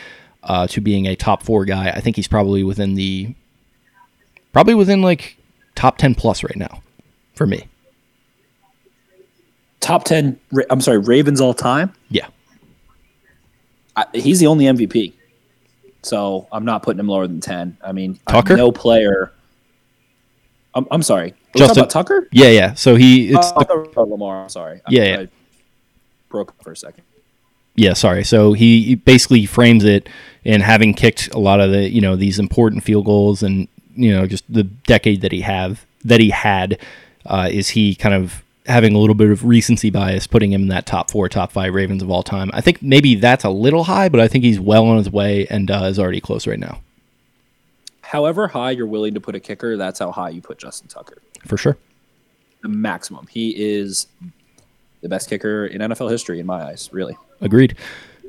uh, 0.43 0.67
to 0.67 0.79
being 0.79 1.05
a 1.05 1.17
top 1.17 1.43
four 1.43 1.65
guy. 1.65 1.89
I 1.89 1.99
think 1.99 2.15
he's 2.15 2.29
probably 2.29 2.63
within 2.63 2.93
the 2.93 3.35
probably 4.53 4.75
within 4.75 5.01
like 5.01 5.37
top 5.75 5.97
ten 5.97 6.15
plus 6.15 6.43
right 6.43 6.55
now 6.55 6.81
for 7.35 7.45
me. 7.45 7.67
Top 9.81 10.05
ten. 10.05 10.39
I'm 10.69 10.79
sorry, 10.79 10.99
Ravens 10.99 11.41
all 11.41 11.53
time. 11.53 11.93
Yeah. 12.09 12.27
I, 13.95 14.05
he's 14.13 14.39
the 14.39 14.47
only 14.47 14.65
MVP. 14.65 15.13
So 16.03 16.47
I'm 16.51 16.65
not 16.65 16.83
putting 16.83 16.99
him 16.99 17.07
lower 17.07 17.27
than 17.27 17.39
10. 17.39 17.77
I 17.81 17.93
mean, 17.93 18.19
Tucker? 18.27 18.57
no 18.57 18.71
player. 18.71 19.31
I'm, 20.75 20.85
I'm 20.91 21.01
sorry. 21.01 21.33
Justin 21.55 21.87
Tucker? 21.87 22.27
Yeah, 22.31 22.49
yeah. 22.49 22.73
So 22.73 22.95
he 22.95 23.29
it's 23.29 23.51
uh, 23.55 23.63
the, 23.63 24.01
Lamar. 24.01 24.43
I'm 24.43 24.49
sorry. 24.49 24.81
Yeah, 24.89 25.01
I, 25.01 25.05
yeah. 25.05 25.19
I 25.19 25.27
broke 26.29 26.49
up 26.49 26.63
for 26.63 26.71
a 26.71 26.75
second. 26.75 27.03
Yeah, 27.75 27.93
sorry. 27.93 28.23
So 28.23 28.53
he 28.53 28.83
he 28.83 28.95
basically 28.95 29.45
frames 29.45 29.83
it 29.83 30.09
in 30.43 30.61
having 30.61 30.93
kicked 30.93 31.33
a 31.33 31.39
lot 31.39 31.59
of 31.59 31.71
the 31.71 31.89
you 31.89 32.01
know 32.01 32.15
these 32.15 32.39
important 32.39 32.83
field 32.83 33.05
goals 33.05 33.43
and 33.43 33.67
you 33.95 34.13
know 34.13 34.25
just 34.25 34.43
the 34.51 34.63
decade 34.63 35.21
that 35.21 35.31
he 35.31 35.41
have 35.41 35.85
that 36.05 36.19
he 36.19 36.29
had 36.29 36.79
uh, 37.25 37.49
is 37.51 37.69
he 37.69 37.95
kind 37.95 38.15
of 38.15 38.43
having 38.65 38.95
a 38.95 38.97
little 38.97 39.15
bit 39.15 39.29
of 39.29 39.45
recency 39.45 39.89
bias, 39.89 40.27
putting 40.27 40.51
him 40.51 40.63
in 40.63 40.67
that 40.69 40.85
top 40.85 41.11
four, 41.11 41.27
top 41.27 41.51
five 41.51 41.73
Ravens 41.73 42.01
of 42.01 42.09
all 42.09 42.23
time. 42.23 42.49
I 42.53 42.61
think 42.61 42.81
maybe 42.81 43.15
that's 43.15 43.43
a 43.43 43.49
little 43.49 43.83
high, 43.83 44.09
but 44.09 44.19
I 44.19 44.27
think 44.27 44.43
he's 44.43 44.59
well 44.59 44.85
on 44.85 44.97
his 44.97 45.09
way 45.09 45.47
and 45.49 45.69
uh, 45.69 45.83
is 45.85 45.99
already 45.99 46.21
close 46.21 46.47
right 46.47 46.59
now. 46.59 46.81
However 48.01 48.47
high 48.47 48.71
you're 48.71 48.87
willing 48.87 49.13
to 49.15 49.21
put 49.21 49.35
a 49.35 49.39
kicker, 49.39 49.75
that's 49.75 49.99
how 49.99 50.11
high 50.11 50.29
you 50.29 50.41
put 50.41 50.59
Justin 50.59 50.87
Tucker. 50.87 51.17
For 51.45 51.57
sure. 51.57 51.77
The 52.61 52.69
maximum. 52.69 53.27
He 53.27 53.51
is 53.57 54.07
the 55.01 55.09
best 55.09 55.29
kicker 55.29 55.65
in 55.65 55.81
NFL 55.81 56.09
history, 56.09 56.39
in 56.39 56.45
my 56.45 56.63
eyes, 56.63 56.89
really. 56.93 57.17
Agreed. 57.41 57.75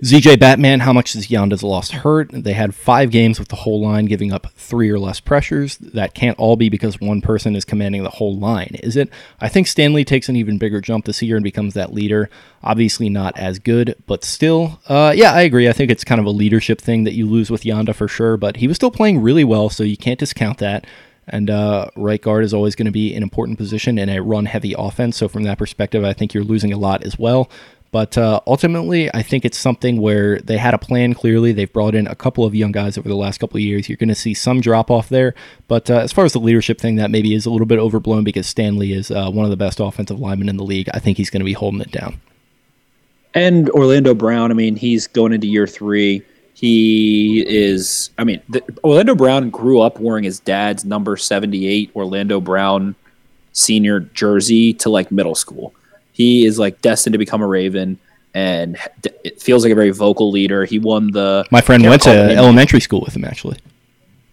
ZJ 0.03 0.41
Batman, 0.41 0.81
how 0.81 0.93
much 0.93 1.13
does 1.13 1.29
Yanda's 1.29 1.63
loss 1.63 1.91
hurt? 1.91 2.31
They 2.33 2.53
had 2.53 2.75
five 2.75 3.11
games 3.11 3.39
with 3.39 3.49
the 3.49 3.57
whole 3.57 3.81
line 3.81 4.07
giving 4.07 4.33
up 4.33 4.49
three 4.57 4.91
or 4.91 4.99
less 4.99 5.21
pressures. 5.21 5.79
That 5.79 6.15
can't 6.15 6.39
all 6.39 6.57
be 6.57 6.69
because 6.69 7.01
one 7.01 7.21
person 7.21 7.55
is 7.55 7.65
commanding 7.65 8.03
the 8.03 8.11
whole 8.11 8.37
line, 8.37 8.77
is 8.83 8.97
it? 8.97 9.09
I 9.41 9.49
think 9.49 9.69
Stanley 9.69 10.05
takes 10.05 10.29
an 10.29 10.37
even 10.37 10.59
bigger 10.59 10.81
jump 10.81 11.05
this 11.05 11.23
year 11.23 11.37
and 11.37 11.45
becomes 11.45 11.75
that 11.75 11.95
leader. 11.95 12.29
Obviously 12.63 13.09
not 13.09 13.39
as 13.39 13.61
good, 13.61 13.95
but 14.07 14.25
still, 14.25 14.81
uh, 14.89 15.15
yeah, 15.17 15.33
I 15.33 15.43
agree. 15.43 15.69
I 15.69 15.73
think 15.73 15.93
it's 15.93 16.05
kind 16.05 16.21
of 16.21 16.27
a 16.27 16.31
leadership 16.31 16.81
thing 16.81 17.05
that 17.05 17.15
you 17.15 17.27
lose 17.29 17.51
with 17.51 17.63
Yanda 17.63 17.95
for 17.95 18.09
sure, 18.09 18.37
but 18.37 18.57
he 18.57 18.67
was 18.67 18.77
still 18.77 18.91
playing 18.91 19.23
really 19.23 19.45
well, 19.45 19.71
so 19.71 19.85
you 19.85 19.97
can't 19.97 20.19
discount 20.19 20.59
that. 20.59 20.87
And 21.27 21.49
uh, 21.49 21.89
right 21.97 22.21
guard 22.21 22.45
is 22.45 22.53
always 22.53 22.75
going 22.75 22.87
to 22.87 22.93
be 22.93 23.15
an 23.15 23.23
important 23.23 23.59
position 23.59 23.99
in 23.99 24.09
a 24.09 24.21
run 24.21 24.45
heavy 24.45 24.75
offense. 24.77 25.17
So, 25.17 25.29
from 25.29 25.45
that 25.45 25.59
perspective, 25.59 26.05
I 26.05 26.13
think 26.13 26.35
you're 26.35 26.45
losing 26.45 26.73
a 26.73 26.79
lot 26.79 27.03
as 27.03 27.19
well. 27.19 27.49
But 27.95 28.19
uh, 28.19 28.41
ultimately, 28.49 29.09
I 29.15 29.23
think 29.23 29.45
it's 29.45 29.57
something 29.57 30.01
where 30.01 30.41
they 30.41 30.57
had 30.57 30.75
a 30.75 30.79
plan 30.79 31.15
clearly. 31.15 31.53
They've 31.53 31.73
brought 31.73 31.95
in 31.95 32.09
a 32.09 32.17
couple 32.17 32.45
of 32.45 32.53
young 32.53 32.73
guys 32.73 32.99
over 32.99 33.09
the 33.09 33.15
last 33.15 33.39
couple 33.39 33.57
of 33.57 33.63
years. 33.63 33.89
You're 33.89 33.95
going 33.95 34.09
to 34.09 34.17
see 34.17 34.35
some 34.35 34.61
drop 34.61 34.91
off 34.91 35.11
there. 35.11 35.33
But 35.69 35.89
uh, 35.89 35.99
as 35.99 36.11
far 36.11 36.25
as 36.25 36.33
the 36.33 36.41
leadership 36.41 36.81
thing, 36.81 36.97
that 36.97 37.13
maybe 37.13 37.37
is 37.37 37.47
a 37.47 37.51
little 37.51 37.69
bit 37.69 37.79
overblown 37.79 38.25
because 38.25 38.49
Stanley 38.49 38.95
is 38.95 39.13
uh, 39.13 39.31
one 39.31 39.45
of 39.45 39.53
the 39.53 39.57
best 39.57 39.79
offensive 39.79 40.19
linemen 40.19 40.49
in 40.49 40.57
the 40.57 40.65
league. 40.65 40.89
I 40.93 40.99
think 40.99 41.19
he's 41.19 41.31
going 41.31 41.43
to 41.43 41.45
be 41.45 41.53
holding 41.53 41.81
it 41.81 41.93
down. 41.93 42.21
And 43.33 43.71
Orlando 43.71 44.13
Brown, 44.13 44.51
I 44.51 44.55
mean, 44.55 44.75
he's 44.75 45.07
going 45.07 45.33
into 45.33 45.47
year 45.47 45.69
three. 45.69 46.21
He 46.55 47.45
is, 47.47 48.11
I 48.19 48.25
mean, 48.25 48.43
the, 48.49 48.61
Orlando 48.83 49.15
Brown 49.15 49.51
grew 49.51 49.81
up 49.81 50.01
wearing 50.01 50.25
his 50.25 50.41
dad's 50.41 50.85
number 50.85 51.17
78 51.17 51.93
Orlando 51.95 52.41
Brown 52.41 52.97
senior 53.53 54.01
jersey 54.01 54.73
to 54.73 54.91
like 54.91 55.13
middle 55.13 55.37
school 55.37 55.73
he 56.15 56.47
is 56.47 56.59
like 56.59 56.81
destined 56.81 57.13
to 57.13 57.19
become 57.19 57.43
a 57.43 57.47
Raven, 57.47 57.99
and 58.33 58.79
it 59.23 59.43
feels 59.43 59.63
like 59.65 59.73
a 59.73 59.75
very 59.75 59.91
vocal 59.91 60.31
leader. 60.31 60.65
He 60.65 60.79
won 60.79 61.11
the. 61.11 61.47
My 61.51 61.61
friend 61.61 61.85
went 61.85 62.03
to 62.03 62.11
elementary 62.11 62.81
school 62.81 63.03
with 63.03 63.15
him 63.15 63.25
actually. 63.25 63.59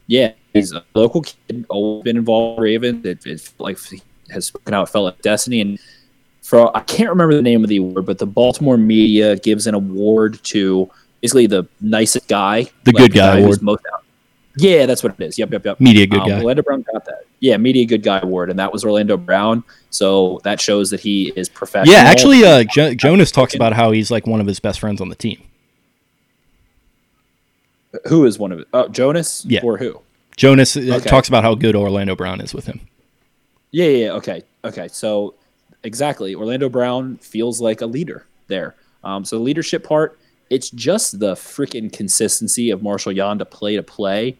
Yeah, 0.07 0.31
he's 0.53 0.71
a 0.71 0.83
local 0.93 1.23
kid, 1.23 1.65
always 1.69 2.03
been 2.03 2.17
involved 2.17 2.59
in 2.59 2.63
Raven. 2.63 3.01
It, 3.03 3.25
it 3.25 3.51
like 3.59 3.77
has 4.29 4.45
spoken 4.45 4.73
out, 4.73 4.89
felt 4.89 5.05
like 5.05 5.21
destiny, 5.21 5.59
and 5.59 5.79
for 6.41 6.75
I 6.75 6.81
can't 6.81 7.09
remember 7.09 7.35
the 7.35 7.41
name 7.41 7.63
of 7.63 7.69
the 7.69 7.77
award, 7.77 8.05
but 8.05 8.19
the 8.19 8.25
Baltimore 8.25 8.77
media 8.77 9.35
gives 9.37 9.67
an 9.67 9.73
award 9.73 10.39
to 10.43 10.89
basically 11.21 11.47
the 11.47 11.67
nicest 11.79 12.27
guy, 12.27 12.63
the 12.83 12.91
like 12.91 12.95
good 12.95 13.13
guy, 13.13 13.35
guy 13.35 13.39
award. 13.39 13.61
Most 13.61 13.83
out. 13.93 14.00
Yeah, 14.57 14.85
that's 14.85 15.03
what 15.03 15.15
it 15.17 15.23
is. 15.23 15.39
Yep, 15.39 15.51
yep, 15.51 15.65
yep. 15.65 15.79
Media 15.79 16.05
good 16.05 16.19
um, 16.19 16.27
guy. 16.27 16.39
Orlando 16.39 16.61
Brown 16.61 16.81
got 16.81 17.05
that. 17.05 17.25
Yeah, 17.39 17.57
media 17.57 17.85
good 17.85 18.03
guy 18.03 18.19
award, 18.19 18.49
and 18.49 18.59
that 18.59 18.71
was 18.71 18.83
Orlando 18.83 19.17
Brown. 19.17 19.63
So 19.89 20.39
that 20.43 20.59
shows 20.59 20.89
that 20.89 20.99
he 20.99 21.31
is 21.35 21.49
professional. 21.49 21.93
Yeah, 21.93 22.01
actually, 22.03 22.43
uh, 22.43 22.63
jo- 22.63 22.93
Jonas 22.93 23.31
talks 23.31 23.55
about 23.55 23.73
how 23.73 23.91
he's 23.91 24.11
like 24.11 24.27
one 24.27 24.41
of 24.41 24.47
his 24.47 24.59
best 24.59 24.79
friends 24.79 25.01
on 25.01 25.09
the 25.09 25.15
team. 25.15 25.41
Who 28.07 28.25
is 28.25 28.39
one 28.39 28.51
of 28.51 28.59
it? 28.59 28.67
Oh, 28.73 28.87
Jonas. 28.87 29.45
Yeah. 29.45 29.61
Or 29.63 29.77
who? 29.77 30.01
Jonas 30.37 30.77
uh, 30.77 30.79
okay. 30.79 31.09
talks 31.09 31.27
about 31.27 31.43
how 31.43 31.55
good 31.55 31.75
Orlando 31.75 32.15
Brown 32.15 32.41
is 32.41 32.53
with 32.53 32.65
him. 32.65 32.79
Yeah, 33.71 33.87
yeah. 33.87 34.11
Okay. 34.13 34.43
Okay. 34.63 34.87
So 34.89 35.35
exactly, 35.83 36.35
Orlando 36.35 36.69
Brown 36.69 37.17
feels 37.17 37.61
like 37.61 37.81
a 37.81 37.85
leader 37.85 38.25
there. 38.47 38.75
Um, 39.03 39.25
so 39.25 39.37
the 39.37 39.43
leadership 39.43 39.83
part 39.83 40.19
it's 40.51 40.69
just 40.69 41.19
the 41.19 41.33
freaking 41.33 41.91
consistency 41.91 42.71
of 42.71 42.83
Marshall 42.83 43.13
Yanda 43.13 43.49
play 43.49 43.77
to 43.77 43.83
play. 43.83 44.37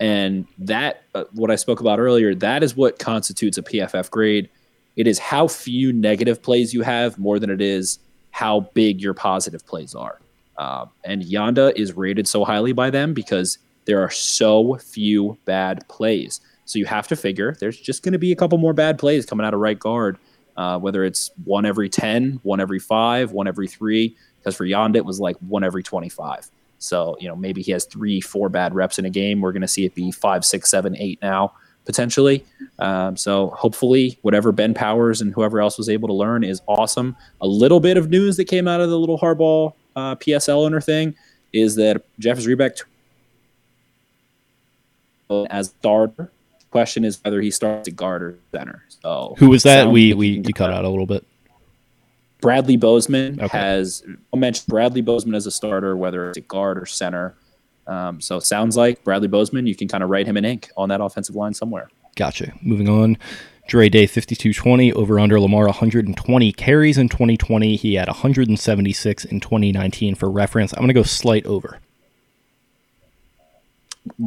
And 0.00 0.46
that, 0.58 1.02
uh, 1.14 1.24
what 1.32 1.50
I 1.50 1.56
spoke 1.56 1.80
about 1.80 2.00
earlier, 2.00 2.34
that 2.36 2.62
is 2.62 2.74
what 2.74 2.98
constitutes 2.98 3.58
a 3.58 3.62
PFF 3.62 4.10
grade. 4.10 4.48
It 4.96 5.06
is 5.06 5.18
how 5.18 5.46
few 5.48 5.92
negative 5.92 6.42
plays 6.42 6.72
you 6.72 6.80
have 6.80 7.18
more 7.18 7.38
than 7.38 7.50
it 7.50 7.60
is 7.60 7.98
how 8.30 8.60
big 8.72 9.02
your 9.02 9.12
positive 9.12 9.66
plays 9.66 9.94
are. 9.94 10.22
Uh, 10.56 10.86
and 11.04 11.22
Yanda 11.22 11.76
is 11.76 11.92
rated 11.92 12.26
so 12.26 12.42
highly 12.42 12.72
by 12.72 12.88
them 12.88 13.12
because 13.12 13.58
there 13.84 14.00
are 14.02 14.10
so 14.10 14.76
few 14.76 15.36
bad 15.44 15.86
plays. 15.88 16.40
So 16.64 16.78
you 16.78 16.86
have 16.86 17.06
to 17.08 17.16
figure 17.16 17.54
there's 17.60 17.78
just 17.78 18.02
going 18.02 18.12
to 18.12 18.18
be 18.18 18.32
a 18.32 18.36
couple 18.36 18.56
more 18.56 18.72
bad 18.72 18.98
plays 18.98 19.26
coming 19.26 19.44
out 19.44 19.52
of 19.52 19.60
right 19.60 19.78
guard, 19.78 20.16
uh, 20.56 20.78
whether 20.78 21.04
it's 21.04 21.30
one 21.44 21.66
every 21.66 21.90
10, 21.90 22.40
one 22.44 22.60
every 22.60 22.78
five, 22.78 23.32
one 23.32 23.46
every 23.46 23.68
three 23.68 24.16
because 24.40 24.56
for 24.56 24.64
Yanda 24.64 24.96
it 24.96 25.04
was 25.04 25.20
like 25.20 25.36
one 25.38 25.62
every 25.64 25.82
25. 25.82 26.50
So, 26.80 27.16
you 27.20 27.28
know, 27.28 27.36
maybe 27.36 27.60
he 27.62 27.72
has 27.72 27.84
three, 27.84 28.20
four 28.20 28.48
bad 28.48 28.74
reps 28.74 28.98
in 28.98 29.04
a 29.04 29.10
game. 29.10 29.40
We're 29.40 29.52
going 29.52 29.60
to 29.62 29.68
see 29.68 29.84
it 29.84 29.94
be 29.94 30.10
five, 30.10 30.44
six, 30.44 30.70
seven, 30.70 30.96
eight 30.96 31.18
now, 31.20 31.52
potentially. 31.84 32.44
Um, 32.78 33.18
so, 33.18 33.48
hopefully, 33.50 34.18
whatever 34.22 34.50
Ben 34.50 34.72
Powers 34.72 35.20
and 35.20 35.32
whoever 35.32 35.60
else 35.60 35.76
was 35.76 35.90
able 35.90 36.08
to 36.08 36.14
learn 36.14 36.42
is 36.42 36.62
awesome. 36.66 37.16
A 37.42 37.46
little 37.46 37.80
bit 37.80 37.98
of 37.98 38.08
news 38.08 38.38
that 38.38 38.46
came 38.46 38.66
out 38.66 38.80
of 38.80 38.88
the 38.88 38.98
little 38.98 39.18
Harbaugh 39.18 39.74
uh, 39.94 40.16
PSL 40.16 40.64
owner 40.64 40.80
thing 40.80 41.14
is 41.52 41.76
that 41.76 42.02
Jeff 42.18 42.38
Zrebiec 42.38 42.82
as 45.50 45.68
starter. 45.68 46.32
Question 46.70 47.04
is 47.04 47.18
whether 47.22 47.40
he 47.40 47.50
starts 47.50 47.88
at 47.88 47.96
guard 47.96 48.22
or 48.22 48.38
center. 48.52 48.84
So, 49.02 49.34
who 49.38 49.50
was 49.50 49.64
that? 49.64 49.90
We 49.90 50.14
we 50.14 50.42
you 50.46 50.54
cut 50.54 50.72
out 50.72 50.84
a 50.84 50.88
little 50.88 51.06
bit. 51.06 51.26
Bradley 52.40 52.76
Bozeman 52.76 53.40
okay. 53.40 53.58
has 53.58 54.02
I 54.32 54.36
mentioned 54.36 54.66
Bradley 54.68 55.00
Bozeman 55.00 55.34
as 55.34 55.46
a 55.46 55.50
starter, 55.50 55.96
whether 55.96 56.28
it's 56.28 56.38
a 56.38 56.42
guard 56.42 56.78
or 56.78 56.86
center. 56.86 57.34
Um, 57.86 58.20
so 58.20 58.36
it 58.36 58.42
sounds 58.42 58.76
like 58.76 59.02
Bradley 59.04 59.28
Bozeman, 59.28 59.66
you 59.66 59.74
can 59.74 59.88
kind 59.88 60.04
of 60.04 60.10
write 60.10 60.26
him 60.26 60.36
in 60.36 60.44
ink 60.44 60.70
on 60.76 60.88
that 60.90 61.00
offensive 61.00 61.34
line 61.34 61.54
somewhere. 61.54 61.90
Gotcha. 62.16 62.52
Moving 62.62 62.88
on. 62.88 63.18
Dre 63.66 63.88
Day 63.88 64.06
5220 64.06 64.92
over 64.94 65.20
under 65.20 65.40
Lamar 65.40 65.66
120 65.66 66.52
carries 66.52 66.98
in 66.98 67.08
2020. 67.08 67.76
He 67.76 67.94
had 67.94 68.08
176 68.08 69.24
in 69.24 69.40
2019 69.40 70.16
for 70.16 70.28
reference. 70.28 70.72
I'm 70.72 70.80
going 70.80 70.88
to 70.88 70.94
go 70.94 71.04
slight 71.04 71.46
over. 71.46 71.78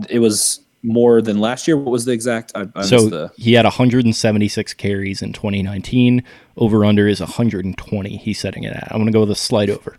It 0.10 0.20
was 0.20 0.62
more 0.84 1.22
than 1.22 1.40
last 1.40 1.68
year. 1.68 1.78
What 1.78 1.92
was 1.92 2.06
the 2.06 2.12
exact? 2.12 2.52
I, 2.54 2.68
I 2.76 2.84
so 2.84 3.10
the... 3.10 3.32
he 3.36 3.54
had 3.54 3.66
176 3.66 4.74
carries 4.74 5.22
in 5.22 5.34
2019. 5.34 6.24
Over 6.58 6.86
under 6.86 7.08
is 7.08 7.20
120. 7.20 8.18
He's 8.18 8.40
setting 8.40 8.64
it 8.64 8.74
at. 8.74 8.88
I'm 8.92 8.98
going 8.98 9.08
to 9.08 9.14
go 9.14 9.22
with 9.22 9.32
a 9.32 9.36
slight 9.36 9.70
over. 9.70 9.98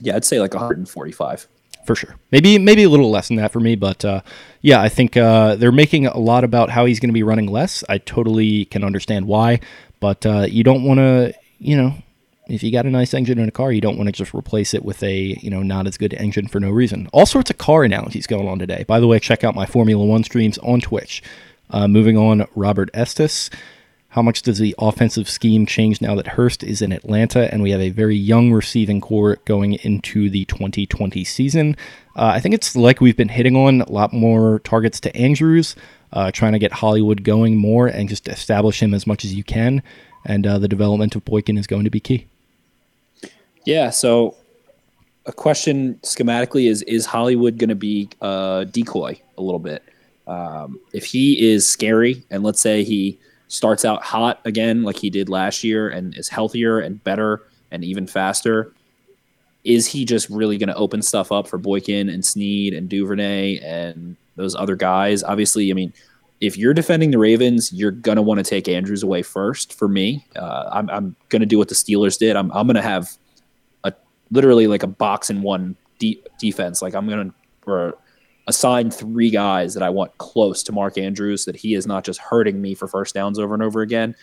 Yeah, 0.00 0.16
I'd 0.16 0.24
say 0.24 0.40
like 0.40 0.54
145 0.54 1.48
for 1.84 1.94
sure. 1.94 2.16
Maybe 2.30 2.58
maybe 2.58 2.82
a 2.82 2.88
little 2.88 3.10
less 3.10 3.28
than 3.28 3.36
that 3.38 3.52
for 3.52 3.60
me, 3.60 3.76
but 3.76 4.04
uh, 4.04 4.20
yeah, 4.60 4.80
I 4.80 4.88
think 4.88 5.16
uh, 5.16 5.56
they're 5.56 5.72
making 5.72 6.06
a 6.06 6.18
lot 6.18 6.44
about 6.44 6.70
how 6.70 6.84
he's 6.84 7.00
going 7.00 7.10
to 7.10 7.14
be 7.14 7.22
running 7.22 7.46
less. 7.46 7.84
I 7.88 7.98
totally 7.98 8.64
can 8.66 8.84
understand 8.84 9.26
why, 9.26 9.60
but 10.00 10.24
uh, 10.26 10.46
you 10.48 10.64
don't 10.64 10.84
want 10.84 10.98
to, 10.98 11.34
you 11.58 11.76
know, 11.76 11.94
if 12.46 12.62
you 12.62 12.70
got 12.70 12.86
a 12.86 12.90
nice 12.90 13.14
engine 13.14 13.38
in 13.38 13.48
a 13.48 13.52
car, 13.52 13.72
you 13.72 13.80
don't 13.80 13.96
want 13.96 14.08
to 14.08 14.12
just 14.12 14.34
replace 14.34 14.74
it 14.74 14.84
with 14.84 15.02
a 15.02 15.38
you 15.40 15.50
know 15.50 15.62
not 15.62 15.86
as 15.86 15.96
good 15.96 16.14
engine 16.14 16.48
for 16.48 16.60
no 16.60 16.70
reason. 16.70 17.08
All 17.12 17.26
sorts 17.26 17.50
of 17.50 17.58
car 17.58 17.84
analogies 17.84 18.26
going 18.26 18.48
on 18.48 18.58
today. 18.58 18.84
By 18.86 19.00
the 19.00 19.06
way, 19.06 19.18
check 19.18 19.44
out 19.44 19.54
my 19.54 19.66
Formula 19.66 20.04
One 20.04 20.24
streams 20.24 20.58
on 20.58 20.80
Twitch. 20.80 21.22
Uh, 21.70 21.88
moving 21.88 22.16
on, 22.16 22.46
Robert 22.54 22.90
Estes. 22.92 23.50
How 24.14 24.22
much 24.22 24.42
does 24.42 24.58
the 24.58 24.76
offensive 24.78 25.28
scheme 25.28 25.66
change 25.66 26.00
now 26.00 26.14
that 26.14 26.28
Hurst 26.28 26.62
is 26.62 26.80
in 26.80 26.92
Atlanta 26.92 27.52
and 27.52 27.64
we 27.64 27.72
have 27.72 27.80
a 27.80 27.90
very 27.90 28.14
young 28.14 28.52
receiving 28.52 29.00
corps 29.00 29.40
going 29.44 29.72
into 29.82 30.30
the 30.30 30.44
2020 30.44 31.24
season? 31.24 31.76
Uh, 32.14 32.26
I 32.26 32.38
think 32.38 32.54
it's 32.54 32.76
like 32.76 33.00
we've 33.00 33.16
been 33.16 33.28
hitting 33.28 33.56
on 33.56 33.80
a 33.80 33.90
lot 33.90 34.12
more 34.12 34.60
targets 34.60 35.00
to 35.00 35.16
Andrews, 35.16 35.74
uh, 36.12 36.30
trying 36.30 36.52
to 36.52 36.60
get 36.60 36.70
Hollywood 36.70 37.24
going 37.24 37.56
more 37.56 37.88
and 37.88 38.08
just 38.08 38.28
establish 38.28 38.80
him 38.80 38.94
as 38.94 39.04
much 39.04 39.24
as 39.24 39.34
you 39.34 39.42
can. 39.42 39.82
And 40.24 40.46
uh, 40.46 40.60
the 40.60 40.68
development 40.68 41.16
of 41.16 41.24
Boykin 41.24 41.58
is 41.58 41.66
going 41.66 41.82
to 41.82 41.90
be 41.90 41.98
key. 41.98 42.28
Yeah. 43.66 43.90
So 43.90 44.36
a 45.26 45.32
question 45.32 45.94
schematically 46.02 46.68
is 46.68 46.82
is 46.82 47.06
Hollywood 47.06 47.58
going 47.58 47.70
to 47.70 47.74
be 47.74 48.08
a 48.20 48.66
decoy 48.70 49.20
a 49.38 49.42
little 49.42 49.58
bit? 49.58 49.82
Um, 50.26 50.80
if 50.92 51.04
he 51.04 51.50
is 51.50 51.68
scary, 51.68 52.24
and 52.30 52.42
let's 52.42 52.60
say 52.60 52.82
he 52.82 53.18
starts 53.48 53.84
out 53.84 54.02
hot 54.02 54.40
again 54.44 54.82
like 54.82 54.96
he 54.96 55.10
did 55.10 55.28
last 55.28 55.64
year, 55.64 55.88
and 55.88 56.16
is 56.16 56.28
healthier 56.28 56.78
and 56.78 57.02
better 57.04 57.42
and 57.70 57.84
even 57.84 58.06
faster, 58.06 58.72
is 59.64 59.86
he 59.86 60.04
just 60.04 60.28
really 60.30 60.58
going 60.58 60.68
to 60.68 60.76
open 60.76 61.02
stuff 61.02 61.32
up 61.32 61.48
for 61.48 61.58
Boykin 61.58 62.08
and 62.08 62.24
Snead 62.24 62.74
and 62.74 62.88
Duvernay 62.88 63.58
and 63.58 64.16
those 64.36 64.54
other 64.54 64.76
guys? 64.76 65.22
Obviously, 65.22 65.70
I 65.70 65.74
mean, 65.74 65.92
if 66.40 66.58
you're 66.58 66.74
defending 66.74 67.10
the 67.10 67.18
Ravens, 67.18 67.72
you're 67.72 67.90
going 67.90 68.16
to 68.16 68.22
want 68.22 68.38
to 68.38 68.44
take 68.44 68.68
Andrews 68.68 69.02
away 69.02 69.22
first. 69.22 69.72
For 69.72 69.88
me, 69.88 70.26
uh, 70.36 70.68
I'm, 70.72 70.90
I'm 70.90 71.16
going 71.30 71.40
to 71.40 71.46
do 71.46 71.56
what 71.58 71.68
the 71.68 71.74
Steelers 71.74 72.18
did. 72.18 72.36
I'm, 72.36 72.50
I'm 72.52 72.66
going 72.66 72.76
to 72.76 72.82
have 72.82 73.16
literally 74.30 74.66
like 74.66 74.82
a 74.82 74.88
box 74.88 75.30
and 75.30 75.42
one 75.42 75.76
de- 75.98 76.22
defense. 76.38 76.82
Like 76.82 76.94
I'm 76.94 77.08
gonna 77.08 77.32
or 77.66 77.96
assign 78.46 78.90
three 78.90 79.30
guys 79.30 79.74
that 79.74 79.82
I 79.82 79.90
want 79.90 80.16
close 80.18 80.62
to 80.64 80.72
Mark 80.72 80.98
Andrews, 80.98 81.44
that 81.46 81.56
he 81.56 81.74
is 81.74 81.86
not 81.86 82.04
just 82.04 82.20
hurting 82.20 82.60
me 82.60 82.74
for 82.74 82.86
first 82.86 83.14
downs 83.14 83.38
over 83.38 83.54
and 83.54 83.62
over 83.62 83.80
again. 83.80 84.14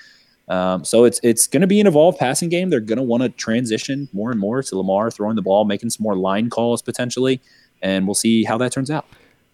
Um, 0.47 0.83
so 0.83 1.05
it's 1.05 1.19
it's 1.23 1.47
going 1.47 1.61
to 1.61 1.67
be 1.67 1.79
an 1.79 1.87
evolved 1.87 2.19
passing 2.19 2.49
game. 2.49 2.69
They're 2.69 2.79
going 2.79 2.97
to 2.97 3.03
want 3.03 3.23
to 3.23 3.29
transition 3.29 4.09
more 4.11 4.31
and 4.31 4.39
more 4.39 4.61
to 4.61 4.77
Lamar 4.77 5.09
throwing 5.09 5.35
the 5.35 5.41
ball, 5.41 5.65
making 5.65 5.91
some 5.91 6.03
more 6.03 6.15
line 6.15 6.49
calls 6.49 6.81
potentially, 6.81 7.41
and 7.81 8.05
we'll 8.05 8.15
see 8.15 8.43
how 8.43 8.57
that 8.57 8.71
turns 8.71 8.91
out. 8.91 9.05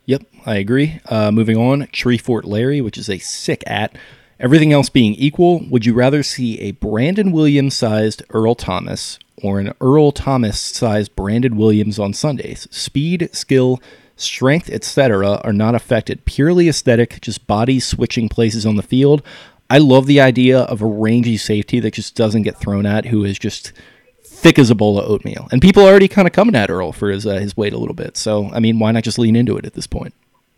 Yep, 0.06 0.24
I 0.46 0.56
agree. 0.56 1.02
Uh, 1.06 1.32
moving 1.32 1.58
on, 1.58 1.84
Treefort 1.88 2.46
Larry, 2.46 2.82
which 2.82 2.98
is 2.98 3.10
a 3.10 3.20
sick 3.20 3.64
at. 3.68 3.96
Everything 4.40 4.72
else 4.72 4.90
being 4.90 5.14
equal, 5.16 5.66
would 5.70 5.86
you 5.86 5.94
rather 5.94 6.24
see 6.24 6.60
a 6.62 6.72
Brandon 6.72 7.32
Williams 7.32 7.76
sized 7.76 8.24
Earl 8.30 8.56
Thomas 8.56 9.20
or 9.42 9.60
an 9.60 9.74
Earl 9.82 10.12
Thomas 10.12 10.60
sized 10.60 11.16
Brandon 11.16 11.58
Williams 11.58 12.00
on 12.00 12.14
Sundays? 12.14 12.68
Speed, 12.72 13.30
skill, 13.34 13.82
strength, 14.16 14.70
etc., 14.70 15.40
are 15.44 15.54
not 15.54 15.76
affected. 15.76 16.26
Purely 16.26 16.68
aesthetic, 16.68 17.22
just 17.22 17.48
bodies 17.48 17.86
switching 17.86 18.30
places 18.30 18.66
on 18.66 18.76
the 18.76 18.84
field. 18.84 19.22
I 19.70 19.80
love 19.80 20.06
the 20.06 20.22
idea 20.22 20.60
of 20.60 20.82
a 20.82 20.86
rangy 20.86 21.38
safety 21.38 21.80
that 21.82 21.94
just 21.94 22.16
doesn't 22.16 22.44
get 22.44 22.58
thrown 22.58 22.86
at, 22.86 23.06
who 23.06 23.24
is 23.24 23.38
just 23.38 23.74
thick 24.24 24.60
as 24.60 24.70
a 24.70 24.76
bowl 24.76 25.00
of 25.00 25.10
oatmeal. 25.10 25.48
And 25.52 25.62
people 25.62 25.84
are 25.84 25.90
already 25.90 26.08
kind 26.08 26.28
of 26.28 26.34
coming 26.34 26.56
at 26.56 26.70
Earl 26.70 26.92
for 26.92 27.10
his 27.10 27.26
uh, 27.26 27.40
his 27.40 27.58
weight 27.58 27.74
a 27.74 27.78
little 27.78 27.96
bit. 27.96 28.18
So 28.18 28.50
I 28.54 28.60
mean, 28.60 28.80
why 28.80 28.92
not 28.92 29.04
just 29.04 29.20
lean 29.20 29.36
into 29.36 29.58
it 29.58 29.66
at 29.66 29.74
this 29.74 29.88
point? 29.88 30.14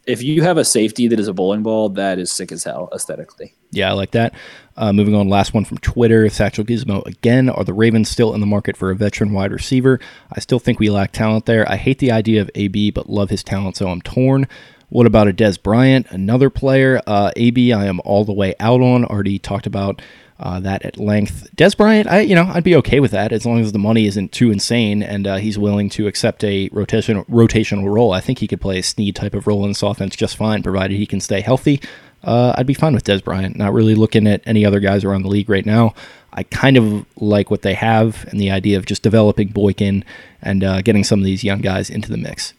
If 0.10 0.24
you 0.24 0.42
have 0.42 0.58
a 0.58 0.66
safety 0.66 1.08
that 1.08 1.20
is 1.20 1.28
a 1.28 1.34
bowling 1.34 1.62
ball, 1.62 1.90
that 1.90 2.18
is 2.18 2.32
sick 2.32 2.52
as 2.52 2.64
hell 2.64 2.90
aesthetically. 2.94 3.54
Yeah, 3.72 3.90
I 3.90 3.94
like 3.94 4.12
that. 4.12 4.34
Uh, 4.76 4.92
moving 4.92 5.14
on, 5.14 5.30
last 5.30 5.54
one 5.54 5.66
from 5.66 5.78
Twitter. 5.78 6.28
Satchel 6.30 6.66
Gizmo 6.66 7.06
again. 7.06 7.48
Are 7.48 7.64
the 7.64 7.74
Ravens 7.74 8.10
still 8.10 8.34
in 8.34 8.40
the 8.40 8.48
market 8.48 8.76
for 8.76 8.90
a 8.90 8.96
veteran 8.96 9.34
wide 9.34 9.52
receiver? 9.52 10.00
I 10.34 10.40
still 10.40 10.58
think 10.58 10.80
we 10.80 10.90
lack 10.90 11.12
talent 11.12 11.46
there. 11.46 11.70
I 11.70 11.76
hate 11.76 12.00
the 12.00 12.12
idea 12.12 12.42
of 12.42 12.50
AB, 12.56 12.90
but 12.92 13.08
love 13.10 13.30
his 13.30 13.44
talent, 13.44 13.78
so 13.78 13.88
I'm 13.90 14.02
torn. 14.02 14.48
What 14.90 15.06
about 15.06 15.28
a 15.28 15.34
Dez 15.34 15.62
Bryant, 15.62 16.08
another 16.10 16.50
player? 16.50 17.00
Uh, 17.06 17.32
AB, 17.36 17.72
I 17.72 17.86
am 17.86 18.02
all 18.04 18.26
the 18.26 18.34
way 18.34 18.56
out 18.60 18.82
on. 18.82 19.06
Already 19.06 19.38
talked 19.38 19.68
about 19.68 20.02
uh, 20.40 20.60
that 20.62 20.84
at 20.86 20.98
length. 20.98 21.50
Dez 21.56 21.76
Bryant, 21.76 22.08
I 22.08 22.22
you 22.22 22.36
know 22.36 22.50
I'd 22.54 22.64
be 22.64 22.76
okay 22.78 23.00
with 23.00 23.12
that 23.12 23.32
as 23.32 23.46
long 23.46 23.60
as 23.60 23.72
the 23.72 23.80
money 23.80 24.06
isn't 24.08 24.32
too 24.32 24.52
insane 24.52 25.04
and 25.04 25.28
uh, 25.28 25.36
he's 25.36 25.60
willing 25.60 25.90
to 25.90 26.08
accept 26.08 26.44
a 26.44 26.70
rotation 26.72 27.24
rotational 27.26 27.92
role. 27.92 28.14
I 28.14 28.22
think 28.22 28.40
he 28.40 28.48
could 28.48 28.62
play 28.62 28.80
a 28.80 28.84
Snead 28.84 29.16
type 29.16 29.34
of 29.34 29.48
role 29.48 29.64
in 29.64 29.72
this 29.72 29.84
offense 29.84 30.16
just 30.16 30.38
fine, 30.38 30.64
provided 30.64 30.96
he 30.96 31.06
can 31.06 31.20
stay 31.20 31.42
healthy. 31.42 31.82
Uh, 32.24 32.54
I'd 32.58 32.68
be 32.68 32.74
fine 32.74 32.94
with 32.94 33.06
Dez 33.06 33.24
Bryant. 33.24 33.56
Not 33.56 33.74
really 33.74 33.96
looking 33.96 34.28
at 34.28 34.42
any 34.46 34.66
other 34.66 34.80
guys 34.80 35.04
around 35.04 35.24
the 35.24 35.30
league 35.30 35.50
right 35.50 35.66
now. 35.66 35.94
I 36.34 36.44
kind 36.44 36.78
of 36.78 37.06
like 37.18 37.50
what 37.50 37.62
they 37.62 37.74
have 37.74 38.26
and 38.30 38.40
the 38.40 38.52
idea 38.52 38.78
of 38.78 38.86
just 38.86 39.04
developing 39.04 39.50
Boykin 39.50 40.04
and 40.42 40.64
uh, 40.64 40.82
getting 40.82 41.04
some 41.04 41.20
of 41.20 41.26
these 41.26 41.44
young 41.44 41.60
guys 41.60 41.90
into 41.90 42.10
the 42.10 42.18
mix. 42.18 42.54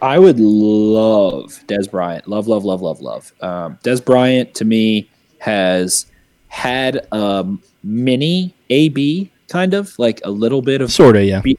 I 0.00 0.18
would 0.18 0.38
love 0.38 1.64
Dez 1.66 1.90
Bryant. 1.90 2.28
Love, 2.28 2.46
love, 2.46 2.64
love, 2.64 2.80
love, 2.80 3.00
love. 3.00 3.32
Um, 3.40 3.78
Dez 3.82 4.04
Bryant 4.04 4.54
to 4.54 4.64
me 4.64 5.10
has 5.40 6.06
had 6.48 7.06
a 7.12 7.46
mini 7.82 8.54
AB 8.70 9.30
kind 9.48 9.74
of 9.74 9.98
like 9.98 10.20
a 10.24 10.30
little 10.30 10.62
bit 10.62 10.80
of 10.80 10.92
sort 10.92 11.16
of 11.16 11.24
yeah, 11.24 11.40
be, 11.40 11.58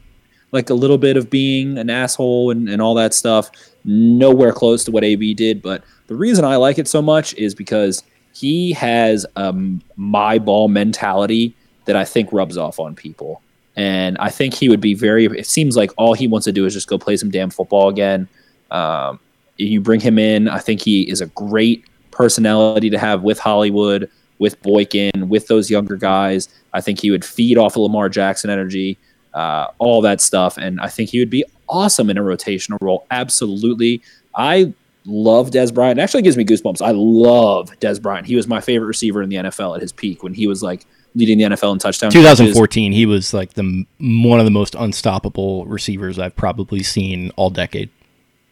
like 0.52 0.70
a 0.70 0.74
little 0.74 0.98
bit 0.98 1.18
of 1.18 1.30
being 1.30 1.78
an 1.78 1.90
asshole 1.90 2.52
and, 2.52 2.70
and 2.70 2.82
all 2.82 2.94
that 2.96 3.14
stuff. 3.14 3.50
Nowhere 3.86 4.52
close 4.52 4.84
to 4.86 4.92
what 4.92 5.04
AB 5.04 5.34
did, 5.34 5.62
but 5.62 5.84
the 6.08 6.16
reason 6.16 6.44
I 6.44 6.56
like 6.58 6.78
it 6.78 6.88
so 6.88 7.02
much 7.02 7.34
is 7.36 7.56
because 7.56 8.04
he 8.34 8.72
has 8.74 9.26
a 9.36 9.54
my 9.96 10.40
ball 10.40 10.68
mentality 10.68 11.56
that 11.86 11.96
I 11.96 12.06
think 12.06 12.32
rubs 12.32 12.58
off 12.58 12.80
on 12.80 12.96
people. 12.96 13.42
And 13.76 14.18
I 14.18 14.30
think 14.30 14.54
he 14.54 14.70
would 14.70 14.82
be 14.82 14.94
very. 14.94 15.26
It 15.26 15.48
seems 15.48 15.78
like 15.78 15.92
all 15.98 16.14
he 16.14 16.28
wants 16.28 16.46
to 16.46 16.52
do 16.52 16.66
is 16.66 16.74
just 16.74 16.88
go 16.88 16.98
play 16.98 17.16
some 17.16 17.32
damn 17.32 17.50
football 17.50 17.90
again. 17.90 18.28
Um, 18.72 19.20
you 19.58 19.82
bring 19.82 20.00
him 20.00 20.20
in. 20.20 20.48
I 20.48 20.60
think 20.60 20.82
he 20.82 21.10
is 21.10 21.22
a 21.22 21.28
great 21.28 21.86
personality 22.12 22.90
to 22.90 22.98
have 22.98 23.24
with 23.24 23.40
Hollywood 23.40 24.10
with 24.40 24.62
Boykin, 24.62 25.30
with 25.30 25.48
those 25.48 25.70
younger 25.70 25.96
guys. 25.96 26.50
I 26.74 26.82
think 26.82 27.00
he 27.00 27.12
would 27.12 27.24
feed 27.24 27.58
off 27.58 27.76
of 27.76 27.84
Lamar 27.84 28.10
Jackson 28.10 28.50
energy, 28.50 28.98
uh, 29.34 29.68
all 29.78 30.02
that 30.02 30.22
stuff. 30.22 30.58
And 30.58 30.80
I 30.82 30.88
think 30.88 31.10
he 31.10 31.20
would 31.20 31.30
be 31.30 31.44
awesome 31.68 32.10
in 32.10 32.18
a 32.18 32.22
rotational 32.22 32.78
role. 32.82 33.06
Absolutely. 33.12 34.02
I 34.36 34.74
love 35.06 35.52
Dez 35.52 35.74
Bryant. 35.74 36.00
It 36.00 36.02
actually 36.02 36.24
gives 36.24 36.38
me 36.38 36.46
goosebumps. 36.46 36.82
I 36.82 36.92
love 36.92 37.72
Dez 37.80 38.02
Bryant. 38.02 38.28
He 38.28 38.36
was 38.36 38.48
my 38.48 38.62
favorite 38.62 38.88
receiver 38.88 39.22
in 39.22 39.30
the 39.30 39.38
NFL 39.38 39.76
at 39.76 39.82
his 39.82 39.92
peak 39.92 40.24
when 40.24 40.34
he 40.34 40.48
was 40.48 40.64
like 40.64 40.86
leading 41.16 41.38
the 41.38 41.44
NFL 41.46 41.74
in 41.74 41.80
touchdowns. 41.80 42.14
2014, 42.14 42.92
he 42.92 43.06
was 43.06 43.34
like 43.34 43.54
the 43.54 43.86
one 44.00 44.40
of 44.40 44.46
the 44.46 44.52
most 44.52 44.76
unstoppable 44.76 45.66
receivers 45.66 46.20
I've 46.20 46.36
probably 46.36 46.84
seen 46.84 47.32
all 47.36 47.50
decade. 47.50 47.90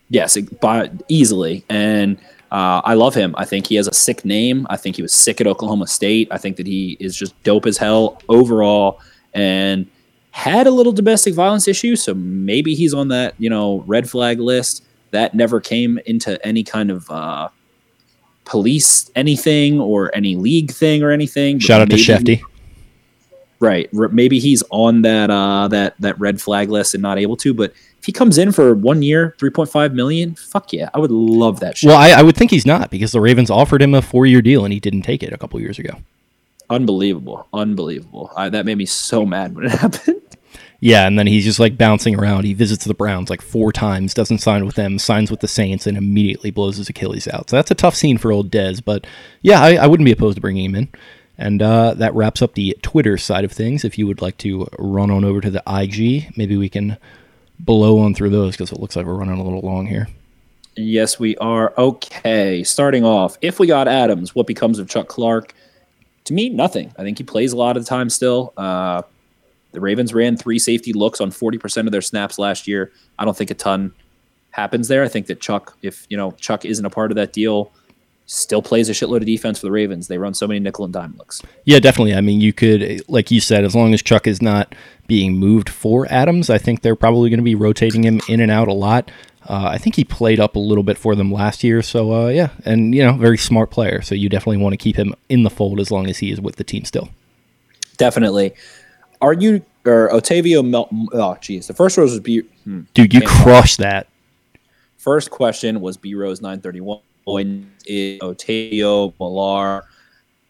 Yes, 0.10 0.38
by, 0.38 0.90
easily. 1.10 1.66
And 1.70 2.18
uh, 2.52 2.82
I 2.84 2.94
love 2.94 3.14
him. 3.14 3.36
I 3.38 3.46
think 3.46 3.68
he 3.68 3.76
has 3.76 3.88
a 3.88 3.94
sick 3.94 4.24
name. 4.24 4.66
I 4.70 4.78
think 4.78 4.96
he 4.96 5.02
was 5.02 5.14
sick 5.14 5.42
at 5.42 5.48
Oklahoma 5.48 5.88
State. 5.88 6.28
I 6.32 6.38
think 6.38 6.58
that 6.58 6.68
he 6.68 6.98
is 7.00 7.16
just 7.16 7.42
dope 7.44 7.66
as 7.66 7.78
hell 7.78 8.22
overall 8.30 9.02
and 9.34 9.88
had 10.32 10.68
a 10.68 10.72
little 10.72 10.92
domestic 10.94 11.34
violence 11.34 11.68
issue. 11.68 11.96
So 11.96 12.14
maybe 12.14 12.76
he's 12.76 12.94
on 12.94 13.10
that, 13.10 13.36
you 13.38 13.50
know, 13.50 13.84
red 13.88 14.10
flag 14.10 14.40
list. 14.40 14.84
That 15.12 15.34
never 15.34 15.60
came 15.60 16.00
into 16.06 16.44
any 16.46 16.64
kind 16.64 16.92
of 16.92 17.10
uh, 17.10 17.50
police 18.46 19.10
anything 19.16 19.80
or 19.80 20.16
any 20.16 20.36
league 20.36 20.72
thing 20.72 21.04
or 21.04 21.12
anything. 21.12 21.60
Shout 21.60 21.82
out 21.82 21.90
to 21.90 21.96
Shefty. 21.96 22.42
Right. 23.60 23.92
Maybe 23.92 24.40
he's 24.40 24.64
on 24.70 25.02
that 25.02 25.30
uh, 25.30 25.68
that 25.70 25.96
that 26.00 26.20
red 26.20 26.40
flag 26.40 26.70
list 26.70 26.94
and 26.94 27.02
not 27.02 27.18
able 27.18 27.38
to, 27.38 27.54
but 27.54 27.74
if 28.00 28.06
he 28.06 28.12
comes 28.12 28.38
in 28.38 28.52
for 28.52 28.74
one 28.74 29.02
year, 29.02 29.36
three 29.40 29.50
point 29.50 29.70
five 29.70 29.94
million, 29.94 30.36
fuck 30.36 30.74
yeah, 30.74 30.90
I 30.94 31.00
would 31.00 31.12
love 31.12 31.60
that. 31.62 31.78
Shit. 31.78 31.90
Well, 31.90 31.98
I, 31.98 32.12
I, 32.12 32.22
would 32.22 32.36
think 32.36 32.52
he's 32.52 32.66
not 32.66 32.92
because 32.92 33.12
the 33.12 33.22
Ravens 33.22 33.50
offered 33.50 33.82
him 33.82 33.94
a 33.94 34.02
four 34.02 34.26
year 34.26 34.42
deal 34.42 34.64
and 34.64 34.74
he 34.74 34.80
didn't 34.80 35.02
take 35.02 35.24
it 35.24 35.34
a 35.34 35.38
couple 35.38 35.60
years 35.60 35.80
ago. 35.80 35.92
Unbelievable, 36.70 37.48
unbelievable. 37.54 38.32
I, 38.36 38.50
that 38.50 38.66
made 38.66 38.78
me 38.78 38.86
so 38.86 39.26
mad 39.26 39.56
when 39.56 39.66
it 39.66 39.72
happened. 39.80 40.22
Yeah, 40.80 41.08
and 41.08 41.18
then 41.18 41.26
he's 41.26 41.44
just 41.44 41.60
like 41.60 41.78
bouncing 41.78 42.20
around. 42.20 42.44
He 42.44 42.54
visits 42.54 42.86
the 42.86 42.94
Browns 42.94 43.30
like 43.30 43.42
four 43.42 43.72
times, 43.72 44.14
doesn't 44.14 44.40
sign 44.40 44.66
with 44.66 44.76
them, 44.76 45.00
signs 45.00 45.32
with 45.32 45.40
the 45.40 45.48
Saints, 45.48 45.88
and 45.88 45.98
immediately 45.98 46.52
blows 46.52 46.78
his 46.78 46.90
Achilles 46.90 47.28
out. 47.28 47.50
So 47.50 47.56
that's 47.56 47.72
a 47.72 47.76
tough 47.76 47.96
scene 47.96 48.18
for 48.18 48.32
old 48.32 48.52
Dez. 48.52 48.84
But 48.84 49.08
yeah, 49.42 49.60
I, 49.60 49.76
I 49.76 49.88
wouldn't 49.88 50.06
be 50.06 50.12
opposed 50.12 50.36
to 50.36 50.42
bringing 50.42 50.66
him 50.66 50.76
in. 50.76 50.90
And 51.38 51.62
uh, 51.62 51.94
that 51.96 52.14
wraps 52.16 52.42
up 52.42 52.54
the 52.54 52.78
Twitter 52.82 53.18
side 53.18 53.44
of 53.44 53.52
things. 53.52 53.86
If 53.86 53.98
you 53.98 54.08
would 54.08 54.22
like 54.22 54.38
to 54.40 54.68
run 54.78 55.12
on 55.12 55.24
over 55.24 55.42
to 55.42 55.52
the 55.52 55.64
IG, 55.68 56.36
maybe 56.38 56.58
we 56.58 56.70
can 56.70 56.98
blow 57.60 58.00
on 58.00 58.14
through 58.14 58.30
those 58.30 58.54
because 58.54 58.72
it 58.72 58.80
looks 58.80 58.96
like 58.96 59.06
we're 59.06 59.16
running 59.16 59.40
a 59.40 59.44
little 59.44 59.62
long 59.62 59.86
here. 59.86 60.08
Yes, 60.76 61.20
we 61.20 61.36
are. 61.38 61.74
Okay, 61.78 62.64
starting 62.64 63.04
off, 63.04 63.38
if 63.42 63.60
we 63.60 63.68
got 63.68 63.88
Adams, 63.88 64.36
what 64.36 64.46
becomes 64.46 64.78
of 64.78 64.88
Chuck 64.88 65.08
Clark? 65.08 65.54
To 66.26 66.34
me, 66.34 66.50
nothing. 66.50 66.94
I 66.98 67.04
think 67.04 67.18
he 67.18 67.24
plays 67.24 67.52
a 67.52 67.58
lot 67.58 67.78
of 67.78 67.84
the 67.84 67.90
time 67.90 68.10
still. 68.10 68.54
Uh, 68.58 69.02
the 69.72 69.82
Ravens 69.82 70.14
ran 70.14 70.38
three 70.38 70.60
safety 70.60 70.94
looks 70.94 71.20
on 71.20 71.32
40% 71.32 71.86
of 71.86 71.92
their 71.92 72.02
snaps 72.02 72.38
last 72.38 72.68
year. 72.68 72.92
I 73.18 73.26
don't 73.26 73.36
think 73.36 73.50
a 73.50 73.56
ton 73.56 73.94
happens 74.52 74.88
there. 74.88 75.04
I 75.04 75.08
think 75.08 75.28
that 75.28 75.40
Chuck, 75.40 75.78
if 75.82 76.06
you 76.10 76.18
know 76.18 76.32
Chuck 76.32 76.66
isn't 76.66 76.86
a 76.86 76.90
part 76.90 77.12
of 77.12 77.16
that 77.16 77.34
deal, 77.34 77.72
still 78.28 78.62
plays 78.62 78.90
a 78.90 78.92
shitload 78.92 79.18
of 79.18 79.26
defense 79.26 79.60
for 79.60 79.66
the 79.66 79.72
Ravens. 79.72 80.08
They 80.08 80.18
run 80.18 80.34
so 80.34 80.48
many 80.48 80.60
nickel 80.60 80.86
and 80.86 80.94
dime 80.94 81.16
looks. 81.18 81.42
Yeah, 81.64 81.80
definitely. 81.80 82.14
I 82.14 82.22
mean, 82.22 82.40
you 82.42 82.54
could, 82.54 83.02
like 83.10 83.32
you 83.32 83.40
said, 83.40 83.64
as 83.64 83.74
long 83.74 83.94
as 83.94 84.04
Chuck 84.04 84.28
is 84.28 84.42
not 84.42 84.76
being 85.08 85.34
moved 85.34 85.70
for 85.70 86.06
Adams, 86.12 86.50
I 86.50 86.58
think 86.58 86.82
they're 86.82 86.96
probably 86.96 87.30
going 87.30 87.40
to 87.40 87.44
be 87.44 87.56
rotating 87.56 88.04
him 88.04 88.20
in 88.28 88.42
and 88.42 88.52
out 88.52 88.68
a 88.68 88.74
lot. 88.74 89.10
Uh, 89.50 89.70
I 89.72 89.78
think 89.78 89.96
he 89.96 90.04
played 90.04 90.42
up 90.42 90.58
a 90.58 90.60
little 90.60 90.84
bit 90.84 90.98
for 90.98 91.16
them 91.16 91.32
last 91.32 91.64
year. 91.64 91.82
So, 91.82 92.14
uh, 92.14 92.28
yeah, 92.28 92.50
and, 92.66 92.94
you 92.94 93.04
know, 93.04 93.14
very 93.14 93.38
smart 93.38 93.72
player. 93.72 94.02
So, 94.02 94.14
you 94.14 94.28
definitely 94.28 94.58
want 94.58 94.74
to 94.74 94.78
keep 94.78 94.98
him 94.98 95.16
in 95.30 95.44
the 95.44 95.50
fold 95.50 95.80
as 95.80 95.90
long 95.90 96.10
as 96.10 96.18
he 96.18 96.30
is 96.30 96.42
with 96.42 96.58
the 96.58 96.66
team 96.66 96.84
still. 96.84 97.10
Definitely. 97.96 98.54
Are 99.22 99.34
you, 99.34 99.64
or 99.86 100.10
Otavio 100.10 100.68
Mel, 100.68 100.90
oh, 101.14 101.38
geez, 101.40 101.68
the 101.68 101.74
first 101.74 101.98
rose 101.98 102.12
was 102.12 102.20
B. 102.20 102.42
Hmm, 102.66 102.82
Dude, 102.94 103.14
you 103.14 103.22
crushed 103.22 103.78
that. 103.78 104.08
First 104.98 105.32
question 105.32 105.80
was 105.80 105.96
B 105.96 106.14
Rose 106.14 106.42
931 106.42 107.00
and 107.36 107.70
Otavio, 107.86 109.14
Millar. 109.20 109.84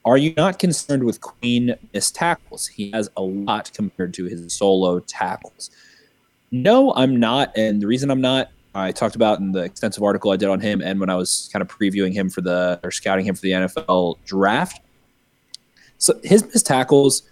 Are 0.05 0.17
you 0.17 0.33
not 0.37 0.59
concerned 0.59 1.03
with 1.03 1.19
Queen 1.19 1.75
missed 1.93 2.15
tackles? 2.15 2.67
He 2.67 2.91
has 2.91 3.09
a 3.17 3.21
lot 3.21 3.71
compared 3.73 4.13
to 4.13 4.25
his 4.25 4.53
solo 4.53 4.99
tackles. 4.99 5.71
No, 6.51 6.93
I'm 6.93 7.19
not. 7.19 7.51
And 7.57 7.81
the 7.81 7.87
reason 7.87 8.09
I'm 8.09 8.21
not, 8.21 8.51
I 8.73 8.91
talked 8.91 9.15
about 9.15 9.39
in 9.39 9.51
the 9.51 9.63
extensive 9.63 10.03
article 10.03 10.31
I 10.31 10.37
did 10.37 10.47
on 10.47 10.61
him 10.61 10.81
and 10.81 10.99
when 10.99 11.09
I 11.09 11.15
was 11.15 11.49
kind 11.51 11.61
of 11.61 11.67
previewing 11.67 12.13
him 12.13 12.29
for 12.29 12.41
the, 12.41 12.79
or 12.83 12.91
scouting 12.91 13.25
him 13.25 13.35
for 13.35 13.41
the 13.41 13.51
NFL 13.51 14.17
draft. 14.23 14.79
So 15.97 16.19
his 16.23 16.45
missed 16.45 16.67
tackles, 16.67 17.23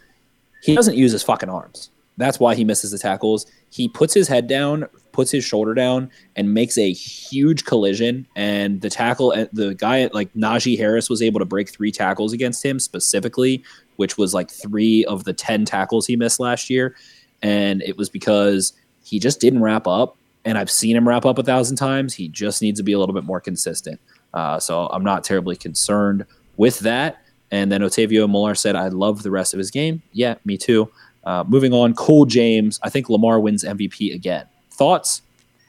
he 0.63 0.75
doesn't 0.75 0.97
use 0.97 1.11
his 1.11 1.23
fucking 1.23 1.49
arms. 1.49 1.91
That's 2.17 2.39
why 2.39 2.55
he 2.55 2.63
misses 2.63 2.91
the 2.91 2.97
tackles. 2.97 3.45
He 3.69 3.89
puts 3.89 4.13
his 4.13 4.27
head 4.27 4.47
down, 4.47 4.85
puts 5.11 5.31
his 5.31 5.43
shoulder 5.43 5.73
down, 5.73 6.09
and 6.35 6.53
makes 6.53 6.77
a 6.77 6.93
huge 6.93 7.65
collision. 7.65 8.25
And 8.35 8.79
the 8.81 8.89
tackle, 8.89 9.31
uh, 9.31 9.47
the 9.51 9.73
guy 9.75 10.09
like 10.13 10.33
Najee 10.33 10.77
Harris 10.77 11.09
was 11.09 11.21
able 11.21 11.39
to 11.39 11.45
break 11.45 11.69
three 11.69 11.91
tackles 11.91 12.31
against 12.31 12.63
him 12.65 12.79
specifically, 12.79 13.63
which 13.97 14.17
was 14.17 14.33
like 14.33 14.49
three 14.49 15.03
of 15.05 15.25
the 15.25 15.33
10 15.33 15.65
tackles 15.65 16.07
he 16.07 16.15
missed 16.15 16.39
last 16.39 16.69
year. 16.69 16.95
and 17.41 17.81
it 17.83 17.97
was 17.97 18.09
because 18.09 18.73
he 19.03 19.19
just 19.19 19.39
didn't 19.39 19.61
wrap 19.61 19.87
up. 19.87 20.17
And 20.45 20.57
I've 20.57 20.71
seen 20.71 20.95
him 20.95 21.07
wrap 21.07 21.25
up 21.25 21.37
a 21.37 21.43
thousand 21.43 21.75
times. 21.77 22.13
He 22.13 22.27
just 22.29 22.61
needs 22.61 22.79
to 22.79 22.83
be 22.83 22.93
a 22.93 22.99
little 22.99 23.13
bit 23.13 23.23
more 23.23 23.41
consistent. 23.41 23.99
Uh, 24.33 24.59
so 24.59 24.87
I'm 24.87 25.03
not 25.03 25.23
terribly 25.23 25.55
concerned 25.55 26.25
with 26.57 26.79
that. 26.79 27.17
And 27.51 27.71
then 27.71 27.81
Otavio 27.81 28.27
Molar 28.29 28.55
said, 28.55 28.75
I 28.75 28.87
love 28.87 29.23
the 29.23 29.31
rest 29.31 29.53
of 29.53 29.57
his 29.57 29.69
game. 29.71 30.01
Yeah, 30.11 30.35
me 30.45 30.57
too. 30.57 30.89
Uh, 31.25 31.43
moving 31.47 31.73
on, 31.73 31.93
Cole 31.93 32.25
James. 32.25 32.79
I 32.83 32.89
think 32.89 33.09
Lamar 33.09 33.39
wins 33.39 33.63
MVP 33.63 34.13
again. 34.13 34.45
Thoughts? 34.71 35.21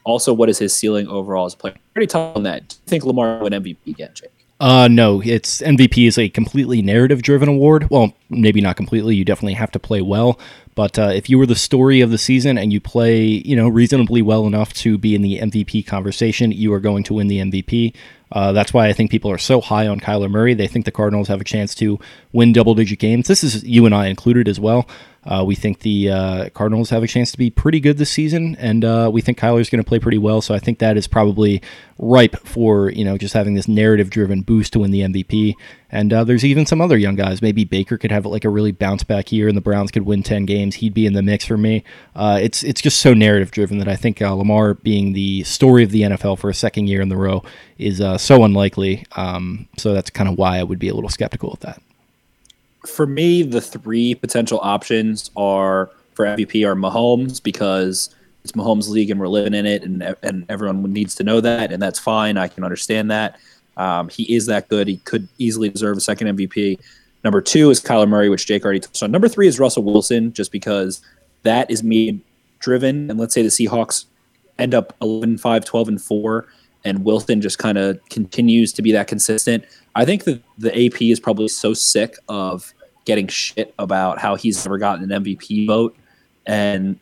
Also, 0.04 0.32
what 0.32 0.48
is 0.48 0.58
his 0.58 0.74
ceiling 0.74 1.08
overall 1.08 1.46
as 1.46 1.54
a 1.54 1.56
player? 1.56 1.74
Pretty 1.94 2.06
tough 2.06 2.36
on 2.36 2.44
that. 2.44 2.68
Do 2.68 2.76
you 2.76 2.88
think 2.88 3.04
Lamar 3.04 3.42
win 3.42 3.52
MVP 3.52 3.78
again, 3.86 4.10
Jake? 4.14 4.30
Uh, 4.58 4.88
no, 4.88 5.20
it's 5.22 5.60
MVP 5.60 6.08
is 6.08 6.16
a 6.16 6.30
completely 6.30 6.80
narrative 6.80 7.20
driven 7.20 7.48
award. 7.48 7.90
Well, 7.90 8.14
maybe 8.30 8.62
not 8.62 8.76
completely. 8.76 9.14
You 9.14 9.24
definitely 9.24 9.54
have 9.54 9.70
to 9.72 9.78
play 9.78 10.00
well. 10.00 10.38
But 10.74 10.98
uh, 10.98 11.08
if 11.08 11.28
you 11.28 11.38
were 11.38 11.46
the 11.46 11.54
story 11.54 12.00
of 12.00 12.10
the 12.10 12.18
season 12.18 12.56
and 12.56 12.72
you 12.72 12.80
play, 12.80 13.22
you 13.24 13.54
know, 13.54 13.68
reasonably 13.68 14.22
well 14.22 14.46
enough 14.46 14.72
to 14.74 14.96
be 14.96 15.14
in 15.14 15.22
the 15.22 15.40
MVP 15.40 15.86
conversation, 15.86 16.52
you 16.52 16.72
are 16.72 16.80
going 16.80 17.02
to 17.04 17.14
win 17.14 17.28
the 17.28 17.38
MVP. 17.38 17.94
Uh, 18.32 18.52
that's 18.52 18.72
why 18.72 18.88
I 18.88 18.92
think 18.92 19.10
people 19.10 19.30
are 19.30 19.38
so 19.38 19.60
high 19.60 19.86
on 19.86 20.00
Kyler 20.00 20.30
Murray. 20.30 20.54
They 20.54 20.66
think 20.66 20.84
the 20.84 20.90
Cardinals 20.90 21.28
have 21.28 21.40
a 21.40 21.44
chance 21.44 21.74
to 21.76 21.98
win 22.32 22.52
double 22.52 22.74
digit 22.74 22.98
games. 22.98 23.28
This 23.28 23.44
is 23.44 23.62
you 23.64 23.86
and 23.86 23.94
I 23.94 24.06
included 24.06 24.48
as 24.48 24.58
well. 24.58 24.88
Uh, 25.26 25.42
we 25.44 25.54
think 25.54 25.80
the 25.80 26.10
uh, 26.10 26.48
Cardinals 26.50 26.90
have 26.90 27.02
a 27.02 27.06
chance 27.06 27.32
to 27.32 27.38
be 27.38 27.50
pretty 27.50 27.80
good 27.80 27.98
this 27.98 28.10
season, 28.10 28.56
and 28.56 28.84
uh, 28.84 29.10
we 29.12 29.20
think 29.20 29.38
Kyler's 29.38 29.68
going 29.68 29.82
to 29.82 29.88
play 29.88 29.98
pretty 29.98 30.18
well. 30.18 30.40
So 30.40 30.54
I 30.54 30.60
think 30.60 30.78
that 30.78 30.96
is 30.96 31.08
probably 31.08 31.60
ripe 31.98 32.36
for 32.46 32.90
you 32.90 33.04
know 33.04 33.18
just 33.18 33.34
having 33.34 33.54
this 33.54 33.66
narrative 33.66 34.10
driven 34.10 34.42
boost 34.42 34.72
to 34.74 34.78
win 34.78 34.92
the 34.92 35.00
MVP. 35.00 35.54
And 35.90 36.12
uh, 36.12 36.24
there's 36.24 36.44
even 36.44 36.66
some 36.66 36.80
other 36.80 36.96
young 36.96 37.14
guys. 37.16 37.40
Maybe 37.40 37.64
Baker 37.64 37.96
could 37.96 38.10
have 38.10 38.26
like 38.26 38.44
a 38.44 38.48
really 38.48 38.72
bounce 38.72 39.02
back 39.02 39.32
year, 39.32 39.48
and 39.48 39.56
the 39.56 39.62
Browns 39.62 39.90
could 39.90 40.04
win 40.04 40.22
ten 40.22 40.44
games. 40.44 40.76
He'd 40.76 40.94
be 40.94 41.06
in 41.06 41.14
the 41.14 41.22
mix 41.22 41.44
for 41.44 41.56
me. 41.56 41.82
Uh, 42.14 42.38
it's 42.40 42.62
it's 42.62 42.80
just 42.80 43.00
so 43.00 43.12
narrative 43.12 43.50
driven 43.50 43.78
that 43.78 43.88
I 43.88 43.96
think 43.96 44.22
uh, 44.22 44.32
Lamar 44.32 44.74
being 44.74 45.12
the 45.12 45.42
story 45.42 45.82
of 45.82 45.90
the 45.90 46.02
NFL 46.02 46.38
for 46.38 46.50
a 46.50 46.54
second 46.54 46.86
year 46.86 47.00
in 47.00 47.08
the 47.08 47.16
row 47.16 47.42
is 47.78 48.00
so 48.22 48.44
unlikely. 48.44 49.04
Um, 49.16 49.68
so 49.76 49.92
that's 49.92 50.10
kind 50.10 50.28
of 50.28 50.38
why 50.38 50.58
I 50.58 50.62
would 50.62 50.78
be 50.78 50.88
a 50.88 50.94
little 50.94 51.10
skeptical 51.10 51.52
of 51.52 51.60
that 51.60 51.82
for 52.86 53.06
me, 53.06 53.42
the 53.42 53.60
three 53.60 54.14
potential 54.14 54.58
options 54.62 55.30
are 55.36 55.90
for 56.14 56.24
MVP 56.24 56.66
are 56.66 56.74
Mahomes 56.74 57.42
because 57.42 58.14
it's 58.42 58.52
Mahomes' 58.52 58.88
league 58.88 59.10
and 59.10 59.20
we're 59.20 59.28
living 59.28 59.54
in 59.54 59.66
it, 59.66 59.82
and 59.82 60.16
and 60.22 60.46
everyone 60.48 60.82
needs 60.92 61.14
to 61.16 61.24
know 61.24 61.40
that, 61.40 61.72
and 61.72 61.82
that's 61.82 61.98
fine. 61.98 62.38
I 62.38 62.48
can 62.48 62.64
understand 62.64 63.10
that. 63.10 63.38
Um, 63.76 64.08
he 64.08 64.34
is 64.34 64.46
that 64.46 64.68
good. 64.68 64.88
He 64.88 64.98
could 64.98 65.28
easily 65.38 65.68
deserve 65.68 65.96
a 65.96 66.00
second 66.00 66.36
MVP. 66.36 66.78
Number 67.24 67.40
two 67.40 67.70
is 67.70 67.80
Kyler 67.80 68.08
Murray, 68.08 68.28
which 68.28 68.46
Jake 68.46 68.64
already 68.64 68.80
touched 68.80 69.02
on. 69.02 69.10
Number 69.10 69.28
three 69.28 69.48
is 69.48 69.58
Russell 69.58 69.82
Wilson, 69.82 70.32
just 70.32 70.52
because 70.52 71.00
that 71.42 71.70
is 71.70 71.82
me 71.82 72.20
driven. 72.58 73.10
And 73.10 73.18
let's 73.18 73.34
say 73.34 73.42
the 73.42 73.48
Seahawks 73.48 74.06
end 74.58 74.74
up 74.74 74.94
11 75.02 75.38
5, 75.38 75.64
12 75.64 75.88
and 75.88 76.00
4, 76.00 76.46
and 76.84 77.04
Wilson 77.04 77.40
just 77.40 77.58
kind 77.58 77.76
of 77.76 78.00
continues 78.08 78.72
to 78.74 78.82
be 78.82 78.92
that 78.92 79.08
consistent. 79.08 79.64
I 79.94 80.04
think 80.04 80.24
that 80.24 80.42
the 80.56 80.86
AP 80.86 81.02
is 81.02 81.20
probably 81.20 81.48
so 81.48 81.74
sick 81.74 82.16
of 82.28 82.72
getting 83.06 83.28
shit 83.28 83.72
about 83.78 84.18
how 84.18 84.34
he's 84.34 84.62
never 84.64 84.76
gotten 84.76 85.10
an 85.10 85.24
MVP 85.24 85.66
vote 85.66 85.96
and 86.46 86.98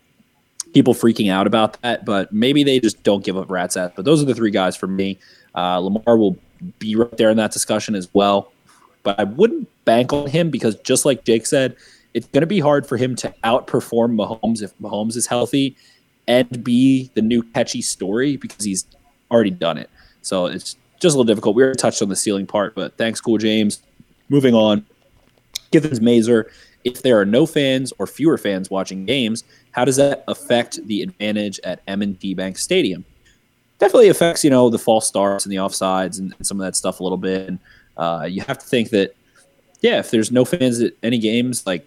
people 0.72 0.94
freaking 0.94 1.32
out 1.32 1.47
about 1.48 1.81
that. 1.82 2.05
But 2.05 2.32
maybe 2.32 2.62
they 2.62 2.78
just 2.78 3.02
don't 3.02 3.24
give 3.24 3.36
up 3.36 3.51
rat's 3.51 3.76
ass. 3.76 3.90
But 3.97 4.05
those 4.05 4.22
are 4.22 4.26
the 4.26 4.35
three 4.35 4.52
guys 4.52 4.76
for 4.76 4.86
me. 4.86 5.18
Uh, 5.55 5.78
Lamar 5.78 6.16
will 6.16 6.36
be 6.78 6.94
right 6.94 7.16
there 7.16 7.31
in 7.31 7.36
that 7.39 7.52
discussion 7.52 7.97
as 7.97 8.09
well. 8.14 8.52
But 9.02 9.18
I 9.18 9.24
wouldn't 9.24 9.68
bank 9.85 10.12
on 10.12 10.28
him 10.28 10.51
because 10.51 10.76
just 10.76 11.05
like 11.05 11.24
Jake 11.24 11.47
said, 11.47 11.76
it's 12.14 12.28
going 12.28 12.43
to 12.43 12.47
be 12.47 12.60
hard 12.60 12.86
for 12.86 12.97
him 12.97 13.16
to 13.16 13.35
outperform 13.43 14.14
Mahomes 14.14 14.62
if 14.62 14.76
Mahomes 14.78 15.16
is 15.16 15.26
healthy 15.26 15.76
and 16.26 16.64
be 16.64 17.10
the 17.14 17.22
new 17.22 17.43
catchy 17.43 17.82
story 17.82 18.36
because 18.36 18.64
he's 18.64 18.86
already 19.31 19.51
done 19.51 19.78
it. 19.78 19.90
So 20.22 20.47
it's 20.47 20.76
just 21.01 21.14
a 21.14 21.18
little 21.18 21.24
difficult. 21.24 21.56
We 21.56 21.62
already 21.62 21.76
touched 21.76 22.01
on 22.01 22.09
the 22.09 22.16
ceiling 22.16 22.47
part, 22.47 22.74
but 22.74 22.97
thanks, 22.97 23.20
Cool 23.20 23.39
James. 23.39 23.82
Moving 24.31 24.55
on. 24.55 24.86
Givens 25.74 26.01
Mazer, 26.01 26.48
if 26.84 27.02
there 27.02 27.18
are 27.18 27.24
no 27.24 27.46
fans 27.46 27.92
or 27.98 28.06
fewer 28.06 28.38
fans 28.38 28.70
watching 28.70 29.05
games, 29.06 29.42
how 29.72 29.84
does 29.84 29.96
that 29.96 30.22
affect 30.28 30.78
the 30.86 31.02
advantage 31.02 31.59
at 31.64 31.80
M&T 31.88 32.34
Bank 32.34 32.59
Stadium? 32.59 33.05
Definitely 33.80 34.09
affects, 34.09 34.44
you 34.44 34.51
know, 34.51 34.70
the 34.70 34.78
false 34.78 35.09
starts 35.09 35.44
and 35.44 35.52
the 35.52 35.56
offsides 35.56 36.20
and, 36.20 36.32
some 36.42 36.60
of 36.60 36.64
that 36.64 36.76
stuff 36.76 37.01
a 37.01 37.02
little 37.02 37.18
bit. 37.18 37.48
And 37.48 37.59
uh, 37.96 38.28
you 38.30 38.42
have 38.42 38.59
to 38.59 38.64
think 38.64 38.90
that, 38.90 39.16
yeah, 39.80 39.98
if 39.98 40.12
there's 40.12 40.30
no 40.30 40.44
fans 40.44 40.80
at 40.80 40.92
any 41.02 41.18
games, 41.18 41.66
like 41.66 41.84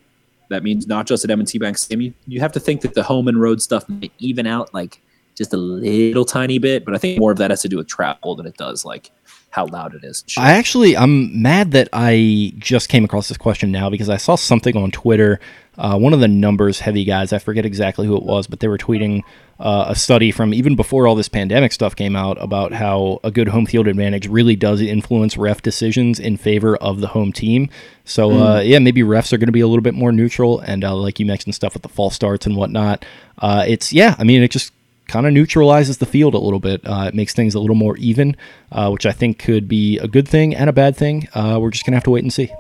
that 0.50 0.64
means 0.64 0.86
not 0.86 1.08
just 1.08 1.24
at 1.24 1.32
M&T 1.32 1.58
Bank 1.60 1.78
Stadium. 1.78 2.02
You, 2.02 2.14
you 2.36 2.40
have 2.42 2.52
to 2.52 2.60
think 2.60 2.82
that 2.82 2.94
the 2.94 3.04
home 3.04 3.30
and 3.30 3.40
road 3.40 3.62
stuff 3.62 3.88
might 3.88 4.12
even 4.20 4.46
out 4.46 4.74
like 4.74 5.00
just 5.36 5.54
a 5.54 5.58
little 5.58 6.26
tiny 6.26 6.58
bit. 6.58 6.84
But 6.84 6.94
I 6.94 6.98
think 6.98 7.20
more 7.20 7.32
of 7.32 7.38
that 7.38 7.52
has 7.52 7.62
to 7.62 7.70
do 7.70 7.78
with 7.78 7.88
travel 7.88 8.36
than 8.36 8.46
it 8.46 8.58
does 8.58 8.84
like 8.84 9.12
how 9.50 9.66
loud 9.66 9.96
it 9.96 10.04
is. 10.04 10.24
I 10.38 10.54
actually, 10.54 10.96
I'm 10.96 11.42
mad 11.42 11.72
that 11.72 11.90
I 11.94 12.54
just 12.58 12.90
came 12.90 13.04
across 13.04 13.28
this 13.28 13.38
question 13.38 13.72
now 13.72 13.90
because 13.90 14.10
I 14.10 14.18
saw 14.18 14.36
something 14.36 14.76
on 14.78 14.92
Twitter. 14.92 15.40
Uh, 15.78 15.98
one 15.98 16.14
of 16.14 16.20
the 16.20 16.28
numbers 16.28 16.80
heavy 16.80 17.04
guys, 17.04 17.32
I 17.32 17.40
forget 17.40 17.66
exactly 17.66 18.08
who 18.08 18.18
it 18.18 18.24
was, 18.24 18.48
but 18.48 18.60
they 18.60 18.68
were 18.68 18.80
tweeting 18.80 19.22
uh, 19.60 19.86
a 19.90 19.96
study 19.96 20.32
from 20.32 20.54
even 20.54 20.76
before 20.76 21.08
all 21.08 21.16
this 21.16 21.30
pandemic 21.30 21.72
stuff 21.72 21.96
came 21.96 22.16
out 22.16 22.42
about 22.42 22.74
how 22.74 23.20
a 23.24 23.32
good 23.32 23.48
home 23.48 23.66
field 23.66 23.88
advantage 23.88 24.28
really 24.28 24.56
does 24.56 24.82
influence 24.82 25.38
ref 25.38 25.62
decisions 25.62 26.20
in 26.20 26.36
favor 26.36 26.76
of 26.78 27.00
the 27.00 27.08
home 27.08 27.32
team. 27.32 27.70
So, 28.06 28.30
mm. 28.30 28.58
uh, 28.58 28.62
yeah, 28.62 28.80
maybe 28.80 29.02
refs 29.02 29.32
are 29.34 29.38
going 29.38 29.48
to 29.48 29.52
be 29.54 29.62
a 29.62 29.68
little 29.68 29.84
bit 29.84 29.94
more 29.94 30.12
neutral. 30.12 30.60
And 30.60 30.84
uh, 30.84 30.96
like 30.96 31.20
you 31.20 31.26
mentioned, 31.26 31.56
stuff 31.56 31.74
with 31.74 31.84
the 31.84 31.90
false 31.90 32.16
starts 32.16 32.46
and 32.46 32.56
whatnot. 32.56 33.06
Uh, 33.38 33.64
it's, 33.68 33.94
yeah, 33.94 34.16
I 34.18 34.24
mean, 34.24 34.42
it 34.44 34.52
just 34.52 34.72
kind 35.08 35.26
of 35.26 35.34
neutralizes 35.34 35.98
the 35.98 36.06
field 36.06 36.34
a 36.34 36.40
little 36.40 36.60
bit. 36.60 36.82
Uh, 36.86 37.06
it 37.08 37.16
makes 37.16 37.34
things 37.34 37.56
a 37.56 37.60
little 37.60 37.76
more 37.76 37.98
even, 37.98 38.36
uh, 38.72 38.90
which 38.90 39.06
I 39.06 39.12
think 39.12 39.40
could 39.40 39.68
be 39.68 39.98
a 40.00 40.08
good 40.08 40.28
thing 40.28 40.56
and 40.56 40.70
a 40.70 40.74
bad 40.74 40.96
thing. 40.96 41.28
Uh, 41.34 41.58
we're 41.62 41.72
just 41.72 41.86
gonna 41.86 41.96
have 41.96 42.04
to 42.06 42.12
wait 42.12 42.24
and 42.24 42.34
see. 42.34 42.52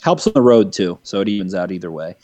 Helps 0.00 0.26
on 0.26 0.32
the 0.34 0.42
road 0.42 0.72
too, 0.72 0.98
so 1.02 1.20
it 1.20 1.28
evens 1.28 1.54
out 1.54 1.72
either 1.72 1.90
way. 1.90 2.14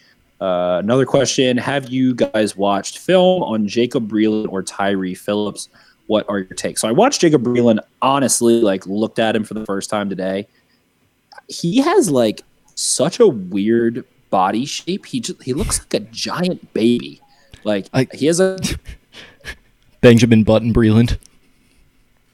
Uh, 0.41 0.81
another 0.83 1.07
question: 1.07 1.57
Have 1.57 1.89
you 1.89 2.15
guys 2.15 2.57
watched 2.57 2.99
film 2.99 3.43
on 3.43 3.67
Jacob 3.67 4.09
Breeland 4.11 4.49
or 4.51 4.63
Tyre 4.63 5.15
Phillips? 5.15 5.69
What 6.07 6.27
are 6.29 6.39
your 6.39 6.49
takes? 6.49 6.83
So 6.83 6.89
I 6.89 6.93
watched 6.93 7.21
Jacob 7.21 7.43
Breeland. 7.43 7.81
Honestly, 8.03 8.61
like 8.61 8.87
looked 8.87 9.19
at 9.19 9.35
him 9.35 9.45
for 9.45 9.55
the 9.55 9.65
first 9.65 9.91
time 9.91 10.09
today. 10.09 10.47
He 11.49 11.79
has 11.79 12.11
like 12.11 12.43
such 12.75 13.21
a 13.21 13.27
weird 13.27 14.05
body 14.31 14.65
shape. 14.65 15.07
He 15.07 15.21
just, 15.21 15.43
he 15.43 15.53
looks 15.53 15.79
like 15.81 15.95
a 15.95 16.01
giant 16.01 16.75
baby. 16.75 17.21
Like 17.65 17.87
I, 17.93 18.07
he 18.13 18.27
has 18.27 18.41
a 18.41 18.59
Benjamin 20.05 20.45
Button 20.45 20.75
Breeland. 20.75 21.17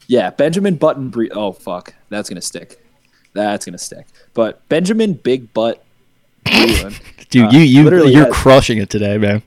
Yeah, 0.09 0.31
Benjamin 0.31 0.75
Button 0.75 1.09
Bre- 1.09 1.27
Oh 1.31 1.53
fuck, 1.53 1.95
that's 2.09 2.29
gonna 2.29 2.41
stick. 2.41 2.85
That's 3.33 3.65
gonna 3.65 3.79
stick. 3.79 4.09
But 4.35 4.69
Benjamin 4.69 5.13
Big 5.15 5.55
Butt 5.55 5.85
Breeland. 6.45 7.01
Dude, 7.31 7.47
uh, 7.47 7.51
you 7.53 7.61
you 7.61 8.07
you're 8.09 8.25
has, 8.25 8.35
crushing 8.35 8.79
it 8.79 8.91
today, 8.91 9.19
man. 9.19 9.45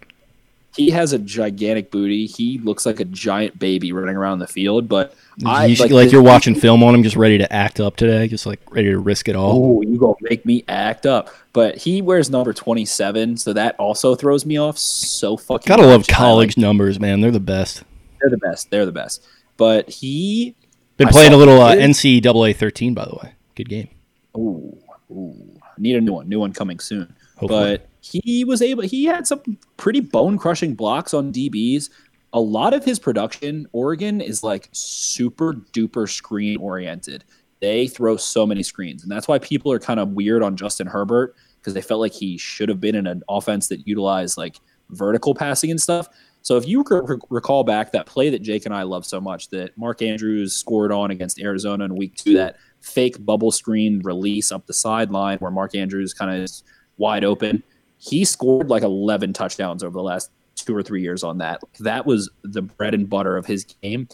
He 0.73 0.91
has 0.91 1.11
a 1.11 1.19
gigantic 1.19 1.91
booty. 1.91 2.25
He 2.25 2.59
looks 2.59 2.85
like 2.85 3.01
a 3.01 3.05
giant 3.05 3.59
baby 3.59 3.91
running 3.91 4.15
around 4.15 4.39
the 4.39 4.47
field. 4.47 4.87
But 4.87 5.13
I 5.45 5.65
you, 5.65 5.75
like, 5.75 5.91
like 5.91 6.11
you're 6.13 6.23
watching 6.23 6.55
film 6.55 6.81
on 6.81 6.95
him, 6.95 7.03
just 7.03 7.17
ready 7.17 7.37
to 7.39 7.51
act 7.51 7.81
up 7.81 7.97
today, 7.97 8.29
just 8.29 8.45
like 8.45 8.61
ready 8.71 8.89
to 8.89 8.99
risk 8.99 9.27
it 9.27 9.35
all. 9.35 9.79
Oh, 9.79 9.81
you 9.81 9.97
gonna 9.97 10.15
make 10.21 10.45
me 10.45 10.63
act 10.69 11.05
up? 11.05 11.29
But 11.51 11.75
he 11.75 12.01
wears 12.01 12.29
number 12.29 12.53
27, 12.53 13.35
so 13.35 13.51
that 13.51 13.75
also 13.77 14.15
throws 14.15 14.45
me 14.45 14.55
off 14.55 14.77
so 14.77 15.35
fucking. 15.35 15.67
Gotta 15.67 15.85
love 15.85 16.07
college 16.07 16.55
like, 16.55 16.61
numbers, 16.61 17.01
man. 17.01 17.19
They're 17.19 17.29
the 17.29 17.41
best. 17.41 17.83
They're 18.23 18.29
the 18.29 18.37
best. 18.37 18.71
They're 18.71 18.85
the 18.85 18.93
best. 18.93 19.27
But 19.57 19.89
he 19.89 20.55
been 20.97 21.09
playing 21.09 21.33
a 21.33 21.37
little 21.37 21.61
uh, 21.61 21.75
NCAA 21.75 22.55
13, 22.55 22.93
by 22.93 23.03
the 23.03 23.15
way. 23.21 23.33
Good 23.55 23.67
game. 23.67 23.89
Ooh, 24.37 24.77
ooh. 25.11 25.35
Need 25.77 25.97
a 25.97 26.01
new 26.01 26.13
one. 26.13 26.29
New 26.29 26.39
one 26.39 26.53
coming 26.53 26.79
soon. 26.79 27.13
Hopefully. 27.35 27.77
But 27.77 27.89
he 28.01 28.45
was 28.45 28.61
able. 28.61 28.83
He 28.83 29.05
had 29.05 29.27
some 29.27 29.41
pretty 29.75 29.99
bone 29.99 30.37
crushing 30.37 30.73
blocks 30.73 31.13
on 31.13 31.33
DBs. 31.33 31.89
A 32.31 32.39
lot 32.39 32.73
of 32.73 32.85
his 32.85 32.97
production, 32.97 33.67
Oregon, 33.73 34.21
is 34.21 34.41
like 34.41 34.69
super 34.71 35.53
duper 35.73 36.09
screen 36.09 36.57
oriented. 36.57 37.25
They 37.59 37.87
throw 37.87 38.17
so 38.17 38.45
many 38.45 38.63
screens, 38.63 39.03
and 39.03 39.11
that's 39.11 39.27
why 39.27 39.39
people 39.39 39.71
are 39.71 39.79
kind 39.79 39.99
of 39.99 40.09
weird 40.09 40.43
on 40.43 40.55
Justin 40.55 40.87
Herbert 40.87 41.35
because 41.59 41.73
they 41.73 41.81
felt 41.81 42.01
like 42.01 42.13
he 42.13 42.37
should 42.37 42.69
have 42.69 42.81
been 42.81 42.95
in 42.95 43.07
an 43.07 43.23
offense 43.29 43.67
that 43.69 43.87
utilized 43.87 44.37
like 44.37 44.57
vertical 44.89 45.33
passing 45.33 45.71
and 45.71 45.81
stuff. 45.81 46.07
So 46.44 46.57
if 46.57 46.68
you 46.68 46.84
recall 47.30 47.64
back 47.64 47.94
that 47.94 48.06
play 48.06 48.30
that 48.30 48.41
Jake 48.41 48.65
and 48.65 48.76
I 48.76 48.84
love 48.84 49.06
so 49.06 49.22
much 49.22 49.49
that 49.49 49.78
Mark 49.78 50.02
Andrews 50.02 50.53
scored 50.53 50.91
on 50.91 51.10
against 51.10 51.40
Arizona 51.40 51.86
in 51.86 51.95
week 51.95 52.15
two, 52.15 52.34
that 52.34 52.57
fake 52.82 53.26
bubble 53.26 53.49
screen 53.49 54.02
release 54.03 54.52
up 54.52 54.68
the 54.68 54.74
sideline 54.74 55.38
where 55.38 55.52
Mark 55.52 55.74
Andrews 55.74 56.14
kind 56.14 56.30
of 56.30 56.44
is 56.44 56.64
wide 56.98 57.24
open. 57.24 57.64
He 57.98 58.26
scored 58.26 58.70
like 58.70 58.84
11 58.84 59.32
touchdowns 59.32 59.84
over 59.84 59.94
the 59.94 60.03
last 60.03 60.32
two 60.56 60.76
or 60.76 60.84
three 60.84 61.02
years 61.02 61.24
on 61.24 61.38
that. 61.38 61.61
That 61.80 62.06
was 62.06 62.30
the 62.44 62.61
bread 62.61 62.94
and 62.94 63.10
butter 63.10 63.38
of 63.38 63.45
his 63.45 63.64
game. 63.64 64.10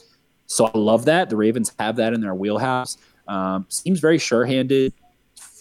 So 0.46 0.68
I 0.68 0.78
love 0.78 1.06
that. 1.06 1.32
The 1.32 1.36
Ravens 1.36 1.74
have 1.80 1.96
that 1.96 2.14
in 2.14 2.22
their 2.22 2.36
wheelhouse. 2.36 2.98
Um, 3.28 3.66
seems 3.70 4.00
very 4.00 4.20
sure 4.20 4.46
handed. 4.46 4.94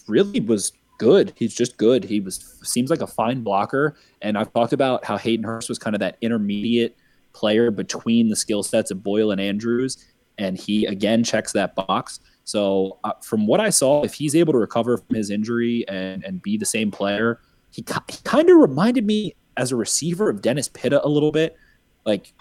Really 0.06 0.40
was 0.40 0.72
good. 0.98 1.32
He's 1.36 1.54
just 1.54 1.76
good. 1.76 2.04
He 2.04 2.20
was 2.20 2.58
seems 2.62 2.90
like 2.90 3.00
a 3.00 3.06
fine 3.06 3.42
blocker. 3.42 3.96
And 4.20 4.36
I've 4.36 4.52
talked 4.52 4.72
about 4.72 5.04
how 5.04 5.16
Hayden 5.16 5.44
Hurst 5.44 5.68
was 5.68 5.78
kind 5.78 5.96
of 5.96 6.00
that 6.00 6.18
intermediate 6.20 6.96
player 7.32 7.70
between 7.70 8.28
the 8.28 8.36
skill 8.36 8.62
sets 8.62 8.90
of 8.90 9.02
Boyle 9.02 9.30
and 9.30 9.40
Andrews, 9.40 10.04
and 10.38 10.58
he 10.58 10.86
again 10.86 11.24
checks 11.24 11.52
that 11.52 11.74
box. 11.74 12.20
So 12.44 12.98
uh, 13.04 13.12
from 13.22 13.46
what 13.46 13.60
I 13.60 13.70
saw, 13.70 14.02
if 14.02 14.14
he's 14.14 14.34
able 14.34 14.52
to 14.54 14.58
recover 14.58 14.98
from 14.98 15.16
his 15.16 15.30
injury 15.30 15.84
and 15.88 16.24
and 16.24 16.42
be 16.42 16.56
the 16.56 16.66
same 16.66 16.90
player, 16.90 17.40
he, 17.70 17.84
he 18.10 18.18
kind 18.24 18.50
of 18.50 18.56
reminded 18.56 19.06
me 19.06 19.34
as 19.56 19.72
a 19.72 19.76
receiver 19.76 20.28
of 20.28 20.42
Dennis 20.42 20.68
Pitta 20.68 21.04
a 21.04 21.08
little 21.08 21.32
bit, 21.32 21.56
like 22.04 22.32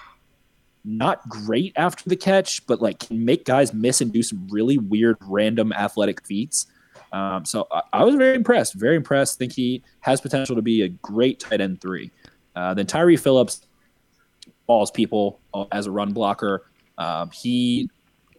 not 0.86 1.28
great 1.28 1.74
after 1.76 2.10
the 2.10 2.16
catch, 2.16 2.66
but 2.66 2.82
like 2.82 3.00
can 3.00 3.26
make 3.26 3.44
guys 3.44 3.74
miss 3.74 4.00
and 4.00 4.14
do 4.14 4.24
some 4.24 4.48
really 4.50 4.78
weird, 4.78 5.18
random 5.22 5.74
athletic 5.74 6.26
feats. 6.26 6.68
Um, 7.12 7.46
so 7.46 7.68
I, 7.72 7.82
I, 7.94 8.04
was 8.04 8.16
very 8.16 8.36
impressed, 8.36 8.74
very 8.74 8.96
impressed. 8.96 9.38
Think 9.38 9.54
he 9.54 9.84
has 10.02 10.20
potential 10.22 10.56
to 10.56 10.62
be 10.62 10.82
a 10.82 10.90
great 10.90 11.40
tight 11.40 11.62
end 11.62 11.82
three. 11.82 12.12
Uh, 12.56 12.74
then 12.74 12.86
Tyre 12.86 13.18
Phillips 13.18 13.66
balls 14.66 14.92
people 14.92 15.40
uh, 15.54 15.66
as 15.72 15.86
a 15.86 15.92
run 15.92 16.14
blocker. 16.14 16.66
Um, 16.98 17.32
he 17.32 17.90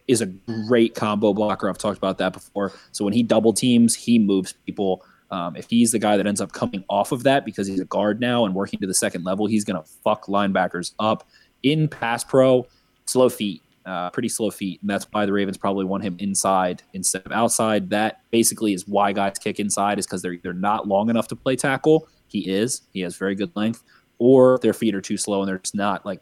is 0.07 0.21
a 0.21 0.25
great 0.25 0.95
combo 0.95 1.33
blocker. 1.33 1.69
I've 1.69 1.77
talked 1.77 1.97
about 1.97 2.17
that 2.17 2.33
before. 2.33 2.73
So 2.91 3.05
when 3.05 3.13
he 3.13 3.23
double 3.23 3.53
teams, 3.53 3.95
he 3.95 4.19
moves 4.19 4.53
people. 4.65 5.05
Um, 5.31 5.55
if 5.55 5.69
he's 5.69 5.91
the 5.91 5.99
guy 5.99 6.17
that 6.17 6.25
ends 6.25 6.41
up 6.41 6.51
coming 6.51 6.83
off 6.89 7.11
of 7.11 7.21
that 7.23 7.45
because 7.45 7.67
he's 7.67 7.79
a 7.79 7.85
guard 7.85 8.19
now 8.19 8.45
and 8.45 8.55
working 8.55 8.79
to 8.79 8.87
the 8.87 8.93
second 8.93 9.23
level, 9.23 9.45
he's 9.45 9.63
going 9.63 9.81
to 9.81 9.87
fuck 10.03 10.25
linebackers 10.25 10.93
up 10.97 11.27
in 11.61 11.87
pass 11.87 12.23
pro. 12.23 12.65
Slow 13.05 13.29
feet, 13.29 13.61
uh, 13.89 14.09
pretty 14.11 14.29
slow 14.29 14.51
feet, 14.51 14.79
and 14.81 14.89
that's 14.89 15.07
why 15.11 15.25
the 15.25 15.33
Ravens 15.33 15.57
probably 15.57 15.83
want 15.83 16.03
him 16.03 16.15
inside 16.19 16.83
instead 16.93 17.25
of 17.25 17.31
outside. 17.31 17.89
That 17.89 18.21
basically 18.29 18.73
is 18.73 18.87
why 18.87 19.13
guys 19.13 19.39
kick 19.39 19.59
inside 19.59 19.97
is 19.97 20.05
because 20.05 20.21
they're 20.21 20.37
they're 20.43 20.53
not 20.53 20.87
long 20.87 21.09
enough 21.09 21.27
to 21.29 21.35
play 21.35 21.55
tackle. 21.55 22.07
He 22.27 22.47
is. 22.47 22.83
He 22.93 23.01
has 23.01 23.17
very 23.17 23.33
good 23.33 23.51
length, 23.55 23.83
or 24.19 24.59
their 24.61 24.73
feet 24.73 24.93
are 24.93 25.01
too 25.01 25.17
slow 25.17 25.41
and 25.41 25.49
they're 25.49 25.57
just 25.57 25.73
not 25.73 26.05
like 26.05 26.21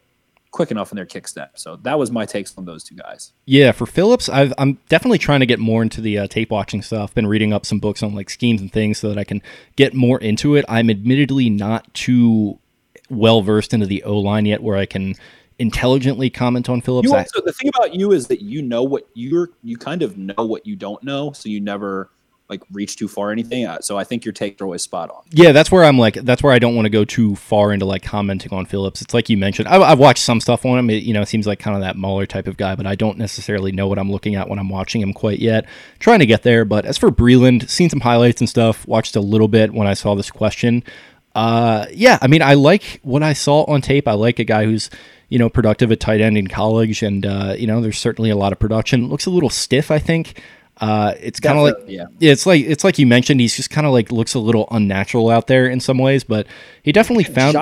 quick 0.52 0.72
enough 0.72 0.94
in 0.94 0.96
their 0.96 1.06
kick 1.06 1.28
step. 1.28 1.60
So 1.60 1.76
that 1.84 2.00
was 2.00 2.10
my 2.10 2.26
takes 2.26 2.58
on 2.58 2.64
those 2.64 2.84
two 2.84 2.96
guys. 2.96 3.34
Yeah, 3.46 3.74
for 3.74 3.86
Phillips, 3.86 4.30
i 4.30 4.52
am 4.58 4.80
definitely 4.88 5.18
trying 5.18 5.42
to 5.42 5.46
get 5.46 5.60
more 5.60 5.82
into 5.82 6.00
the 6.00 6.20
uh, 6.20 6.28
tape 6.28 6.50
watching 6.50 6.82
stuff. 6.82 7.14
Been 7.14 7.28
reading 7.28 7.52
up 7.52 7.66
some 7.66 7.80
books 7.80 8.02
on 8.02 8.16
like 8.16 8.30
schemes 8.30 8.62
and 8.62 8.72
things 8.72 8.98
so 8.98 9.10
that 9.10 9.18
I 9.18 9.26
can 9.26 9.42
get 9.76 9.94
more 9.94 10.20
into 10.20 10.56
it. 10.56 10.64
I'm 10.70 10.90
admittedly 10.90 11.50
not 11.50 11.94
too 11.94 12.60
well 13.10 13.42
versed 13.42 13.74
into 13.74 13.86
the 13.86 14.04
O 14.04 14.18
line 14.18 14.46
yet, 14.46 14.64
where 14.64 14.78
I 14.78 14.86
can 14.86 15.16
intelligently 15.60 16.30
comment 16.30 16.70
on 16.70 16.82
Phillips. 16.82 17.08
You 17.10 17.16
also, 17.16 17.42
the 17.42 17.54
thing 17.54 17.70
about 17.70 17.94
you 17.94 18.12
is 18.12 18.28
that 18.28 18.42
you 18.42 18.62
know 18.62 18.84
what 18.84 19.08
you're 19.14 19.50
you 19.64 19.78
kind 19.78 20.02
of 20.02 20.18
know 20.18 20.46
what 20.46 20.66
you 20.66 20.76
don't 20.76 21.04
know, 21.04 21.32
so 21.32 21.50
you 21.50 21.60
never 21.60 22.12
like 22.50 22.62
reach 22.72 22.96
too 22.96 23.08
far 23.08 23.30
or 23.30 23.32
anything. 23.32 23.66
Uh, 23.66 23.80
so 23.82 23.98
I 23.98 24.04
think 24.04 24.24
your 24.24 24.32
takes 24.32 24.62
are 24.62 24.66
always 24.66 24.82
spot 24.82 25.10
on. 25.10 25.24
Yeah, 25.32 25.52
that's 25.52 25.72
where 25.72 25.84
I'm 25.84 25.98
like, 25.98 26.16
that's 26.16 26.42
where 26.42 26.54
I 26.54 26.60
don't 26.60 26.76
want 26.76 26.86
to 26.86 26.90
go 26.90 27.04
too 27.04 27.36
far 27.36 27.74
into 27.74 27.86
like 27.86 28.04
commenting 28.04 28.54
on 28.54 28.66
Phillips. 28.66 29.02
It's 29.02 29.14
like 29.14 29.30
you 29.30 29.38
mentioned, 29.38 29.68
I, 29.68 29.90
have 29.90 30.00
watched 30.00 30.24
some 30.24 30.40
stuff 30.40 30.66
on 30.66 30.80
him. 30.80 30.90
It, 30.90 31.04
you 31.04 31.14
know, 31.14 31.24
seems 31.24 31.46
like 31.46 31.60
kind 31.60 31.76
of 31.76 31.82
that 31.82 31.98
Mueller 31.98 32.26
type 32.26 32.48
of 32.48 32.58
guy, 32.58 32.76
but 32.76 32.88
I 32.88 32.96
don't 32.96 33.18
necessarily 33.18 33.72
know 33.72 33.88
what 33.88 34.00
I'm 34.00 34.12
looking 34.12 34.36
at 34.36 34.48
when 34.48 34.60
I'm 34.60 34.70
watching 34.70 35.02
him 35.02 35.14
quite 35.14 35.40
yet. 35.40 35.66
Trying 36.00 36.20
to 36.20 36.26
get 36.26 36.44
there. 36.44 36.64
But 36.66 36.86
as 36.86 36.98
for 36.98 37.12
Breeland, 37.12 37.70
seen 37.70 37.90
some 37.90 38.02
highlights 38.02 38.42
and 38.42 38.50
stuff, 38.50 38.88
watched 38.88 39.16
a 39.16 39.22
little 39.22 39.48
bit 39.48 39.74
when 39.74 39.88
I 39.88 39.94
saw 39.94 40.16
this 40.16 40.32
question. 40.32 40.84
Uh, 41.36 41.86
yeah, 41.92 42.18
I 42.22 42.28
mean, 42.28 42.42
I 42.42 42.56
like 42.56 43.00
what 43.04 43.24
I 43.24 43.34
saw 43.34 43.64
on 43.66 43.82
tape. 43.82 44.08
I 44.08 44.14
like 44.14 44.40
a 44.40 44.44
guy 44.44 44.66
who's, 44.66 44.90
you 45.30 45.38
know, 45.40 45.50
productive 45.50 45.92
at 45.92 46.00
tight 46.00 46.22
end 46.22 46.38
in 46.38 46.48
college, 46.48 47.04
and 47.04 47.26
uh, 47.26 47.56
you 47.58 47.68
know, 47.68 47.82
there's 47.82 47.98
certainly 47.98 48.30
a 48.30 48.36
lot 48.36 48.52
of 48.52 48.60
production. 48.60 49.10
Looks 49.10 49.26
a 49.26 49.30
little 49.30 49.50
stiff, 49.50 49.92
I 49.92 50.00
think. 50.00 50.42
Uh, 50.80 51.16
it's 51.20 51.40
kind 51.40 51.58
of 51.58 51.64
like 51.64 51.76
yeah. 51.88 52.06
it's 52.20 52.46
like 52.46 52.64
it's 52.64 52.84
like 52.84 53.00
you 53.00 53.08
mentioned. 53.08 53.40
He's 53.40 53.56
just 53.56 53.70
kind 53.70 53.88
of 53.88 53.94
like 53.94 54.12
looks 54.12 54.36
a 54.36 54.40
little 54.40 54.68
unnatural 54.72 55.30
out 55.30 55.48
there 55.48 55.68
in 55.68 55.80
some 55.80 55.98
ways, 55.98 56.24
but 56.24 56.48
he 56.84 56.92
definitely 56.92 57.24
found. 57.24 57.58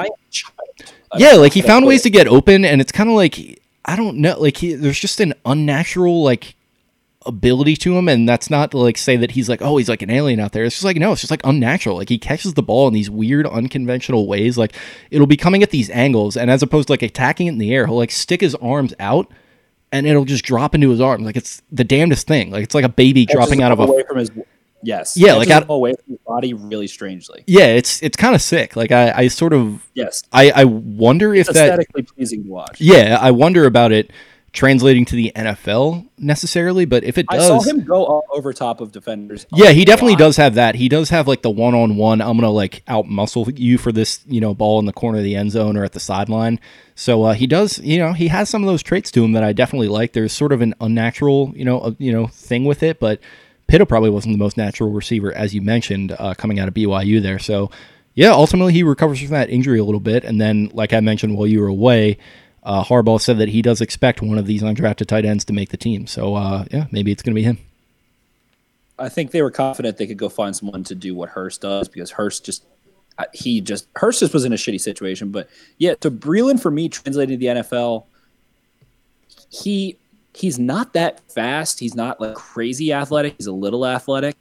Yeah, 1.18 1.34
like 1.34 1.54
he 1.54 1.62
found 1.62 1.86
ways 1.86 2.02
to 2.02 2.10
get 2.10 2.28
open, 2.28 2.66
and 2.66 2.82
it's 2.82 2.92
kind 2.92 3.10
of 3.10 3.16
like 3.16 3.62
I 3.86 3.96
don't 3.96 4.18
know, 4.18 4.40
like 4.40 4.58
he, 4.58 4.74
there's 4.74 5.00
just 5.00 5.20
an 5.22 5.34
unnatural 5.46 6.24
like 6.24 6.56
ability 7.26 7.76
to 7.78 7.98
him, 7.98 8.08
and 8.08 8.28
that's 8.28 8.50
not 8.50 8.72
to 8.72 8.78
like 8.78 8.98
say 8.98 9.18
that 9.18 9.32
he's 9.32 9.50
like 9.50 9.62
oh 9.62 9.78
he's 9.78 9.90
like 9.90 10.02
an 10.02 10.10
alien 10.10 10.40
out 10.40 10.52
there. 10.52 10.64
It's 10.64 10.76
just 10.76 10.86
like 10.86 10.98
no, 10.98 11.12
it's 11.12 11.22
just 11.22 11.32
like 11.32 11.42
unnatural. 11.44 11.98
Like 11.98 12.10
he 12.10 12.18
catches 12.18 12.54
the 12.54 12.64
ball 12.64 12.88
in 12.88 12.94
these 12.94 13.10
weird, 13.10 13.48
unconventional 13.48 14.28
ways. 14.28 14.58
Like 14.58 14.76
it'll 15.12 15.28
be 15.28 15.38
coming 15.38 15.64
at 15.64 15.72
these 15.72 15.90
angles, 15.90 16.38
and 16.38 16.52
as 16.52 16.64
opposed 16.64 16.88
to 16.88 16.94
like 16.94 17.02
attacking 17.02 17.48
it 17.48 17.52
in 17.52 17.58
the 17.58 17.74
air, 17.74 17.88
he'll 17.88 17.98
like 17.98 18.12
stick 18.12 18.42
his 18.42 18.56
arms 18.56 18.94
out 19.00 19.32
and 19.92 20.06
it'll 20.06 20.26
just 20.26 20.44
drop 20.44 20.76
into 20.76 20.90
his 20.90 21.00
arm. 21.00 21.24
Like 21.24 21.38
it's 21.38 21.62
the 21.72 21.84
damnedest 21.84 22.28
thing. 22.28 22.52
Like 22.52 22.64
it's 22.64 22.76
like 22.76 22.86
a 22.86 22.90
baby 22.90 23.26
dropping 23.26 23.62
out 23.62 23.72
of 23.72 23.80
a 23.80 24.04
from 24.06 24.18
his 24.18 24.32
yes, 24.84 25.16
yeah, 25.16 25.34
like 25.34 25.50
out 25.50 25.66
away 25.70 25.94
from 25.94 26.14
his 26.14 26.20
body 26.26 26.54
really 26.54 26.88
strangely. 26.88 27.44
Yeah, 27.48 27.68
it's 27.68 28.02
it's 28.04 28.18
kind 28.18 28.36
of 28.36 28.42
sick. 28.42 28.76
Like 28.76 28.92
I, 28.92 29.12
I 29.12 29.28
sort 29.28 29.54
of 29.54 29.88
yes, 29.94 30.24
I 30.32 30.52
I 30.52 30.66
wonder 30.66 31.34
if 31.34 31.50
it's 31.50 31.58
aesthetically 31.58 32.02
that, 32.02 32.16
pleasing 32.16 32.44
to 32.44 32.50
watch. 32.50 32.82
Yeah, 32.82 33.18
I 33.20 33.32
wonder 33.32 33.66
about 33.66 33.92
it 33.92 34.12
translating 34.56 35.06
to 35.06 35.16
the 35.16 35.32
NFL 35.36 36.08
necessarily, 36.18 36.86
but 36.86 37.04
if 37.04 37.18
it 37.18 37.28
does, 37.28 37.44
I 37.44 37.48
saw 37.48 37.62
him 37.62 37.84
go 37.84 38.24
over 38.32 38.54
top 38.54 38.82
of 38.82 38.92
defenders. 38.92 39.46
Yeah, 39.54 39.70
he 39.72 39.86
definitely 39.86 40.16
does 40.16 40.38
have 40.38 40.56
that. 40.56 40.76
He 40.76 40.90
does 40.90 41.10
have 41.10 41.28
like 41.28 41.44
the 41.44 41.52
one 41.52 41.76
on 41.76 41.98
one. 41.98 42.22
I'm 42.22 42.38
gonna 42.38 42.50
like 42.50 42.82
out 42.88 43.08
muscle 43.08 43.48
you 43.52 43.78
for 43.78 43.92
this, 43.92 44.22
you 44.26 44.42
know, 44.42 44.56
ball 44.56 44.80
in 44.80 44.86
the 44.86 44.94
corner 44.94 45.20
of 45.20 45.24
the 45.24 45.36
end 45.36 45.52
zone 45.52 45.78
or 45.78 45.84
at 45.84 45.92
the 45.92 46.00
sideline. 46.00 46.60
So 46.96 47.24
uh, 47.24 47.34
he 47.34 47.46
does, 47.46 47.78
you 47.80 48.00
know, 48.00 48.14
he 48.14 48.30
has 48.30 48.50
some 48.50 48.64
of 48.64 48.68
those 48.68 48.82
traits 48.82 49.12
to 49.12 49.24
him 49.24 49.34
that 49.34 49.44
I 49.44 49.54
definitely 49.54 49.90
like. 49.90 50.14
There's 50.14 50.34
sort 50.34 50.54
of 50.54 50.62
an 50.62 50.74
unnatural, 50.80 51.52
you 51.56 51.66
know, 51.66 51.80
uh, 51.80 51.92
you 52.00 52.12
know, 52.12 52.28
thing 52.28 52.66
with 52.66 52.82
it, 52.82 53.00
but 53.00 53.20
Pitta 53.68 53.86
probably 53.86 54.10
wasn't 54.10 54.34
the 54.34 54.44
most 54.44 54.58
natural 54.58 54.92
receiver 54.92 55.34
as 55.34 55.54
you 55.54 55.62
mentioned 55.62 56.16
uh, 56.18 56.34
coming 56.34 56.60
out 56.60 56.68
of 56.68 56.74
BYU 56.74 57.22
there. 57.22 57.40
So 57.40 57.70
yeah, 58.14 58.32
ultimately 58.32 58.72
he 58.72 58.84
recovers 58.84 59.20
from 59.20 59.32
that 59.32 59.50
injury 59.50 59.78
a 59.78 59.84
little 59.84 60.00
bit, 60.00 60.24
and 60.24 60.40
then 60.40 60.72
like 60.74 60.94
I 60.94 61.02
mentioned 61.02 61.38
while 61.38 61.48
you 61.48 61.60
were 61.62 61.68
away 61.68 62.18
uh, 62.66 62.84
Harbaugh 62.84 63.22
said 63.22 63.38
that 63.38 63.50
he 63.50 63.62
does 63.62 63.80
expect 63.80 64.22
one 64.22 64.38
of 64.38 64.48
these 64.48 64.64
undrafted 64.64 65.06
tight 65.06 65.24
ends 65.24 65.46
to 65.46 65.54
make 65.54 65.70
the 65.70 65.78
team. 65.78 66.08
So 66.08 66.36
uh, 66.36 66.66
yeah, 66.72 66.88
maybe 66.92 67.12
it's 67.12 67.22
going 67.22 67.34
to 67.34 67.40
be 67.40 67.44
him. 67.44 67.60
I 68.98 69.10
think 69.10 69.32
they 69.32 69.42
were 69.42 69.52
confident 69.52 69.98
they 69.98 70.08
could 70.08 70.18
go 70.18 70.30
find 70.30 70.56
someone 70.56 70.84
to 70.86 70.96
do 70.96 71.14
what 71.16 71.30
Hurst 71.30 71.62
does 71.62 71.88
because 71.88 72.12
Hurst 72.12 72.46
just 72.46 72.66
uh, 73.18 73.26
he 73.34 73.62
just 73.62 73.88
Hurst 73.96 74.22
just 74.22 74.34
was 74.34 74.46
in 74.46 74.54
a 74.54 74.56
shitty 74.56 74.82
situation. 74.82 75.32
But 75.32 75.48
yeah, 75.78 75.96
to 75.96 76.10
Breeland 76.10 76.62
for 76.62 76.72
me 76.72 76.90
translated 76.90 77.40
to 77.40 77.46
the 77.46 77.62
NFL, 77.62 78.06
he 79.50 79.98
he's 80.34 80.58
not 80.58 80.94
that 80.94 81.22
fast. 81.32 81.80
He's 81.80 81.96
not 81.96 82.20
like 82.20 82.36
crazy 82.36 82.92
athletic. 82.92 83.36
He's 83.38 83.48
a 83.48 83.54
little 83.54 83.86
athletic. 83.86 84.38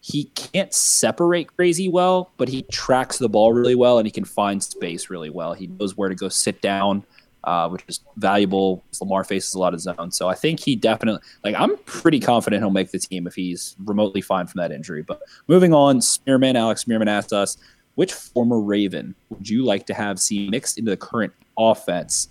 He 0.00 0.24
can't 0.34 0.74
separate 0.74 1.56
crazy 1.56 1.88
well, 1.88 2.32
but 2.36 2.48
he 2.48 2.62
tracks 2.72 3.18
the 3.18 3.28
ball 3.28 3.52
really 3.52 3.76
well 3.76 3.98
and 3.98 4.06
he 4.06 4.10
can 4.10 4.24
find 4.24 4.60
space 4.60 5.08
really 5.08 5.30
well. 5.30 5.54
He 5.54 5.68
knows 5.68 5.96
where 5.96 6.08
to 6.08 6.16
go 6.16 6.28
sit 6.28 6.60
down 6.60 7.04
uh, 7.44 7.68
which 7.68 7.84
is 7.88 8.00
valuable. 8.16 8.82
Lamar 9.00 9.24
faces 9.24 9.54
a 9.54 9.58
lot 9.58 9.74
of 9.74 9.80
zone, 9.80 10.10
so 10.10 10.28
I 10.28 10.34
think 10.34 10.60
he 10.60 10.76
definitely 10.76 11.20
like. 11.44 11.54
I'm 11.58 11.76
pretty 11.78 12.20
confident 12.20 12.62
he'll 12.62 12.70
make 12.70 12.90
the 12.90 12.98
team 12.98 13.26
if 13.26 13.34
he's 13.34 13.76
remotely 13.84 14.20
fine 14.20 14.46
from 14.46 14.60
that 14.60 14.72
injury. 14.72 15.02
But 15.02 15.20
moving 15.48 15.74
on, 15.74 16.00
Spearman 16.00 16.56
Alex 16.56 16.82
Spearman 16.82 17.08
asked 17.08 17.32
us, 17.32 17.56
which 17.94 18.12
former 18.12 18.60
Raven 18.60 19.14
would 19.30 19.48
you 19.48 19.64
like 19.64 19.86
to 19.86 19.94
have 19.94 20.20
see 20.20 20.48
mixed 20.48 20.78
into 20.78 20.90
the 20.90 20.96
current 20.96 21.32
offense? 21.58 22.28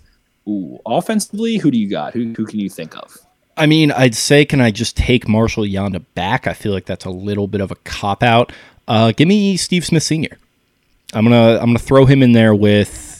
Ooh, 0.48 0.78
offensively, 0.86 1.56
who 1.58 1.70
do 1.70 1.78
you 1.78 1.88
got? 1.88 2.14
Who 2.14 2.32
who 2.36 2.46
can 2.46 2.58
you 2.58 2.68
think 2.68 2.96
of? 2.96 3.16
I 3.56 3.66
mean, 3.66 3.92
I'd 3.92 4.14
say, 4.14 4.44
can 4.44 4.60
I 4.60 4.70
just 4.70 4.96
take 4.96 5.28
Marshall 5.28 5.64
Yanda 5.64 6.02
back? 6.14 6.46
I 6.46 6.54
feel 6.54 6.72
like 6.72 6.86
that's 6.86 7.04
a 7.04 7.10
little 7.10 7.46
bit 7.46 7.60
of 7.60 7.70
a 7.70 7.74
cop 7.76 8.22
out. 8.22 8.50
Uh, 8.88 9.12
give 9.12 9.28
me 9.28 9.56
Steve 9.58 9.84
Smith 9.84 10.02
Sr. 10.02 10.38
I'm 11.12 11.24
gonna 11.24 11.58
I'm 11.58 11.66
gonna 11.66 11.78
throw 11.78 12.06
him 12.06 12.22
in 12.22 12.32
there 12.32 12.54
with 12.54 13.11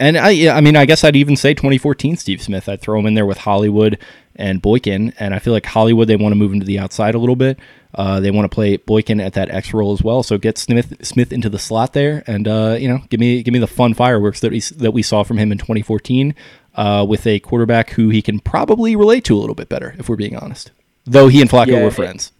and 0.00 0.16
I, 0.16 0.56
I 0.56 0.60
mean, 0.60 0.76
I 0.76 0.84
guess 0.84 1.04
I'd 1.04 1.16
even 1.16 1.36
say 1.36 1.54
2014 1.54 2.16
Steve 2.16 2.42
Smith. 2.42 2.68
I'd 2.68 2.80
throw 2.80 2.98
him 2.98 3.06
in 3.06 3.14
there 3.14 3.26
with 3.26 3.38
Hollywood 3.38 3.98
and 4.36 4.62
Boykin, 4.62 5.12
and 5.18 5.34
I 5.34 5.40
feel 5.40 5.52
like 5.52 5.66
Hollywood 5.66 6.08
they 6.08 6.16
want 6.16 6.32
to 6.32 6.36
move 6.36 6.52
him 6.52 6.60
to 6.60 6.66
the 6.66 6.78
outside 6.78 7.14
a 7.14 7.18
little 7.18 7.36
bit. 7.36 7.58
Uh, 7.94 8.20
they 8.20 8.30
want 8.30 8.44
to 8.44 8.54
play 8.54 8.76
Boykin 8.76 9.20
at 9.20 9.32
that 9.32 9.50
X 9.50 9.72
role 9.74 9.92
as 9.92 10.02
well. 10.02 10.22
So 10.22 10.38
get 10.38 10.58
Smith 10.58 11.04
Smith 11.04 11.32
into 11.32 11.48
the 11.48 11.58
slot 11.58 11.94
there, 11.94 12.22
and 12.26 12.46
uh, 12.46 12.76
you 12.78 12.88
know, 12.88 13.00
give 13.08 13.18
me 13.18 13.42
give 13.42 13.52
me 13.52 13.58
the 13.58 13.66
fun 13.66 13.94
fireworks 13.94 14.40
that 14.40 14.52
we 14.52 14.60
that 14.60 14.92
we 14.92 15.02
saw 15.02 15.22
from 15.24 15.38
him 15.38 15.50
in 15.50 15.58
2014 15.58 16.34
uh, 16.74 17.04
with 17.08 17.26
a 17.26 17.40
quarterback 17.40 17.90
who 17.90 18.08
he 18.10 18.22
can 18.22 18.38
probably 18.38 18.94
relate 18.94 19.24
to 19.24 19.36
a 19.36 19.40
little 19.40 19.54
bit 19.54 19.68
better, 19.68 19.96
if 19.98 20.08
we're 20.08 20.16
being 20.16 20.36
honest. 20.36 20.70
Though 21.04 21.28
he 21.28 21.40
and 21.40 21.50
Flacco 21.50 21.68
yeah, 21.68 21.82
were 21.82 21.90
friends. 21.90 22.32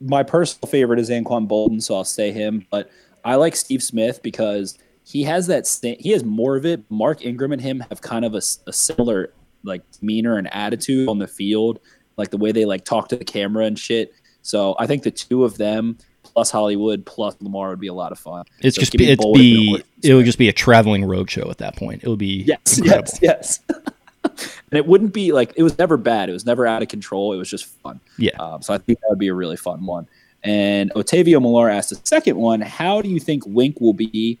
My 0.00 0.22
personal 0.22 0.68
favorite 0.68 0.98
is 0.98 1.08
Anquan 1.08 1.48
Boldin, 1.48 1.82
so 1.82 1.94
I'll 1.94 2.04
say 2.04 2.32
him. 2.32 2.66
But 2.70 2.90
I 3.24 3.36
like 3.36 3.56
Steve 3.56 3.82
Smith 3.82 4.22
because 4.22 4.76
he 5.10 5.24
has 5.24 5.48
that 5.48 5.66
st- 5.66 6.00
he 6.00 6.10
has 6.10 6.22
more 6.22 6.56
of 6.56 6.64
it. 6.64 6.84
Mark 6.88 7.24
Ingram 7.24 7.50
and 7.50 7.60
him 7.60 7.80
have 7.88 8.00
kind 8.00 8.24
of 8.24 8.34
a, 8.34 8.42
a 8.66 8.72
similar 8.72 9.32
like 9.64 9.82
demeanor 9.98 10.38
and 10.38 10.52
attitude 10.54 11.08
on 11.08 11.18
the 11.18 11.26
field, 11.26 11.80
like 12.16 12.30
the 12.30 12.36
way 12.36 12.52
they 12.52 12.64
like 12.64 12.84
talk 12.84 13.08
to 13.08 13.16
the 13.16 13.24
camera 13.24 13.64
and 13.64 13.76
shit. 13.76 14.14
So 14.42 14.76
I 14.78 14.86
think 14.86 15.02
the 15.02 15.10
two 15.10 15.44
of 15.44 15.58
them 15.58 15.98
plus 16.22 16.52
Hollywood 16.52 17.04
plus 17.04 17.36
Lamar 17.40 17.70
would 17.70 17.80
be 17.80 17.88
a 17.88 17.92
lot 17.92 18.12
of 18.12 18.20
fun. 18.20 18.44
It's 18.60 18.76
so 18.76 18.80
just 18.82 18.96
be, 18.96 19.10
it's 19.10 19.24
be 19.34 19.82
it 20.04 20.14
would 20.14 20.26
just 20.26 20.38
be 20.38 20.48
a 20.48 20.52
traveling 20.52 21.04
road 21.04 21.28
show 21.28 21.50
at 21.50 21.58
that 21.58 21.74
point. 21.74 22.04
It 22.04 22.08
would 22.08 22.20
be 22.20 22.44
yes, 22.46 22.78
incredible. 22.78 23.12
yes, 23.20 23.60
yes. 23.68 23.82
and 24.24 24.78
it 24.78 24.86
wouldn't 24.86 25.12
be 25.12 25.32
like 25.32 25.52
it 25.56 25.64
was 25.64 25.76
never 25.76 25.96
bad. 25.96 26.28
It 26.28 26.32
was 26.34 26.46
never 26.46 26.68
out 26.68 26.82
of 26.82 26.88
control. 26.88 27.32
It 27.32 27.36
was 27.36 27.50
just 27.50 27.66
fun. 27.66 27.98
Yeah. 28.16 28.36
Um, 28.38 28.62
so 28.62 28.72
I 28.72 28.78
think 28.78 29.00
that 29.00 29.06
would 29.08 29.18
be 29.18 29.28
a 29.28 29.34
really 29.34 29.56
fun 29.56 29.84
one. 29.84 30.06
And 30.44 30.92
Otavio 30.92 31.42
Millar 31.42 31.68
asked 31.68 31.90
the 31.90 32.00
second 32.04 32.36
one: 32.36 32.60
How 32.60 33.02
do 33.02 33.08
you 33.08 33.18
think 33.18 33.44
Wink 33.44 33.80
will 33.80 33.92
be? 33.92 34.38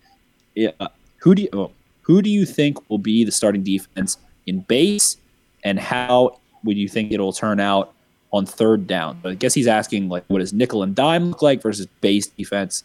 Uh, 0.80 0.88
who 1.18 1.34
do 1.34 1.42
you 1.42 1.48
oh, 1.52 1.70
who 2.02 2.22
do 2.22 2.30
you 2.30 2.44
think 2.44 2.90
will 2.90 2.98
be 2.98 3.24
the 3.24 3.32
starting 3.32 3.62
defense 3.62 4.18
in 4.46 4.60
base, 4.60 5.16
and 5.64 5.78
how 5.78 6.38
would 6.64 6.76
you 6.76 6.88
think 6.88 7.12
it'll 7.12 7.32
turn 7.32 7.60
out 7.60 7.92
on 8.32 8.46
third 8.46 8.86
down? 8.86 9.18
But 9.22 9.32
I 9.32 9.34
guess 9.34 9.54
he's 9.54 9.66
asking 9.66 10.08
like, 10.08 10.24
what 10.28 10.38
does 10.38 10.52
nickel 10.52 10.82
and 10.82 10.94
dime 10.94 11.30
look 11.30 11.42
like 11.42 11.62
versus 11.62 11.86
base 12.00 12.26
defense? 12.26 12.84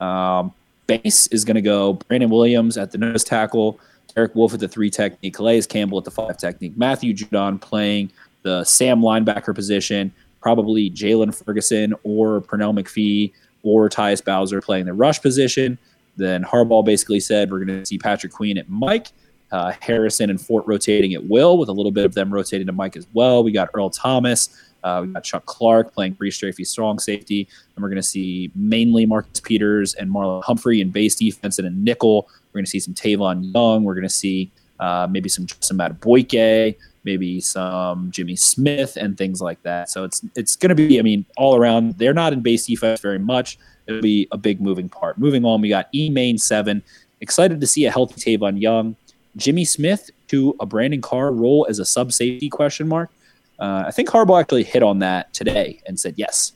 Um, 0.00 0.52
base 0.86 1.26
is 1.28 1.44
going 1.44 1.56
to 1.56 1.62
go 1.62 1.94
Brandon 1.94 2.30
Williams 2.30 2.76
at 2.76 2.90
the 2.90 2.98
nose 2.98 3.24
tackle, 3.24 3.78
Eric 4.16 4.34
Wolfe 4.34 4.54
at 4.54 4.60
the 4.60 4.68
three 4.68 4.90
technique, 4.90 5.34
Calais 5.34 5.62
Campbell 5.62 5.98
at 5.98 6.04
the 6.04 6.10
five 6.10 6.38
technique, 6.38 6.76
Matthew 6.76 7.14
Judon 7.14 7.60
playing 7.60 8.10
the 8.42 8.64
Sam 8.64 9.00
linebacker 9.00 9.54
position, 9.54 10.12
probably 10.40 10.90
Jaylon 10.90 11.34
Ferguson 11.34 11.94
or 12.02 12.40
Pernell 12.40 12.78
McPhee 12.78 13.32
or 13.62 13.88
Tyus 13.88 14.24
Bowser 14.24 14.60
playing 14.60 14.86
the 14.86 14.94
rush 14.94 15.20
position. 15.20 15.78
Then 16.16 16.44
Harbaugh 16.44 16.84
basically 16.84 17.20
said 17.20 17.50
we're 17.50 17.64
going 17.64 17.80
to 17.80 17.86
see 17.86 17.98
Patrick 17.98 18.32
Queen 18.32 18.58
at 18.58 18.68
Mike, 18.68 19.08
uh, 19.52 19.72
Harrison 19.80 20.30
and 20.30 20.40
Fort 20.40 20.66
rotating 20.66 21.14
at 21.14 21.24
will, 21.28 21.58
with 21.58 21.68
a 21.68 21.72
little 21.72 21.92
bit 21.92 22.04
of 22.04 22.14
them 22.14 22.32
rotating 22.32 22.66
to 22.66 22.72
Mike 22.72 22.96
as 22.96 23.06
well. 23.14 23.42
We 23.42 23.52
got 23.52 23.68
Earl 23.74 23.90
Thomas. 23.90 24.48
Uh, 24.82 25.02
we 25.06 25.12
got 25.12 25.24
Chuck 25.24 25.44
Clark 25.46 25.92
playing 25.92 26.14
free 26.14 26.30
strafey 26.30 26.66
strong 26.66 26.98
safety. 26.98 27.48
And 27.74 27.82
we're 27.82 27.90
going 27.90 27.96
to 27.96 28.02
see 28.02 28.50
mainly 28.54 29.06
Marcus 29.06 29.40
Peters 29.40 29.94
and 29.94 30.10
Marlon 30.10 30.42
Humphrey 30.42 30.80
in 30.80 30.90
base 30.90 31.14
defense 31.14 31.58
and 31.58 31.66
a 31.66 31.70
nickel. 31.70 32.28
We're 32.52 32.58
going 32.58 32.64
to 32.64 32.70
see 32.70 32.80
some 32.80 32.94
Tavon 32.94 33.52
Young. 33.54 33.84
We're 33.84 33.94
going 33.94 34.08
to 34.08 34.08
see 34.08 34.50
uh, 34.78 35.06
maybe 35.10 35.28
some 35.28 35.46
Justin 35.46 35.76
Madubuike, 35.76 36.76
maybe 37.04 37.40
some 37.40 38.10
Jimmy 38.10 38.36
Smith 38.36 38.96
and 38.96 39.18
things 39.18 39.40
like 39.40 39.62
that. 39.62 39.90
So 39.90 40.04
it's 40.04 40.22
it's 40.34 40.56
going 40.56 40.70
to 40.70 40.74
be, 40.74 40.98
I 40.98 41.02
mean, 41.02 41.26
all 41.36 41.56
around. 41.56 41.98
They're 41.98 42.14
not 42.14 42.32
in 42.32 42.40
base 42.40 42.66
defense 42.66 43.00
very 43.00 43.18
much. 43.18 43.58
It'll 43.90 44.02
be 44.02 44.28
a 44.32 44.38
big 44.38 44.60
moving 44.60 44.88
part. 44.88 45.18
Moving 45.18 45.44
on, 45.44 45.60
we 45.60 45.68
got 45.68 45.88
E 45.94 46.10
main 46.10 46.38
seven. 46.38 46.82
Excited 47.20 47.60
to 47.60 47.66
see 47.66 47.84
a 47.84 47.90
healthy 47.90 48.20
Tavon 48.20 48.60
Young. 48.60 48.96
Jimmy 49.36 49.64
Smith 49.64 50.10
to 50.28 50.56
a 50.60 50.66
Brandon 50.66 51.00
Carr 51.00 51.32
role 51.32 51.66
as 51.68 51.78
a 51.78 51.84
sub 51.84 52.12
safety 52.12 52.48
question 52.48 52.88
mark. 52.88 53.10
Uh, 53.58 53.84
I 53.86 53.90
think 53.90 54.08
Harbaugh 54.08 54.40
actually 54.40 54.64
hit 54.64 54.82
on 54.82 55.00
that 55.00 55.32
today 55.34 55.80
and 55.86 56.00
said 56.00 56.14
yes. 56.16 56.52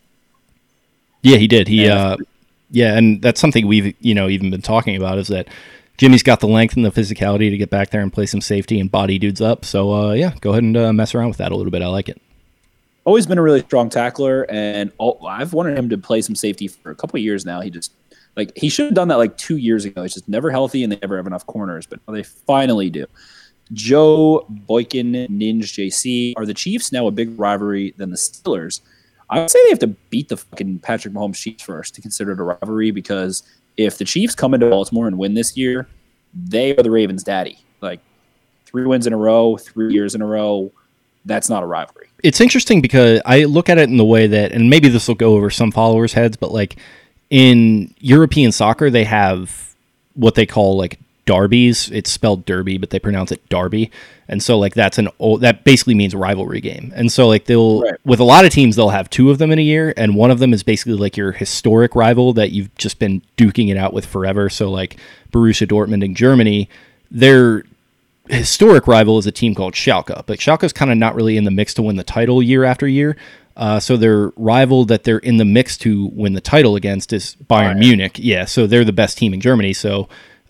Yeah, 1.22 1.36
he 1.36 1.46
did. 1.46 1.68
He, 1.68 1.88
uh, 1.88 2.16
yeah, 2.70 2.96
and 2.96 3.20
that's 3.20 3.40
something 3.40 3.66
we've 3.66 3.94
you 4.00 4.14
know 4.14 4.28
even 4.28 4.50
been 4.50 4.62
talking 4.62 4.96
about 4.96 5.18
is 5.18 5.28
that 5.28 5.48
Jimmy's 5.96 6.22
got 6.22 6.40
the 6.40 6.48
length 6.48 6.76
and 6.76 6.84
the 6.84 6.90
physicality 6.90 7.50
to 7.50 7.56
get 7.56 7.70
back 7.70 7.90
there 7.90 8.00
and 8.00 8.12
play 8.12 8.26
some 8.26 8.40
safety 8.40 8.80
and 8.80 8.90
body 8.90 9.18
dudes 9.18 9.40
up. 9.40 9.64
So 9.64 9.92
uh, 9.92 10.12
yeah, 10.12 10.34
go 10.40 10.50
ahead 10.50 10.62
and 10.62 10.76
uh, 10.76 10.92
mess 10.92 11.14
around 11.14 11.28
with 11.28 11.38
that 11.38 11.52
a 11.52 11.56
little 11.56 11.70
bit. 11.70 11.82
I 11.82 11.86
like 11.86 12.08
it. 12.08 12.20
Always 13.04 13.26
been 13.26 13.38
a 13.38 13.42
really 13.42 13.60
strong 13.60 13.90
tackler, 13.90 14.46
and 14.48 14.90
all, 14.98 15.24
I've 15.26 15.52
wanted 15.52 15.78
him 15.78 15.90
to 15.90 15.98
play 15.98 16.22
some 16.22 16.34
safety 16.34 16.68
for 16.68 16.90
a 16.90 16.94
couple 16.94 17.18
of 17.18 17.22
years 17.22 17.44
now. 17.44 17.60
He 17.60 17.70
just 17.70 17.92
like 18.36 18.56
he 18.56 18.68
should 18.68 18.86
have 18.86 18.94
done 18.94 19.08
that 19.08 19.18
like 19.18 19.36
two 19.36 19.58
years 19.58 19.84
ago. 19.84 20.02
He's 20.02 20.14
just 20.14 20.28
never 20.28 20.50
healthy, 20.50 20.82
and 20.82 20.92
they 20.92 20.98
never 21.02 21.16
have 21.16 21.26
enough 21.26 21.46
corners, 21.46 21.86
but 21.86 22.00
they 22.08 22.22
finally 22.22 22.90
do. 22.90 23.06
Joe 23.72 24.46
Boykin, 24.48 25.12
Ninja 25.12 25.64
JC. 25.64 26.34
Are 26.36 26.46
the 26.46 26.54
Chiefs 26.54 26.92
now 26.92 27.06
a 27.06 27.10
big 27.10 27.38
rivalry 27.38 27.94
than 27.96 28.10
the 28.10 28.16
Steelers? 28.16 28.80
I 29.30 29.40
would 29.40 29.50
say 29.50 29.58
they 29.64 29.70
have 29.70 29.78
to 29.80 29.88
beat 30.10 30.28
the 30.28 30.36
fucking 30.36 30.80
Patrick 30.80 31.14
Mahomes 31.14 31.36
Chiefs 31.36 31.62
first 31.62 31.94
to 31.94 32.02
consider 32.02 32.32
it 32.32 32.40
a 32.40 32.42
rivalry 32.42 32.90
because 32.90 33.42
if 33.76 33.98
the 33.98 34.04
Chiefs 34.04 34.34
come 34.34 34.54
into 34.54 34.68
Baltimore 34.68 35.06
and 35.06 35.18
win 35.18 35.34
this 35.34 35.56
year, 35.56 35.88
they 36.34 36.76
are 36.76 36.82
the 36.82 36.90
Ravens' 36.90 37.24
daddy. 37.24 37.58
Like 37.80 38.00
three 38.66 38.86
wins 38.86 39.06
in 39.06 39.12
a 39.12 39.16
row, 39.16 39.56
three 39.56 39.92
years 39.92 40.14
in 40.14 40.22
a 40.22 40.26
row. 40.26 40.70
That's 41.24 41.48
not 41.48 41.62
a 41.62 41.66
rivalry. 41.66 42.08
It's 42.22 42.40
interesting 42.40 42.80
because 42.80 43.20
I 43.24 43.44
look 43.44 43.68
at 43.68 43.78
it 43.78 43.88
in 43.88 43.96
the 43.96 44.04
way 44.04 44.26
that, 44.26 44.52
and 44.52 44.70
maybe 44.70 44.88
this 44.88 45.08
will 45.08 45.14
go 45.14 45.34
over 45.34 45.50
some 45.50 45.70
followers' 45.70 46.12
heads, 46.12 46.36
but 46.36 46.52
like 46.52 46.76
in 47.30 47.94
European 47.98 48.52
soccer, 48.52 48.90
they 48.90 49.04
have 49.04 49.74
what 50.14 50.34
they 50.34 50.46
call 50.46 50.76
like 50.76 50.98
derbies. 51.26 51.90
It's 51.90 52.10
spelled 52.10 52.44
derby, 52.44 52.78
but 52.78 52.90
they 52.90 52.98
pronounce 52.98 53.32
it 53.32 53.46
derby. 53.48 53.90
And 54.28 54.42
so 54.42 54.58
like 54.58 54.74
that's 54.74 54.98
an 54.98 55.08
old 55.18 55.42
that 55.42 55.64
basically 55.64 55.94
means 55.94 56.14
rivalry 56.14 56.60
game. 56.60 56.92
And 56.94 57.10
so 57.10 57.28
like 57.28 57.44
they'll 57.44 57.82
right. 57.82 57.94
with 58.04 58.20
a 58.20 58.24
lot 58.24 58.44
of 58.44 58.52
teams 58.52 58.76
they'll 58.76 58.90
have 58.90 59.10
two 59.10 59.30
of 59.30 59.38
them 59.38 59.50
in 59.50 59.58
a 59.58 59.62
year 59.62 59.92
and 59.96 60.14
one 60.14 60.30
of 60.30 60.38
them 60.38 60.52
is 60.52 60.62
basically 60.62 60.94
like 60.94 61.16
your 61.16 61.32
historic 61.32 61.94
rival 61.94 62.32
that 62.34 62.52
you've 62.52 62.74
just 62.76 62.98
been 62.98 63.22
duking 63.36 63.70
it 63.70 63.76
out 63.76 63.92
with 63.92 64.06
forever. 64.06 64.48
So 64.48 64.70
like 64.70 64.96
Borussia 65.32 65.66
Dortmund 65.66 66.04
in 66.04 66.14
Germany, 66.14 66.68
their 67.10 67.64
historic 68.28 68.86
rival 68.86 69.18
is 69.18 69.26
a 69.26 69.32
team 69.32 69.54
called 69.54 69.74
Schalke, 69.74 70.24
but 70.26 70.38
Schalke's 70.38 70.72
kind 70.72 70.90
of 70.90 70.98
not 70.98 71.14
really 71.14 71.36
in 71.36 71.44
the 71.44 71.50
mix 71.50 71.74
to 71.74 71.82
win 71.82 71.96
the 71.96 72.04
title 72.04 72.42
year 72.42 72.64
after 72.64 72.86
year. 72.88 73.16
Uh, 73.56 73.78
so 73.78 73.96
their 73.96 74.30
rival 74.36 74.84
that 74.86 75.04
they're 75.04 75.18
in 75.18 75.36
the 75.36 75.44
mix 75.44 75.78
to 75.78 76.06
win 76.12 76.32
the 76.32 76.40
title 76.40 76.74
against 76.74 77.12
is 77.12 77.36
Bayern 77.48 77.78
Munich. 77.78 78.18
Yeah, 78.18 78.46
so 78.46 78.66
they're 78.66 78.84
the 78.84 78.92
best 78.92 79.16
team 79.16 79.32
in 79.32 79.40
Germany. 79.40 79.72
So 79.72 80.08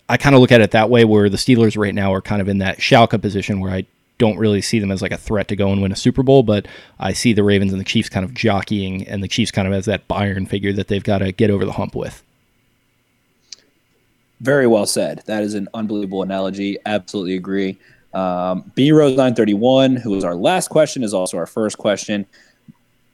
I 0.09 0.17
kind 0.17 0.33
of 0.33 0.41
look 0.41 0.51
at 0.51 0.61
it 0.61 0.71
that 0.71 0.89
way, 0.89 1.05
where 1.05 1.29
the 1.29 1.37
Steelers 1.37 1.77
right 1.77 1.93
now 1.93 2.13
are 2.13 2.21
kind 2.21 2.41
of 2.41 2.47
in 2.47 2.57
that 2.59 2.79
Schalke 2.79 3.21
position 3.21 3.59
where 3.59 3.71
I 3.71 3.85
don't 4.17 4.37
really 4.37 4.61
see 4.61 4.79
them 4.79 4.91
as 4.91 5.01
like 5.01 5.11
a 5.11 5.17
threat 5.17 5.47
to 5.49 5.55
go 5.55 5.71
and 5.71 5.81
win 5.81 5.91
a 5.91 5.95
Super 5.95 6.23
Bowl, 6.23 6.41
but 6.41 6.67
I 6.99 7.13
see 7.13 7.33
the 7.33 7.43
Ravens 7.43 7.73
and 7.73 7.81
the 7.81 7.85
Chiefs 7.85 8.09
kind 8.09 8.23
of 8.23 8.33
jockeying, 8.33 9.07
and 9.07 9.21
the 9.21 9.27
Chiefs 9.27 9.51
kind 9.51 9.67
of 9.67 9.73
as 9.73 9.85
that 9.85 10.07
Bayern 10.07 10.47
figure 10.47 10.73
that 10.73 10.87
they've 10.87 11.03
got 11.03 11.19
to 11.19 11.31
get 11.31 11.49
over 11.49 11.65
the 11.65 11.73
hump 11.73 11.95
with. 11.95 12.23
Very 14.41 14.67
well 14.67 14.85
said. 14.85 15.23
That 15.25 15.43
is 15.43 15.53
an 15.53 15.67
unbelievable 15.73 16.21
analogy. 16.21 16.77
Absolutely 16.85 17.35
agree. 17.35 17.77
Um, 18.13 18.71
B 18.75 18.91
Rose 18.91 19.11
931, 19.11 19.97
who 19.97 20.11
was 20.11 20.23
our 20.23 20.35
last 20.35 20.69
question, 20.69 21.03
is 21.03 21.13
also 21.13 21.37
our 21.37 21.45
first 21.45 21.77
question. 21.77 22.25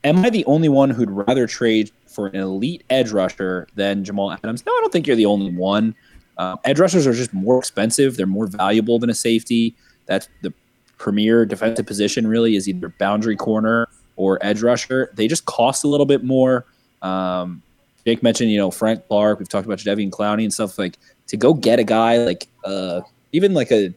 Am 0.04 0.18
I 0.24 0.30
the 0.30 0.44
only 0.46 0.68
one 0.68 0.90
who'd 0.90 1.10
rather 1.10 1.46
trade 1.46 1.90
for 2.06 2.26
an 2.28 2.36
elite 2.36 2.84
edge 2.90 3.12
rusher 3.12 3.68
than 3.74 4.04
Jamal 4.04 4.32
Adams? 4.32 4.64
No, 4.66 4.72
I 4.72 4.78
don't 4.80 4.92
think 4.92 5.06
you're 5.06 5.16
the 5.16 5.26
only 5.26 5.52
one. 5.52 5.94
Um, 6.38 6.58
edge 6.64 6.80
rushers 6.80 7.06
are 7.06 7.12
just 7.12 7.32
more 7.32 7.58
expensive. 7.58 8.16
They're 8.16 8.26
more 8.26 8.46
valuable 8.46 8.98
than 8.98 9.10
a 9.10 9.14
safety. 9.14 9.76
That's 10.06 10.28
the 10.42 10.52
premier 10.98 11.46
defensive 11.46 11.86
position. 11.86 12.26
Really, 12.26 12.56
is 12.56 12.68
either 12.68 12.88
boundary 12.88 13.36
corner 13.36 13.88
or 14.16 14.38
edge 14.40 14.62
rusher. 14.62 15.10
They 15.14 15.28
just 15.28 15.46
cost 15.46 15.84
a 15.84 15.88
little 15.88 16.06
bit 16.06 16.24
more. 16.24 16.64
Um, 17.02 17.62
Jake 18.04 18.22
mentioned, 18.22 18.50
you 18.50 18.58
know, 18.58 18.70
Frank 18.70 19.06
Clark. 19.08 19.38
We've 19.38 19.48
talked 19.48 19.66
about 19.66 19.78
Jadeveon 19.78 20.10
Clowney 20.10 20.44
and 20.44 20.52
stuff 20.52 20.78
like 20.78 20.98
to 21.28 21.36
go 21.36 21.54
get 21.54 21.78
a 21.78 21.84
guy 21.84 22.18
like 22.18 22.48
uh, 22.64 23.00
even 23.32 23.54
like 23.54 23.70
a 23.70 23.92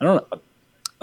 I 0.00 0.04
don't 0.04 0.30
know, 0.30 0.40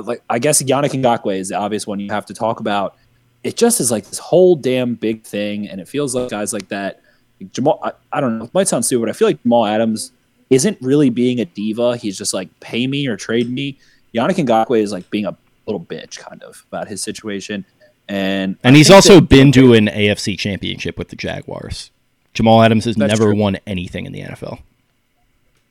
like 0.04 0.24
I 0.30 0.40
guess 0.40 0.62
Yannick 0.62 0.92
Ngakoue 0.92 1.38
is 1.38 1.50
the 1.50 1.56
obvious 1.56 1.86
one 1.86 2.00
you 2.00 2.10
have 2.10 2.26
to 2.28 2.34
talk 2.34 2.60
about. 2.60 2.96
It 3.44 3.56
just 3.56 3.80
is 3.80 3.92
like 3.92 4.06
this 4.06 4.20
whole 4.20 4.56
damn 4.56 4.96
big 4.96 5.24
thing, 5.24 5.70
and 5.70 5.80
it 5.80 5.88
feels 5.88 6.16
like 6.16 6.30
guys 6.30 6.54
like 6.54 6.68
that. 6.70 7.02
Like 7.40 7.52
Jamal, 7.52 7.80
I, 7.84 7.92
I 8.12 8.20
don't 8.20 8.40
know, 8.40 8.46
it 8.46 8.54
might 8.54 8.68
sound 8.68 8.86
stupid, 8.86 9.06
but 9.06 9.10
I 9.10 9.14
feel 9.14 9.28
like 9.28 9.42
Jamal 9.44 9.66
Adams 9.66 10.12
isn't 10.50 10.78
really 10.82 11.10
being 11.10 11.40
a 11.40 11.46
diva. 11.46 11.98
He's 11.98 12.18
just 12.18 12.34
like 12.34 12.50
pay 12.60 12.88
me 12.88 13.08
or 13.08 13.16
trade 13.16 13.50
me. 13.50 13.78
Yannick 14.16 14.44
Ngakoue 14.44 14.82
is 14.82 14.92
like 14.92 15.10
being 15.10 15.26
a 15.26 15.38
little 15.68 15.82
bitch 15.82 16.18
kind 16.18 16.42
of 16.42 16.66
about 16.70 16.88
his 16.88 17.04
situation. 17.04 17.66
And 18.10 18.58
and 18.64 18.76
I 18.76 18.78
he's 18.78 18.90
also 18.90 19.22
been 19.22 19.52
to 19.52 19.74
an 19.74 19.88
AFC 19.88 20.40
championship 20.40 20.98
with 20.98 21.10
the 21.10 21.16
Jaguars. 21.16 21.92
Jamal 22.38 22.62
Adams 22.62 22.86
has 22.86 23.00
never 23.00 23.24
true. 23.24 23.36
won 23.36 23.58
anything 23.66 24.06
in 24.06 24.14
the 24.14 24.22
NFL. 24.22 24.60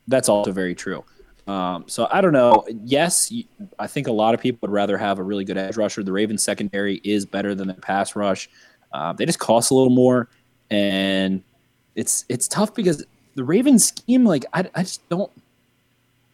That's 0.09 0.29
also 0.29 0.51
very 0.51 0.75
true. 0.75 1.05
Um, 1.47 1.85
so 1.87 2.09
I 2.11 2.21
don't 2.21 2.33
know. 2.33 2.67
Yes, 2.85 3.33
I 3.79 3.87
think 3.87 4.09
a 4.09 4.13
lot 4.13 4.35
of 4.35 4.41
people 4.41 4.59
would 4.63 4.73
rather 4.75 4.99
have 4.99 5.21
a 5.21 5.23
really 5.23 5.45
good 5.45 5.57
edge 5.57 5.77
rusher. 5.77 6.03
The 6.03 6.11
Ravens 6.11 6.43
secondary 6.43 7.01
is 7.05 7.25
better 7.25 7.55
than 7.55 7.69
the 7.69 7.75
pass 7.75 8.17
rush. 8.17 8.51
Uh, 8.93 9.13
they 9.13 9.25
just 9.25 9.39
cost 9.39 9.71
a 9.71 9.75
little 9.75 9.95
more, 9.95 10.29
and 10.69 11.41
it's 11.95 12.25
it's 12.29 12.49
tough 12.49 12.75
because 12.75 13.05
the 13.37 13.45
Ravens 13.45 13.87
scheme, 13.87 14.25
like 14.25 14.45
I, 14.53 14.69
I 14.75 14.83
just 14.83 15.09
don't, 15.09 15.31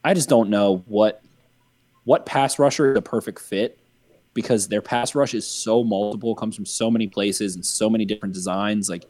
I 0.03 0.15
just 0.15 0.31
don't 0.31 0.49
know 0.49 0.83
what 0.87 1.21
what 2.05 2.25
pass 2.25 2.59
rusher 2.59 2.93
is 2.93 2.97
a 2.97 3.03
perfect 3.03 3.39
fit 3.39 3.79
because 4.33 4.67
their 4.67 4.81
pass 4.81 5.15
rush 5.15 5.35
is 5.35 5.47
so 5.47 5.85
multiple, 5.85 6.35
comes 6.35 6.57
from 6.57 6.65
so 6.65 6.91
many 6.91 7.07
places 7.07 7.55
and 7.55 7.67
so 7.67 7.91
many 7.91 8.07
different 8.07 8.33
designs. 8.33 8.89
Like 8.89 9.05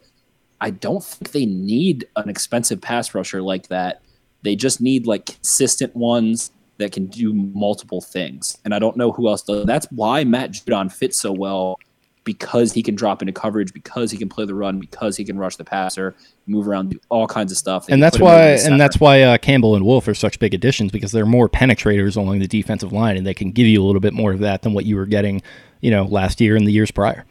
I 0.62 0.70
don't 0.70 1.02
think 1.02 1.32
they 1.32 1.44
need 1.44 2.06
an 2.14 2.28
expensive 2.28 2.80
pass 2.80 3.14
rusher 3.16 3.42
like 3.42 3.66
that. 3.66 4.00
They 4.42 4.54
just 4.54 4.80
need 4.80 5.08
like 5.08 5.26
consistent 5.26 5.96
ones 5.96 6.52
that 6.78 6.92
can 6.92 7.06
do 7.06 7.34
multiple 7.34 8.00
things. 8.00 8.56
And 8.64 8.72
I 8.72 8.78
don't 8.78 8.96
know 8.96 9.10
who 9.10 9.28
else 9.28 9.42
does. 9.42 9.66
That's 9.66 9.86
why 9.90 10.22
Matt 10.22 10.52
Judon 10.52 10.90
fits 10.90 11.18
so 11.18 11.32
well 11.32 11.80
because 12.22 12.72
he 12.72 12.82
can 12.82 12.94
drop 12.94 13.20
into 13.20 13.32
coverage, 13.32 13.72
because 13.72 14.12
he 14.12 14.16
can 14.16 14.28
play 14.28 14.44
the 14.44 14.54
run, 14.54 14.78
because 14.78 15.16
he 15.16 15.24
can 15.24 15.36
rush 15.36 15.56
the 15.56 15.64
passer, 15.64 16.14
move 16.46 16.68
around, 16.68 16.90
do 16.90 17.00
all 17.08 17.26
kinds 17.26 17.50
of 17.50 17.58
stuff. 17.58 17.88
and 17.88 18.00
that's 18.00 18.20
why, 18.20 18.50
and 18.50 18.80
that's 18.80 19.00
why 19.00 19.22
uh, 19.22 19.38
Campbell 19.38 19.74
and 19.74 19.84
Wolfe 19.84 20.06
are 20.06 20.14
such 20.14 20.38
big 20.38 20.54
additions 20.54 20.92
because 20.92 21.10
they're 21.10 21.26
more 21.26 21.48
penetrators 21.48 22.16
along 22.16 22.38
the 22.38 22.46
defensive 22.46 22.92
line, 22.92 23.16
and 23.16 23.26
they 23.26 23.34
can 23.34 23.50
give 23.50 23.66
you 23.66 23.82
a 23.82 23.84
little 23.84 24.00
bit 24.00 24.14
more 24.14 24.30
of 24.32 24.38
that 24.38 24.62
than 24.62 24.72
what 24.72 24.84
you 24.84 24.94
were 24.94 25.06
getting, 25.06 25.42
you 25.80 25.90
know, 25.90 26.04
last 26.04 26.40
year 26.40 26.54
and 26.54 26.64
the 26.64 26.72
years 26.72 26.92
prior. 26.92 27.24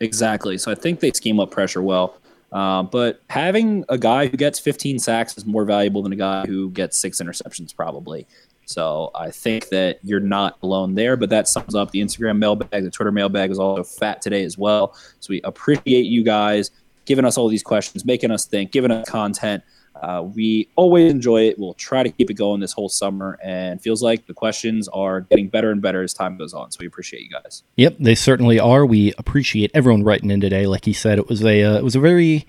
Exactly. 0.00 0.56
So 0.56 0.72
I 0.72 0.74
think 0.74 1.00
they 1.00 1.12
scheme 1.12 1.38
up 1.38 1.50
pressure 1.50 1.82
well. 1.82 2.16
Uh, 2.52 2.82
but 2.82 3.22
having 3.28 3.84
a 3.88 3.98
guy 3.98 4.26
who 4.26 4.36
gets 4.36 4.58
15 4.58 4.98
sacks 4.98 5.36
is 5.38 5.46
more 5.46 5.64
valuable 5.64 6.02
than 6.02 6.12
a 6.12 6.16
guy 6.16 6.46
who 6.46 6.70
gets 6.70 6.98
six 6.98 7.20
interceptions, 7.20 7.74
probably. 7.74 8.26
So 8.70 9.10
I 9.14 9.30
think 9.30 9.68
that 9.70 9.98
you're 10.02 10.20
not 10.20 10.56
alone 10.62 10.94
there, 10.94 11.16
but 11.16 11.28
that 11.30 11.48
sums 11.48 11.74
up 11.74 11.90
the 11.90 12.00
Instagram 12.00 12.38
mailbag. 12.38 12.84
The 12.84 12.90
Twitter 12.90 13.10
mailbag 13.10 13.50
is 13.50 13.58
also 13.58 13.82
fat 13.82 14.22
today 14.22 14.44
as 14.44 14.56
well. 14.56 14.94
So 15.18 15.30
we 15.30 15.40
appreciate 15.42 16.06
you 16.06 16.22
guys 16.22 16.70
giving 17.04 17.24
us 17.24 17.36
all 17.36 17.48
these 17.48 17.64
questions, 17.64 18.04
making 18.04 18.30
us 18.30 18.46
think, 18.46 18.70
giving 18.70 18.92
us 18.92 19.08
content. 19.08 19.64
Uh, 20.00 20.22
we 20.22 20.68
always 20.76 21.10
enjoy 21.10 21.42
it. 21.42 21.58
We'll 21.58 21.74
try 21.74 22.02
to 22.02 22.10
keep 22.10 22.30
it 22.30 22.34
going 22.34 22.60
this 22.60 22.72
whole 22.72 22.88
summer, 22.88 23.38
and 23.42 23.80
feels 23.80 24.02
like 24.02 24.26
the 24.26 24.34
questions 24.34 24.88
are 24.88 25.22
getting 25.22 25.48
better 25.48 25.70
and 25.70 25.82
better 25.82 26.02
as 26.02 26.14
time 26.14 26.36
goes 26.36 26.54
on. 26.54 26.70
So 26.70 26.78
we 26.80 26.86
appreciate 26.86 27.22
you 27.22 27.30
guys. 27.30 27.62
Yep, 27.76 27.96
they 28.00 28.14
certainly 28.14 28.58
are. 28.58 28.86
We 28.86 29.12
appreciate 29.18 29.70
everyone 29.74 30.02
writing 30.02 30.30
in 30.30 30.40
today. 30.40 30.66
Like 30.66 30.84
he 30.84 30.92
said, 30.92 31.18
it 31.18 31.28
was 31.28 31.44
a 31.44 31.62
uh, 31.62 31.76
it 31.76 31.84
was 31.84 31.96
a 31.96 32.00
very 32.00 32.46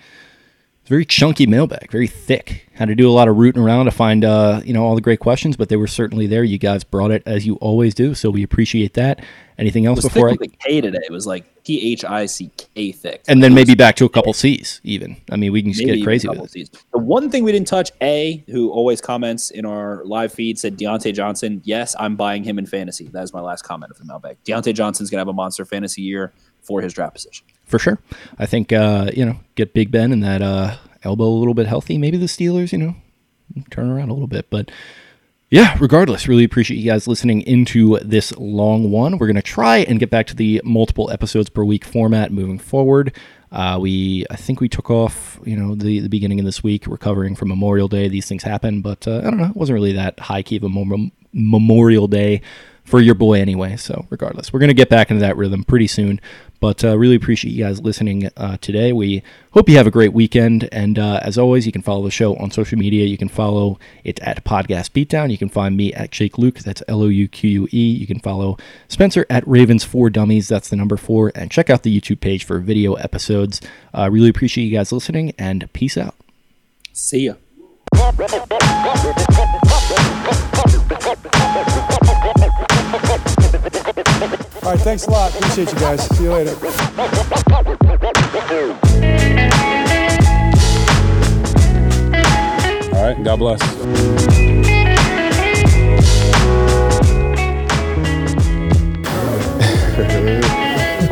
very 0.86 1.06
chunky 1.06 1.46
mailbag, 1.46 1.92
very 1.92 2.08
thick. 2.08 2.68
Had 2.74 2.88
to 2.88 2.96
do 2.96 3.10
a 3.10 3.14
lot 3.14 3.28
of 3.28 3.38
rooting 3.38 3.62
around 3.62 3.86
to 3.86 3.92
find 3.92 4.26
uh, 4.26 4.62
you 4.66 4.74
know 4.74 4.84
all 4.84 4.96
the 4.96 5.02
great 5.02 5.20
questions, 5.20 5.56
but 5.56 5.70
they 5.70 5.76
were 5.76 5.88
certainly 5.88 6.28
there. 6.28 6.44
You 6.44 6.58
guys 6.58 6.84
brought 6.84 7.12
it 7.12 7.24
as 7.26 7.46
you 7.46 7.56
always 7.56 7.94
do, 7.94 8.16
so 8.16 8.30
we 8.30 8.44
appreciate 8.44 8.96
that. 8.96 9.24
Anything 9.58 9.86
else 9.86 10.02
before 10.02 10.30
I? 10.30 10.32
thick 10.32 10.40
with 10.40 10.54
a 10.54 10.58
K 10.58 10.82
today. 10.82 11.00
It 11.04 11.12
was 11.12 11.28
like 11.28 11.64
T 11.64 11.92
H 11.92 12.04
I 12.04 12.26
C 12.26 12.50
K 12.58 12.92
thick. 12.92 13.22
And 13.28 13.44
then 13.44 13.54
maybe 13.54 13.76
back 13.76 13.96
to 13.98 14.06
a 14.06 14.10
couple 14.10 14.34
C's 14.34 14.82
even. 14.84 15.16
I 15.30 15.36
mean, 15.36 15.52
we 15.52 15.62
can 15.62 15.72
just 15.72 15.86
maybe 15.86 16.00
get 16.00 16.04
crazy 16.04 16.28
with 16.28 16.56
it. 16.56 16.84
The 16.92 16.98
one 16.98 17.30
thing 17.30 17.44
we 17.44 17.52
didn't 17.52 17.68
touch, 17.68 17.92
A, 18.02 18.44
who 18.48 18.72
always 18.72 19.00
comments 19.02 19.52
in 19.52 19.66
our 19.66 20.04
live 20.06 20.34
feed, 20.34 20.58
said 20.58 20.78
Diontae 20.78 21.14
Johnson. 21.14 21.62
Yes, 21.64 21.96
I'm 22.00 22.16
buying 22.16 22.44
him 22.44 22.58
in 22.58 22.66
fantasy. 22.66 23.08
That 23.10 23.24
is 23.24 23.34
my 23.34 23.42
last 23.42 23.62
comment 23.62 23.92
of 23.92 24.00
the 24.00 24.06
mailbag. 24.06 24.38
Diontae 24.44 24.74
Johnson's 24.74 25.12
gonna 25.12 25.22
have 25.22 25.28
a 25.28 25.34
monster 25.34 25.64
fantasy 25.64 26.02
year 26.02 26.34
for 26.62 26.82
his 26.82 26.94
draft 26.94 27.14
position. 27.14 27.46
For 27.72 27.80
sure. 27.80 27.98
I 28.38 28.46
think 28.46 28.72
uh, 28.72 29.10
you 29.14 29.26
know 29.26 29.40
get 29.56 29.74
Big 29.74 29.90
Ben 29.90 30.12
and 30.12 30.24
that 30.24 30.42
uh, 30.42 30.78
elbow 31.04 31.26
a 31.26 31.40
little 31.40 31.54
bit 31.56 31.66
healthy. 31.68 31.98
Maybe 31.98 32.18
the 32.18 32.28
Steelers, 32.28 32.72
you 32.72 32.78
know, 32.78 32.96
turn 33.72 33.90
around 33.90 34.10
a 34.10 34.14
little 34.14 34.28
bit. 34.28 34.50
But 34.50 34.70
yeah, 35.50 35.76
regardless, 35.80 36.28
really 36.28 36.44
appreciate 36.44 36.78
you 36.78 36.90
guys 36.90 37.08
listening 37.08 37.42
into 37.42 37.98
this 38.00 38.36
long 38.38 38.92
one. 38.92 39.18
We're 39.18 39.28
gonna 39.28 39.42
try 39.42 39.78
and 39.80 40.00
get 40.00 40.10
back 40.10 40.28
to 40.28 40.36
the 40.36 40.62
multiple 40.64 41.10
episodes 41.10 41.50
per 41.50 41.64
week 41.64 41.86
format 41.86 42.32
moving 42.32 42.60
forward. 42.60 43.16
Uh, 43.52 43.78
we, 43.82 44.26
I 44.32 44.38
think 44.38 44.62
we 44.62 44.70
took 44.70 44.90
off, 44.90 45.38
you 45.44 45.58
know, 45.58 45.76
the 45.76 46.00
the 46.00 46.08
beginning 46.08 46.40
of 46.40 46.46
this 46.46 46.64
week, 46.64 46.88
recovering 46.88 47.36
from 47.36 47.50
Memorial 47.50 47.90
Day. 47.90 48.08
These 48.08 48.28
things 48.28 48.44
happen, 48.44 48.82
but 48.82 49.08
uh, 49.08 49.18
I 49.18 49.22
don't 49.24 49.38
know. 49.38 49.50
It 49.50 49.56
wasn't 49.58 49.76
really 49.76 49.94
that 49.94 50.20
high 50.20 50.42
key 50.42 50.58
of 50.58 50.64
a 50.64 50.70
mem- 50.70 51.12
Memorial 51.34 52.08
Day 52.08 52.42
for 52.84 53.00
your 53.00 53.16
boy 53.16 53.40
anyway. 53.40 53.78
So 53.78 54.06
regardless, 54.10 54.52
we're 54.52 54.60
gonna 54.60 54.74
get 54.74 54.90
back 54.90 55.10
into 55.12 55.22
that 55.22 55.38
rhythm 55.38 55.64
pretty 55.64 55.88
soon. 55.88 56.20
But 56.62 56.84
uh, 56.84 56.96
really 56.96 57.16
appreciate 57.16 57.54
you 57.54 57.64
guys 57.64 57.82
listening 57.82 58.30
uh, 58.38 58.58
today. 58.58 58.94
We 58.94 59.24
hope 59.50 59.68
you 59.68 59.78
have 59.78 59.88
a 59.88 59.92
great 59.92 60.14
weekend. 60.14 60.70
And 60.72 61.00
uh, 61.00 61.20
as 61.24 61.36
always, 61.36 61.66
you 61.66 61.72
can 61.72 61.82
follow 61.82 62.04
the 62.04 62.12
show 62.12 62.36
on 62.36 62.52
social 62.52 62.78
media. 62.78 63.08
You 63.08 63.18
can 63.18 63.30
follow 63.30 63.80
it 64.04 64.20
at 64.20 64.44
Podcast 64.44 64.92
Beatdown. 64.92 65.32
You 65.32 65.40
can 65.40 65.50
find 65.50 65.76
me 65.76 65.92
at 65.92 66.12
Jake 66.12 66.34
Louque. 66.34 66.60
That's 66.60 66.84
L 66.88 67.02
O 67.02 67.08
U 67.08 67.28
Q 67.28 67.50
U 67.50 67.68
E. 67.72 67.92
You 67.92 68.06
can 68.06 68.20
follow 68.20 68.60
Spencer 68.88 69.26
at 69.28 69.48
Ravens 69.48 69.84
for 69.84 70.12
Dummies. 70.12 70.50
That's 70.50 70.70
the 70.70 70.76
number 70.76 70.98
four. 70.98 71.32
And 71.34 71.50
check 71.50 71.72
out 71.72 71.82
the 71.82 72.00
YouTube 72.00 72.20
page 72.20 72.44
for 72.44 72.60
video 72.60 72.94
episodes. 72.94 73.60
Uh, 73.92 74.10
really 74.12 74.30
appreciate 74.30 74.66
you 74.66 74.78
guys 74.78 74.92
listening. 74.92 75.34
And 75.40 75.68
peace 75.74 75.98
out. 75.98 76.14
See 76.94 77.26
ya. 77.26 78.71
All 84.72 84.78
right, 84.78 84.86
thanks 84.86 85.06
a 85.06 85.12
lot. 85.12 85.36
Appreciate 85.36 85.74
you 85.74 85.80
guys. 85.80 86.02
See 86.16 86.24
you 86.24 86.32
later. 86.32 86.56
All 92.96 93.04
right, 93.04 93.22
God 93.22 93.40
bless. 93.40 93.62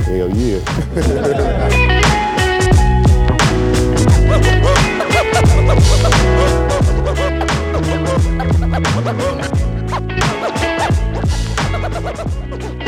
Hell 0.05 0.29
yeah. 0.37 0.59